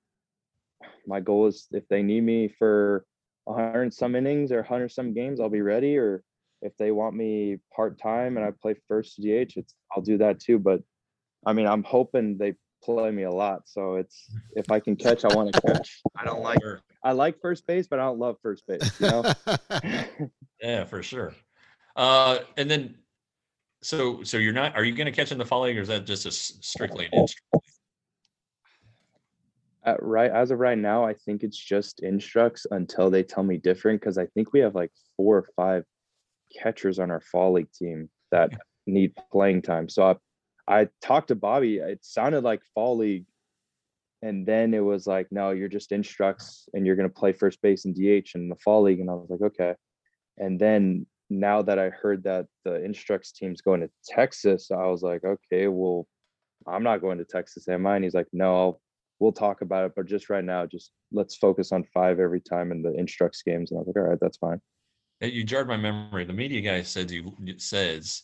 my 1.07 1.19
goal 1.19 1.47
is 1.47 1.67
if 1.71 1.87
they 1.87 2.03
need 2.03 2.21
me 2.21 2.47
for 2.59 3.05
100 3.45 3.93
some 3.93 4.15
innings 4.15 4.51
or 4.51 4.57
100 4.57 4.91
some 4.91 5.13
games 5.13 5.39
i'll 5.39 5.49
be 5.59 5.61
ready 5.61 5.97
or 5.97 6.23
if 6.61 6.75
they 6.77 6.91
want 6.91 7.15
me 7.15 7.57
part 7.73 7.99
time 7.99 8.37
and 8.37 8.45
I 8.45 8.51
play 8.51 8.75
first 8.87 9.21
DH, 9.21 9.55
it's 9.55 9.73
I'll 9.91 10.03
do 10.03 10.17
that 10.17 10.39
too. 10.39 10.59
But 10.59 10.81
I 11.45 11.53
mean, 11.53 11.67
I'm 11.67 11.83
hoping 11.83 12.37
they 12.37 12.55
play 12.83 13.11
me 13.11 13.23
a 13.23 13.31
lot. 13.31 13.63
So 13.65 13.95
it's 13.95 14.29
if 14.55 14.71
I 14.71 14.79
can 14.79 14.95
catch, 14.95 15.25
I 15.25 15.33
want 15.33 15.53
to 15.53 15.61
catch. 15.61 16.01
I 16.15 16.25
don't 16.25 16.41
like 16.41 16.59
I 17.03 17.13
like 17.13 17.39
first 17.41 17.65
base, 17.65 17.87
but 17.87 17.99
I 17.99 18.03
don't 18.03 18.19
love 18.19 18.37
first 18.41 18.67
base. 18.67 18.99
You 18.99 19.07
know? 19.07 19.33
yeah, 20.61 20.83
for 20.85 21.01
sure. 21.01 21.33
Uh, 21.95 22.39
and 22.57 22.69
then, 22.69 22.95
so 23.81 24.23
so 24.23 24.37
you're 24.37 24.53
not? 24.53 24.75
Are 24.75 24.83
you 24.83 24.93
going 24.93 25.05
to 25.05 25.11
catch 25.11 25.31
in 25.31 25.37
the 25.37 25.45
fall 25.45 25.61
league, 25.61 25.77
or 25.77 25.81
is 25.81 25.87
that 25.87 26.05
just 26.05 26.25
a 26.25 26.31
strictly 26.31 27.05
an 27.05 27.11
oh. 27.13 27.21
instruct? 27.21 27.55
Uh, 29.85 29.89
At 29.91 30.03
right 30.03 30.31
as 30.31 30.51
of 30.51 30.59
right 30.59 30.77
now, 30.77 31.05
I 31.05 31.13
think 31.13 31.43
it's 31.43 31.57
just 31.57 32.01
instructs 32.01 32.65
until 32.71 33.09
they 33.09 33.23
tell 33.23 33.43
me 33.43 33.57
different. 33.57 34.01
Because 34.01 34.17
I 34.17 34.25
think 34.27 34.53
we 34.53 34.59
have 34.59 34.75
like 34.75 34.91
four 35.15 35.37
or 35.37 35.49
five 35.55 35.83
catchers 36.57 36.99
on 36.99 37.11
our 37.11 37.21
fall 37.21 37.53
league 37.53 37.71
team 37.71 38.09
that 38.31 38.51
need 38.85 39.13
playing 39.31 39.61
time. 39.61 39.87
So 39.87 40.17
I, 40.67 40.81
I 40.81 40.87
talked 41.01 41.29
to 41.29 41.35
Bobby. 41.35 41.77
It 41.77 41.99
sounded 42.03 42.43
like 42.43 42.61
fall 42.75 42.97
league, 42.97 43.25
and 44.21 44.45
then 44.45 44.73
it 44.73 44.83
was 44.83 45.07
like, 45.07 45.27
no, 45.31 45.51
you're 45.51 45.69
just 45.69 45.93
instructs, 45.93 46.67
and 46.73 46.85
you're 46.85 46.97
going 46.97 47.09
to 47.09 47.15
play 47.15 47.31
first 47.31 47.61
base 47.61 47.85
and 47.85 47.95
DH 47.95 48.35
in 48.35 48.49
the 48.49 48.57
fall 48.61 48.81
league. 48.81 48.99
And 48.99 49.09
I 49.09 49.13
was 49.13 49.29
like, 49.29 49.41
okay. 49.41 49.75
And 50.37 50.59
then 50.59 51.05
now 51.29 51.61
that 51.61 51.79
I 51.79 51.89
heard 51.89 52.23
that 52.23 52.47
the 52.65 52.83
instructs 52.83 53.31
team's 53.31 53.61
going 53.61 53.81
to 53.81 53.89
Texas, 54.07 54.71
I 54.71 54.87
was 54.87 55.01
like, 55.01 55.23
okay, 55.23 55.67
well, 55.67 56.07
I'm 56.67 56.83
not 56.83 57.01
going 57.01 57.17
to 57.19 57.25
Texas, 57.25 57.67
am 57.67 57.85
I? 57.87 57.95
And 57.95 58.03
he's 58.03 58.13
like, 58.13 58.27
no, 58.33 58.55
I'll, 58.55 58.81
we'll 59.19 59.31
talk 59.31 59.61
about 59.61 59.85
it, 59.85 59.93
but 59.95 60.05
just 60.05 60.29
right 60.29 60.43
now, 60.43 60.65
just 60.65 60.91
let's 61.11 61.37
focus 61.37 61.71
on 61.71 61.83
five 61.93 62.19
every 62.19 62.41
time 62.41 62.71
in 62.71 62.81
the 62.81 62.93
instructs 62.93 63.43
games. 63.43 63.71
And 63.71 63.77
I 63.77 63.79
was 63.79 63.87
like, 63.87 63.97
all 63.97 64.09
right, 64.09 64.19
that's 64.19 64.37
fine 64.37 64.59
you 65.21 65.43
jarred 65.43 65.67
my 65.67 65.77
memory. 65.77 66.25
The 66.25 66.33
media 66.33 66.61
guy 66.61 66.81
said 66.81 67.11
you 67.11 67.33
says 67.57 68.23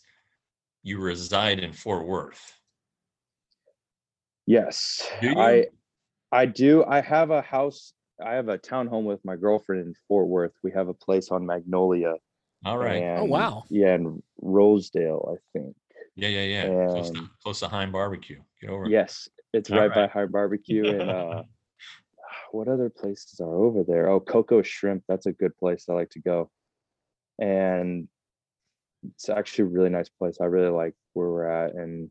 you 0.84 1.00
reside 1.00 1.60
in 1.60 1.74
Fort 1.74 2.08
Worth. 2.08 2.54
Yes, 4.46 5.02
I 5.22 5.66
I 6.32 6.46
do. 6.46 6.84
I 6.86 7.02
have 7.02 7.32
a 7.32 7.42
house. 7.42 7.94
I 8.24 8.34
have 8.34 8.48
a 8.48 8.58
townhome 8.58 9.04
with 9.04 9.20
my 9.26 9.36
girlfriend 9.36 9.86
in 9.86 9.94
Fort 10.08 10.28
Worth. 10.28 10.54
We 10.64 10.72
have 10.72 10.88
a 10.88 10.94
place 10.94 11.30
on 11.32 11.46
Magnolia. 11.46 12.14
All 12.66 12.78
right. 12.78 13.04
And, 13.04 13.20
oh 13.22 13.26
wow. 13.26 13.64
Yeah, 13.70 13.94
and 13.94 14.22
Rosedale, 14.42 15.38
I 15.38 15.58
think. 15.58 15.76
Yeah, 16.16 16.30
yeah, 16.30 16.44
yeah. 16.44 16.64
And, 16.64 16.90
close, 16.92 17.10
to, 17.12 17.30
close 17.44 17.60
to 17.60 17.68
Heim 17.68 17.92
Barbecue. 17.92 18.42
Get 18.62 18.70
over. 18.70 18.90
Yes, 18.90 19.30
it's 19.54 19.70
right, 19.70 19.90
right, 19.90 19.94
by 19.94 20.08
Heim 20.08 20.32
Barbecue 20.32 20.88
and 20.88 21.10
uh 21.10 21.44
what 22.52 22.68
other 22.68 22.90
places 22.90 23.40
are 23.42 23.56
over 23.56 23.84
there? 23.84 24.10
Oh, 24.10 24.20
Coco 24.20 24.62
Shrimp. 24.62 25.04
That's 25.10 25.26
a 25.26 25.34
good 25.34 25.58
place 25.58 25.86
I 25.90 25.94
like 25.94 26.10
to 26.12 26.20
go 26.20 26.50
and 27.40 28.08
it's 29.14 29.30
actually 29.30 29.64
a 29.64 29.68
really 29.68 29.90
nice 29.90 30.10
place. 30.10 30.38
I 30.42 30.46
really 30.46 30.70
like 30.70 30.94
where 31.14 31.30
we're 31.30 31.48
at, 31.48 31.76
and 31.76 32.10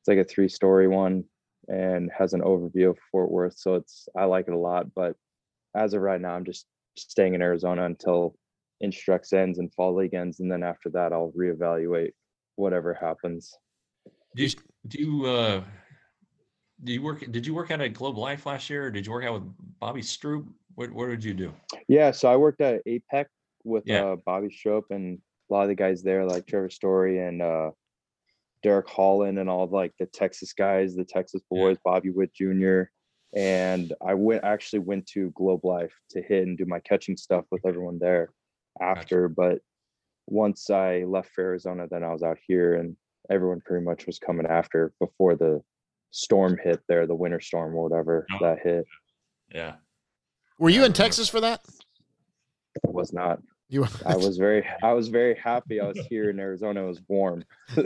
it's 0.00 0.08
like 0.08 0.18
a 0.18 0.24
three 0.24 0.48
story 0.48 0.88
one 0.88 1.24
and 1.68 2.10
has 2.16 2.32
an 2.32 2.40
overview 2.40 2.90
of 2.90 2.98
Fort 3.10 3.30
Worth. 3.30 3.54
So 3.56 3.74
it's 3.74 4.08
I 4.16 4.24
like 4.24 4.48
it 4.48 4.54
a 4.54 4.58
lot. 4.58 4.94
But 4.94 5.16
as 5.74 5.94
of 5.94 6.02
right 6.02 6.20
now, 6.20 6.34
I'm 6.34 6.44
just 6.44 6.66
staying 6.96 7.34
in 7.34 7.42
Arizona 7.42 7.84
until 7.84 8.36
Instructs 8.80 9.32
ends 9.32 9.58
and 9.58 9.72
fall 9.74 9.94
league 9.94 10.14
ends, 10.14 10.40
and 10.40 10.50
then 10.50 10.62
after 10.62 10.88
that, 10.90 11.12
I'll 11.12 11.32
reevaluate 11.36 12.12
whatever 12.56 12.94
happens. 12.94 13.52
Do 14.36 14.44
you 14.44 14.50
do 14.86 14.98
you 15.00 15.26
uh 15.26 15.62
do 16.84 16.92
you 16.92 17.02
work 17.02 17.20
did 17.30 17.46
you 17.46 17.54
work 17.54 17.70
out 17.70 17.80
at 17.80 17.92
Globe 17.94 18.16
Life 18.16 18.46
last 18.46 18.70
year 18.70 18.86
or 18.86 18.90
did 18.90 19.06
you 19.06 19.12
work 19.12 19.24
out 19.24 19.34
with 19.34 19.52
Bobby 19.80 20.02
Stroop? 20.02 20.46
What 20.74 20.92
what 20.92 21.08
did 21.08 21.24
you 21.24 21.34
do? 21.34 21.52
Yeah, 21.88 22.10
so 22.10 22.32
I 22.32 22.36
worked 22.36 22.60
at 22.60 22.84
APEC 22.86 23.26
with 23.64 23.84
yeah. 23.86 24.04
uh, 24.04 24.16
Bobby 24.24 24.50
Strop 24.50 24.84
and 24.90 25.18
a 25.50 25.52
lot 25.52 25.62
of 25.62 25.68
the 25.68 25.74
guys 25.74 26.02
there, 26.02 26.24
like 26.24 26.46
Trevor 26.46 26.70
Story 26.70 27.18
and 27.18 27.42
uh, 27.42 27.70
Derek 28.62 28.88
Holland 28.88 29.38
and 29.38 29.50
all 29.50 29.64
of, 29.64 29.72
like 29.72 29.92
the 29.98 30.06
Texas 30.06 30.52
guys, 30.52 30.94
the 30.94 31.04
Texas 31.04 31.42
boys, 31.50 31.76
yeah. 31.84 31.92
Bobby 31.92 32.10
Witt 32.10 32.32
Jr. 32.32 32.82
And 33.34 33.92
I 34.04 34.14
went 34.14 34.44
actually 34.44 34.80
went 34.80 35.06
to 35.08 35.30
Globe 35.30 35.64
Life 35.64 35.94
to 36.10 36.22
hit 36.22 36.46
and 36.46 36.56
do 36.56 36.64
my 36.66 36.80
catching 36.80 37.16
stuff 37.16 37.44
with 37.50 37.66
everyone 37.66 37.98
there 37.98 38.30
after. 38.80 39.28
Gotcha. 39.28 39.34
But 39.36 39.58
once 40.26 40.70
I 40.70 41.04
left 41.04 41.30
for 41.34 41.42
Arizona, 41.42 41.86
then 41.90 42.04
I 42.04 42.12
was 42.12 42.22
out 42.22 42.38
here 42.46 42.74
and 42.74 42.96
everyone 43.30 43.60
pretty 43.64 43.84
much 43.84 44.06
was 44.06 44.18
coming 44.18 44.46
after 44.46 44.92
before 45.00 45.36
the 45.36 45.62
storm 46.10 46.58
hit 46.62 46.80
there, 46.88 47.06
the 47.06 47.14
winter 47.14 47.40
storm 47.40 47.74
or 47.74 47.88
whatever 47.88 48.26
oh. 48.32 48.38
that 48.40 48.58
hit. 48.62 48.84
Yeah. 49.54 49.74
Were 50.58 50.70
you 50.70 50.84
in 50.84 50.92
Texas 50.92 51.28
for 51.28 51.40
that? 51.40 51.64
I 52.86 52.90
was 52.90 53.12
not. 53.12 53.40
You 53.68 53.86
I 54.04 54.16
was 54.16 54.36
very 54.36 54.66
I 54.82 54.92
was 54.92 55.08
very 55.08 55.36
happy 55.36 55.80
I 55.80 55.86
was 55.86 55.98
here 56.08 56.28
in 56.28 56.40
Arizona. 56.40 56.82
It 56.82 56.88
was 56.88 57.02
warm. 57.08 57.44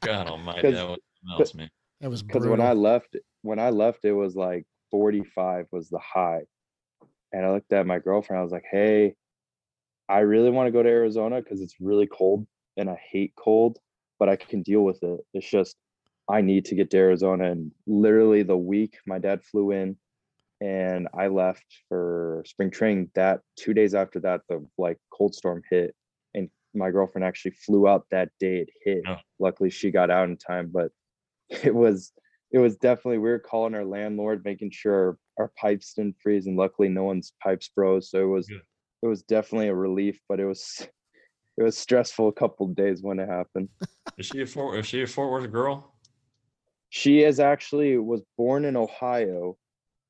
God 0.00 0.26
almighty, 0.26 0.72
that 0.72 0.98
was 1.38 1.54
me. 1.54 1.70
That 2.00 2.10
was 2.10 2.24
because 2.24 2.46
when 2.46 2.60
I 2.60 2.72
left 2.72 3.16
when 3.42 3.60
I 3.60 3.70
left 3.70 4.04
it 4.04 4.12
was 4.12 4.34
like 4.34 4.66
45 4.90 5.66
was 5.70 5.88
the 5.88 6.00
high. 6.00 6.42
And 7.32 7.46
I 7.46 7.52
looked 7.52 7.72
at 7.72 7.86
my 7.86 7.98
girlfriend, 7.98 8.40
I 8.40 8.42
was 8.42 8.52
like, 8.52 8.66
hey, 8.70 9.14
I 10.12 10.20
really 10.20 10.50
want 10.50 10.66
to 10.66 10.70
go 10.70 10.82
to 10.82 10.88
Arizona 10.88 11.40
because 11.40 11.62
it's 11.62 11.76
really 11.80 12.06
cold 12.06 12.46
and 12.76 12.90
I 12.90 13.00
hate 13.10 13.32
cold, 13.34 13.78
but 14.18 14.28
I 14.28 14.36
can 14.36 14.60
deal 14.60 14.82
with 14.82 15.02
it. 15.02 15.20
It's 15.32 15.48
just 15.48 15.76
I 16.28 16.42
need 16.42 16.66
to 16.66 16.74
get 16.74 16.90
to 16.90 16.98
Arizona. 16.98 17.50
And 17.50 17.72
literally 17.86 18.42
the 18.42 18.56
week 18.56 18.98
my 19.06 19.18
dad 19.18 19.42
flew 19.42 19.70
in, 19.70 19.96
and 20.60 21.08
I 21.18 21.28
left 21.28 21.64
for 21.88 22.44
spring 22.46 22.70
training. 22.70 23.10
That 23.14 23.40
two 23.56 23.72
days 23.72 23.94
after 23.94 24.20
that, 24.20 24.42
the 24.50 24.64
like 24.76 24.98
cold 25.10 25.34
storm 25.34 25.62
hit, 25.70 25.94
and 26.34 26.50
my 26.74 26.90
girlfriend 26.90 27.24
actually 27.24 27.52
flew 27.52 27.88
out 27.88 28.04
that 28.10 28.28
day 28.38 28.58
it 28.58 28.68
hit. 28.84 29.02
Oh. 29.08 29.16
Luckily, 29.38 29.70
she 29.70 29.90
got 29.90 30.10
out 30.10 30.28
in 30.28 30.36
time, 30.36 30.70
but 30.72 30.92
it 31.48 31.74
was 31.74 32.12
it 32.50 32.58
was 32.58 32.76
definitely 32.76 33.16
we 33.16 33.30
were 33.30 33.38
calling 33.38 33.74
our 33.74 33.84
landlord, 33.84 34.42
making 34.44 34.72
sure 34.72 34.94
our, 34.94 35.18
our 35.38 35.52
pipes 35.58 35.94
didn't 35.94 36.16
freeze, 36.22 36.46
and 36.46 36.58
luckily 36.58 36.90
no 36.90 37.04
one's 37.04 37.32
pipes 37.42 37.70
froze. 37.74 38.10
So 38.10 38.20
it 38.20 38.26
was 38.26 38.46
Good. 38.46 38.60
It 39.02 39.06
was 39.06 39.22
definitely 39.22 39.68
a 39.68 39.74
relief, 39.74 40.18
but 40.28 40.40
it 40.40 40.46
was 40.46 40.86
it 41.58 41.62
was 41.62 41.76
stressful 41.76 42.28
a 42.28 42.32
couple 42.32 42.66
days 42.68 43.02
when 43.02 43.18
it 43.18 43.28
happened. 43.28 43.68
Is 44.18 44.26
she 44.26 44.42
a 44.42 44.46
Fort? 44.46 44.78
Is 44.78 44.86
she 44.86 45.02
a 45.02 45.06
Fort 45.06 45.30
Worth 45.30 45.50
girl? 45.50 45.94
She 46.90 47.22
is 47.22 47.40
actually 47.40 47.96
was 47.98 48.22
born 48.36 48.64
in 48.66 48.76
Ohio, 48.76 49.56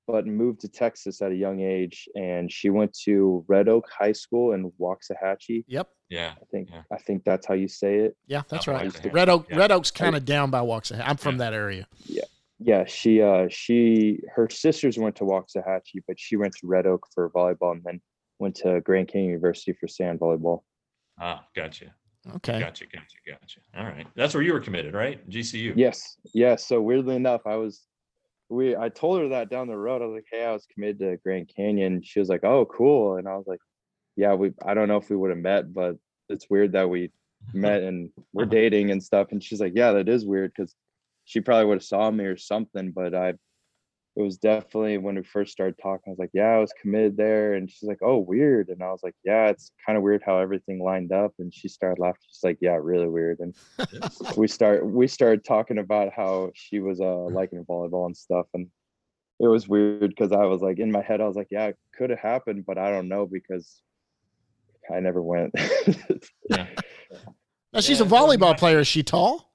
but 0.08 0.26
moved 0.26 0.60
to 0.62 0.68
Texas 0.68 1.22
at 1.22 1.30
a 1.30 1.34
young 1.34 1.60
age, 1.60 2.08
and 2.16 2.50
she 2.50 2.70
went 2.70 2.92
to 3.04 3.44
Red 3.48 3.68
Oak 3.68 3.88
High 3.96 4.12
School 4.12 4.52
in 4.52 4.70
Waxahachie. 4.80 5.64
Yep. 5.68 5.88
Yeah. 6.10 6.34
I 6.40 6.44
think 6.50 6.70
Yeah. 6.70 6.82
I 6.92 6.98
think 6.98 7.22
that's 7.24 7.46
how 7.46 7.54
you 7.54 7.68
say 7.68 7.98
it. 7.98 8.16
Yeah, 8.26 8.42
that's 8.48 8.66
Oh, 8.68 8.72
right. 8.72 8.86
okay. 8.94 9.10
Red 9.10 9.28
Oak. 9.28 9.46
Yeah. 9.48 9.58
Red 9.58 9.70
Oak's 9.72 9.90
kind 9.92 10.16
of 10.16 10.24
down 10.24 10.50
by 10.50 10.60
Waxahachie. 10.60 11.02
I'm 11.06 11.16
from 11.16 11.36
Yeah. 11.36 11.38
that 11.50 11.54
area. 11.54 11.86
Yeah. 12.06 12.24
Yeah, 12.64 12.84
she 12.84 13.20
uh 13.22 13.46
she 13.48 14.20
her 14.34 14.48
sisters 14.50 14.96
went 14.98 15.16
to 15.16 15.24
Waxahachie, 15.24 16.02
but 16.06 16.18
she 16.20 16.36
went 16.36 16.52
to 16.54 16.66
Red 16.66 16.86
Oak 16.86 17.06
for 17.14 17.28
volleyball 17.30 17.72
and 17.72 17.82
then 17.84 18.00
went 18.42 18.56
to 18.56 18.80
Grand 18.82 19.08
Canyon 19.08 19.30
University 19.30 19.72
for 19.72 19.88
sand 19.88 20.20
volleyball. 20.20 20.62
Ah, 21.18 21.46
gotcha. 21.54 21.94
Okay. 22.36 22.60
Gotcha. 22.60 22.84
Gotcha. 22.86 23.16
Gotcha. 23.26 23.60
All 23.76 23.84
right. 23.84 24.06
That's 24.14 24.34
where 24.34 24.42
you 24.42 24.52
were 24.52 24.60
committed, 24.60 24.94
right? 24.94 25.28
GCU. 25.30 25.72
Yes, 25.76 26.16
yes. 26.34 26.66
So 26.66 26.80
weirdly 26.80 27.16
enough, 27.16 27.42
I 27.46 27.56
was 27.56 27.86
we 28.48 28.76
I 28.76 28.88
told 28.90 29.20
her 29.20 29.28
that 29.28 29.48
down 29.48 29.68
the 29.68 29.76
road. 29.76 30.02
I 30.02 30.06
was 30.06 30.14
like, 30.16 30.26
hey, 30.30 30.44
I 30.44 30.52
was 30.52 30.66
committed 30.66 30.98
to 31.00 31.16
Grand 31.22 31.50
Canyon. 31.54 32.02
She 32.04 32.20
was 32.20 32.28
like, 32.28 32.44
oh, 32.44 32.66
cool. 32.66 33.16
And 33.16 33.26
I 33.28 33.36
was 33.36 33.46
like, 33.46 33.60
yeah, 34.16 34.34
we 34.34 34.52
I 34.64 34.74
don't 34.74 34.88
know 34.88 34.98
if 34.98 35.08
we 35.08 35.16
would 35.16 35.30
have 35.30 35.38
met, 35.38 35.72
but 35.72 35.96
it's 36.28 36.50
weird 36.50 36.72
that 36.72 36.90
we 36.90 37.10
met 37.54 37.82
and 37.82 38.10
we're 38.32 38.44
dating 38.44 38.90
and 38.90 39.02
stuff. 39.02 39.28
And 39.30 39.42
she's 39.42 39.60
like, 39.60 39.72
yeah, 39.74 39.92
that 39.92 40.08
is 40.08 40.24
weird 40.24 40.52
because 40.54 40.74
she 41.24 41.40
probably 41.40 41.66
would 41.66 41.78
have 41.78 41.84
saw 41.84 42.10
me 42.10 42.24
or 42.24 42.36
something. 42.36 42.92
But 42.92 43.14
I, 43.14 43.34
it 44.14 44.22
was 44.22 44.36
definitely 44.36 44.98
when 44.98 45.14
we 45.14 45.22
first 45.22 45.52
started 45.52 45.76
talking. 45.82 46.04
I 46.08 46.10
was 46.10 46.18
like, 46.18 46.30
yeah, 46.34 46.50
I 46.50 46.58
was 46.58 46.72
committed 46.80 47.16
there. 47.16 47.54
And 47.54 47.70
she's 47.70 47.88
like, 47.88 48.00
oh, 48.02 48.18
weird. 48.18 48.68
And 48.68 48.82
I 48.82 48.90
was 48.92 49.02
like, 49.02 49.14
yeah, 49.24 49.46
it's 49.48 49.70
kind 49.86 49.96
of 49.96 50.02
weird 50.02 50.22
how 50.24 50.38
everything 50.38 50.82
lined 50.82 51.12
up. 51.12 51.32
And 51.38 51.52
she 51.52 51.68
started 51.68 51.98
laughing. 51.98 52.20
She's 52.28 52.44
like, 52.44 52.58
yeah, 52.60 52.78
really 52.80 53.08
weird. 53.08 53.40
And 53.40 53.54
we 54.36 54.48
start 54.48 54.84
we 54.86 55.06
started 55.06 55.44
talking 55.44 55.78
about 55.78 56.12
how 56.12 56.50
she 56.54 56.80
was 56.80 57.00
uh 57.00 57.24
liking 57.24 57.64
volleyball 57.64 58.04
and 58.06 58.16
stuff 58.16 58.46
and 58.54 58.66
it 59.40 59.48
was 59.48 59.66
weird 59.66 60.10
because 60.10 60.30
I 60.30 60.44
was 60.44 60.60
like 60.60 60.78
in 60.78 60.92
my 60.92 61.02
head 61.02 61.20
I 61.20 61.26
was 61.26 61.34
like 61.36 61.48
yeah 61.50 61.66
it 61.66 61.76
could 61.96 62.10
have 62.10 62.18
happened 62.20 62.64
but 62.66 62.78
I 62.78 62.90
don't 62.90 63.08
know 63.08 63.26
because 63.26 63.80
I 64.94 65.00
never 65.00 65.20
went 65.22 65.52
Yeah. 66.50 66.66
Now 67.72 67.80
she's 67.80 67.98
Yeah, 68.00 68.06
a 68.06 68.08
volleyball 68.08 68.56
player. 68.58 68.80
Is 68.80 68.88
she 68.88 69.02
tall? 69.02 69.50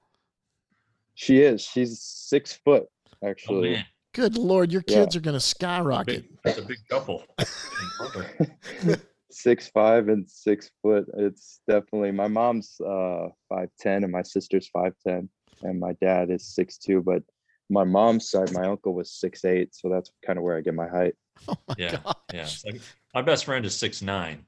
she 1.14 1.40
is 1.40 1.62
she's 1.62 2.00
six 2.02 2.52
foot 2.52 2.86
Oh, 3.22 3.28
actually 3.28 3.72
man. 3.74 3.86
Good 4.18 4.36
lord, 4.36 4.72
your 4.72 4.82
Yeah. 4.88 4.96
kids 5.04 5.14
are 5.14 5.20
going 5.20 5.34
to 5.34 5.36
That's 5.36 5.44
a 5.46 5.48
skyrocket. 5.50 6.06
big, 6.28 6.38
that's 6.42 6.58
a 6.58 6.62
big 6.62 6.78
couple. 6.90 7.22
six 9.30 9.68
five 9.68 10.08
and 10.08 10.28
six 10.28 10.70
foot 10.82 11.04
it's 11.18 11.60
definitely 11.68 12.10
my 12.10 12.26
mom's 12.26 12.80
uh 12.80 13.28
five 13.48 13.68
ten 13.78 14.02
and 14.02 14.10
my 14.10 14.22
sister's 14.22 14.66
five 14.68 14.94
ten 15.06 15.28
and 15.62 15.78
my 15.78 15.92
dad 16.00 16.30
is 16.30 16.46
six 16.54 16.78
two 16.78 17.00
but 17.02 17.22
my 17.68 17.84
mom's 17.84 18.30
side 18.30 18.50
my 18.54 18.66
uncle 18.66 18.94
was 18.94 19.12
six 19.12 19.44
eight 19.44 19.72
so 19.74 19.88
that's 19.90 20.10
kind 20.26 20.38
of 20.38 20.42
where 20.44 20.56
I 20.56 20.62
get 20.62 20.74
my 20.74 20.88
height 20.88 21.14
Oh 21.46 21.54
my 21.68 21.74
Yeah, 21.78 22.00
god. 22.02 22.16
yeah. 22.34 22.48
Like- 22.64 22.80
my 23.14 23.22
best 23.22 23.44
friend 23.44 23.64
is 23.64 23.74
six 23.76 24.02
nine. 24.02 24.44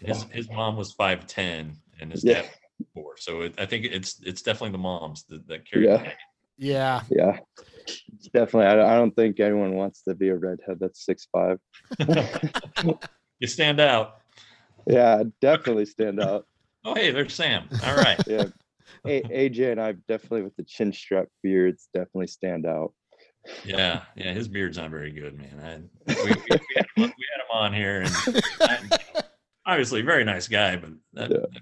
His 0.00 0.22
his 0.30 0.48
mom 0.48 0.76
was 0.76 0.92
five 0.92 1.26
ten, 1.26 1.76
and 2.00 2.12
his 2.12 2.22
Yeah. 2.22 2.42
dad 2.42 2.50
four. 2.94 3.16
So 3.16 3.40
it, 3.42 3.54
I 3.58 3.66
think 3.66 3.84
it's 3.86 4.20
it's 4.24 4.42
definitely 4.42 4.70
the 4.72 4.78
moms 4.78 5.24
that, 5.24 5.46
that 5.48 5.68
carry. 5.68 5.86
the 5.86 5.92
Yeah. 5.94 6.12
Yeah. 6.56 7.02
Yeah, 7.10 7.38
definitely. 8.32 8.66
I, 8.66 8.94
I 8.94 8.96
don't 8.96 9.14
think 9.14 9.40
anyone 9.40 9.74
wants 9.74 10.02
to 10.02 10.14
be 10.14 10.28
a 10.28 10.36
redhead 10.36 10.78
that's 10.80 11.04
six 11.04 11.26
five. 11.32 11.58
you 13.40 13.46
stand 13.46 13.80
out. 13.80 14.16
Yeah, 14.86 15.24
definitely 15.40 15.86
stand 15.86 16.20
out. 16.20 16.46
Oh, 16.84 16.94
hey, 16.94 17.10
there's 17.10 17.34
Sam. 17.34 17.68
All 17.84 17.96
right. 17.96 18.18
Yeah, 18.26 18.44
a- 19.06 19.50
AJ 19.50 19.72
and 19.72 19.80
I 19.80 19.92
definitely 20.08 20.42
with 20.42 20.56
the 20.56 20.64
chin 20.64 20.92
strap 20.92 21.26
beards 21.42 21.88
definitely 21.92 22.26
stand 22.28 22.64
out. 22.66 22.94
Yeah, 23.64 24.02
yeah. 24.16 24.32
His 24.32 24.48
beard's 24.48 24.78
not 24.78 24.90
very 24.90 25.10
good, 25.10 25.36
man. 25.36 25.88
I, 26.08 26.14
we, 26.14 26.30
we, 26.30 26.36
we, 26.50 26.66
had 26.76 26.86
him, 26.96 26.96
we 26.96 27.02
had 27.04 27.10
him 27.10 27.50
on 27.52 27.72
here, 27.74 28.00
and 28.02 28.42
I, 28.60 28.78
obviously 29.66 30.02
very 30.02 30.24
nice 30.24 30.48
guy, 30.48 30.76
but 30.76 30.90
that, 31.14 31.30
Yeah. 31.30 31.60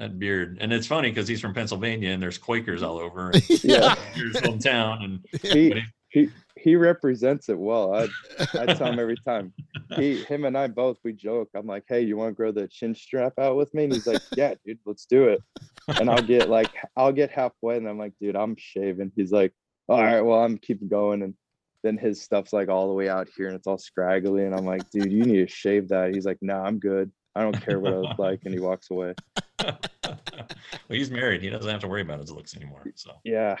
That, 0.00 0.18
beard. 0.18 0.58
And 0.60 0.72
it's 0.72 0.86
funny 0.86 1.10
because 1.10 1.28
he's 1.28 1.40
from 1.40 1.54
Pennsylvania, 1.54 2.10
and 2.10 2.22
there's 2.22 2.38
Quakers 2.38 2.82
all 2.82 2.98
over. 2.98 3.30
yeah. 3.62 3.94
Here's 4.14 4.36
hometown, 4.36 5.04
and 5.04 5.26
He 5.42 5.82
he 6.10 6.28
he 6.56 6.76
represents 6.76 7.48
it 7.48 7.58
well. 7.58 7.94
I 7.94 8.08
I 8.54 8.66
tell 8.74 8.92
him 8.92 8.98
every 8.98 9.16
time. 9.24 9.52
He 9.96 10.22
him 10.24 10.44
and 10.44 10.58
I 10.58 10.66
both 10.66 10.98
we 11.04 11.12
joke. 11.12 11.48
I'm 11.54 11.66
like, 11.66 11.84
hey, 11.88 12.02
you 12.02 12.16
want 12.16 12.30
to 12.30 12.34
grow 12.34 12.52
the 12.52 12.68
chin 12.68 12.94
strap 12.94 13.34
out 13.38 13.56
with 13.56 13.72
me? 13.74 13.84
And 13.84 13.92
he's 13.92 14.06
like, 14.06 14.22
yeah, 14.36 14.54
dude, 14.64 14.78
let's 14.84 15.06
do 15.06 15.28
it. 15.28 15.40
And 15.88 16.10
I'll 16.10 16.22
get 16.22 16.50
like 16.50 16.70
I'll 16.96 17.12
get 17.12 17.30
halfway, 17.30 17.76
and 17.76 17.88
I'm 17.88 17.98
like, 17.98 18.12
dude, 18.20 18.36
I'm 18.36 18.56
shaving. 18.58 19.12
He's 19.16 19.32
like, 19.32 19.52
all 19.88 20.02
right, 20.02 20.20
well, 20.20 20.40
I'm 20.40 20.58
keeping 20.58 20.88
going, 20.88 21.22
and 21.22 21.34
then 21.82 21.96
his 21.96 22.20
stuff's 22.20 22.52
like 22.52 22.68
all 22.68 22.88
the 22.88 22.94
way 22.94 23.08
out 23.08 23.28
here, 23.36 23.46
and 23.46 23.56
it's 23.56 23.66
all 23.66 23.78
scraggly, 23.78 24.44
and 24.44 24.54
I'm 24.54 24.66
like, 24.66 24.88
dude, 24.90 25.12
you 25.12 25.24
need 25.24 25.46
to 25.46 25.52
shave 25.52 25.88
that. 25.88 26.14
He's 26.14 26.26
like, 26.26 26.38
nah, 26.42 26.62
I'm 26.62 26.78
good. 26.78 27.10
I 27.34 27.42
don't 27.42 27.60
care 27.60 27.78
what 27.78 27.92
I 27.92 27.96
look 27.96 28.18
like, 28.18 28.40
and 28.44 28.52
he 28.52 28.60
walks 28.60 28.90
away. 28.90 29.14
well, 29.64 29.78
he's 30.88 31.10
married. 31.10 31.42
He 31.42 31.50
doesn't 31.50 31.70
have 31.70 31.80
to 31.80 31.88
worry 31.88 32.02
about 32.02 32.20
his 32.20 32.32
looks 32.32 32.56
anymore. 32.56 32.84
So 32.96 33.12
Yeah, 33.24 33.56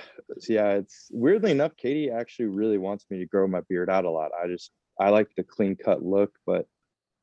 yeah. 0.48 0.72
It's 0.72 1.08
weirdly 1.12 1.52
enough, 1.52 1.76
Katie 1.76 2.10
actually 2.10 2.46
really 2.46 2.78
wants 2.78 3.06
me 3.10 3.18
to 3.18 3.26
grow 3.26 3.46
my 3.46 3.60
beard 3.68 3.88
out 3.88 4.04
a 4.04 4.10
lot. 4.10 4.30
I 4.42 4.48
just 4.48 4.72
I 4.98 5.10
like 5.10 5.28
the 5.36 5.44
clean 5.44 5.76
cut 5.76 6.02
look, 6.02 6.32
but 6.46 6.66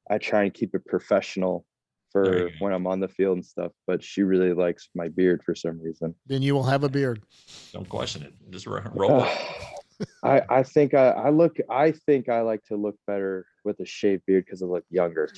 I 0.10 0.18
try 0.18 0.44
and 0.44 0.54
keep 0.54 0.74
it 0.74 0.86
professional 0.86 1.66
for 2.12 2.50
when 2.60 2.72
I'm 2.72 2.88
on 2.88 3.02
the 3.02 3.10
field 3.10 3.38
and 3.38 3.46
stuff. 3.46 3.74
But 3.86 4.02
she 4.02 4.24
really 4.24 4.54
likes 4.54 4.90
my 4.96 5.10
beard 5.10 5.44
for 5.44 5.54
some 5.54 5.82
reason. 5.82 6.16
Then 6.28 6.42
you 6.42 6.56
will 6.56 6.64
have 6.64 6.84
a 6.84 6.90
beard. 6.90 7.24
don't 7.74 7.90
question 7.90 8.24
it. 8.24 8.34
Just 8.50 8.68
ro- 8.68 8.82
roll 8.94 9.24
it. 9.24 9.38
I 10.24 10.42
I 10.50 10.64
think 10.64 10.94
I 10.94 11.10
I 11.10 11.30
look 11.30 11.58
I 11.70 11.92
think 11.92 12.30
I 12.30 12.42
like 12.42 12.64
to 12.66 12.76
look 12.76 12.96
better 13.08 13.46
with 13.64 13.80
a 13.80 13.86
shaved 13.86 14.24
beard 14.26 14.46
because 14.46 14.62
I 14.62 14.66
look 14.66 14.86
younger. 14.90 15.30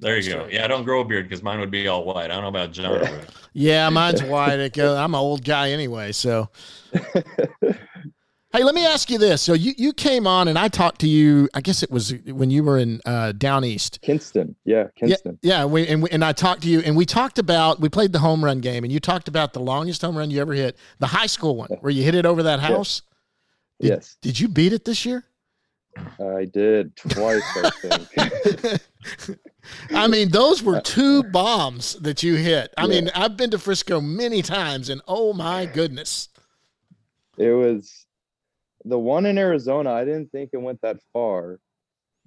There 0.00 0.16
you 0.16 0.22
That's 0.22 0.34
go. 0.34 0.42
right. 0.44 0.52
Yeah, 0.52 0.64
I 0.64 0.68
don't 0.68 0.84
grow 0.84 1.00
a 1.00 1.04
beard 1.04 1.28
because 1.28 1.42
mine 1.42 1.58
would 1.60 1.70
be 1.70 1.88
all 1.88 2.04
white. 2.04 2.26
I 2.30 2.34
don't 2.34 2.42
know 2.42 2.48
about 2.48 2.72
John. 2.72 3.02
Yeah. 3.02 3.20
Yeah, 3.52 3.88
mine's 3.88 4.22
white. 4.22 4.60
It 4.60 4.72
go- 4.72 4.96
I'm 4.96 5.14
an 5.14 5.20
old 5.20 5.44
guy 5.44 5.70
anyway. 5.72 6.12
So, 6.12 6.48
hey, 6.92 8.62
let 8.62 8.74
me 8.74 8.86
ask 8.86 9.10
you 9.10 9.18
this. 9.18 9.42
So 9.42 9.54
you 9.54 9.72
you 9.76 9.92
came 9.92 10.26
on 10.28 10.46
and 10.46 10.56
I 10.56 10.68
talked 10.68 11.00
to 11.00 11.08
you. 11.08 11.48
I 11.54 11.60
guess 11.60 11.82
it 11.82 11.90
was 11.90 12.14
when 12.26 12.50
you 12.50 12.62
were 12.62 12.78
in 12.78 13.00
uh, 13.04 13.32
down 13.32 13.64
east. 13.64 14.00
Kinston, 14.00 14.54
yeah, 14.64 14.84
Kinston. 14.94 15.38
Yeah, 15.42 15.64
we, 15.64 15.88
and 15.88 16.02
we, 16.04 16.10
and 16.10 16.24
I 16.24 16.32
talked 16.32 16.62
to 16.62 16.68
you, 16.68 16.80
and 16.80 16.96
we 16.96 17.04
talked 17.04 17.40
about 17.40 17.80
we 17.80 17.88
played 17.88 18.12
the 18.12 18.20
home 18.20 18.44
run 18.44 18.60
game, 18.60 18.84
and 18.84 18.92
you 18.92 19.00
talked 19.00 19.26
about 19.26 19.52
the 19.52 19.60
longest 19.60 20.02
home 20.02 20.16
run 20.16 20.30
you 20.30 20.40
ever 20.40 20.52
hit, 20.52 20.76
the 21.00 21.08
high 21.08 21.26
school 21.26 21.56
one, 21.56 21.70
where 21.80 21.90
you 21.90 22.04
hit 22.04 22.14
it 22.14 22.26
over 22.26 22.44
that 22.44 22.60
house. 22.60 23.02
Did, 23.80 23.88
Yes, 23.88 24.16
Did 24.22 24.38
you 24.38 24.48
beat 24.48 24.72
it 24.72 24.84
this 24.84 25.04
year? 25.04 25.24
I 26.20 26.44
did 26.44 26.94
twice. 26.96 27.42
I 27.56 27.70
think. 27.70 28.80
I 29.90 30.06
mean, 30.06 30.30
those 30.30 30.62
were 30.62 30.76
uh, 30.76 30.80
two 30.82 31.22
bombs 31.24 31.94
that 32.00 32.22
you 32.22 32.34
hit. 32.36 32.72
I 32.76 32.82
Yeah. 32.82 32.88
mean, 32.88 33.10
I've 33.14 33.36
been 33.36 33.50
to 33.50 33.58
Frisco 33.58 34.00
many 34.00 34.42
times, 34.42 34.88
and 34.88 35.00
oh 35.08 35.32
my 35.32 35.66
goodness. 35.66 36.28
It 37.36 37.52
was 37.52 38.06
the 38.84 38.98
one 38.98 39.26
in 39.26 39.38
Arizona. 39.38 39.92
I 39.92 40.04
didn't 40.04 40.30
think 40.32 40.50
it 40.52 40.58
went 40.58 40.80
that 40.82 40.98
far. 41.12 41.60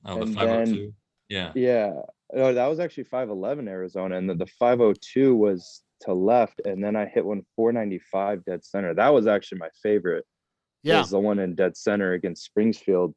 Oh, 0.06 0.24
the 0.26 0.34
502. 0.34 0.94
Yeah. 1.30 1.52
Yeah. 1.56 1.94
No, 2.34 2.54
that 2.54 2.68
was 2.68 2.80
actually 2.80 3.04
511 3.06 3.68
Arizona. 3.68 4.18
And 4.18 4.30
then 4.30 4.38
the 4.38 4.48
502 4.48 5.36
was 5.36 5.82
to 6.02 6.14
left. 6.14 6.62
And 6.66 6.84
then 6.84 6.96
I 6.96 7.06
hit 7.06 7.26
one 7.26 7.44
495 7.56 8.46
dead 8.46 8.64
center. 8.64 8.94
That 8.94 9.14
was 9.14 9.28
actually 9.28 9.60
my 9.60 9.70
favorite. 9.84 10.26
Yeah. 10.84 10.96
It 10.96 11.00
Was 11.00 11.10
the 11.12 11.20
one 11.20 11.40
in 11.40 11.56
dead 11.56 11.78
center 11.78 12.14
against 12.14 12.50
Springsfield. 12.54 13.14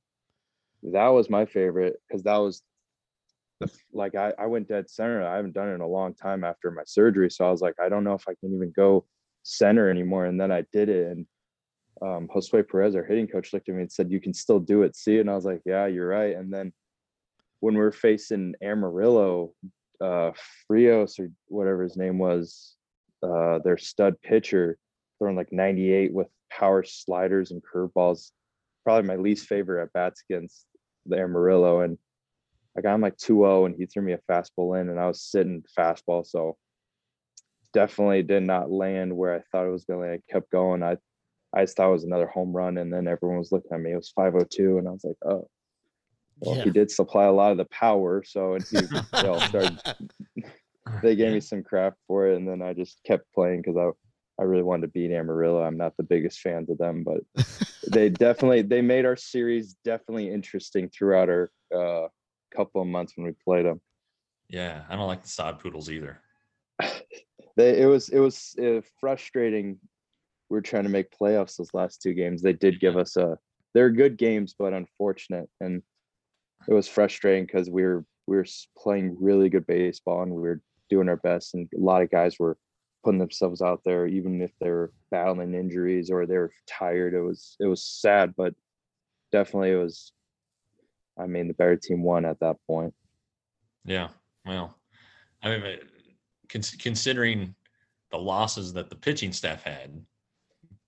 That 0.82 1.08
was 1.08 1.30
my 1.30 1.46
favorite 1.46 1.96
because 2.08 2.22
that 2.24 2.36
was 2.36 2.62
the 3.60 3.70
like 3.92 4.14
I, 4.14 4.32
I 4.38 4.46
went 4.46 4.68
dead 4.68 4.90
center. 4.90 5.26
I 5.26 5.36
haven't 5.36 5.54
done 5.54 5.68
it 5.68 5.74
in 5.74 5.80
a 5.80 5.86
long 5.86 6.14
time 6.14 6.44
after 6.44 6.70
my 6.70 6.82
surgery. 6.86 7.30
So 7.30 7.46
I 7.46 7.50
was 7.50 7.60
like, 7.60 7.74
I 7.80 7.88
don't 7.88 8.04
know 8.04 8.14
if 8.14 8.28
I 8.28 8.34
can 8.40 8.54
even 8.54 8.72
go 8.74 9.04
center 9.42 9.88
anymore. 9.90 10.26
And 10.26 10.40
then 10.40 10.50
I 10.50 10.64
did 10.72 10.88
it. 10.88 11.06
And 11.06 11.26
um, 12.02 12.28
Josue 12.28 12.68
Perez, 12.68 12.96
our 12.96 13.04
hitting 13.04 13.28
coach, 13.28 13.52
looked 13.52 13.68
at 13.68 13.74
me 13.74 13.82
and 13.82 13.92
said, 13.92 14.10
You 14.10 14.20
can 14.20 14.34
still 14.34 14.60
do 14.60 14.82
it. 14.82 14.96
See? 14.96 15.18
And 15.18 15.30
I 15.30 15.34
was 15.34 15.44
like, 15.44 15.62
Yeah, 15.64 15.86
you're 15.86 16.08
right. 16.08 16.36
And 16.36 16.52
then 16.52 16.72
when 17.60 17.74
we 17.74 17.80
are 17.80 17.92
facing 17.92 18.54
Amarillo, 18.62 19.52
uh, 20.00 20.32
Frios 20.68 21.18
or 21.18 21.30
whatever 21.46 21.82
his 21.82 21.96
name 21.96 22.18
was, 22.18 22.74
uh, 23.22 23.58
their 23.60 23.78
stud 23.78 24.20
pitcher, 24.22 24.76
throwing 25.18 25.36
like 25.36 25.52
98 25.52 26.12
with 26.12 26.26
power 26.50 26.82
sliders 26.82 27.50
and 27.52 27.62
curveballs. 27.62 28.30
Probably 28.84 29.08
my 29.08 29.16
least 29.16 29.46
favorite 29.46 29.82
at 29.82 29.92
bats 29.92 30.22
against 30.28 30.66
the 31.06 31.16
Amarillo. 31.16 31.80
And 31.80 31.96
I 32.76 32.80
got 32.80 32.94
him 32.94 33.00
like 33.00 33.16
2-0 33.16 33.66
and 33.66 33.74
he 33.76 33.86
threw 33.86 34.02
me 34.02 34.14
a 34.14 34.20
fastball 34.30 34.80
in 34.80 34.88
and 34.88 34.98
I 34.98 35.06
was 35.06 35.22
sitting 35.22 35.62
fastball. 35.78 36.26
So 36.26 36.56
definitely 37.72 38.22
did 38.22 38.42
not 38.42 38.70
land 38.70 39.16
where 39.16 39.34
I 39.34 39.40
thought 39.50 39.66
it 39.66 39.70
was 39.70 39.84
going. 39.84 40.10
I 40.10 40.32
kept 40.32 40.50
going. 40.50 40.82
I 40.82 40.96
I 41.56 41.62
just 41.62 41.76
thought 41.76 41.88
it 41.88 41.92
was 41.92 42.04
another 42.04 42.26
home 42.26 42.52
run. 42.52 42.78
And 42.78 42.92
then 42.92 43.06
everyone 43.06 43.38
was 43.38 43.52
looking 43.52 43.70
at 43.72 43.80
me. 43.80 43.92
It 43.92 43.96
was 43.96 44.12
502. 44.16 44.78
And 44.78 44.88
I 44.88 44.90
was 44.90 45.04
like, 45.04 45.16
oh. 45.24 45.48
Well, 46.40 46.56
Yeah. 46.56 46.64
he 46.64 46.70
did 46.70 46.90
supply 46.90 47.24
a 47.24 47.32
lot 47.32 47.52
of 47.52 47.58
the 47.58 47.64
power, 47.66 48.22
so 48.24 48.54
and 48.54 48.64
he 48.68 48.78
they 49.12 49.28
all 49.28 49.40
started. 49.40 49.78
They 51.02 51.16
gave 51.16 51.32
me 51.32 51.40
some 51.40 51.62
crap 51.62 51.94
for 52.06 52.28
it, 52.28 52.36
and 52.36 52.48
then 52.48 52.62
I 52.62 52.72
just 52.72 53.02
kept 53.04 53.30
playing 53.34 53.62
because 53.62 53.76
I 53.76 54.42
I 54.42 54.46
really 54.46 54.62
wanted 54.62 54.86
to 54.86 54.92
beat 54.92 55.12
Amarillo. 55.12 55.62
I'm 55.62 55.76
not 55.76 55.96
the 55.96 56.02
biggest 56.02 56.40
fans 56.40 56.70
of 56.70 56.78
them, 56.78 57.04
but 57.04 57.20
they 57.90 58.08
definitely 58.08 58.62
they 58.62 58.80
made 58.80 59.04
our 59.04 59.16
series 59.16 59.76
definitely 59.84 60.30
interesting 60.30 60.88
throughout 60.88 61.28
our 61.28 61.50
uh, 61.74 62.08
couple 62.56 62.80
of 62.80 62.88
months 62.88 63.14
when 63.16 63.26
we 63.26 63.32
played 63.44 63.66
them. 63.66 63.80
Yeah, 64.48 64.82
I 64.88 64.96
don't 64.96 65.06
like 65.06 65.22
the 65.22 65.28
sod 65.28 65.60
poodles 65.60 65.90
either. 65.90 66.20
They 67.56 67.80
it 67.80 67.86
was 67.86 68.08
it 68.08 68.18
was 68.18 68.56
uh, 68.60 68.80
frustrating. 69.00 69.78
We 70.50 70.58
are 70.58 70.62
trying 70.62 70.82
to 70.84 70.88
make 70.88 71.16
playoffs 71.16 71.56
those 71.56 71.72
last 71.72 72.02
two 72.02 72.14
games. 72.14 72.42
They 72.42 72.52
did 72.52 72.80
give 72.80 72.96
us 72.96 73.16
a 73.16 73.38
they're 73.74 73.90
good 73.90 74.16
games, 74.16 74.54
but 74.58 74.72
unfortunate, 74.72 75.48
and 75.60 75.82
it 76.68 76.74
was 76.74 76.88
frustrating 76.88 77.46
because 77.46 77.70
we 77.70 77.82
were 77.82 78.04
we 78.26 78.36
were 78.36 78.46
playing 78.76 79.16
really 79.20 79.48
good 79.48 79.66
baseball 79.66 80.22
and 80.22 80.32
we 80.32 80.42
were 80.42 80.60
doing 80.90 81.08
our 81.08 81.16
best, 81.18 81.54
and 81.54 81.68
a 81.76 81.78
lot 81.78 82.02
of 82.02 82.10
guys 82.10 82.38
were 82.38 82.56
putting 83.04 83.18
themselves 83.18 83.60
out 83.62 83.82
there, 83.84 84.06
even 84.06 84.40
if 84.40 84.50
they 84.60 84.70
were 84.70 84.92
battling 85.10 85.54
injuries 85.54 86.10
or 86.10 86.26
they 86.26 86.38
were 86.38 86.52
tired. 86.66 87.14
It 87.14 87.20
was 87.20 87.56
it 87.60 87.66
was 87.66 87.82
sad, 87.82 88.34
but 88.36 88.54
definitely 89.30 89.70
it 89.70 89.76
was. 89.76 90.12
I 91.18 91.26
mean, 91.26 91.48
the 91.48 91.54
better 91.54 91.76
team 91.76 92.02
won 92.02 92.24
at 92.24 92.40
that 92.40 92.56
point. 92.66 92.94
Yeah. 93.84 94.08
Well, 94.44 94.76
I 95.42 95.58
mean, 95.58 95.78
considering 96.48 97.54
the 98.10 98.18
losses 98.18 98.72
that 98.74 98.90
the 98.90 98.96
pitching 98.96 99.32
staff 99.32 99.62
had, 99.62 100.04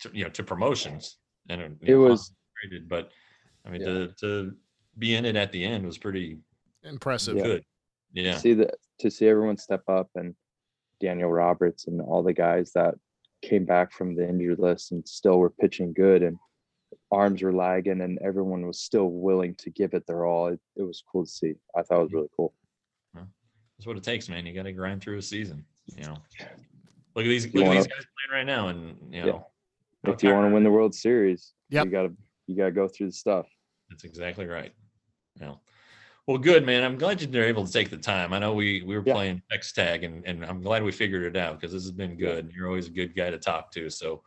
to, 0.00 0.10
you 0.12 0.24
know, 0.24 0.30
to 0.30 0.42
promotions, 0.42 1.18
and 1.48 1.60
uh, 1.62 1.64
It 1.82 1.88
you 1.88 1.94
know, 1.96 2.10
was- 2.10 2.32
frustrated, 2.60 2.88
but 2.88 3.10
I 3.64 3.70
mean, 3.70 3.80
Yeah. 3.80 3.86
to 3.86 4.08
to 4.20 4.56
be 4.98 5.14
in 5.14 5.24
it 5.24 5.36
at 5.36 5.52
the 5.52 5.64
end 5.64 5.84
was 5.84 5.98
pretty 5.98 6.38
Impressive. 6.82 7.36
Yeah. 7.36 7.42
good. 7.42 7.64
Yeah. 8.12 8.36
see 8.38 8.54
the 8.54 8.70
to 9.00 9.10
see 9.10 9.28
everyone 9.28 9.56
step 9.58 9.82
up 9.88 10.08
and 10.14 10.34
Daniel 11.00 11.30
Roberts 11.30 11.86
and 11.86 12.00
all 12.00 12.22
the 12.22 12.32
guys 12.32 12.72
that 12.72 12.94
came 13.42 13.64
back 13.66 13.92
from 13.92 14.14
the 14.14 14.26
injured 14.26 14.58
list 14.58 14.92
and 14.92 15.06
still 15.06 15.38
were 15.38 15.50
pitching 15.50 15.92
good 15.92 16.22
and 16.22 16.38
arms 17.10 17.42
were 17.42 17.52
lagging 17.52 18.00
and 18.00 18.18
everyone 18.22 18.66
was 18.66 18.80
still 18.80 19.10
willing 19.10 19.54
to 19.56 19.70
give 19.70 19.94
it 19.94 20.06
their 20.06 20.26
all. 20.26 20.48
It, 20.48 20.60
it 20.76 20.82
was 20.82 21.02
cool 21.10 21.24
to 21.24 21.30
see. 21.30 21.54
I 21.76 21.82
thought 21.82 22.00
it 22.00 22.02
was 22.02 22.08
mm-hmm. 22.08 22.16
really 22.16 22.28
cool. 22.36 22.54
That's 23.78 23.86
what 23.86 23.96
it 23.96 24.02
takes, 24.02 24.28
man. 24.28 24.46
You 24.46 24.54
got 24.54 24.62
to 24.62 24.72
grind 24.72 25.02
through 25.02 25.18
a 25.18 25.22
season. 25.22 25.64
You 25.96 26.04
know, 26.04 26.16
look 27.14 27.24
at 27.24 27.28
these 27.28 27.46
You 27.46 27.52
look 27.52 27.62
at 27.62 27.68
wanna- 27.68 27.80
these 27.80 27.86
guys 27.86 28.06
playing 28.28 28.38
right 28.38 28.46
now, 28.46 28.68
and 28.68 29.14
you 29.14 29.20
know, 29.20 29.46
no 30.04 30.12
If 30.12 30.22
you 30.22 30.32
want 30.32 30.48
to 30.48 30.54
win 30.54 30.64
the 30.64 30.70
World 30.70 30.94
Series, 30.94 31.52
Yep. 31.70 31.84
you 31.84 31.90
gotta 31.90 32.12
you 32.46 32.56
gotta 32.56 32.72
go 32.72 32.88
through 32.88 33.08
the 33.08 33.12
stuff. 33.12 33.46
That's 33.90 34.04
exactly 34.04 34.46
right. 34.46 34.72
Yeah. 35.40 35.54
Well, 36.26 36.38
good 36.38 36.66
man. 36.66 36.82
I'm 36.82 36.98
glad 36.98 37.22
you're 37.22 37.44
able 37.44 37.66
to 37.66 37.72
take 37.72 37.90
the 37.90 37.96
time. 37.96 38.32
I 38.32 38.38
know 38.38 38.54
we 38.54 38.82
we 38.82 38.96
were 38.96 39.02
Yeah. 39.04 39.14
playing 39.14 39.42
text 39.50 39.74
tag, 39.74 40.04
and 40.04 40.24
and 40.26 40.44
I'm 40.44 40.60
glad 40.62 40.82
we 40.82 40.92
figured 40.92 41.22
it 41.22 41.36
out 41.36 41.60
because 41.60 41.72
this 41.72 41.82
has 41.82 41.92
been 41.92 42.16
good. 42.16 42.50
You're 42.54 42.68
always 42.68 42.88
a 42.88 42.92
good 42.92 43.14
guy 43.14 43.30
to 43.30 43.38
talk 43.38 43.70
to, 43.72 43.90
so 43.90 44.24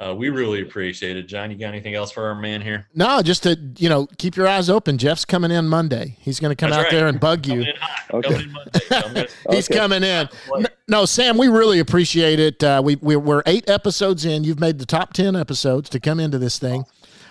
uh, 0.00 0.14
we 0.14 0.28
really 0.30 0.62
appreciate 0.62 1.16
it. 1.16 1.28
John, 1.28 1.50
you 1.50 1.56
got 1.56 1.68
anything 1.68 1.94
else 1.94 2.10
for 2.10 2.24
our 2.26 2.34
man 2.34 2.60
here? 2.60 2.88
No, 2.94 3.22
just 3.22 3.44
to 3.44 3.56
you 3.78 3.88
know, 3.88 4.06
keep 4.18 4.36
your 4.36 4.48
eyes 4.48 4.68
open. 4.68 4.98
Jeff's 4.98 5.24
coming 5.24 5.50
in 5.50 5.68
Monday. 5.68 6.16
He's 6.20 6.40
going 6.40 6.50
to 6.50 6.56
come 6.56 6.70
That's 6.70 6.80
out 6.80 6.84
right. 6.84 6.92
there 6.92 7.06
and 7.06 7.20
bug 7.20 7.46
you. 7.46 7.64
Coming. 7.64 7.74
Okay. 8.14 8.28
Coming 8.32 8.52
Monday. 8.52 8.78
So 8.80 8.96
I'm 8.96 9.14
gonna- 9.14 9.26
He's 9.50 9.70
Okay. 9.70 9.78
coming 9.78 10.02
in. 10.02 10.28
Play. 10.46 10.64
No, 10.88 11.04
Sam, 11.04 11.38
we 11.38 11.48
really 11.48 11.78
appreciate 11.78 12.40
it. 12.40 12.62
Uh, 12.64 12.82
we, 12.84 12.96
we 12.96 13.14
we're 13.16 13.42
eight 13.46 13.68
episodes 13.70 14.24
in. 14.24 14.42
You've 14.44 14.60
made 14.60 14.78
the 14.78 14.86
top 14.86 15.12
ten 15.12 15.36
episodes 15.36 15.88
to 15.90 16.00
come 16.00 16.18
into 16.20 16.38
this 16.38 16.58
thing. 16.58 16.84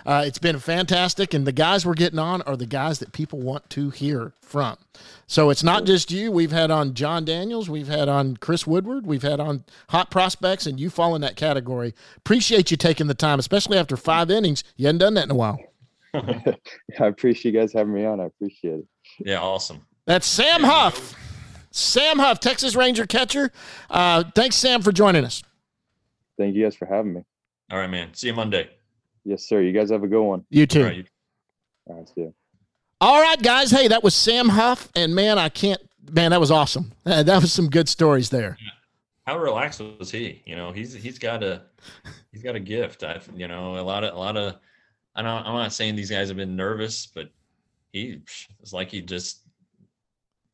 Uh, 0.04 0.24
it's 0.26 0.38
been 0.38 0.58
fantastic, 0.58 1.34
and 1.34 1.46
the 1.46 1.52
guys 1.52 1.86
we're 1.86 1.94
getting 1.94 2.18
on 2.18 2.42
are 2.42 2.56
the 2.56 2.66
guys 2.66 2.98
that 2.98 3.12
people 3.12 3.38
want 3.38 3.68
to 3.70 3.90
hear 3.90 4.32
from. 4.40 4.76
So 5.26 5.50
it's 5.50 5.62
not 5.62 5.84
just 5.84 6.10
you. 6.10 6.30
We've 6.30 6.52
had 6.52 6.70
on 6.70 6.94
Jon 6.94 7.24
Daniels, 7.24 7.68
we've 7.70 7.88
had 7.88 8.08
on 8.08 8.36
Chris 8.36 8.66
Woodward, 8.66 9.06
we've 9.06 9.22
had 9.22 9.40
on 9.40 9.64
Hot 9.90 10.10
Prospects, 10.10 10.66
and 10.66 10.78
you 10.78 10.90
fall 10.90 11.14
in 11.14 11.20
that 11.22 11.36
category. 11.36 11.94
Appreciate 12.16 12.70
you 12.70 12.76
taking 12.76 13.06
the 13.06 13.14
time, 13.14 13.38
especially 13.38 13.78
after 13.78 13.96
five 13.96 14.30
innings. 14.30 14.64
You 14.76 14.86
hadn't 14.86 14.98
done 14.98 15.14
that 15.14 15.24
in 15.24 15.30
a 15.30 15.36
while. 15.36 15.58
I 16.14 17.06
appreciate 17.06 17.54
you 17.54 17.60
guys 17.60 17.72
having 17.72 17.94
me 17.94 18.04
on. 18.04 18.20
I 18.20 18.24
appreciate 18.24 18.80
it. 18.80 18.86
Yeah, 19.24 19.40
awesome. 19.40 19.86
That's 20.06 20.26
Sam 20.26 20.62
Huff. 20.62 21.14
Sam 21.70 22.18
Huff, 22.18 22.38
Texas 22.38 22.76
Ranger 22.76 23.06
catcher. 23.06 23.50
Uh, 23.88 24.24
thanks, 24.34 24.56
Sam, 24.56 24.82
for 24.82 24.92
joining 24.92 25.24
us. 25.24 25.42
Thank 26.38 26.54
you 26.54 26.64
guys 26.64 26.76
for 26.76 26.86
having 26.86 27.14
me. 27.14 27.22
All 27.70 27.78
right, 27.78 27.90
man. 27.90 28.12
See 28.12 28.26
you 28.26 28.34
Monday. 28.34 28.68
Yes, 29.24 29.44
sir. 29.44 29.60
You 29.62 29.72
guys 29.72 29.90
have 29.90 30.02
a 30.02 30.08
good 30.08 30.22
one. 30.22 30.44
You 30.50 30.66
too. 30.66 30.80
All 30.82 30.88
right, 30.88 31.06
All 31.86 31.96
right 31.96 32.08
see 32.08 32.20
you. 32.22 32.34
All 33.00 33.20
right, 33.20 33.40
guys. 33.42 33.70
Hey, 33.70 33.88
that 33.88 34.02
was 34.02 34.14
Sam 34.14 34.48
Huff, 34.48 34.88
and 34.94 35.14
man, 35.14 35.38
I 35.38 35.48
can't. 35.48 35.80
Man, 36.10 36.30
that 36.32 36.40
was 36.40 36.50
awesome. 36.50 36.92
Uh, 37.06 37.22
That 37.24 37.40
was 37.40 37.52
some 37.52 37.68
good 37.70 37.88
stories 37.88 38.30
there. 38.30 38.56
how 39.26 39.38
relaxed 39.38 39.80
was 39.98 40.10
he? 40.10 40.42
You 40.44 40.56
know, 40.56 40.72
he's 40.72 40.92
he's 40.92 41.18
got 41.18 41.42
a 41.42 41.62
he's 42.32 42.42
got 42.42 42.56
a 42.56 42.60
gift. 42.60 43.02
I 43.04 43.20
you 43.34 43.48
know 43.48 43.78
a 43.78 43.82
lot 43.82 44.04
of 44.04 44.14
a 44.14 44.18
lot 44.18 44.36
of 44.36 44.56
I 45.14 45.22
don't 45.22 45.46
I'm 45.46 45.54
not 45.54 45.72
saying 45.72 45.94
these 45.96 46.10
guys 46.10 46.28
have 46.28 46.36
been 46.36 46.56
nervous, 46.56 47.06
but 47.06 47.30
he 47.92 48.16
psh, 48.24 48.48
it's 48.60 48.72
like 48.72 48.90
he 48.90 49.00
just 49.00 49.40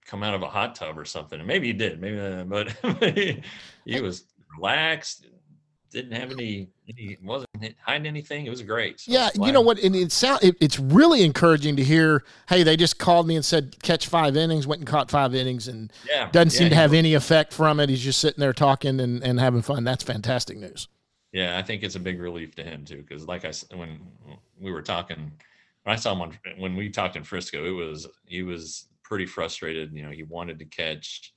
come 0.04 0.22
out 0.22 0.34
of 0.34 0.42
a 0.42 0.48
hot 0.48 0.74
tub 0.74 0.98
or 0.98 1.04
something. 1.04 1.38
And 1.38 1.46
maybe 1.46 1.66
he 1.66 1.72
did, 1.74 2.00
maybe, 2.00 2.18
uh, 2.18 2.44
but 2.44 2.72
he, 3.16 3.42
he 3.84 4.00
was 4.00 4.24
relaxed. 4.56 5.26
Didn't 5.90 6.12
have 6.12 6.30
any, 6.32 6.70
any 6.88 7.16
wasn't 7.22 7.48
hiding 7.84 8.06
anything. 8.06 8.46
It 8.46 8.50
was 8.50 8.62
great. 8.62 9.00
So 9.00 9.12
Yeah, 9.12 9.30
you 9.34 9.52
know 9.52 9.60
what? 9.60 9.78
And 9.80 9.94
it 9.94 10.12
sound 10.12 10.42
it, 10.42 10.56
it's 10.60 10.78
really 10.78 11.22
encouraging 11.22 11.76
to 11.76 11.84
hear. 11.84 12.24
Hey, 12.48 12.62
they 12.62 12.76
just 12.76 12.98
called 12.98 13.26
me 13.26 13.36
and 13.36 13.44
said 13.44 13.76
catch 13.82 14.06
five 14.06 14.36
innings. 14.36 14.66
Went 14.66 14.80
and 14.80 14.88
caught 14.88 15.10
five 15.10 15.34
innings, 15.34 15.68
and 15.68 15.92
Yeah, 16.08 16.30
doesn't 16.30 16.52
yeah, 16.52 16.58
seem 16.58 16.68
to 16.70 16.76
have 16.76 16.90
was- 16.90 16.98
any 16.98 17.14
effect 17.14 17.52
from 17.52 17.80
it. 17.80 17.88
He's 17.88 18.02
just 18.02 18.20
sitting 18.20 18.40
there 18.40 18.52
talking 18.52 19.00
and, 19.00 19.22
and 19.22 19.38
having 19.38 19.62
fun. 19.62 19.84
That's 19.84 20.02
fantastic 20.04 20.56
news. 20.58 20.88
Yeah, 21.32 21.58
I 21.58 21.62
think 21.62 21.82
it's 21.82 21.94
a 21.94 22.00
big 22.00 22.20
relief 22.20 22.54
to 22.54 22.62
him 22.64 22.84
too, 22.84 23.04
because 23.06 23.26
like 23.26 23.44
I 23.44 23.52
when 23.76 24.00
we 24.60 24.72
were 24.72 24.82
talking, 24.82 25.30
when 25.82 25.92
I 25.94 25.96
saw 25.96 26.12
him 26.12 26.22
on 26.22 26.38
when 26.56 26.74
we 26.74 26.88
talked 26.88 27.16
in 27.16 27.22
Frisco, 27.24 27.64
it 27.66 27.70
was 27.70 28.06
he 28.26 28.42
was 28.42 28.86
pretty 29.02 29.26
frustrated. 29.26 29.92
You 29.92 30.04
know, 30.04 30.10
he 30.10 30.22
wanted 30.22 30.58
to 30.58 30.64
catch, 30.64 31.34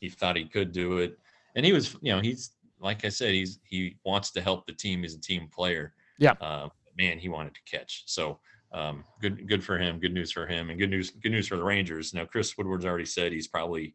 he 0.00 0.08
thought 0.08 0.36
he 0.36 0.44
could 0.44 0.72
do 0.72 0.98
it, 0.98 1.18
and 1.54 1.64
he 1.64 1.72
was, 1.72 1.94
you 2.02 2.12
know, 2.12 2.20
he's 2.20 2.50
like 2.80 3.04
I 3.04 3.08
said, 3.08 3.34
he's 3.34 3.60
he 3.64 3.96
wants 4.04 4.30
to 4.32 4.40
help 4.40 4.66
the 4.66 4.72
team. 4.72 5.02
He's 5.02 5.14
a 5.14 5.20
team 5.20 5.48
player. 5.52 5.94
Yeah. 6.18 6.34
Uh, 6.40 6.68
man, 6.96 7.18
he 7.18 7.28
wanted 7.28 7.54
to 7.54 7.60
catch. 7.64 8.04
So 8.06 8.40
um, 8.72 9.04
good, 9.20 9.48
good 9.48 9.64
for 9.64 9.78
him. 9.78 9.98
Good 9.98 10.12
news 10.12 10.32
for 10.32 10.46
him, 10.46 10.70
and 10.70 10.78
good 10.78 10.90
news, 10.90 11.10
good 11.10 11.32
news 11.32 11.48
for 11.48 11.56
the 11.56 11.64
Rangers. 11.64 12.12
Now, 12.12 12.24
Chris 12.24 12.56
Woodward's 12.56 12.84
already 12.84 13.06
said 13.06 13.32
he's 13.32 13.48
probably 13.48 13.94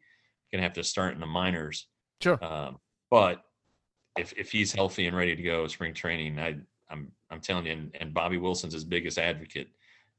gonna 0.52 0.64
have 0.64 0.74
to 0.74 0.84
start 0.84 1.14
in 1.14 1.20
the 1.20 1.26
minors. 1.26 1.88
Sure. 2.22 2.44
Um, 2.44 2.78
but 3.12 3.44
if 4.18 4.34
if 4.38 4.52
he's 4.52 4.72
healthy 4.72 5.08
and 5.08 5.16
ready 5.16 5.36
to 5.36 5.44
go 5.44 5.68
spring 5.68 5.94
training, 5.94 6.40
I 6.40 6.56
I'm 6.90 7.12
I'm 7.30 7.42
telling 7.42 7.66
you, 7.66 7.74
and, 7.74 7.96
and 8.00 8.14
Bobby 8.14 8.38
Wilson's 8.38 8.74
his 8.74 8.84
biggest 8.84 9.18
advocate. 9.18 9.68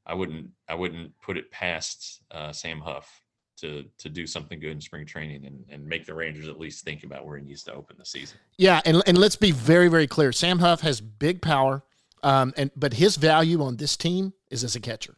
I 0.05 0.13
wouldn't 0.13 0.49
I 0.69 0.75
wouldn't 0.75 1.11
put 1.21 1.37
it 1.37 1.51
past 1.51 2.21
uh, 2.31 2.51
Sam 2.51 2.79
Huff 2.79 3.21
to 3.57 3.85
to 3.97 4.09
do 4.09 4.25
something 4.27 4.59
good 4.59 4.71
in 4.71 4.81
spring 4.81 5.05
training 5.05 5.45
and, 5.45 5.63
and 5.69 5.85
make 5.85 6.05
the 6.05 6.13
Rangers 6.13 6.47
at 6.47 6.59
least 6.59 6.83
think 6.83 7.03
about 7.03 7.25
where 7.25 7.37
he 7.37 7.43
needs 7.43 7.63
to 7.63 7.73
open 7.73 7.95
the 7.97 8.05
season. 8.05 8.37
Yeah, 8.57 8.81
and 8.85 9.01
and 9.07 9.17
let's 9.17 9.35
be 9.35 9.51
very 9.51 9.87
very 9.87 10.07
clear. 10.07 10.31
Sam 10.31 10.59
Huff 10.59 10.81
has 10.81 11.01
big 11.01 11.41
power, 11.41 11.83
um, 12.23 12.53
and 12.57 12.71
but 12.75 12.93
his 12.93 13.15
value 13.15 13.63
on 13.63 13.77
this 13.77 13.95
team 13.97 14.33
is 14.49 14.63
as 14.63 14.75
a 14.75 14.79
catcher. 14.79 15.15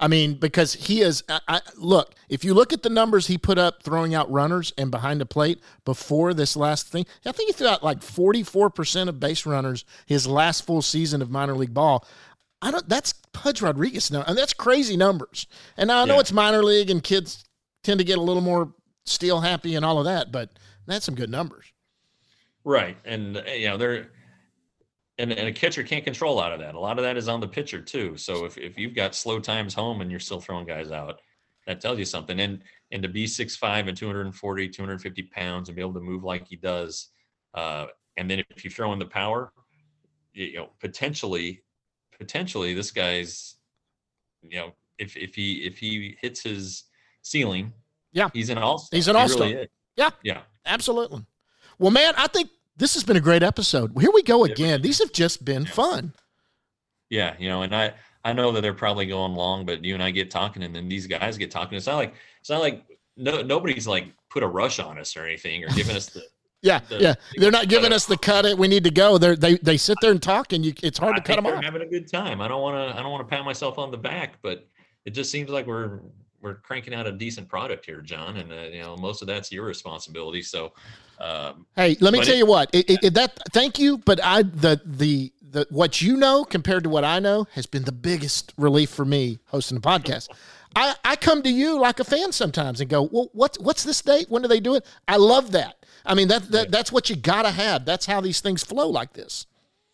I 0.00 0.06
mean, 0.06 0.34
because 0.34 0.74
he 0.74 1.00
is. 1.00 1.24
I, 1.28 1.40
I, 1.48 1.60
look, 1.76 2.14
if 2.28 2.44
you 2.44 2.54
look 2.54 2.72
at 2.72 2.84
the 2.84 2.88
numbers 2.90 3.26
he 3.26 3.36
put 3.36 3.58
up 3.58 3.82
throwing 3.82 4.14
out 4.14 4.30
runners 4.30 4.72
and 4.78 4.92
behind 4.92 5.20
the 5.20 5.26
plate 5.26 5.60
before 5.84 6.34
this 6.34 6.56
last 6.56 6.86
thing, 6.86 7.04
I 7.26 7.32
think 7.32 7.48
he 7.48 7.52
threw 7.52 7.66
out 7.66 7.82
like 7.82 8.02
forty 8.02 8.44
four 8.44 8.70
percent 8.70 9.08
of 9.08 9.18
base 9.18 9.44
runners 9.44 9.84
his 10.06 10.24
last 10.26 10.64
full 10.64 10.82
season 10.82 11.20
of 11.20 11.30
minor 11.30 11.56
league 11.56 11.74
ball. 11.74 12.06
I 12.62 12.70
don't. 12.70 12.88
That's 12.88 13.12
Pudge 13.32 13.60
Rodriguez 13.60 14.10
now, 14.12 14.22
and 14.26 14.38
that's 14.38 14.52
crazy 14.52 14.96
numbers. 14.96 15.46
And 15.76 15.88
now 15.88 16.02
I 16.02 16.04
know 16.04 16.14
Yeah. 16.14 16.20
it's 16.20 16.32
minor 16.32 16.62
league, 16.62 16.90
and 16.90 17.02
kids 17.02 17.44
tend 17.84 17.98
to 17.98 18.04
get 18.04 18.18
a 18.18 18.22
little 18.22 18.42
more 18.42 18.74
steal 19.06 19.40
happy 19.40 19.74
and 19.74 19.84
all 19.84 19.98
of 19.98 20.04
that, 20.04 20.32
but 20.32 20.50
that's 20.86 21.06
some 21.06 21.14
good 21.14 21.30
numbers. 21.30 21.66
Right, 22.64 22.96
and 23.04 23.42
you 23.54 23.68
know 23.68 23.76
they're 23.76 24.10
and, 25.18 25.32
and 25.32 25.48
a 25.48 25.52
catcher 25.52 25.82
can't 25.82 26.04
control 26.04 26.34
a 26.34 26.38
lot 26.38 26.52
of 26.52 26.60
that. 26.60 26.74
A 26.74 26.80
lot 26.80 26.98
of 26.98 27.04
that 27.04 27.16
is 27.16 27.28
on 27.28 27.40
the 27.40 27.48
pitcher 27.48 27.82
too. 27.82 28.16
So 28.16 28.44
if, 28.44 28.56
if 28.56 28.78
you've 28.78 28.94
got 28.94 29.14
slow 29.14 29.40
times 29.40 29.74
home 29.74 30.00
and 30.00 30.10
you're 30.10 30.20
still 30.20 30.40
throwing 30.40 30.64
guys 30.66 30.92
out, 30.92 31.20
that 31.66 31.80
tells 31.80 31.98
you 31.98 32.04
something. 32.04 32.40
And 32.40 32.62
and 32.92 33.02
to 33.02 33.08
be 33.08 33.26
6'5 33.26 33.88
and 33.88 33.96
240, 33.96 34.68
250 34.68 35.22
pounds 35.24 35.68
and 35.68 35.76
be 35.76 35.82
able 35.82 35.94
to 35.94 36.00
move 36.00 36.24
like 36.24 36.46
he 36.48 36.56
does, 36.56 37.08
uh, 37.54 37.86
and 38.16 38.30
then 38.30 38.42
if 38.50 38.64
you 38.64 38.70
throw 38.70 38.92
in 38.92 38.98
the 38.98 39.06
power, 39.06 39.52
you 40.32 40.56
know, 40.56 40.70
potentially, 40.80 41.62
potentially 42.18 42.74
this 42.74 42.90
guy's, 42.90 43.56
you 44.42 44.58
know, 44.58 44.72
if 44.98 45.16
if 45.16 45.34
he 45.34 45.64
if 45.64 45.78
he 45.78 46.16
hits 46.20 46.42
his 46.42 46.84
ceiling, 47.28 47.72
Yeah. 48.12 48.28
he's 48.32 48.48
an 48.50 48.58
all 48.58 48.86
He's 48.90 49.08
an 49.08 49.16
all-star. 49.16 49.66
Yeah. 49.96 50.10
yeah. 50.22 50.40
Absolutely. 50.66 51.24
Well, 51.78 51.90
man, 51.90 52.14
I 52.16 52.26
think 52.28 52.50
this 52.76 52.94
has 52.94 53.04
been 53.04 53.16
a 53.16 53.20
great 53.20 53.42
episode. 53.42 53.92
Here 54.00 54.10
we 54.12 54.22
go 54.22 54.44
again. 54.44 54.82
These 54.82 54.98
have 55.00 55.12
just 55.12 55.44
been 55.44 55.62
Yeah. 55.64 55.70
fun. 55.70 56.12
Yeah, 57.10 57.34
you 57.38 57.48
know, 57.48 57.62
and 57.62 57.74
I, 57.74 57.94
I 58.24 58.32
know 58.34 58.52
that 58.52 58.60
they're 58.60 58.74
probably 58.74 59.06
going 59.06 59.32
long, 59.34 59.64
but 59.64 59.82
you 59.84 59.94
and 59.94 60.02
I 60.02 60.10
get 60.10 60.30
talking, 60.30 60.62
and 60.62 60.74
then 60.74 60.88
these 60.88 61.06
guys 61.06 61.38
get 61.38 61.50
talking. 61.50 61.76
It's 61.78 61.86
not 61.86 61.96
like 61.96 62.14
it's 62.40 62.50
not 62.50 62.60
like 62.60 62.84
no 63.16 63.40
nobody's 63.42 63.86
like 63.86 64.06
put 64.30 64.42
a 64.42 64.46
rush 64.46 64.78
on 64.78 64.98
us 64.98 65.16
or 65.16 65.24
anything 65.24 65.64
or 65.64 65.68
giving 65.68 65.96
us 65.96 66.06
the. 66.06 66.22
Yeah, 66.60 66.80
the- 66.88 66.98
yeah. 67.00 67.14
They're 67.36 67.52
not 67.52 67.68
giving 67.68 67.92
us 67.92 68.04
the 68.06 68.16
cut 68.18 68.44
it. 68.44 68.58
We 68.58 68.66
need 68.66 68.82
to 68.82 68.90
go. 68.90 69.16
They're, 69.16 69.36
they 69.36 69.58
they 69.58 69.76
sit 69.76 69.96
there 70.02 70.10
and 70.10 70.20
talk, 70.20 70.52
and 70.52 70.66
you 70.66 70.74
it's 70.82 70.98
hard 70.98 71.14
I 71.14 71.18
to 71.18 71.22
cut 71.22 71.36
them 71.36 71.46
off. 71.46 71.62
having 71.62 71.82
a 71.82 71.86
good 71.86 72.10
time. 72.10 72.40
I 72.40 72.48
don't 72.48 72.60
want 72.60 72.74
to. 72.76 72.98
I 72.98 73.00
don't 73.00 73.12
want 73.12 73.26
to 73.26 73.32
pat 73.32 73.44
myself 73.44 73.78
on 73.78 73.92
the 73.92 73.96
back, 73.96 74.38
but 74.42 74.66
it 75.04 75.10
just 75.10 75.30
seems 75.30 75.50
like 75.50 75.68
we're 75.68 76.00
we're 76.40 76.54
cranking 76.56 76.94
out 76.94 77.06
a 77.06 77.12
decent 77.12 77.48
product 77.48 77.84
here, 77.84 78.00
John, 78.00 78.36
and 78.36 78.52
uh, 78.52 78.56
you 78.72 78.82
know 78.82 78.96
most 78.96 79.22
of 79.22 79.28
that's 79.28 79.50
your 79.50 79.64
responsibility. 79.66 80.42
So, 80.42 80.72
um, 81.20 81.66
Hey, 81.76 81.96
let 82.00 82.12
me 82.12 82.20
tell 82.20 82.34
it- 82.34 82.38
you 82.38 82.46
what. 82.46 82.70
It, 82.72 82.90
it, 82.90 82.98
it- 83.04 83.14
that 83.14 83.38
thank 83.52 83.78
you, 83.78 83.98
but 83.98 84.20
I 84.22 84.42
the 84.42 84.80
the 84.84 85.32
the 85.50 85.66
what 85.70 86.00
you 86.02 86.16
know 86.16 86.44
compared 86.44 86.84
to 86.84 86.90
what 86.90 87.04
I 87.04 87.18
know 87.18 87.46
has 87.52 87.66
been 87.66 87.84
the 87.84 87.92
biggest 87.92 88.52
relief 88.58 88.90
for 88.90 89.04
me 89.04 89.38
hosting 89.46 89.78
a 89.78 89.80
podcast. 89.80 90.28
I, 90.76 90.94
I 91.02 91.16
come 91.16 91.42
to 91.42 91.50
you 91.50 91.80
like 91.80 91.98
a 91.98 92.04
fan 92.04 92.30
sometimes 92.30 92.80
and 92.82 92.90
go, 92.90 93.08
well, 93.10 93.30
what's 93.32 93.58
what's 93.58 93.82
this 93.84 94.02
date? 94.02 94.26
When 94.28 94.42
do 94.42 94.48
they 94.48 94.60
do 94.60 94.74
it? 94.74 94.84
I 95.08 95.16
love 95.16 95.52
that. 95.52 95.84
I 96.04 96.14
mean 96.14 96.28
that, 96.28 96.50
that 96.52 96.70
that's 96.70 96.92
what 96.92 97.08
you 97.10 97.16
gotta 97.16 97.50
have. 97.50 97.84
That's 97.86 98.04
how 98.06 98.20
these 98.20 98.40
things 98.40 98.62
flow 98.62 98.88
like 98.88 99.14
this. 99.14 99.46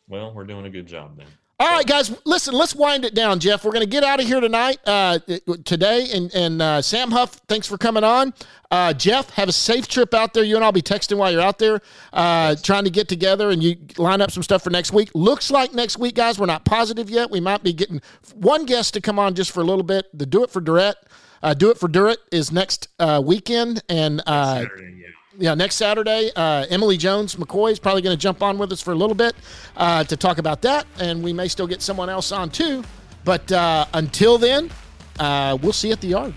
well, 0.09 0.33
we're 0.35 0.45
doing 0.45 0.67
a 0.67 0.71
good 0.71 0.87
job 0.87 1.17
then. 1.17 1.27
All 1.61 1.69
right, 1.69 1.87
guys, 1.87 2.13
listen, 2.25 2.53
let's 2.53 2.75
wind 2.75 3.05
it 3.05 3.15
down, 3.15 3.39
Jeff. 3.39 3.65
We're 3.65 3.71
going 3.71 3.85
to 3.85 3.91
get 3.91 4.03
out 4.03 4.19
of 4.19 4.27
here 4.27 4.41
tonight, 4.41 4.79
uh, 4.87 5.21
today. 5.65 6.09
And, 6.13 6.35
and 6.35 6.61
uh, 6.61 6.83
Sam 6.83 7.13
Huff, 7.13 7.41
thanks 7.47 7.69
for 7.69 7.79
coming 7.79 8.03
on. 8.03 8.35
Uh, 8.73 8.93
Jeff, 8.93 9.31
have 9.31 9.49
a 9.49 9.53
safe 9.53 9.87
trip 9.87 10.15
out 10.15 10.35
there. 10.35 10.43
You 10.43 10.57
and 10.57 10.65
I'll 10.65 10.73
be 10.73 10.83
texting 10.83 11.17
while 11.17 11.31
you're 11.31 11.41
out 11.41 11.61
there, 11.61 11.81
uh, 12.13 12.57
trying 12.61 12.83
to 12.85 12.91
get 12.91 13.07
together 13.07 13.51
and 13.51 13.63
you 13.63 13.77
line 13.99 14.21
up 14.21 14.33
some 14.33 14.43
stuff 14.43 14.65
for 14.65 14.71
next 14.71 14.93
week. 14.93 15.11
Looks 15.15 15.49
like 15.49 15.73
next 15.73 15.97
week, 15.97 16.17
guys, 16.17 16.41
we're 16.41 16.47
not 16.47 16.65
positive 16.65 17.09
yet. 17.09 17.31
We 17.31 17.39
might 17.39 17.63
be 17.63 17.73
getting 17.73 18.03
one 18.35 18.67
guest 18.67 18.93
to 18.95 19.01
come 19.01 19.21
on 19.21 19.37
just 19.37 19.53
for 19.53 19.61
a 19.61 19.65
little 19.65 19.85
bit. 19.85 20.07
The 20.13 20.27
Do 20.27 20.43
It 20.43 20.51
for 20.51 20.61
Durrett. 20.61 20.97
Uh, 21.41 21.55
Do 21.55 21.71
It 21.71 21.79
for 21.79 21.87
Durrett 21.87 22.19
is 22.33 22.51
next 22.51 22.89
uh, 22.99 23.23
weekend. 23.25 23.81
And 23.89 24.23
uh, 24.27 24.63
Saturday, 24.63 25.03
yeah. 25.03 25.07
Yeah, 25.39 25.55
next 25.55 25.77
Saturday, 25.77 26.31
uh, 26.37 26.67
Emily 26.71 26.97
Jones 26.97 27.37
McCoy 27.37 27.73
is 27.73 27.79
probably 27.79 28.03
going 28.03 28.17
to 28.17 28.21
jump 28.21 28.43
on 28.43 28.59
with 28.59 28.73
us 28.73 28.81
for 28.81 28.93
a 28.93 28.95
little 28.95 29.15
bit 29.15 29.35
uh, 29.77 30.05
to 30.05 30.17
talk 30.17 30.39
about 30.39 30.63
that, 30.63 30.87
and 30.99 31.23
we 31.23 31.33
may 31.33 31.49
still 31.49 31.67
get 31.67 31.83
someone 31.83 32.09
else 32.09 32.33
on 32.33 32.51
too. 32.51 32.85
But 33.25 33.51
uh, 33.51 33.87
until 33.95 34.39
then, 34.39 34.71
uh, 35.19 35.59
we'll 35.61 35.73
see 35.73 35.89
you 35.89 35.95
at 35.95 36.01
the 36.01 36.09
yard. 36.09 36.35